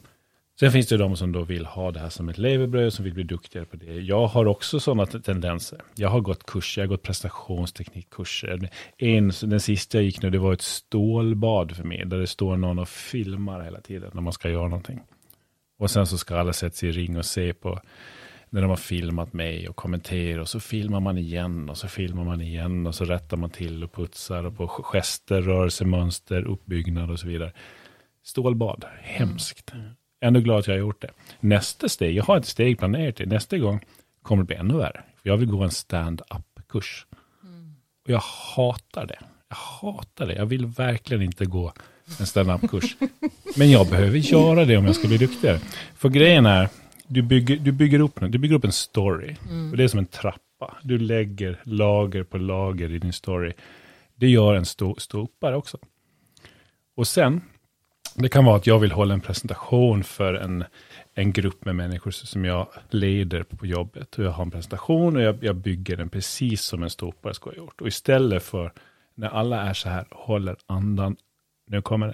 Sen 0.64 0.72
finns 0.72 0.88
det 0.88 0.97
de 0.97 1.18
som 1.18 1.32
då 1.32 1.43
vill 1.43 1.66
ha 1.66 1.91
det 1.91 1.99
här 1.99 2.09
som 2.09 2.30
ett 2.30 2.38
levebröd, 2.38 2.93
som 2.93 3.05
vill 3.05 3.14
bli 3.14 3.24
duktigare 3.24 3.66
på 3.66 3.78
det. 3.78 3.93
Jag 3.93 4.28
har 4.28 4.45
också 4.45 4.80
sådana 4.80 5.05
tendenser. 5.05 5.82
Jag 5.95 6.09
har 6.09 6.22
gått 6.22 6.45
kurser, 6.45 6.82
jag 6.82 6.88
har 6.88 6.89
gått 6.89 7.01
prestationsteknikkurser. 7.01 8.70
En, 8.97 9.32
den 9.41 9.59
sista 9.59 9.97
jag 9.97 10.05
gick 10.05 10.22
nu, 10.22 10.30
det 10.30 10.39
var 10.39 10.53
ett 10.53 10.61
stålbad 10.61 11.76
för 11.76 11.84
mig, 11.84 12.05
där 12.05 12.18
det 12.18 12.28
står 12.28 12.57
någon 12.57 12.80
och 12.80 12.89
filmar 12.89 13.61
hela 13.61 13.82
tiden 13.82 14.11
när 14.14 14.22
man 14.22 14.34
ska 14.34 14.49
göra 14.49 14.68
någonting. 14.68 14.99
Och 15.80 15.91
sen 15.91 16.07
så 16.07 16.18
ska 16.18 16.38
alla 16.38 16.53
sätta 16.53 16.76
sig 16.76 16.89
i 16.89 16.91
ring 16.91 17.18
och 17.18 17.26
se 17.26 17.53
på 17.53 17.80
när 18.49 18.61
de 18.61 18.70
har 18.70 18.78
filmat 18.78 19.34
mig 19.34 19.70
och 19.70 19.76
kommenterar 19.76 20.39
och 20.39 20.49
så 20.49 20.59
filmar 20.59 20.99
man 20.99 21.18
igen 21.18 21.70
och 21.70 21.78
så 21.78 21.88
filmar 21.88 22.24
man 22.24 22.41
igen 22.41 22.88
och 22.88 22.95
så 22.95 23.05
rättar 23.05 23.38
man 23.38 23.49
till 23.49 23.84
och 23.84 23.93
putsar 23.93 24.43
och 24.43 24.57
på 24.57 24.68
gester, 24.68 25.41
rörelsemönster, 25.41 26.43
uppbyggnad 26.43 27.11
och 27.11 27.20
så 27.20 27.28
vidare. 27.28 27.53
Stålbad, 28.24 28.86
hemskt. 29.01 29.74
Ändå 30.24 30.39
glad 30.39 30.59
att 30.59 30.67
jag 30.67 30.74
har 30.74 30.80
gjort 30.80 31.01
det. 31.01 31.11
Nästa 31.39 31.89
steg, 31.89 32.15
jag 32.15 32.24
har 32.24 32.38
ett 32.38 32.45
steg 32.45 32.80
planerat 32.80 33.15
till, 33.15 33.28
nästa 33.28 33.57
gång 33.57 33.80
kommer 34.21 34.43
det 34.43 34.47
bli 34.47 34.55
ännu 34.55 34.78
värre. 34.78 35.03
För 35.21 35.30
jag 35.30 35.38
vill 35.38 35.49
gå 35.49 35.63
en 35.63 35.71
stand-up-kurs. 35.71 37.05
Och 38.03 38.09
jag 38.09 38.21
hatar 38.55 39.05
det. 39.05 39.19
Jag 39.49 39.55
hatar 39.55 40.28
det. 40.28 40.34
Jag 40.36 40.45
vill 40.45 40.65
verkligen 40.65 41.24
inte 41.24 41.45
gå 41.45 41.74
en 42.19 42.28
stand-up-kurs. 42.28 42.95
Men 43.55 43.71
jag 43.71 43.89
behöver 43.89 44.17
göra 44.17 44.65
det 44.65 44.78
om 44.78 44.86
jag 44.86 44.95
ska 44.95 45.07
bli 45.07 45.17
duktigare. 45.17 45.59
För 45.95 46.09
grejen 46.09 46.45
är, 46.45 46.69
du 47.07 47.21
bygger, 47.21 47.57
du 47.57 47.71
bygger, 47.71 47.99
upp, 47.99 48.19
du 48.19 48.38
bygger 48.38 48.55
upp 48.55 48.65
en 48.65 48.71
story. 48.71 49.36
Och 49.71 49.78
det 49.78 49.84
är 49.84 49.88
som 49.88 49.99
en 49.99 50.05
trappa. 50.05 50.78
Du 50.84 50.97
lägger 50.97 51.59
lager 51.63 52.24
på 52.24 52.38
lager 52.38 52.91
i 52.91 52.99
din 52.99 53.13
story. 53.13 53.53
Det 54.15 54.30
gör 54.30 54.55
en 54.55 54.65
stå, 54.65 54.95
ståuppare 54.97 55.55
också. 55.55 55.78
Och 56.95 57.07
sen, 57.07 57.41
det 58.16 58.30
kan 58.30 58.45
vara 58.45 58.55
att 58.55 58.68
jag 58.68 58.80
vill 58.80 58.91
hålla 58.91 59.14
en 59.14 59.22
presentation 59.22 60.03
för 60.03 60.34
en, 60.34 60.64
en 61.14 61.32
grupp 61.32 61.66
med 61.66 61.76
människor 61.76 62.11
som 62.11 62.45
jag 62.45 62.68
leder 62.89 63.43
på 63.43 63.66
jobbet. 63.66 64.18
Och 64.18 64.24
jag 64.24 64.32
har 64.32 64.43
en 64.43 64.51
presentation 64.51 65.16
och 65.16 65.22
jag, 65.22 65.43
jag 65.43 65.55
bygger 65.55 65.97
den 65.97 66.09
precis 66.09 66.61
som 66.61 66.84
en 66.84 66.89
ståuppare 66.89 67.34
ska 67.34 67.49
ha 67.49 67.57
gjort. 67.57 67.82
Och 67.82 67.88
istället 67.88 68.43
för 68.43 68.74
när 69.16 69.30
alla 69.30 69.61
är 69.61 69.74
så 69.74 69.89
här, 69.89 70.07
håller 70.11 70.55
andan, 70.66 71.16
nu 71.68 71.82
kommer 71.82 72.07
det, 72.07 72.14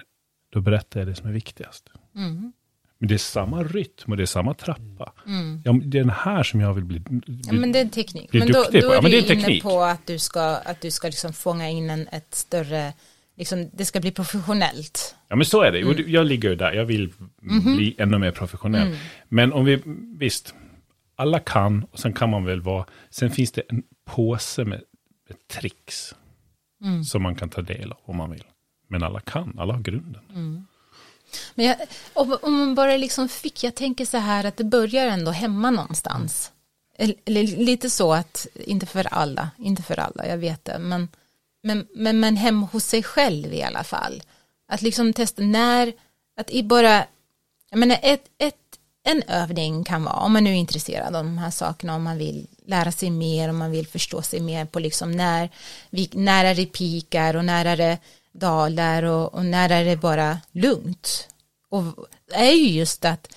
då 0.52 0.60
berättar 0.60 1.00
jag 1.00 1.08
det 1.08 1.14
som 1.14 1.28
är 1.28 1.32
viktigast. 1.32 1.88
Mm. 2.16 2.52
Men 2.98 3.08
det 3.08 3.14
är 3.14 3.18
samma 3.18 3.62
rytm 3.62 4.10
och 4.10 4.16
det 4.16 4.22
är 4.22 4.26
samma 4.26 4.54
trappa. 4.54 5.12
Ja, 5.64 5.72
det 5.72 5.98
är 5.98 6.02
den 6.02 6.10
här 6.10 6.42
som 6.42 6.60
jag 6.60 6.74
vill 6.74 6.84
bli, 6.84 7.00
bli 7.00 7.40
Ja, 7.46 7.52
men 7.52 7.72
det 7.72 7.78
är 7.78 7.82
en 7.82 7.90
teknik. 7.90 8.32
Men 8.32 8.52
då, 8.52 8.62
då 8.62 8.70
på. 8.70 8.76
är 8.76 8.94
Ja, 8.94 9.00
men 9.02 9.10
du 9.10 9.16
är 9.18 9.32
inne 9.32 9.40
teknik. 9.40 9.62
på 9.62 9.82
att 9.82 10.06
du 10.06 10.18
ska, 10.18 10.42
att 10.42 10.80
du 10.80 10.90
ska 10.90 11.08
liksom 11.08 11.32
fånga 11.32 11.68
in 11.68 11.90
en, 11.90 12.08
ett 12.12 12.34
större, 12.34 12.92
liksom, 13.36 13.70
det 13.72 13.84
ska 13.84 14.00
bli 14.00 14.10
professionellt. 14.10 15.16
Ja 15.32 15.36
men 15.36 15.44
så 15.46 15.62
är 15.62 15.72
det. 15.72 15.80
Mm. 15.80 16.04
Jag 16.06 16.26
ligger 16.26 16.48
ju 16.48 16.54
där, 16.56 16.72
jag 16.72 16.84
vill 16.84 17.12
Mhm. 17.42 17.76
bli 17.76 17.94
ännu 17.98 18.18
mer 18.18 18.30
professionell. 18.30 18.86
Mm. 18.86 18.98
Men 19.28 19.52
om 19.52 19.64
vi, 19.64 19.82
visst, 20.18 20.54
alla 21.16 21.38
kan 21.40 21.84
och 21.92 21.98
sen 21.98 22.12
kan 22.12 22.30
man 22.30 22.44
väl 22.44 22.60
vara, 22.60 22.84
sen 23.10 23.30
finns 23.30 23.52
det 23.52 23.62
en 23.68 23.82
påse 24.06 24.64
med, 24.64 24.80
med 25.28 25.48
tricks 25.48 26.14
Mm. 26.84 27.04
som 27.04 27.22
man 27.22 27.34
kan 27.34 27.48
ta 27.48 27.62
del 27.62 27.92
av 27.92 27.98
om 28.04 28.16
man 28.16 28.30
vill. 28.30 28.44
Men 28.88 29.02
alla 29.02 29.20
kan, 29.20 29.54
alla 29.58 29.74
har 29.74 29.80
grunden. 29.80 30.22
Mm. 30.34 30.66
Men 31.54 31.66
jag, 31.66 31.76
om, 32.12 32.38
man 32.58 32.74
bara 32.74 32.96
liksom 32.96 33.28
fick, 33.28 33.64
jag 33.64 33.74
tänker 33.74 34.04
så 34.04 34.18
här 34.18 34.44
att 34.44 34.56
det 34.56 34.64
börjar 34.64 35.06
ändå 35.06 35.30
hemma 35.30 35.70
någonstans. 35.70 36.52
Eller, 36.98 37.42
lite 37.56 37.90
så 37.90 38.12
att, 38.12 38.46
inte 38.54 38.86
för 38.86 39.06
alla, 39.14 39.50
inte 39.58 39.82
för 39.82 40.00
alla, 40.00 40.26
jag 40.26 40.38
vet 40.38 40.64
det, 40.64 40.78
men, 40.78 41.08
men, 41.62 41.86
men, 41.94 42.20
men 42.20 42.36
hemma 42.36 42.66
hos 42.66 42.84
sig 42.84 43.02
själv 43.02 43.52
i 43.54 43.62
alla 43.62 43.84
fall. 43.84 44.22
Att 44.70 44.82
liksom 44.82 45.12
testa 45.12 45.42
när, 45.42 45.92
att 46.36 46.50
i 46.50 46.62
bara, 46.62 47.04
jag 47.70 47.78
menar 47.78 47.98
ett, 48.02 48.24
ett, 48.38 48.54
en 49.02 49.22
övning 49.22 49.84
kan 49.84 50.04
vara, 50.04 50.16
om 50.16 50.32
man 50.32 50.44
nu 50.44 50.50
är 50.50 50.54
intresserad 50.54 51.16
av 51.16 51.24
de 51.24 51.38
här 51.38 51.50
sakerna, 51.50 51.94
om 51.94 52.02
man 52.02 52.18
vill 52.18 52.46
lära 52.66 52.92
sig 52.92 53.10
mer, 53.10 53.48
om 53.48 53.56
man 53.56 53.70
vill 53.70 53.86
förstå 53.86 54.22
sig 54.22 54.40
mer 54.40 54.64
på 54.64 54.78
liksom 54.78 55.12
när, 55.12 55.50
vi, 55.90 56.10
när 56.12 56.44
är 56.44 56.54
det 56.54 56.66
pikar 56.66 57.36
och 57.36 57.44
när 57.44 57.64
är 57.64 57.76
det 57.76 57.98
dalar 58.32 59.02
och, 59.02 59.34
och 59.34 59.46
när 59.46 59.70
är 59.70 59.84
det 59.84 59.96
bara 59.96 60.38
lugnt. 60.52 61.28
Och 61.70 61.84
är 62.32 62.52
ju 62.52 62.68
just 62.68 63.04
att 63.04 63.28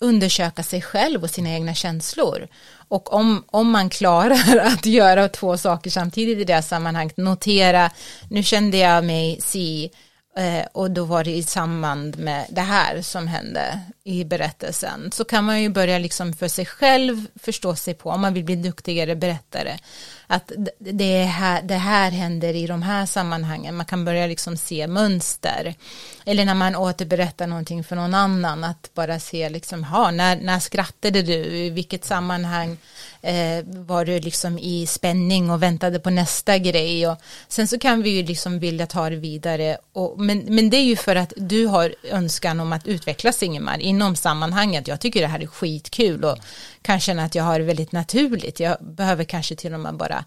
undersöka 0.00 0.62
sig 0.62 0.82
själv 0.82 1.22
och 1.22 1.30
sina 1.30 1.50
egna 1.50 1.74
känslor. 1.74 2.48
Och 2.88 3.12
om, 3.12 3.44
om 3.46 3.70
man 3.70 3.90
klarar 3.90 4.58
att 4.66 4.86
göra 4.86 5.28
två 5.28 5.58
saker 5.58 5.90
samtidigt 5.90 6.38
i 6.38 6.44
det 6.44 6.54
här 6.54 6.62
sammanhanget, 6.62 7.16
notera, 7.16 7.90
nu 8.28 8.42
kände 8.42 8.76
jag 8.76 9.04
mig 9.04 9.40
si, 9.40 9.90
Eh, 10.36 10.66
och 10.72 10.90
då 10.90 11.04
var 11.04 11.24
det 11.24 11.36
i 11.36 11.42
samband 11.42 12.18
med 12.18 12.46
det 12.50 12.60
här 12.60 13.02
som 13.02 13.26
hände 13.26 13.80
i 14.10 14.24
berättelsen, 14.24 15.12
så 15.12 15.24
kan 15.24 15.44
man 15.44 15.62
ju 15.62 15.68
börja 15.68 15.98
liksom 15.98 16.32
för 16.32 16.48
sig 16.48 16.66
själv 16.66 17.26
förstå 17.42 17.76
sig 17.76 17.94
på, 17.94 18.10
om 18.10 18.20
man 18.20 18.34
vill 18.34 18.44
bli 18.44 18.56
duktigare 18.56 19.16
berättare, 19.16 19.78
att 20.26 20.52
det 20.78 21.22
här, 21.24 21.62
det 21.62 21.74
här 21.74 22.10
händer 22.10 22.54
i 22.54 22.66
de 22.66 22.82
här 22.82 23.06
sammanhangen, 23.06 23.76
man 23.76 23.86
kan 23.86 24.04
börja 24.04 24.26
liksom 24.26 24.56
se 24.56 24.86
mönster, 24.86 25.74
eller 26.24 26.44
när 26.44 26.54
man 26.54 26.76
återberättar 26.76 27.46
någonting 27.46 27.84
för 27.84 27.96
någon 27.96 28.14
annan, 28.14 28.64
att 28.64 28.90
bara 28.94 29.20
se 29.20 29.48
liksom, 29.48 29.84
ha, 29.84 30.10
när, 30.10 30.36
när 30.36 30.58
skrattade 30.58 31.22
du, 31.22 31.34
i 31.34 31.70
vilket 31.70 32.04
sammanhang 32.04 32.76
eh, 33.22 33.64
var 33.64 34.04
du 34.04 34.20
liksom 34.20 34.58
i 34.58 34.86
spänning 34.86 35.50
och 35.50 35.62
väntade 35.62 36.00
på 36.00 36.10
nästa 36.10 36.58
grej, 36.58 37.08
och 37.08 37.16
sen 37.48 37.68
så 37.68 37.78
kan 37.78 38.02
vi 38.02 38.10
ju 38.10 38.22
liksom 38.22 38.58
vilja 38.58 38.86
ta 38.86 39.10
det 39.10 39.16
vidare, 39.16 39.76
och, 39.92 40.20
men, 40.20 40.38
men 40.38 40.70
det 40.70 40.76
är 40.76 40.84
ju 40.84 40.96
för 40.96 41.16
att 41.16 41.32
du 41.36 41.66
har 41.66 41.94
önskan 42.10 42.60
om 42.60 42.72
att 42.72 42.86
utvecklas 42.86 43.42
Ingemar 43.42 43.78
inom 44.00 44.16
sammanhanget, 44.16 44.88
jag 44.88 45.00
tycker 45.00 45.20
det 45.20 45.26
här 45.26 45.40
är 45.40 45.46
skitkul 45.46 46.24
och 46.24 46.38
kan 46.82 47.00
känna 47.00 47.24
att 47.24 47.34
jag 47.34 47.44
har 47.44 47.58
det 47.58 47.64
väldigt 47.64 47.92
naturligt, 47.92 48.60
jag 48.60 48.76
behöver 48.80 49.24
kanske 49.24 49.56
till 49.56 49.74
och 49.74 49.80
med 49.80 49.94
bara 49.94 50.24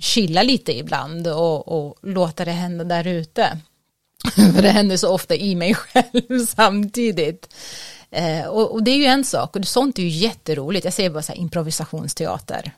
chilla 0.00 0.42
lite 0.42 0.78
ibland 0.78 1.26
och, 1.26 1.68
och 1.68 1.96
låta 2.02 2.44
det 2.44 2.50
hända 2.50 2.84
där 2.84 3.06
ute. 3.06 3.58
För 4.34 4.62
det 4.62 4.70
händer 4.70 4.96
så 4.96 5.14
ofta 5.14 5.34
i 5.34 5.54
mig 5.54 5.74
själv 5.74 6.46
samtidigt. 6.46 7.54
Eh, 8.10 8.46
och, 8.46 8.72
och 8.72 8.82
det 8.82 8.90
är 8.90 8.96
ju 8.96 9.04
en 9.04 9.24
sak, 9.24 9.56
och 9.56 9.66
sånt 9.66 9.98
är 9.98 10.02
ju 10.02 10.08
jätteroligt. 10.08 10.84
Jag 10.84 10.94
säger 10.94 11.10
bara 11.10 11.22
så 11.22 11.32
här 11.32 11.40
improvisationsteater. 11.40 12.72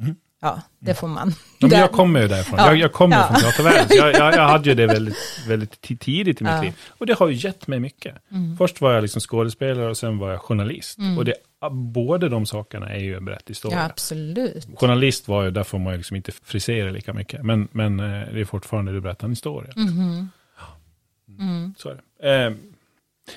Mm. 0.00 0.16
Ja, 0.46 0.60
det 0.78 0.94
får 0.94 1.08
man. 1.08 1.22
Mm. 1.22 1.34
Ja, 1.58 1.66
men 1.68 1.80
jag 1.80 1.92
kommer 1.92 2.20
ju 2.22 2.28
därifrån. 2.28 2.58
Ja. 2.58 2.66
Jag, 2.66 2.76
jag 2.76 2.92
kommer 2.92 3.16
Ja. 3.16 3.26
från 3.26 3.40
teatervärlden. 3.40 3.86
Jag, 3.96 4.12
jag, 4.14 4.34
jag 4.34 4.48
hade 4.48 4.68
ju 4.68 4.74
det 4.74 4.86
väldigt, 4.96 5.16
väldigt 5.48 5.80
ti- 5.86 5.98
tidigt 5.98 6.40
i 6.40 6.44
mitt 6.44 6.62
liv. 6.62 6.72
Och 6.88 7.06
det 7.06 7.14
har 7.18 7.28
ju 7.28 7.34
gett 7.34 7.66
mig 7.66 7.80
mycket. 7.80 8.14
Först 8.58 8.80
var 8.80 8.92
jag 8.92 9.02
liksom 9.02 9.20
skådespelare 9.20 9.88
och 9.90 9.96
sen 9.96 10.18
var 10.18 10.30
jag 10.30 10.40
journalist. 10.40 10.98
Och 11.18 11.24
det, 11.24 11.34
båda 11.70 12.28
de 12.28 12.46
sakerna 12.46 12.88
är 12.94 12.98
ju 13.00 13.16
en 13.16 13.24
berätt 13.24 13.50
historia. 13.50 13.78
Ja, 13.78 13.84
absolut. 13.84 14.66
Journalist 14.76 15.28
var 15.28 15.44
ju, 15.44 15.50
där 15.50 15.64
får 15.64 15.78
man 15.78 15.92
ju 15.92 15.96
liksom 15.96 16.16
inte 16.16 16.32
frisera 16.44 16.90
lika 16.90 17.12
mycket. 17.12 17.42
Men, 17.44 17.68
men 17.72 18.00
eh, 18.00 18.28
det 18.32 18.40
är 18.40 18.44
fortfarande 18.44 18.92
du 18.92 19.00
berättar 19.00 19.24
en 19.24 19.32
historia. 19.32 19.72
Mhm. 19.76 20.30
Mm. 21.38 21.74
Så 21.78 21.88
är 21.88 22.00
det. 22.22 22.44
Eh, 22.46 22.52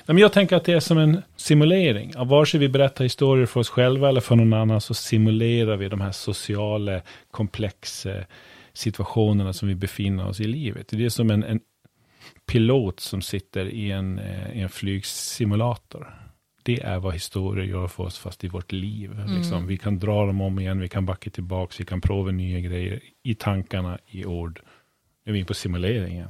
men 0.06 0.18
jag 0.18 0.32
tänker 0.32 0.56
att 0.56 0.64
det 0.64 0.72
är 0.72 0.80
som 0.80 0.98
en 0.98 1.22
simulering. 1.36 2.16
Av 2.16 2.28
vare 2.28 2.46
sig 2.46 2.60
vi 2.60 2.68
berättar 2.68 3.04
historier 3.04 3.46
för 3.46 3.60
oss 3.60 3.68
själva 3.68 4.08
eller 4.08 4.20
för 4.20 4.36
någon 4.36 4.52
annan 4.52 4.80
så 4.80 4.94
simulerar 4.94 5.76
vi 5.76 5.88
de 5.88 6.00
här 6.00 6.12
sociala 6.12 7.00
komplexa 7.30 8.10
situationerna 8.72 9.52
som 9.52 9.68
vi 9.68 9.74
befinner 9.74 10.28
oss 10.28 10.40
i 10.40 10.44
livet. 10.44 10.88
Det 10.90 11.04
är 11.04 11.08
som 11.08 11.30
en, 11.30 11.42
en 11.42 11.60
pilot 12.46 13.00
som 13.00 13.22
sitter 13.22 13.66
i 13.66 13.90
en, 13.90 14.18
eh, 14.18 14.56
i 14.56 14.60
en 14.60 14.68
flygsimulator. 14.68 16.14
Det 16.62 16.80
är 16.80 16.98
vad 16.98 17.12
historier 17.12 17.64
gör 17.64 17.86
för 17.86 18.04
oss 18.04 18.18
fast 18.18 18.44
i 18.44 18.48
vårt 18.48 18.72
liv. 18.72 19.18
Liksom, 19.28 19.66
vi 19.66 19.76
kan 19.76 19.98
dra 19.98 20.26
dem 20.26 20.40
om 20.40 20.58
igen, 20.58 20.80
vi 20.80 20.88
kan 20.88 21.06
backa 21.06 21.30
tillbaka, 21.30 21.74
vi 21.78 21.84
kan 21.84 22.00
prova 22.00 22.30
nya 22.30 22.60
grejer 22.60 23.00
i 23.22 23.34
tankarna, 23.34 23.98
i 24.06 24.24
ord. 24.24 24.60
Nu 25.24 25.32
är 25.32 25.34
vi 25.34 25.44
på 25.44 25.54
simuleringen. 25.54 26.28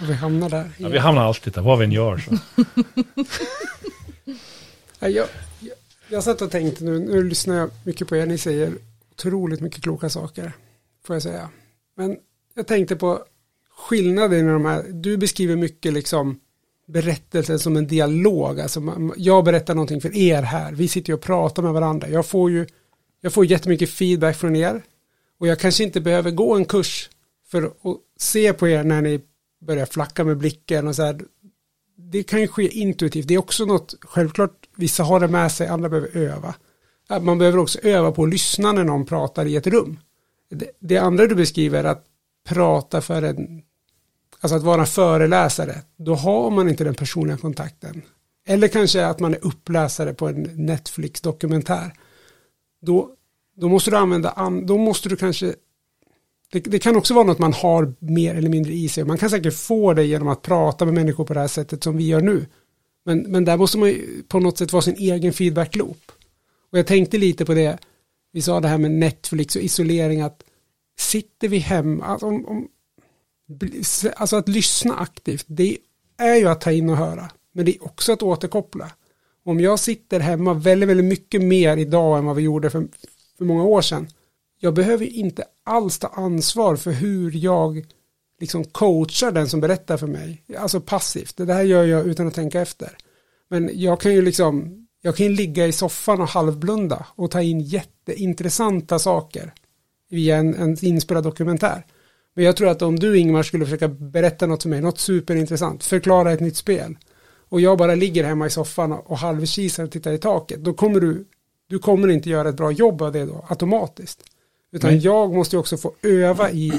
Och 0.00 0.10
vi 0.10 0.12
hamnar 0.12 0.50
där. 0.50 0.70
Ja, 0.78 0.88
vi 0.88 0.98
hamnar 0.98 1.22
alltid 1.22 1.52
där, 1.52 1.62
vad 1.62 1.78
vi 1.78 1.84
än 1.84 1.92
gör. 1.92 2.18
Så. 2.18 2.38
Ja, 5.02 5.08
jag, 5.08 5.28
jag, 5.60 5.76
jag 6.08 6.24
satt 6.24 6.42
och 6.42 6.50
tänkte 6.50 6.84
nu, 6.84 6.98
nu 6.98 7.22
lyssnar 7.22 7.56
jag 7.56 7.70
mycket 7.84 8.08
på 8.08 8.16
er, 8.16 8.26
ni 8.26 8.38
säger 8.38 8.72
otroligt 9.10 9.60
mycket 9.60 9.82
kloka 9.82 10.08
saker, 10.10 10.52
får 11.06 11.16
jag 11.16 11.22
säga. 11.22 11.48
Men 11.96 12.16
jag 12.54 12.66
tänkte 12.66 12.96
på 12.96 13.24
skillnaden 13.76 14.48
i 14.48 14.52
de 14.52 14.64
här, 14.64 14.84
du 14.90 15.16
beskriver 15.16 15.56
mycket 15.56 15.92
liksom 15.92 16.40
berättelsen 16.86 17.58
som 17.58 17.76
en 17.76 17.86
dialog, 17.86 18.60
alltså 18.60 18.82
jag 19.16 19.44
berättar 19.44 19.74
någonting 19.74 20.00
för 20.00 20.16
er 20.16 20.42
här, 20.42 20.72
vi 20.72 20.88
sitter 20.88 21.10
ju 21.10 21.14
och 21.14 21.22
pratar 21.22 21.62
med 21.62 21.72
varandra, 21.72 22.08
jag 22.08 22.26
får 22.26 22.50
ju, 22.50 22.66
jag 23.20 23.32
får 23.32 23.46
jättemycket 23.46 23.90
feedback 23.90 24.36
från 24.36 24.56
er 24.56 24.82
och 25.38 25.46
jag 25.46 25.58
kanske 25.58 25.84
inte 25.84 26.00
behöver 26.00 26.30
gå 26.30 26.54
en 26.54 26.64
kurs 26.64 27.10
för 27.50 27.62
att 27.62 27.72
se 28.18 28.52
på 28.52 28.68
er 28.68 28.84
när 28.84 29.02
ni 29.02 29.20
börjar 29.66 29.86
flacka 29.86 30.24
med 30.24 30.38
blicken 30.38 30.88
och 30.88 30.96
så 30.96 31.02
här, 31.02 31.20
det 31.96 32.22
kan 32.22 32.40
ju 32.40 32.48
ske 32.48 32.68
intuitivt. 32.68 33.28
Det 33.28 33.34
är 33.34 33.38
också 33.38 33.64
något, 33.64 33.94
självklart, 34.00 34.68
vissa 34.76 35.02
har 35.02 35.20
det 35.20 35.28
med 35.28 35.52
sig, 35.52 35.66
andra 35.66 35.88
behöver 35.88 36.16
öva. 36.16 36.54
Äh, 37.10 37.20
man 37.20 37.38
behöver 37.38 37.58
också 37.58 37.78
öva 37.82 38.12
på 38.12 38.22
att 38.22 38.30
lyssna 38.30 38.72
när 38.72 38.84
någon 38.84 39.06
pratar 39.06 39.46
i 39.46 39.56
ett 39.56 39.66
rum. 39.66 39.98
Det, 40.50 40.70
det 40.80 40.98
andra 40.98 41.26
du 41.26 41.34
beskriver, 41.34 41.84
att 41.84 42.04
prata 42.48 43.00
för 43.00 43.22
en, 43.22 43.62
alltså 44.40 44.56
att 44.56 44.62
vara 44.62 44.80
en 44.80 44.86
föreläsare, 44.86 45.74
då 45.96 46.14
har 46.14 46.50
man 46.50 46.68
inte 46.68 46.84
den 46.84 46.94
personliga 46.94 47.36
kontakten. 47.36 48.02
Eller 48.46 48.68
kanske 48.68 49.06
att 49.06 49.20
man 49.20 49.34
är 49.34 49.46
uppläsare 49.46 50.14
på 50.14 50.28
en 50.28 50.42
Netflix-dokumentär. 50.42 51.92
Då, 52.80 53.10
då 53.56 53.68
måste 53.68 53.90
du 53.90 53.96
använda, 53.96 54.50
då 54.64 54.78
måste 54.78 55.08
du 55.08 55.16
kanske 55.16 55.54
det, 56.52 56.60
det 56.60 56.78
kan 56.78 56.96
också 56.96 57.14
vara 57.14 57.24
något 57.24 57.38
man 57.38 57.52
har 57.52 57.94
mer 57.98 58.34
eller 58.34 58.48
mindre 58.48 58.72
i 58.72 58.88
sig. 58.88 59.04
Man 59.04 59.18
kan 59.18 59.30
säkert 59.30 59.54
få 59.54 59.94
det 59.94 60.04
genom 60.04 60.28
att 60.28 60.42
prata 60.42 60.84
med 60.84 60.94
människor 60.94 61.24
på 61.24 61.34
det 61.34 61.40
här 61.40 61.48
sättet 61.48 61.84
som 61.84 61.96
vi 61.96 62.06
gör 62.06 62.20
nu. 62.20 62.46
Men, 63.04 63.18
men 63.18 63.44
där 63.44 63.56
måste 63.56 63.78
man 63.78 63.88
ju 63.88 64.22
på 64.28 64.40
något 64.40 64.58
sätt 64.58 64.72
vara 64.72 64.82
sin 64.82 64.96
egen 64.96 65.32
feedback 65.32 65.76
loop. 65.76 66.12
Och 66.72 66.78
jag 66.78 66.86
tänkte 66.86 67.18
lite 67.18 67.44
på 67.44 67.54
det, 67.54 67.78
vi 68.32 68.42
sa 68.42 68.60
det 68.60 68.68
här 68.68 68.78
med 68.78 68.90
Netflix 68.90 69.56
och 69.56 69.62
isolering, 69.62 70.20
att 70.20 70.42
sitter 70.98 71.48
vi 71.48 71.58
hemma, 71.58 72.04
alltså, 72.04 72.26
om, 72.26 72.46
om, 72.46 72.68
alltså 74.16 74.36
att 74.36 74.48
lyssna 74.48 74.96
aktivt, 74.96 75.44
det 75.48 75.78
är 76.18 76.34
ju 76.34 76.48
att 76.48 76.60
ta 76.60 76.72
in 76.72 76.90
och 76.90 76.96
höra, 76.96 77.30
men 77.52 77.64
det 77.64 77.76
är 77.76 77.84
också 77.84 78.12
att 78.12 78.22
återkoppla. 78.22 78.90
Om 79.44 79.60
jag 79.60 79.78
sitter 79.78 80.20
hemma 80.20 80.54
väldigt, 80.54 80.88
väldigt 80.88 81.06
mycket 81.06 81.42
mer 81.42 81.76
idag 81.76 82.18
än 82.18 82.24
vad 82.24 82.36
vi 82.36 82.42
gjorde 82.42 82.70
för, 82.70 82.88
för 83.38 83.44
många 83.44 83.64
år 83.64 83.82
sedan, 83.82 84.08
jag 84.64 84.74
behöver 84.74 85.06
inte 85.06 85.44
alls 85.64 85.98
ta 85.98 86.08
ansvar 86.08 86.76
för 86.76 86.92
hur 86.92 87.36
jag 87.36 87.84
liksom 88.40 88.64
coachar 88.64 89.32
den 89.32 89.48
som 89.48 89.60
berättar 89.60 89.96
för 89.96 90.06
mig. 90.06 90.42
Alltså 90.58 90.80
passivt, 90.80 91.36
det 91.36 91.54
här 91.54 91.62
gör 91.62 91.84
jag 91.84 92.06
utan 92.06 92.26
att 92.26 92.34
tänka 92.34 92.60
efter. 92.60 92.96
Men 93.50 93.70
jag 93.72 94.00
kan 94.00 94.12
ju 94.12 94.22
liksom, 94.22 94.86
jag 95.00 95.16
kan 95.16 95.26
ju 95.26 95.32
ligga 95.32 95.66
i 95.66 95.72
soffan 95.72 96.20
och 96.20 96.28
halvblunda 96.28 97.06
och 97.14 97.30
ta 97.30 97.42
in 97.42 97.60
jätteintressanta 97.60 98.98
saker 98.98 99.52
via 100.10 100.36
en, 100.36 100.54
en 100.54 100.84
inspelad 100.84 101.24
dokumentär. 101.24 101.86
Men 102.34 102.44
jag 102.44 102.56
tror 102.56 102.68
att 102.68 102.82
om 102.82 102.98
du 102.98 103.18
Ingmar 103.18 103.42
skulle 103.42 103.64
försöka 103.64 103.88
berätta 103.88 104.46
något 104.46 104.62
för 104.62 104.68
mig, 104.68 104.80
något 104.80 104.98
superintressant, 104.98 105.84
förklara 105.84 106.32
ett 106.32 106.40
nytt 106.40 106.56
spel 106.56 106.96
och 107.48 107.60
jag 107.60 107.78
bara 107.78 107.94
ligger 107.94 108.24
hemma 108.24 108.46
i 108.46 108.50
soffan 108.50 108.92
och 108.92 109.18
halvkisar 109.18 109.84
och 109.84 109.90
tittar 109.90 110.12
i 110.12 110.18
taket, 110.18 110.64
då 110.64 110.74
kommer 110.74 111.00
du, 111.00 111.24
du 111.68 111.78
kommer 111.78 112.08
inte 112.08 112.30
göra 112.30 112.48
ett 112.48 112.56
bra 112.56 112.70
jobb 112.70 113.02
av 113.02 113.12
det 113.12 113.24
då, 113.24 113.46
automatiskt. 113.48 114.24
Utan 114.72 114.90
Nej. 114.90 115.00
jag 115.04 115.34
måste 115.34 115.56
ju 115.56 115.60
också 115.60 115.76
få 115.76 115.92
öva 116.02 116.50
i 116.50 116.72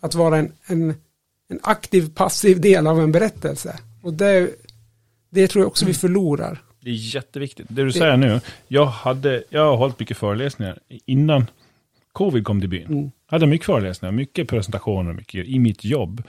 att 0.00 0.14
vara 0.14 0.38
en, 0.38 0.52
en, 0.66 0.94
en 1.48 1.60
aktiv, 1.62 2.14
passiv 2.14 2.60
del 2.60 2.86
av 2.86 3.00
en 3.00 3.12
berättelse. 3.12 3.78
Och 4.02 4.14
det, 4.14 4.50
det 5.30 5.48
tror 5.48 5.62
jag 5.62 5.68
också 5.68 5.86
vi 5.86 5.94
förlorar. 5.94 6.62
Det 6.80 6.90
är 6.90 7.14
jätteviktigt. 7.14 7.66
Det 7.68 7.82
du 7.82 7.86
det, 7.86 7.92
säger 7.92 8.16
nu, 8.16 8.40
jag, 8.68 8.86
hade, 8.86 9.44
jag 9.48 9.64
har 9.64 9.76
hållit 9.76 9.98
mycket 9.98 10.16
föreläsningar 10.16 10.78
innan 11.06 11.46
covid 12.12 12.44
kom 12.44 12.60
till 12.60 12.68
byn. 12.68 12.86
Mm. 12.86 13.02
Jag 13.02 13.34
hade 13.34 13.46
mycket 13.46 13.66
föreläsningar, 13.66 14.12
mycket 14.12 14.48
presentationer, 14.48 15.12
mycket 15.12 15.46
i 15.46 15.58
mitt 15.58 15.84
jobb. 15.84 16.22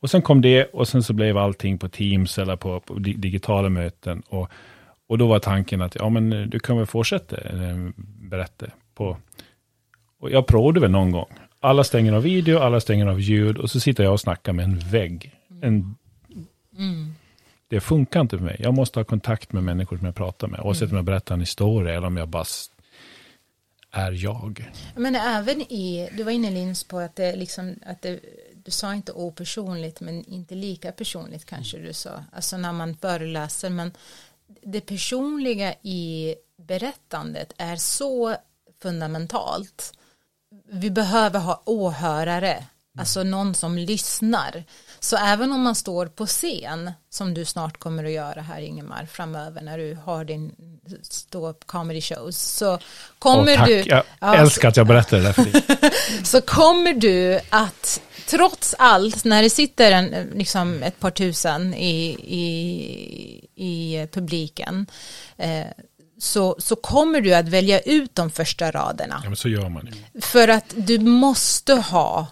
Och 0.00 0.10
sen 0.10 0.22
kom 0.22 0.40
det 0.40 0.64
och 0.64 0.88
sen 0.88 1.02
så 1.02 1.12
blev 1.12 1.38
allting 1.38 1.78
på 1.78 1.88
Teams 1.88 2.38
eller 2.38 2.56
på, 2.56 2.80
på 2.80 2.94
digitala 2.98 3.68
möten. 3.68 4.22
Och, 4.28 4.50
och 5.06 5.18
då 5.18 5.26
var 5.26 5.38
tanken 5.38 5.82
att 5.82 5.94
ja, 5.94 6.08
men 6.08 6.50
du 6.50 6.58
kan 6.58 6.76
väl 6.76 6.86
fortsätta 6.86 7.36
eh, 7.36 7.76
berätta 8.30 8.66
på... 8.94 9.16
Och 10.24 10.30
jag 10.30 10.46
provade 10.46 10.80
väl 10.80 10.90
någon 10.90 11.10
gång. 11.10 11.28
Alla 11.60 11.84
stänger 11.84 12.12
av 12.12 12.22
video, 12.22 12.58
alla 12.58 12.80
stänger 12.80 13.06
av 13.06 13.20
ljud 13.20 13.58
och 13.58 13.70
så 13.70 13.80
sitter 13.80 14.04
jag 14.04 14.12
och 14.12 14.20
snackar 14.20 14.52
med 14.52 14.64
en 14.64 14.78
vägg. 14.78 15.34
En, 15.62 15.96
mm. 16.78 17.14
Det 17.68 17.80
funkar 17.80 18.20
inte 18.20 18.38
för 18.38 18.44
mig. 18.44 18.56
Jag 18.58 18.74
måste 18.74 18.98
ha 18.98 19.04
kontakt 19.04 19.52
med 19.52 19.62
människor 19.64 19.96
som 19.96 20.06
jag 20.06 20.14
pratar 20.14 20.48
med. 20.48 20.60
Oavsett 20.60 20.82
mm. 20.82 20.92
om 20.92 20.96
jag 20.96 21.04
berättar 21.04 21.34
en 21.34 21.40
historia 21.40 21.94
eller 21.94 22.06
om 22.06 22.16
jag 22.16 22.28
bara 22.28 22.44
är 23.90 24.12
jag. 24.12 24.72
Men 24.96 25.14
även 25.14 25.60
i, 25.60 26.08
du 26.16 26.22
var 26.22 26.32
inne 26.32 26.50
Lins 26.50 26.84
på 26.84 26.98
att 26.98 27.16
det 27.16 27.36
liksom, 27.36 27.74
att 27.86 28.02
det, 28.02 28.20
du 28.64 28.70
sa 28.70 28.94
inte 28.94 29.12
opersonligt 29.12 30.00
men 30.00 30.24
inte 30.24 30.54
lika 30.54 30.92
personligt 30.92 31.44
kanske 31.44 31.78
du 31.78 31.92
sa, 31.92 32.24
alltså 32.32 32.56
när 32.56 32.72
man 32.72 32.96
föreläser 32.96 33.70
men 33.70 33.92
det 34.62 34.80
personliga 34.80 35.74
i 35.82 36.34
berättandet 36.56 37.52
är 37.58 37.76
så 37.76 38.36
fundamentalt. 38.82 39.92
Vi 40.72 40.90
behöver 40.90 41.40
ha 41.40 41.62
åhörare, 41.64 42.64
alltså 42.98 43.22
någon 43.22 43.54
som 43.54 43.78
lyssnar. 43.78 44.64
Så 45.00 45.16
även 45.16 45.52
om 45.52 45.60
man 45.60 45.74
står 45.74 46.06
på 46.06 46.26
scen, 46.26 46.92
som 47.10 47.34
du 47.34 47.44
snart 47.44 47.78
kommer 47.78 48.04
att 48.04 48.10
göra 48.10 48.40
här 48.40 48.60
Ingemar 48.60 49.06
framöver 49.06 49.62
när 49.62 49.78
du 49.78 49.98
har 50.04 50.24
din 50.24 50.52
stå-up 51.02 51.66
comedy 51.66 52.00
shows, 52.00 52.38
så 52.38 52.78
kommer 53.18 53.56
oh, 53.56 53.64
du... 53.64 53.82
Jag 53.86 54.02
ja, 54.20 54.34
älskar 54.34 54.68
att 54.68 54.76
jag 54.76 54.86
berättar 54.86 55.16
det 55.16 55.22
där 55.22 55.32
för 55.32 55.44
dig. 55.44 55.62
så 56.24 56.40
kommer 56.40 56.94
du 56.94 57.40
att 57.50 58.00
trots 58.26 58.74
allt, 58.78 59.24
när 59.24 59.42
det 59.42 59.50
sitter 59.50 59.92
en, 59.92 60.30
liksom 60.34 60.82
ett 60.82 61.00
par 61.00 61.10
tusen 61.10 61.74
i, 61.74 62.16
i, 62.26 62.44
i 63.54 64.06
publiken, 64.12 64.86
eh, 65.36 65.66
så, 66.18 66.56
så 66.58 66.76
kommer 66.76 67.20
du 67.20 67.34
att 67.34 67.48
välja 67.48 67.80
ut 67.80 68.14
de 68.14 68.30
första 68.30 68.70
raderna. 68.70 69.20
Ja, 69.22 69.28
men 69.28 69.36
så 69.36 69.48
gör 69.48 69.68
man 69.68 69.86
ju. 69.86 70.20
För 70.20 70.48
att 70.48 70.74
du 70.76 70.98
måste 70.98 71.74
ha 71.74 72.26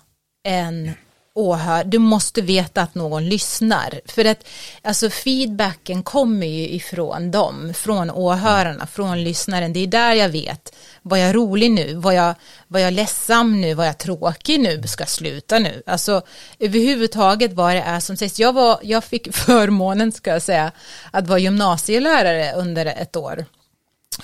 en 0.44 0.92
åhör, 1.34 1.84
du 1.84 1.98
måste 1.98 2.40
veta 2.40 2.82
att 2.82 2.94
någon 2.94 3.28
lyssnar. 3.28 4.00
För 4.06 4.24
att 4.24 4.46
alltså 4.82 5.10
feedbacken 5.10 6.02
kommer 6.02 6.46
ju 6.46 6.68
ifrån 6.68 7.30
dem, 7.30 7.74
från 7.74 8.10
åhörarna, 8.10 8.86
från 8.86 9.24
lyssnaren. 9.24 9.72
Det 9.72 9.80
är 9.80 9.86
där 9.86 10.12
jag 10.12 10.28
vet, 10.28 10.74
var 11.02 11.16
jag 11.16 11.34
rolig 11.34 11.70
nu, 11.70 11.94
var 11.94 12.12
jag, 12.12 12.34
var 12.68 12.80
jag 12.80 12.92
ledsam 12.92 13.60
nu, 13.60 13.74
var 13.74 13.84
jag 13.84 13.98
tråkig 13.98 14.60
nu, 14.60 14.82
ska 14.82 15.06
sluta 15.06 15.58
nu. 15.58 15.82
Alltså 15.86 16.22
överhuvudtaget 16.58 17.52
vad 17.52 17.74
det 17.74 17.82
är 17.82 18.00
som 18.00 18.16
sägs. 18.16 18.40
Jag, 18.40 18.52
var, 18.52 18.78
jag 18.82 19.04
fick 19.04 19.34
förmånen, 19.34 20.12
ska 20.12 20.30
jag 20.30 20.42
säga, 20.42 20.72
att 21.10 21.28
vara 21.28 21.38
gymnasielärare 21.38 22.52
under 22.52 22.86
ett 22.86 23.16
år. 23.16 23.46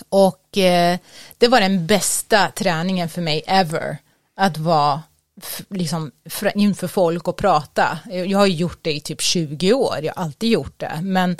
Och 0.08 0.58
eh, 0.58 0.98
det 1.38 1.48
var 1.48 1.60
den 1.60 1.86
bästa 1.86 2.50
träningen 2.50 3.08
för 3.08 3.22
mig 3.22 3.42
ever, 3.46 3.98
att 4.36 4.58
vara 4.58 5.02
liksom 5.70 6.12
inför 6.54 6.88
folk 6.88 7.28
och 7.28 7.36
prata. 7.36 7.98
Jag 8.26 8.38
har 8.38 8.46
gjort 8.46 8.78
det 8.82 8.92
i 8.92 9.00
typ 9.00 9.20
20 9.20 9.72
år, 9.72 9.98
jag 10.02 10.14
har 10.14 10.22
alltid 10.22 10.50
gjort 10.50 10.80
det. 10.80 11.00
Men 11.02 11.36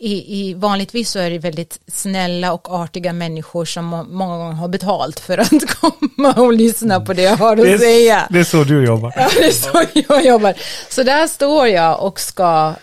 i, 0.00 0.40
i, 0.40 0.54
vanligtvis 0.54 1.10
så 1.10 1.18
är 1.18 1.30
det 1.30 1.38
väldigt 1.38 1.78
snälla 1.86 2.52
och 2.52 2.70
artiga 2.70 3.12
människor 3.12 3.64
som 3.64 4.06
många 4.10 4.36
gånger 4.36 4.52
har 4.52 4.68
betalt 4.68 5.20
för 5.20 5.38
att 5.38 5.76
komma 5.80 6.32
och 6.32 6.52
lyssna 6.52 7.00
på 7.00 7.12
det 7.12 7.22
jag 7.22 7.36
har 7.36 7.52
att 7.52 7.62
det 7.62 7.72
är, 7.72 7.78
säga. 7.78 8.26
Det 8.30 8.38
är 8.38 8.44
så 8.44 8.64
du 8.64 8.86
jobbar. 8.86 9.12
Ja, 9.16 9.28
det 9.36 9.46
är 9.46 9.50
så 9.50 9.84
jag 10.08 10.24
jobbar. 10.24 10.54
Så 10.88 11.02
där 11.02 11.26
står 11.26 11.68
jag 11.68 12.02
och 12.02 12.20
ska 12.20 12.74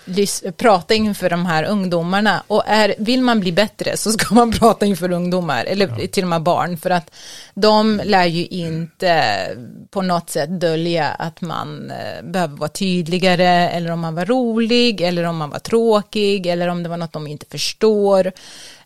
prata 0.57 0.93
inför 0.93 1.29
de 1.29 1.45
här 1.45 1.63
ungdomarna. 1.63 2.43
Och 2.47 2.63
är, 2.67 2.95
vill 2.97 3.21
man 3.21 3.39
bli 3.39 3.51
bättre 3.51 3.97
så 3.97 4.11
ska 4.11 4.35
man 4.35 4.51
prata 4.59 4.85
inför 4.85 5.11
ungdomar, 5.11 5.65
eller 5.65 5.87
ja. 5.87 6.07
till 6.11 6.23
och 6.23 6.29
med 6.29 6.41
barn. 6.41 6.77
För 6.77 6.89
att 6.89 7.11
de 7.57 8.01
lär 8.05 8.25
ju 8.25 8.45
inte 8.45 9.47
på 9.89 10.01
något 10.01 10.29
sätt 10.29 10.49
dölja 10.49 11.07
att 11.07 11.41
man 11.41 11.91
eh, 11.91 12.23
behöver 12.23 12.57
vara 12.57 12.69
tydligare, 12.69 13.69
eller 13.69 13.91
om 13.91 13.99
man 13.99 14.15
var 14.15 14.25
rolig, 14.25 15.01
eller 15.01 15.23
om 15.23 15.37
man 15.37 15.49
var 15.49 15.59
tråkig, 15.59 16.45
eller 16.47 16.67
om 16.67 16.83
det 16.83 16.89
var 16.89 16.97
något 16.97 17.13
de 17.13 17.27
inte 17.27 17.45
förstår. 17.45 18.31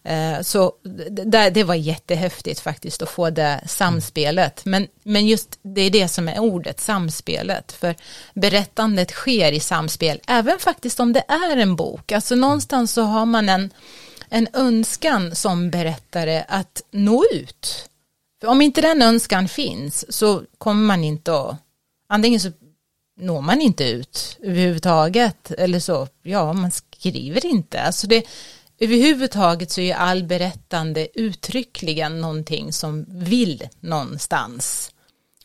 Eh, 0.03 0.41
så 0.41 0.73
det, 1.09 1.49
det 1.49 1.63
var 1.63 1.75
jättehäftigt 1.75 2.59
faktiskt 2.59 3.01
att 3.01 3.09
få 3.09 3.29
det 3.29 3.61
samspelet. 3.67 4.65
Men, 4.65 4.87
men 5.03 5.27
just 5.27 5.59
det 5.61 5.81
är 5.81 5.89
det 5.89 6.07
som 6.07 6.29
är 6.29 6.39
ordet, 6.39 6.79
samspelet. 6.79 7.71
För 7.71 7.95
berättandet 8.33 9.11
sker 9.11 9.51
i 9.51 9.59
samspel, 9.59 10.19
även 10.27 10.59
faktiskt 10.59 10.99
om 10.99 11.13
det 11.13 11.23
är 11.27 11.57
en 11.57 11.75
bok. 11.75 12.11
Alltså 12.11 12.35
någonstans 12.35 12.93
så 12.93 13.01
har 13.01 13.25
man 13.25 13.49
en, 13.49 13.69
en 14.29 14.47
önskan 14.53 15.35
som 15.35 15.69
berättare 15.69 16.43
att 16.47 16.81
nå 16.91 17.25
ut. 17.31 17.88
För 18.41 18.47
om 18.47 18.61
inte 18.61 18.81
den 18.81 19.01
önskan 19.01 19.47
finns 19.47 20.17
så 20.17 20.43
kommer 20.57 20.81
man 20.81 21.03
inte 21.03 21.39
att, 21.39 21.57
antingen 22.09 22.39
så 22.39 22.51
når 23.19 23.41
man 23.41 23.61
inte 23.61 23.83
ut 23.83 24.37
överhuvudtaget 24.41 25.51
eller 25.51 25.79
så, 25.79 26.07
ja 26.23 26.53
man 26.53 26.71
skriver 26.71 27.45
inte. 27.45 27.81
Alltså 27.81 28.07
det, 28.07 28.23
överhuvudtaget 28.79 29.71
så 29.71 29.81
är 29.81 29.95
all 29.95 30.23
berättande 30.23 31.07
uttryckligen 31.13 32.21
någonting 32.21 32.73
som 32.73 33.05
vill 33.07 33.67
någonstans. 33.79 34.91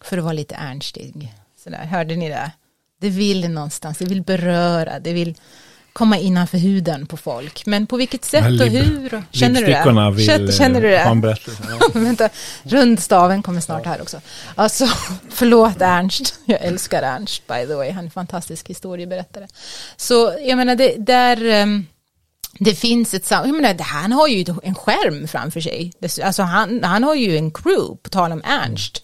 För 0.00 0.18
att 0.18 0.24
vara 0.24 0.32
lite 0.32 0.54
ernstig. 0.54 1.34
Sådär, 1.64 1.84
hörde 1.84 2.16
ni 2.16 2.28
det? 2.28 2.52
Det 3.00 3.10
vill 3.10 3.50
någonstans, 3.50 3.98
det 3.98 4.04
vill 4.04 4.22
beröra, 4.22 5.00
det 5.00 5.12
vill 5.12 5.34
komma 5.94 6.18
innanför 6.18 6.58
huden 6.58 7.06
på 7.06 7.16
folk. 7.16 7.66
Men 7.66 7.86
på 7.86 7.96
vilket 7.96 8.24
sätt 8.24 8.60
och 8.60 8.66
hur? 8.66 9.22
Känner 9.30 9.60
du 9.60 9.66
det? 9.66 10.10
Vill 10.10 10.26
Känner 10.52 10.80
du 10.80 10.90
det? 10.90 11.04
Vänta, 11.94 12.28
rundstaven 12.62 13.42
kommer 13.42 13.60
snart 13.60 13.86
här 13.86 14.02
också. 14.02 14.20
Alltså, 14.54 14.88
förlåt 15.30 15.80
Ernst. 15.80 16.38
Jag 16.44 16.60
älskar 16.60 17.02
Ernst 17.02 17.46
by 17.46 17.66
the 17.66 17.74
way. 17.74 17.90
Han 17.90 17.98
är 17.98 18.04
en 18.04 18.10
fantastisk 18.10 18.68
historieberättare. 18.70 19.46
Så 19.96 20.34
jag 20.40 20.56
menar, 20.56 20.74
det, 20.76 20.94
där 20.98 21.44
ehm, 21.44 21.86
det 22.58 22.74
finns 22.74 23.14
ett 23.14 23.30
jag 23.30 23.54
menar, 23.54 23.78
han 23.78 24.12
har 24.12 24.28
ju 24.28 24.44
en 24.62 24.74
skärm 24.74 25.28
framför 25.28 25.60
sig. 25.60 25.92
Alltså 26.22 26.42
han, 26.42 26.84
han 26.84 27.04
har 27.04 27.14
ju 27.14 27.36
en 27.36 27.50
crew, 27.50 27.96
på 28.02 28.10
tal 28.10 28.32
om 28.32 28.42
Ernst. 28.44 29.02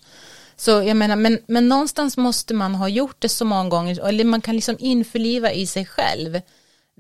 Så 0.57 0.71
jag 0.71 0.97
menar, 0.97 1.17
men, 1.17 1.39
men 1.47 1.69
någonstans 1.69 2.17
måste 2.17 2.55
man 2.55 2.75
ha 2.75 2.89
gjort 2.89 3.17
det 3.19 3.29
så 3.29 3.45
många 3.45 3.69
gånger, 3.69 4.07
eller 4.09 4.25
man 4.25 4.41
kan 4.41 4.55
liksom 4.55 4.77
införliva 4.79 5.53
i 5.53 5.67
sig 5.67 5.87
själv 5.87 6.41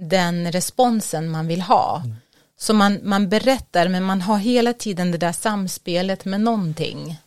den 0.00 0.52
responsen 0.52 1.30
man 1.30 1.46
vill 1.46 1.60
ha. 1.60 2.02
Mm. 2.04 2.16
Så 2.56 2.74
man, 2.74 2.98
man 3.02 3.28
berättar 3.28 3.88
men 3.88 4.04
man 4.04 4.20
har 4.20 4.38
hela 4.38 4.72
tiden 4.72 5.10
det 5.10 5.18
där 5.18 5.32
samspelet 5.32 6.24
med 6.24 6.40
någonting. 6.40 7.18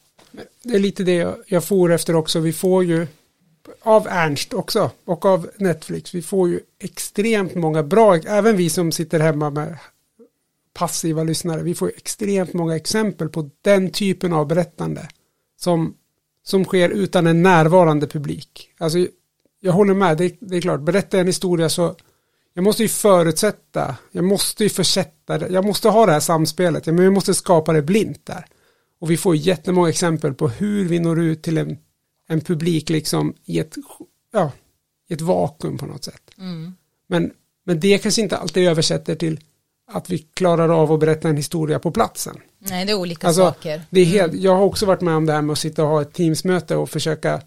Det 0.63 0.75
är 0.75 0.79
lite 0.79 1.03
det 1.03 1.13
jag, 1.13 1.35
jag 1.47 1.63
får 1.63 1.91
efter 1.91 2.15
också. 2.15 2.39
Vi 2.39 2.53
får 2.53 2.83
ju 2.83 3.07
av 3.81 4.07
Ernst 4.07 4.53
också 4.53 4.91
och 5.05 5.25
av 5.25 5.49
Netflix. 5.57 6.15
Vi 6.15 6.21
får 6.21 6.49
ju 6.49 6.59
extremt 6.79 7.55
många 7.55 7.83
bra, 7.83 8.15
även 8.15 8.57
vi 8.57 8.69
som 8.69 8.91
sitter 8.91 9.19
hemma 9.19 9.49
med 9.49 9.77
passiva 10.73 11.23
lyssnare. 11.23 11.61
Vi 11.63 11.75
får 11.75 11.91
extremt 11.97 12.53
många 12.53 12.75
exempel 12.75 13.29
på 13.29 13.49
den 13.61 13.89
typen 13.89 14.33
av 14.33 14.47
berättande 14.47 15.07
som, 15.59 15.95
som 16.43 16.65
sker 16.65 16.89
utan 16.89 17.27
en 17.27 17.43
närvarande 17.43 18.07
publik. 18.07 18.69
Alltså, 18.77 19.07
jag 19.59 19.73
håller 19.73 19.93
med, 19.93 20.17
det, 20.17 20.35
det 20.39 20.57
är 20.57 20.61
klart, 20.61 20.81
berätta 20.81 21.19
en 21.19 21.27
historia 21.27 21.69
så 21.69 21.95
jag 22.53 22.63
måste 22.63 22.83
ju 22.83 22.89
förutsätta, 22.89 23.95
jag 24.11 24.23
måste 24.23 24.63
ju 24.63 24.69
försätta 24.69 25.37
det, 25.37 25.47
jag 25.49 25.65
måste 25.65 25.89
ha 25.89 26.05
det 26.05 26.11
här 26.11 26.19
samspelet, 26.19 26.85
men 26.85 26.97
jag 27.03 27.13
måste 27.13 27.33
skapa 27.33 27.73
det 27.73 27.81
blint 27.81 28.25
där. 28.25 28.45
Och 28.99 29.11
vi 29.11 29.17
får 29.17 29.35
jättemånga 29.35 29.89
exempel 29.89 30.33
på 30.33 30.47
hur 30.47 30.87
vi 30.87 30.99
når 30.99 31.21
ut 31.21 31.41
till 31.41 31.57
en, 31.57 31.77
en 32.29 32.41
publik 32.41 32.89
liksom 32.89 33.33
i 33.45 33.59
ett, 33.59 33.75
ja, 34.33 34.51
i 35.09 35.13
ett 35.13 35.21
vakuum 35.21 35.77
på 35.77 35.85
något 35.85 36.03
sätt. 36.03 36.21
Mm. 36.37 36.73
Men, 37.07 37.31
men 37.65 37.79
det 37.79 37.97
kanske 37.97 38.21
inte 38.21 38.37
alltid 38.37 38.67
översätter 38.67 39.15
till 39.15 39.39
att 39.91 40.09
vi 40.09 40.17
klarar 40.17 40.69
av 40.69 40.91
att 40.91 40.99
berätta 40.99 41.29
en 41.29 41.37
historia 41.37 41.79
på 41.79 41.91
platsen. 41.91 42.37
Nej, 42.59 42.85
det 42.85 42.91
är 42.91 42.95
olika 42.95 43.27
Alltså, 43.27 43.41
saker. 43.41 43.81
Det 43.89 44.01
är 44.01 44.05
helt, 44.05 44.33
jag 44.33 44.55
har 44.55 44.63
också 44.63 44.85
varit 44.85 45.01
med 45.01 45.15
om 45.15 45.25
det 45.25 45.33
här 45.33 45.41
med 45.41 45.53
att 45.53 45.59
sitta 45.59 45.83
och 45.83 45.89
ha 45.89 46.01
ett 46.01 46.13
teamsmöte 46.13 46.75
och 46.75 46.89
försöka 46.89 47.41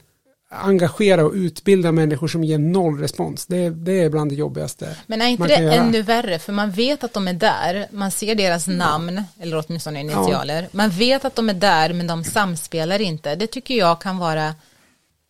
engagera 0.57 1.25
och 1.25 1.33
utbilda 1.33 1.93
människor 1.93 2.29
som 2.29 2.45
ger 2.45 2.59
noll 2.59 2.99
respons. 3.01 3.47
Det, 3.47 3.57
är- 3.57 3.71
det 3.71 3.93
är 4.03 4.11
bland 4.11 4.31
det 4.31 4.35
jobbigaste. 4.35 4.97
Men 5.07 5.23
är 5.23 5.27
inte 5.27 5.47
det 5.47 5.63
göra. 5.63 5.75
ännu 5.75 6.03
värre? 6.03 6.39
För 6.39 6.53
man 6.53 6.71
vet 6.71 7.05
att 7.05 7.13
de 7.13 7.29
är 7.29 7.33
där, 7.33 7.87
man 7.91 8.11
ser 8.11 8.35
deras 8.35 8.67
namn, 8.67 9.23
eller 9.41 9.65
åtminstone 9.67 10.01
initialer. 10.01 10.69
Man 10.73 10.91
vet 10.91 11.25
att 11.25 11.37
de 11.37 11.49
är 11.49 11.55
där, 11.55 11.93
men 11.93 12.07
de 12.07 12.25
samspelar 12.25 13.01
inte. 13.01 13.35
Det 13.35 13.47
tycker 13.47 13.75
jag 13.75 14.01
kan 14.01 14.19
vara 14.19 14.55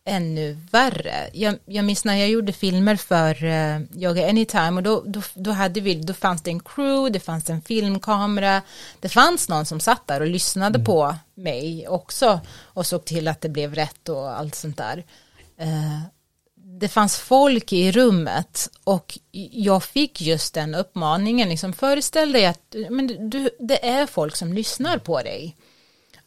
ännu 0.07 0.57
värre. 0.71 1.29
Jag, 1.33 1.55
jag 1.65 1.85
minns 1.85 2.05
när 2.05 2.15
jag 2.15 2.29
gjorde 2.29 2.53
filmer 2.53 2.95
för 2.95 3.43
uh, 3.43 4.03
Yoga 4.03 4.29
Anytime 4.29 4.71
och 4.77 4.83
då, 4.83 5.03
då, 5.05 5.21
då, 5.33 5.51
hade 5.51 5.81
vi, 5.81 5.95
då 5.95 6.13
fanns 6.13 6.41
det 6.41 6.51
en 6.51 6.59
crew, 6.59 7.09
det 7.13 7.19
fanns 7.19 7.49
en 7.49 7.61
filmkamera, 7.61 8.61
det 8.99 9.09
fanns 9.09 9.49
någon 9.49 9.65
som 9.65 9.79
satt 9.79 10.07
där 10.07 10.21
och 10.21 10.27
lyssnade 10.27 10.79
på 10.79 11.15
mig 11.35 11.87
också 11.87 12.39
och 12.59 12.85
såg 12.85 13.05
till 13.05 13.27
att 13.27 13.41
det 13.41 13.49
blev 13.49 13.75
rätt 13.75 14.09
och 14.09 14.39
allt 14.39 14.55
sånt 14.55 14.77
där. 14.77 15.05
Eh, 15.57 16.01
det 16.55 16.87
fanns 16.87 17.17
folk 17.17 17.73
i 17.73 17.91
rummet 17.91 18.69
och 18.83 19.19
jag 19.51 19.83
fick 19.83 20.21
just 20.21 20.53
den 20.53 20.75
uppmaningen, 20.75 21.49
liksom 21.49 21.73
föreställ 21.73 22.31
dig 22.31 22.45
att 22.45 22.75
men 22.89 23.29
du, 23.29 23.49
det 23.59 23.87
är 23.87 24.05
folk 24.05 24.35
som 24.35 24.53
lyssnar 24.53 24.97
på 24.97 25.21
dig. 25.21 25.55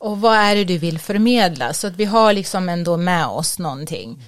Och 0.01 0.21
vad 0.21 0.37
är 0.37 0.57
det 0.57 0.65
du 0.65 0.79
vill 0.79 0.99
förmedla? 0.99 1.73
Så 1.73 1.87
att 1.87 1.97
vi 1.97 2.05
har 2.05 2.33
liksom 2.33 2.69
ändå 2.69 2.97
med 2.97 3.27
oss 3.27 3.59
någonting. 3.59 4.23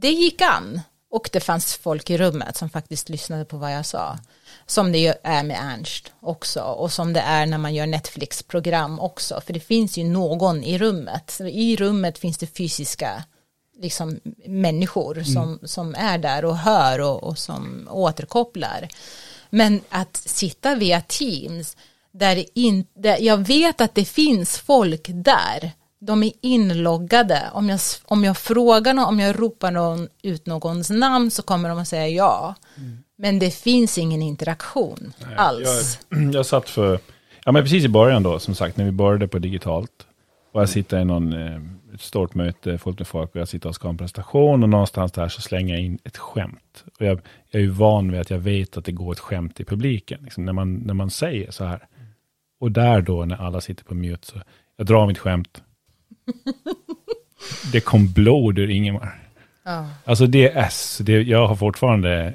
Det 0.00 0.10
gick 0.10 0.40
an. 0.40 0.80
Och 1.10 1.30
det 1.32 1.40
fanns 1.40 1.76
folk 1.76 2.10
i 2.10 2.18
rummet 2.18 2.56
som 2.56 2.70
faktiskt 2.70 3.08
lyssnade 3.08 3.44
på 3.44 3.56
vad 3.56 3.74
jag 3.74 3.86
sa. 3.86 4.18
Som 4.66 4.92
det 4.92 5.14
är 5.22 5.42
med 5.42 5.58
Ernst 5.60 6.12
också. 6.20 6.60
Och 6.60 6.92
som 6.92 7.12
det 7.12 7.20
är 7.20 7.46
när 7.46 7.58
man 7.58 7.74
gör 7.74 7.86
Netflix-program 7.86 9.00
också. 9.00 9.40
För 9.46 9.52
det 9.52 9.60
finns 9.60 9.98
ju 9.98 10.04
någon 10.04 10.64
i 10.64 10.78
rummet. 10.78 11.30
Så 11.30 11.46
I 11.46 11.76
rummet 11.76 12.18
finns 12.18 12.38
det 12.38 12.46
fysiska 12.46 13.24
liksom, 13.80 14.20
människor 14.46 15.22
som, 15.22 15.58
som 15.62 15.94
är 15.94 16.18
där 16.18 16.44
och 16.44 16.56
hör 16.56 17.00
och, 17.00 17.22
och 17.22 17.38
som 17.38 17.88
återkopplar. 17.90 18.88
Men 19.50 19.80
att 19.88 20.16
sitta 20.16 20.74
via 20.74 21.00
Teams 21.00 21.76
där, 22.12 22.44
in, 22.54 22.86
där 22.94 23.16
jag 23.20 23.46
vet 23.46 23.80
att 23.80 23.94
det 23.94 24.04
finns 24.04 24.58
folk 24.58 25.06
där. 25.08 25.70
De 26.00 26.22
är 26.22 26.32
inloggade. 26.40 27.42
Om 27.52 27.68
jag, 27.68 27.80
om 28.04 28.24
jag 28.24 28.36
frågar 28.36 28.94
någon, 28.94 29.04
om 29.04 29.20
jag 29.20 29.40
ropar 29.40 29.70
någon, 29.70 30.08
ut 30.22 30.46
någons 30.46 30.90
namn 30.90 31.30
så 31.30 31.42
kommer 31.42 31.68
de 31.68 31.78
att 31.78 31.88
säga 31.88 32.08
ja. 32.08 32.54
Men 33.18 33.38
det 33.38 33.50
finns 33.50 33.98
ingen 33.98 34.22
interaktion 34.22 35.12
alls. 35.36 35.98
Jag, 36.08 36.22
jag 36.34 36.46
satt 36.46 36.68
för, 36.68 37.00
ja 37.44 37.52
men 37.52 37.62
precis 37.62 37.84
i 37.84 37.88
början 37.88 38.22
då, 38.22 38.38
som 38.38 38.54
sagt, 38.54 38.76
när 38.76 38.84
vi 38.84 38.92
började 38.92 39.28
på 39.28 39.38
digitalt. 39.38 40.06
Och 40.52 40.60
jag 40.60 40.68
sitter 40.68 41.00
i 41.00 41.04
någon, 41.04 41.32
eh, 41.32 41.60
ett 41.94 42.00
stort 42.00 42.34
möte, 42.34 42.78
folk 42.78 42.98
med 42.98 43.08
folk, 43.08 43.34
och 43.34 43.40
jag 43.40 43.48
sitter 43.48 43.68
och 43.68 43.74
ska 43.74 43.86
ha 43.88 43.90
en 43.90 43.98
presentation 43.98 44.62
och 44.62 44.68
någonstans 44.68 45.12
där 45.12 45.28
så 45.28 45.40
slänger 45.40 45.74
jag 45.74 45.84
in 45.84 45.98
ett 46.04 46.16
skämt. 46.16 46.84
Och 46.98 47.06
jag, 47.06 47.20
jag 47.50 47.60
är 47.60 47.64
ju 47.64 47.70
van 47.70 48.10
vid 48.12 48.20
att 48.20 48.30
jag 48.30 48.38
vet 48.38 48.76
att 48.76 48.84
det 48.84 48.92
går 48.92 49.12
ett 49.12 49.18
skämt 49.18 49.60
i 49.60 49.64
publiken, 49.64 50.20
liksom, 50.22 50.44
när, 50.44 50.52
man, 50.52 50.74
när 50.74 50.94
man 50.94 51.10
säger 51.10 51.50
så 51.50 51.64
här. 51.64 51.86
Och 52.58 52.72
där 52.72 53.00
då, 53.00 53.24
när 53.24 53.36
alla 53.36 53.60
sitter 53.60 53.84
på 53.84 53.94
mute, 53.94 54.26
så 54.26 54.34
jag 54.76 54.86
drar 54.86 55.06
mitt 55.06 55.18
skämt. 55.18 55.62
det 57.72 57.80
kom 57.80 58.12
blod 58.12 58.58
ur 58.58 58.70
Ingemar. 58.70 59.28
Ja. 59.64 59.86
Alltså 60.04 60.26
det 60.26 60.48
är 60.48 60.66
S, 60.66 60.98
det, 61.02 61.22
jag 61.22 61.46
har 61.46 61.56
fortfarande 61.56 62.34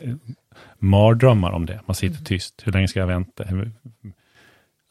mardrömmar 0.79 1.51
om 1.51 1.65
det. 1.65 1.79
Man 1.85 1.95
sitter 1.95 2.23
tyst, 2.23 2.61
hur 2.63 2.71
länge 2.71 2.87
ska 2.87 2.99
jag 2.99 3.07
vänta? 3.07 3.43
Hur, 3.43 3.71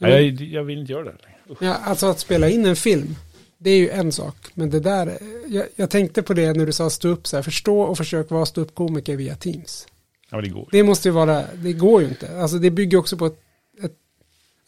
Nej, 0.00 0.28
jag, 0.28 0.48
jag 0.48 0.64
vill 0.64 0.78
inte 0.78 0.92
göra 0.92 1.04
det. 1.04 1.16
Ja, 1.60 1.74
alltså 1.74 2.06
att 2.06 2.18
spela 2.18 2.48
in 2.48 2.66
en 2.66 2.76
film, 2.76 3.16
det 3.58 3.70
är 3.70 3.78
ju 3.78 3.90
en 3.90 4.12
sak. 4.12 4.36
Men 4.54 4.70
det 4.70 4.80
där, 4.80 5.18
jag, 5.46 5.66
jag 5.76 5.90
tänkte 5.90 6.22
på 6.22 6.34
det 6.34 6.52
när 6.52 6.66
du 6.66 6.72
sa 6.72 6.90
stå 6.90 7.08
upp 7.08 7.26
så 7.26 7.36
här, 7.36 7.42
förstå 7.42 7.80
och 7.80 7.96
försök 7.96 8.30
vara 8.30 8.46
stå 8.46 8.60
upp 8.60 8.74
komiker 8.74 9.16
via 9.16 9.34
Teams. 9.34 9.86
Ja, 10.30 10.40
det 10.40 10.48
går. 10.48 10.68
Det 10.72 10.82
måste 10.82 11.08
ju 11.08 11.12
vara, 11.12 11.44
det 11.54 11.72
går 11.72 12.02
ju 12.02 12.08
inte. 12.08 12.40
Alltså 12.40 12.58
det 12.58 12.70
bygger 12.70 12.98
också 12.98 13.16
på 13.16 13.26
ett, 13.26 13.38
ett 13.82 13.96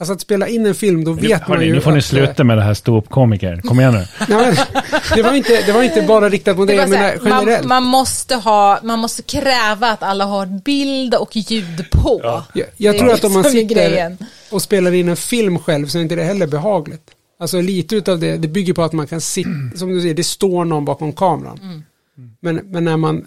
alltså 0.04 0.12
att 0.12 0.20
spela 0.20 0.48
in 0.48 0.66
en 0.66 0.74
film, 0.74 1.04
då 1.04 1.12
Nu, 1.12 1.28
vet 1.28 1.48
man 1.48 1.56
hörni, 1.56 1.66
ju 1.66 1.74
nu 1.74 1.80
får 1.80 1.92
ni 1.92 2.02
sluta 2.02 2.44
med 2.44 2.58
det 2.58 2.62
här 2.62 2.74
ståuppkomiker. 2.74 3.60
Kom 3.60 3.80
igen 3.80 3.92
nu. 3.92 4.06
Nej, 4.28 4.28
men, 4.28 4.56
det, 5.14 5.22
var 5.22 5.34
inte, 5.34 5.62
det 5.66 5.72
var 5.72 5.82
inte 5.82 6.02
bara 6.02 6.28
riktat 6.28 6.56
mot 6.56 6.68
var 6.68 6.74
jag 6.74 6.90
menar 6.90 7.02
här, 7.02 7.18
generellt. 7.24 7.64
man, 7.64 7.82
man, 7.82 7.90
måste 7.90 8.34
ha, 8.34 8.80
man 8.82 8.98
måste 8.98 9.22
kräva 9.22 9.90
att 9.90 10.02
alla 10.02 10.24
har 10.24 10.46
bild 10.46 11.14
och 11.14 11.36
ljud 11.36 11.90
på. 11.90 12.20
Ja. 12.22 12.44
jag 12.52 12.66
jag 12.76 12.98
tror 12.98 13.12
att 13.12 13.24
om 13.24 13.32
man 13.32 13.42
liksom 13.42 13.68
sitter 13.68 14.16
och 14.50 14.62
spelar 14.62 14.92
in 14.92 15.08
en 15.08 15.16
film 15.16 15.58
själv 15.58 15.86
så 15.86 15.98
är 15.98 16.02
inte 16.02 16.16
det 16.16 16.24
heller 16.24 16.46
behagligt. 16.46 17.10
Alltså 17.38 17.60
lite 17.60 17.96
utav 17.96 18.18
det, 18.18 18.36
det 18.36 18.48
bygger 18.48 18.74
på 18.74 18.82
att 18.82 18.92
man 18.92 19.06
kan 19.06 19.20
sitta, 19.20 19.50
som 19.76 19.88
du 19.88 20.00
säger, 20.00 20.14
det 20.14 20.24
står 20.24 20.64
någon 20.64 20.84
bakom 20.84 21.12
kameran. 21.12 21.58
Mm. 21.62 21.82
Men, 22.40 22.56
men 22.56 22.84
när 22.84 22.96
man, 22.96 23.26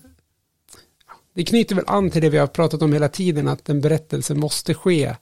det 1.35 1.43
knyter 1.43 1.75
väl 1.75 1.85
an 1.87 2.09
till 2.09 2.21
det 2.21 2.29
vi 2.29 2.37
har 2.37 2.47
pratat 2.47 2.81
om 2.81 2.93
hela 2.93 3.09
tiden, 3.09 3.47
att 3.47 3.69
en 3.69 3.81
berättelse 3.81 4.33
måste 4.33 4.73
ske 4.73 5.15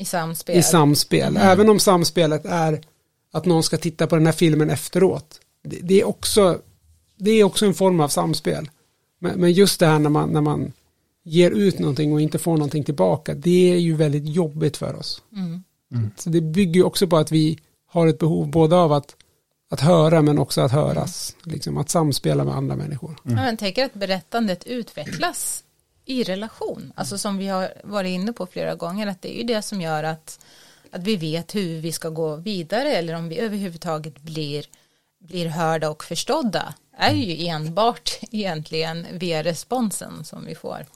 I 0.00 0.04
samspel. 0.04 0.58
i 0.58 0.62
samspel. 0.62 1.36
Mm. 1.36 1.42
Även 1.42 1.68
om 1.68 1.80
samspelet 1.80 2.44
är 2.44 2.80
att 3.32 3.44
någon 3.44 3.62
ska 3.62 3.76
titta 3.76 4.06
på 4.06 4.16
den 4.16 4.26
här 4.26 4.32
filmen 4.32 4.70
efteråt. 4.70 5.40
Det, 5.64 5.78
det, 5.82 6.00
är, 6.00 6.08
också, 6.08 6.58
det 7.16 7.30
är 7.30 7.44
också 7.44 7.66
en 7.66 7.74
form 7.74 8.00
av 8.00 8.08
samspel. 8.08 8.70
Men, 9.18 9.40
men 9.40 9.52
just 9.52 9.80
det 9.80 9.86
här 9.86 9.98
när 9.98 10.10
man, 10.10 10.28
när 10.28 10.40
man 10.40 10.72
ger 11.24 11.50
ut 11.50 11.78
någonting 11.78 12.12
och 12.12 12.20
inte 12.20 12.38
får 12.38 12.52
någonting 12.52 12.84
tillbaka, 12.84 13.34
det 13.34 13.72
är 13.72 13.78
ju 13.78 13.94
väldigt 13.94 14.28
jobbigt 14.28 14.76
för 14.76 14.94
oss. 14.94 15.22
Mm. 15.32 16.10
Så 16.16 16.30
det 16.30 16.40
bygger 16.40 16.74
ju 16.74 16.84
också 16.84 17.06
på 17.06 17.16
att 17.16 17.32
vi 17.32 17.58
har 17.86 18.06
ett 18.06 18.18
behov 18.18 18.50
både 18.50 18.76
av 18.76 18.92
att, 18.92 19.16
att 19.70 19.80
höra 19.80 20.22
men 20.22 20.38
också 20.38 20.60
att 20.60 20.72
höras. 20.72 21.36
Liksom 21.42 21.78
att 21.78 21.90
samspela 21.90 22.44
med 22.44 22.54
andra 22.54 22.76
människor. 22.76 23.16
Ja, 23.22 23.30
men 23.30 23.56
tänker 23.56 23.84
att 23.84 23.94
berättandet 23.94 24.64
utvecklas 24.64 25.64
i 26.10 26.22
relation. 26.22 26.92
Alltså 26.94 27.18
som 27.18 27.38
vi 27.38 27.48
har 27.48 27.72
varit 27.84 28.10
inne 28.10 28.32
på 28.32 28.46
flera 28.46 28.74
gånger, 28.74 29.06
att 29.06 29.22
det 29.22 29.36
är 29.36 29.38
ju 29.38 29.44
det 29.44 29.62
som 29.62 29.80
gör 29.80 30.04
att, 30.04 30.40
att 30.90 31.02
vi 31.02 31.16
vet 31.16 31.54
hur 31.54 31.80
vi 31.80 31.92
ska 31.92 32.08
gå 32.08 32.36
vidare 32.36 32.92
eller 32.92 33.14
om 33.14 33.28
vi 33.28 33.38
överhuvudtaget 33.38 34.22
blir, 34.22 34.64
blir 35.18 35.46
hörda 35.46 35.90
och 35.90 36.04
förstådda 36.04 36.74
är 36.96 37.14
ju 37.14 37.46
enbart 37.46 38.18
egentligen 38.30 39.06
via 39.12 39.42
responsen 39.42 40.24
som 40.24 40.44
vi 40.44 40.54
får. 40.54 40.86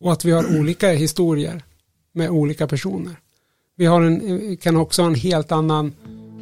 Och 0.00 0.12
att 0.12 0.24
vi 0.24 0.30
har 0.30 0.58
olika 0.58 0.88
historier 0.88 1.62
med 2.12 2.30
olika 2.30 2.66
personer. 2.66 3.16
Vi 3.76 3.86
har 3.86 4.02
en, 4.02 4.56
kan 4.56 4.76
också 4.76 5.02
ha 5.02 5.06
en 5.06 5.14
helt 5.14 5.52
annan, 5.52 5.94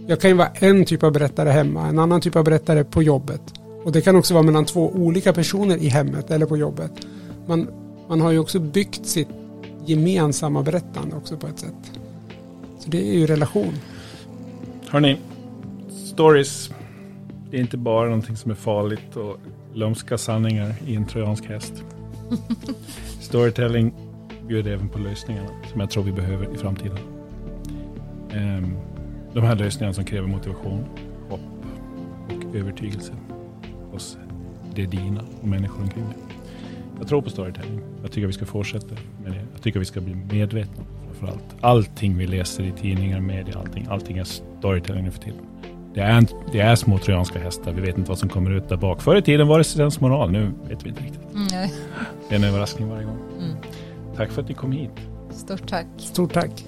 jag 0.07 0.21
kan 0.21 0.31
ju 0.31 0.37
vara 0.37 0.49
en 0.49 0.85
typ 0.85 1.03
av 1.03 1.13
berättare 1.13 1.51
hemma, 1.51 1.89
en 1.89 1.99
annan 1.99 2.21
typ 2.21 2.37
av 2.37 2.45
berättare 2.45 2.85
på 2.85 3.03
jobbet. 3.03 3.43
Och 3.85 3.93
det 3.93 4.01
kan 4.01 4.17
också 4.17 4.35
vara 4.35 4.45
mellan 4.45 4.65
två 4.65 4.91
olika 4.91 5.33
personer 5.33 5.77
i 5.77 5.89
hemmet 5.89 6.31
eller 6.31 6.47
på 6.47 6.57
jobbet. 6.57 6.93
Man, 7.47 7.84
man 8.09 8.21
har 8.21 8.31
ju 8.31 8.39
också 8.39 8.61
byggt 8.61 9.07
sitt 9.07 9.29
gemensamma 9.87 10.63
berättande 10.63 11.17
också 11.17 11.37
på 11.37 11.47
ett 11.47 11.59
sätt. 11.59 11.93
Så 12.79 12.91
det 12.91 13.11
är 13.11 13.15
ju 13.15 13.27
relation. 13.27 13.75
Hörni, 14.89 15.19
stories. 15.89 16.71
Det 17.51 17.57
är 17.57 17.61
inte 17.61 17.77
bara 17.77 18.05
någonting 18.05 18.37
som 18.37 18.51
är 18.51 18.55
farligt 18.55 19.17
och 19.17 19.37
lömska 19.75 20.19
sanningar 20.19 20.75
i 20.87 20.95
en 20.95 21.07
trojansk 21.07 21.47
häst. 21.47 21.83
Storytelling 23.21 23.95
bjuder 24.49 24.73
även 24.73 24.89
på 24.89 24.99
lösningarna 24.99 25.49
som 25.71 25.81
jag 25.81 25.91
tror 25.91 26.03
vi 26.05 26.13
behöver 26.13 26.55
i 26.55 26.59
framtiden. 26.59 26.99
Ehm, 28.33 28.77
de 29.33 29.41
här 29.41 29.57
lösningarna 29.57 29.95
som 29.95 30.05
kräver 30.05 30.29
motivation, 30.29 30.85
hopp 31.29 31.41
och 32.27 32.57
övertygelse 32.57 33.13
hos 33.93 34.19
det 34.75 34.87
dina 34.87 35.21
och 35.41 35.49
människor 35.49 35.83
omkring 35.83 36.05
dig. 36.05 36.24
Jag 36.99 37.09
tror 37.09 37.23
på 37.23 37.31
storytelling. 37.31 37.81
Jag 38.03 38.13
tycker 38.13 38.27
vi 38.27 38.33
ska 38.33 38.47
fortsätta 38.47 38.95
med 39.25 39.33
det. 39.33 39.41
Jag 39.53 39.63
tycker 39.63 39.79
vi 39.79 39.85
ska 39.85 40.01
bli 40.01 40.15
medvetna 40.15 40.83
framför 41.07 41.27
allt. 41.27 41.55
Allting 41.61 42.17
vi 42.17 42.27
läser 42.27 42.63
i 42.65 42.73
tidningar, 42.73 43.21
media, 43.21 43.59
allting, 43.59 43.87
allting 43.91 44.19
är 44.19 44.25
storytelling 44.25 45.05
nu 45.05 45.11
för 45.11 45.19
tiden. 45.21 45.41
Det 45.95 46.01
är, 46.01 46.19
en, 46.19 46.27
det 46.53 46.61
är 46.61 46.75
små 46.77 46.99
trojanska 46.99 47.39
hästar. 47.39 47.73
Vi 47.73 47.81
vet 47.81 47.99
inte 47.99 48.09
vad 48.09 48.19
som 48.19 48.29
kommer 48.29 48.51
ut 48.51 48.69
där 48.69 48.77
bak. 48.77 49.03
Förr 49.03 49.17
i 49.17 49.23
tiden 49.23 49.49
var 49.49 49.59
det 49.59 49.65
sensmoral. 49.65 50.31
Nu 50.31 50.51
vet 50.69 50.85
vi 50.85 50.89
inte 50.89 51.03
riktigt. 51.03 51.35
Mm, 51.35 51.47
Det 52.29 52.35
är 52.35 52.39
en 52.39 52.45
överraskning 52.45 52.89
varje 52.89 53.05
gång. 53.05 53.19
Mm. 53.39 53.57
Tack 54.17 54.31
för 54.31 54.43
att 54.43 54.49
ni 54.49 54.55
kom 54.55 54.73
hit. 54.73 54.91
Stort 55.31 55.69
tack. 55.69 55.87
Stort 55.97 56.33
tack. 56.33 56.65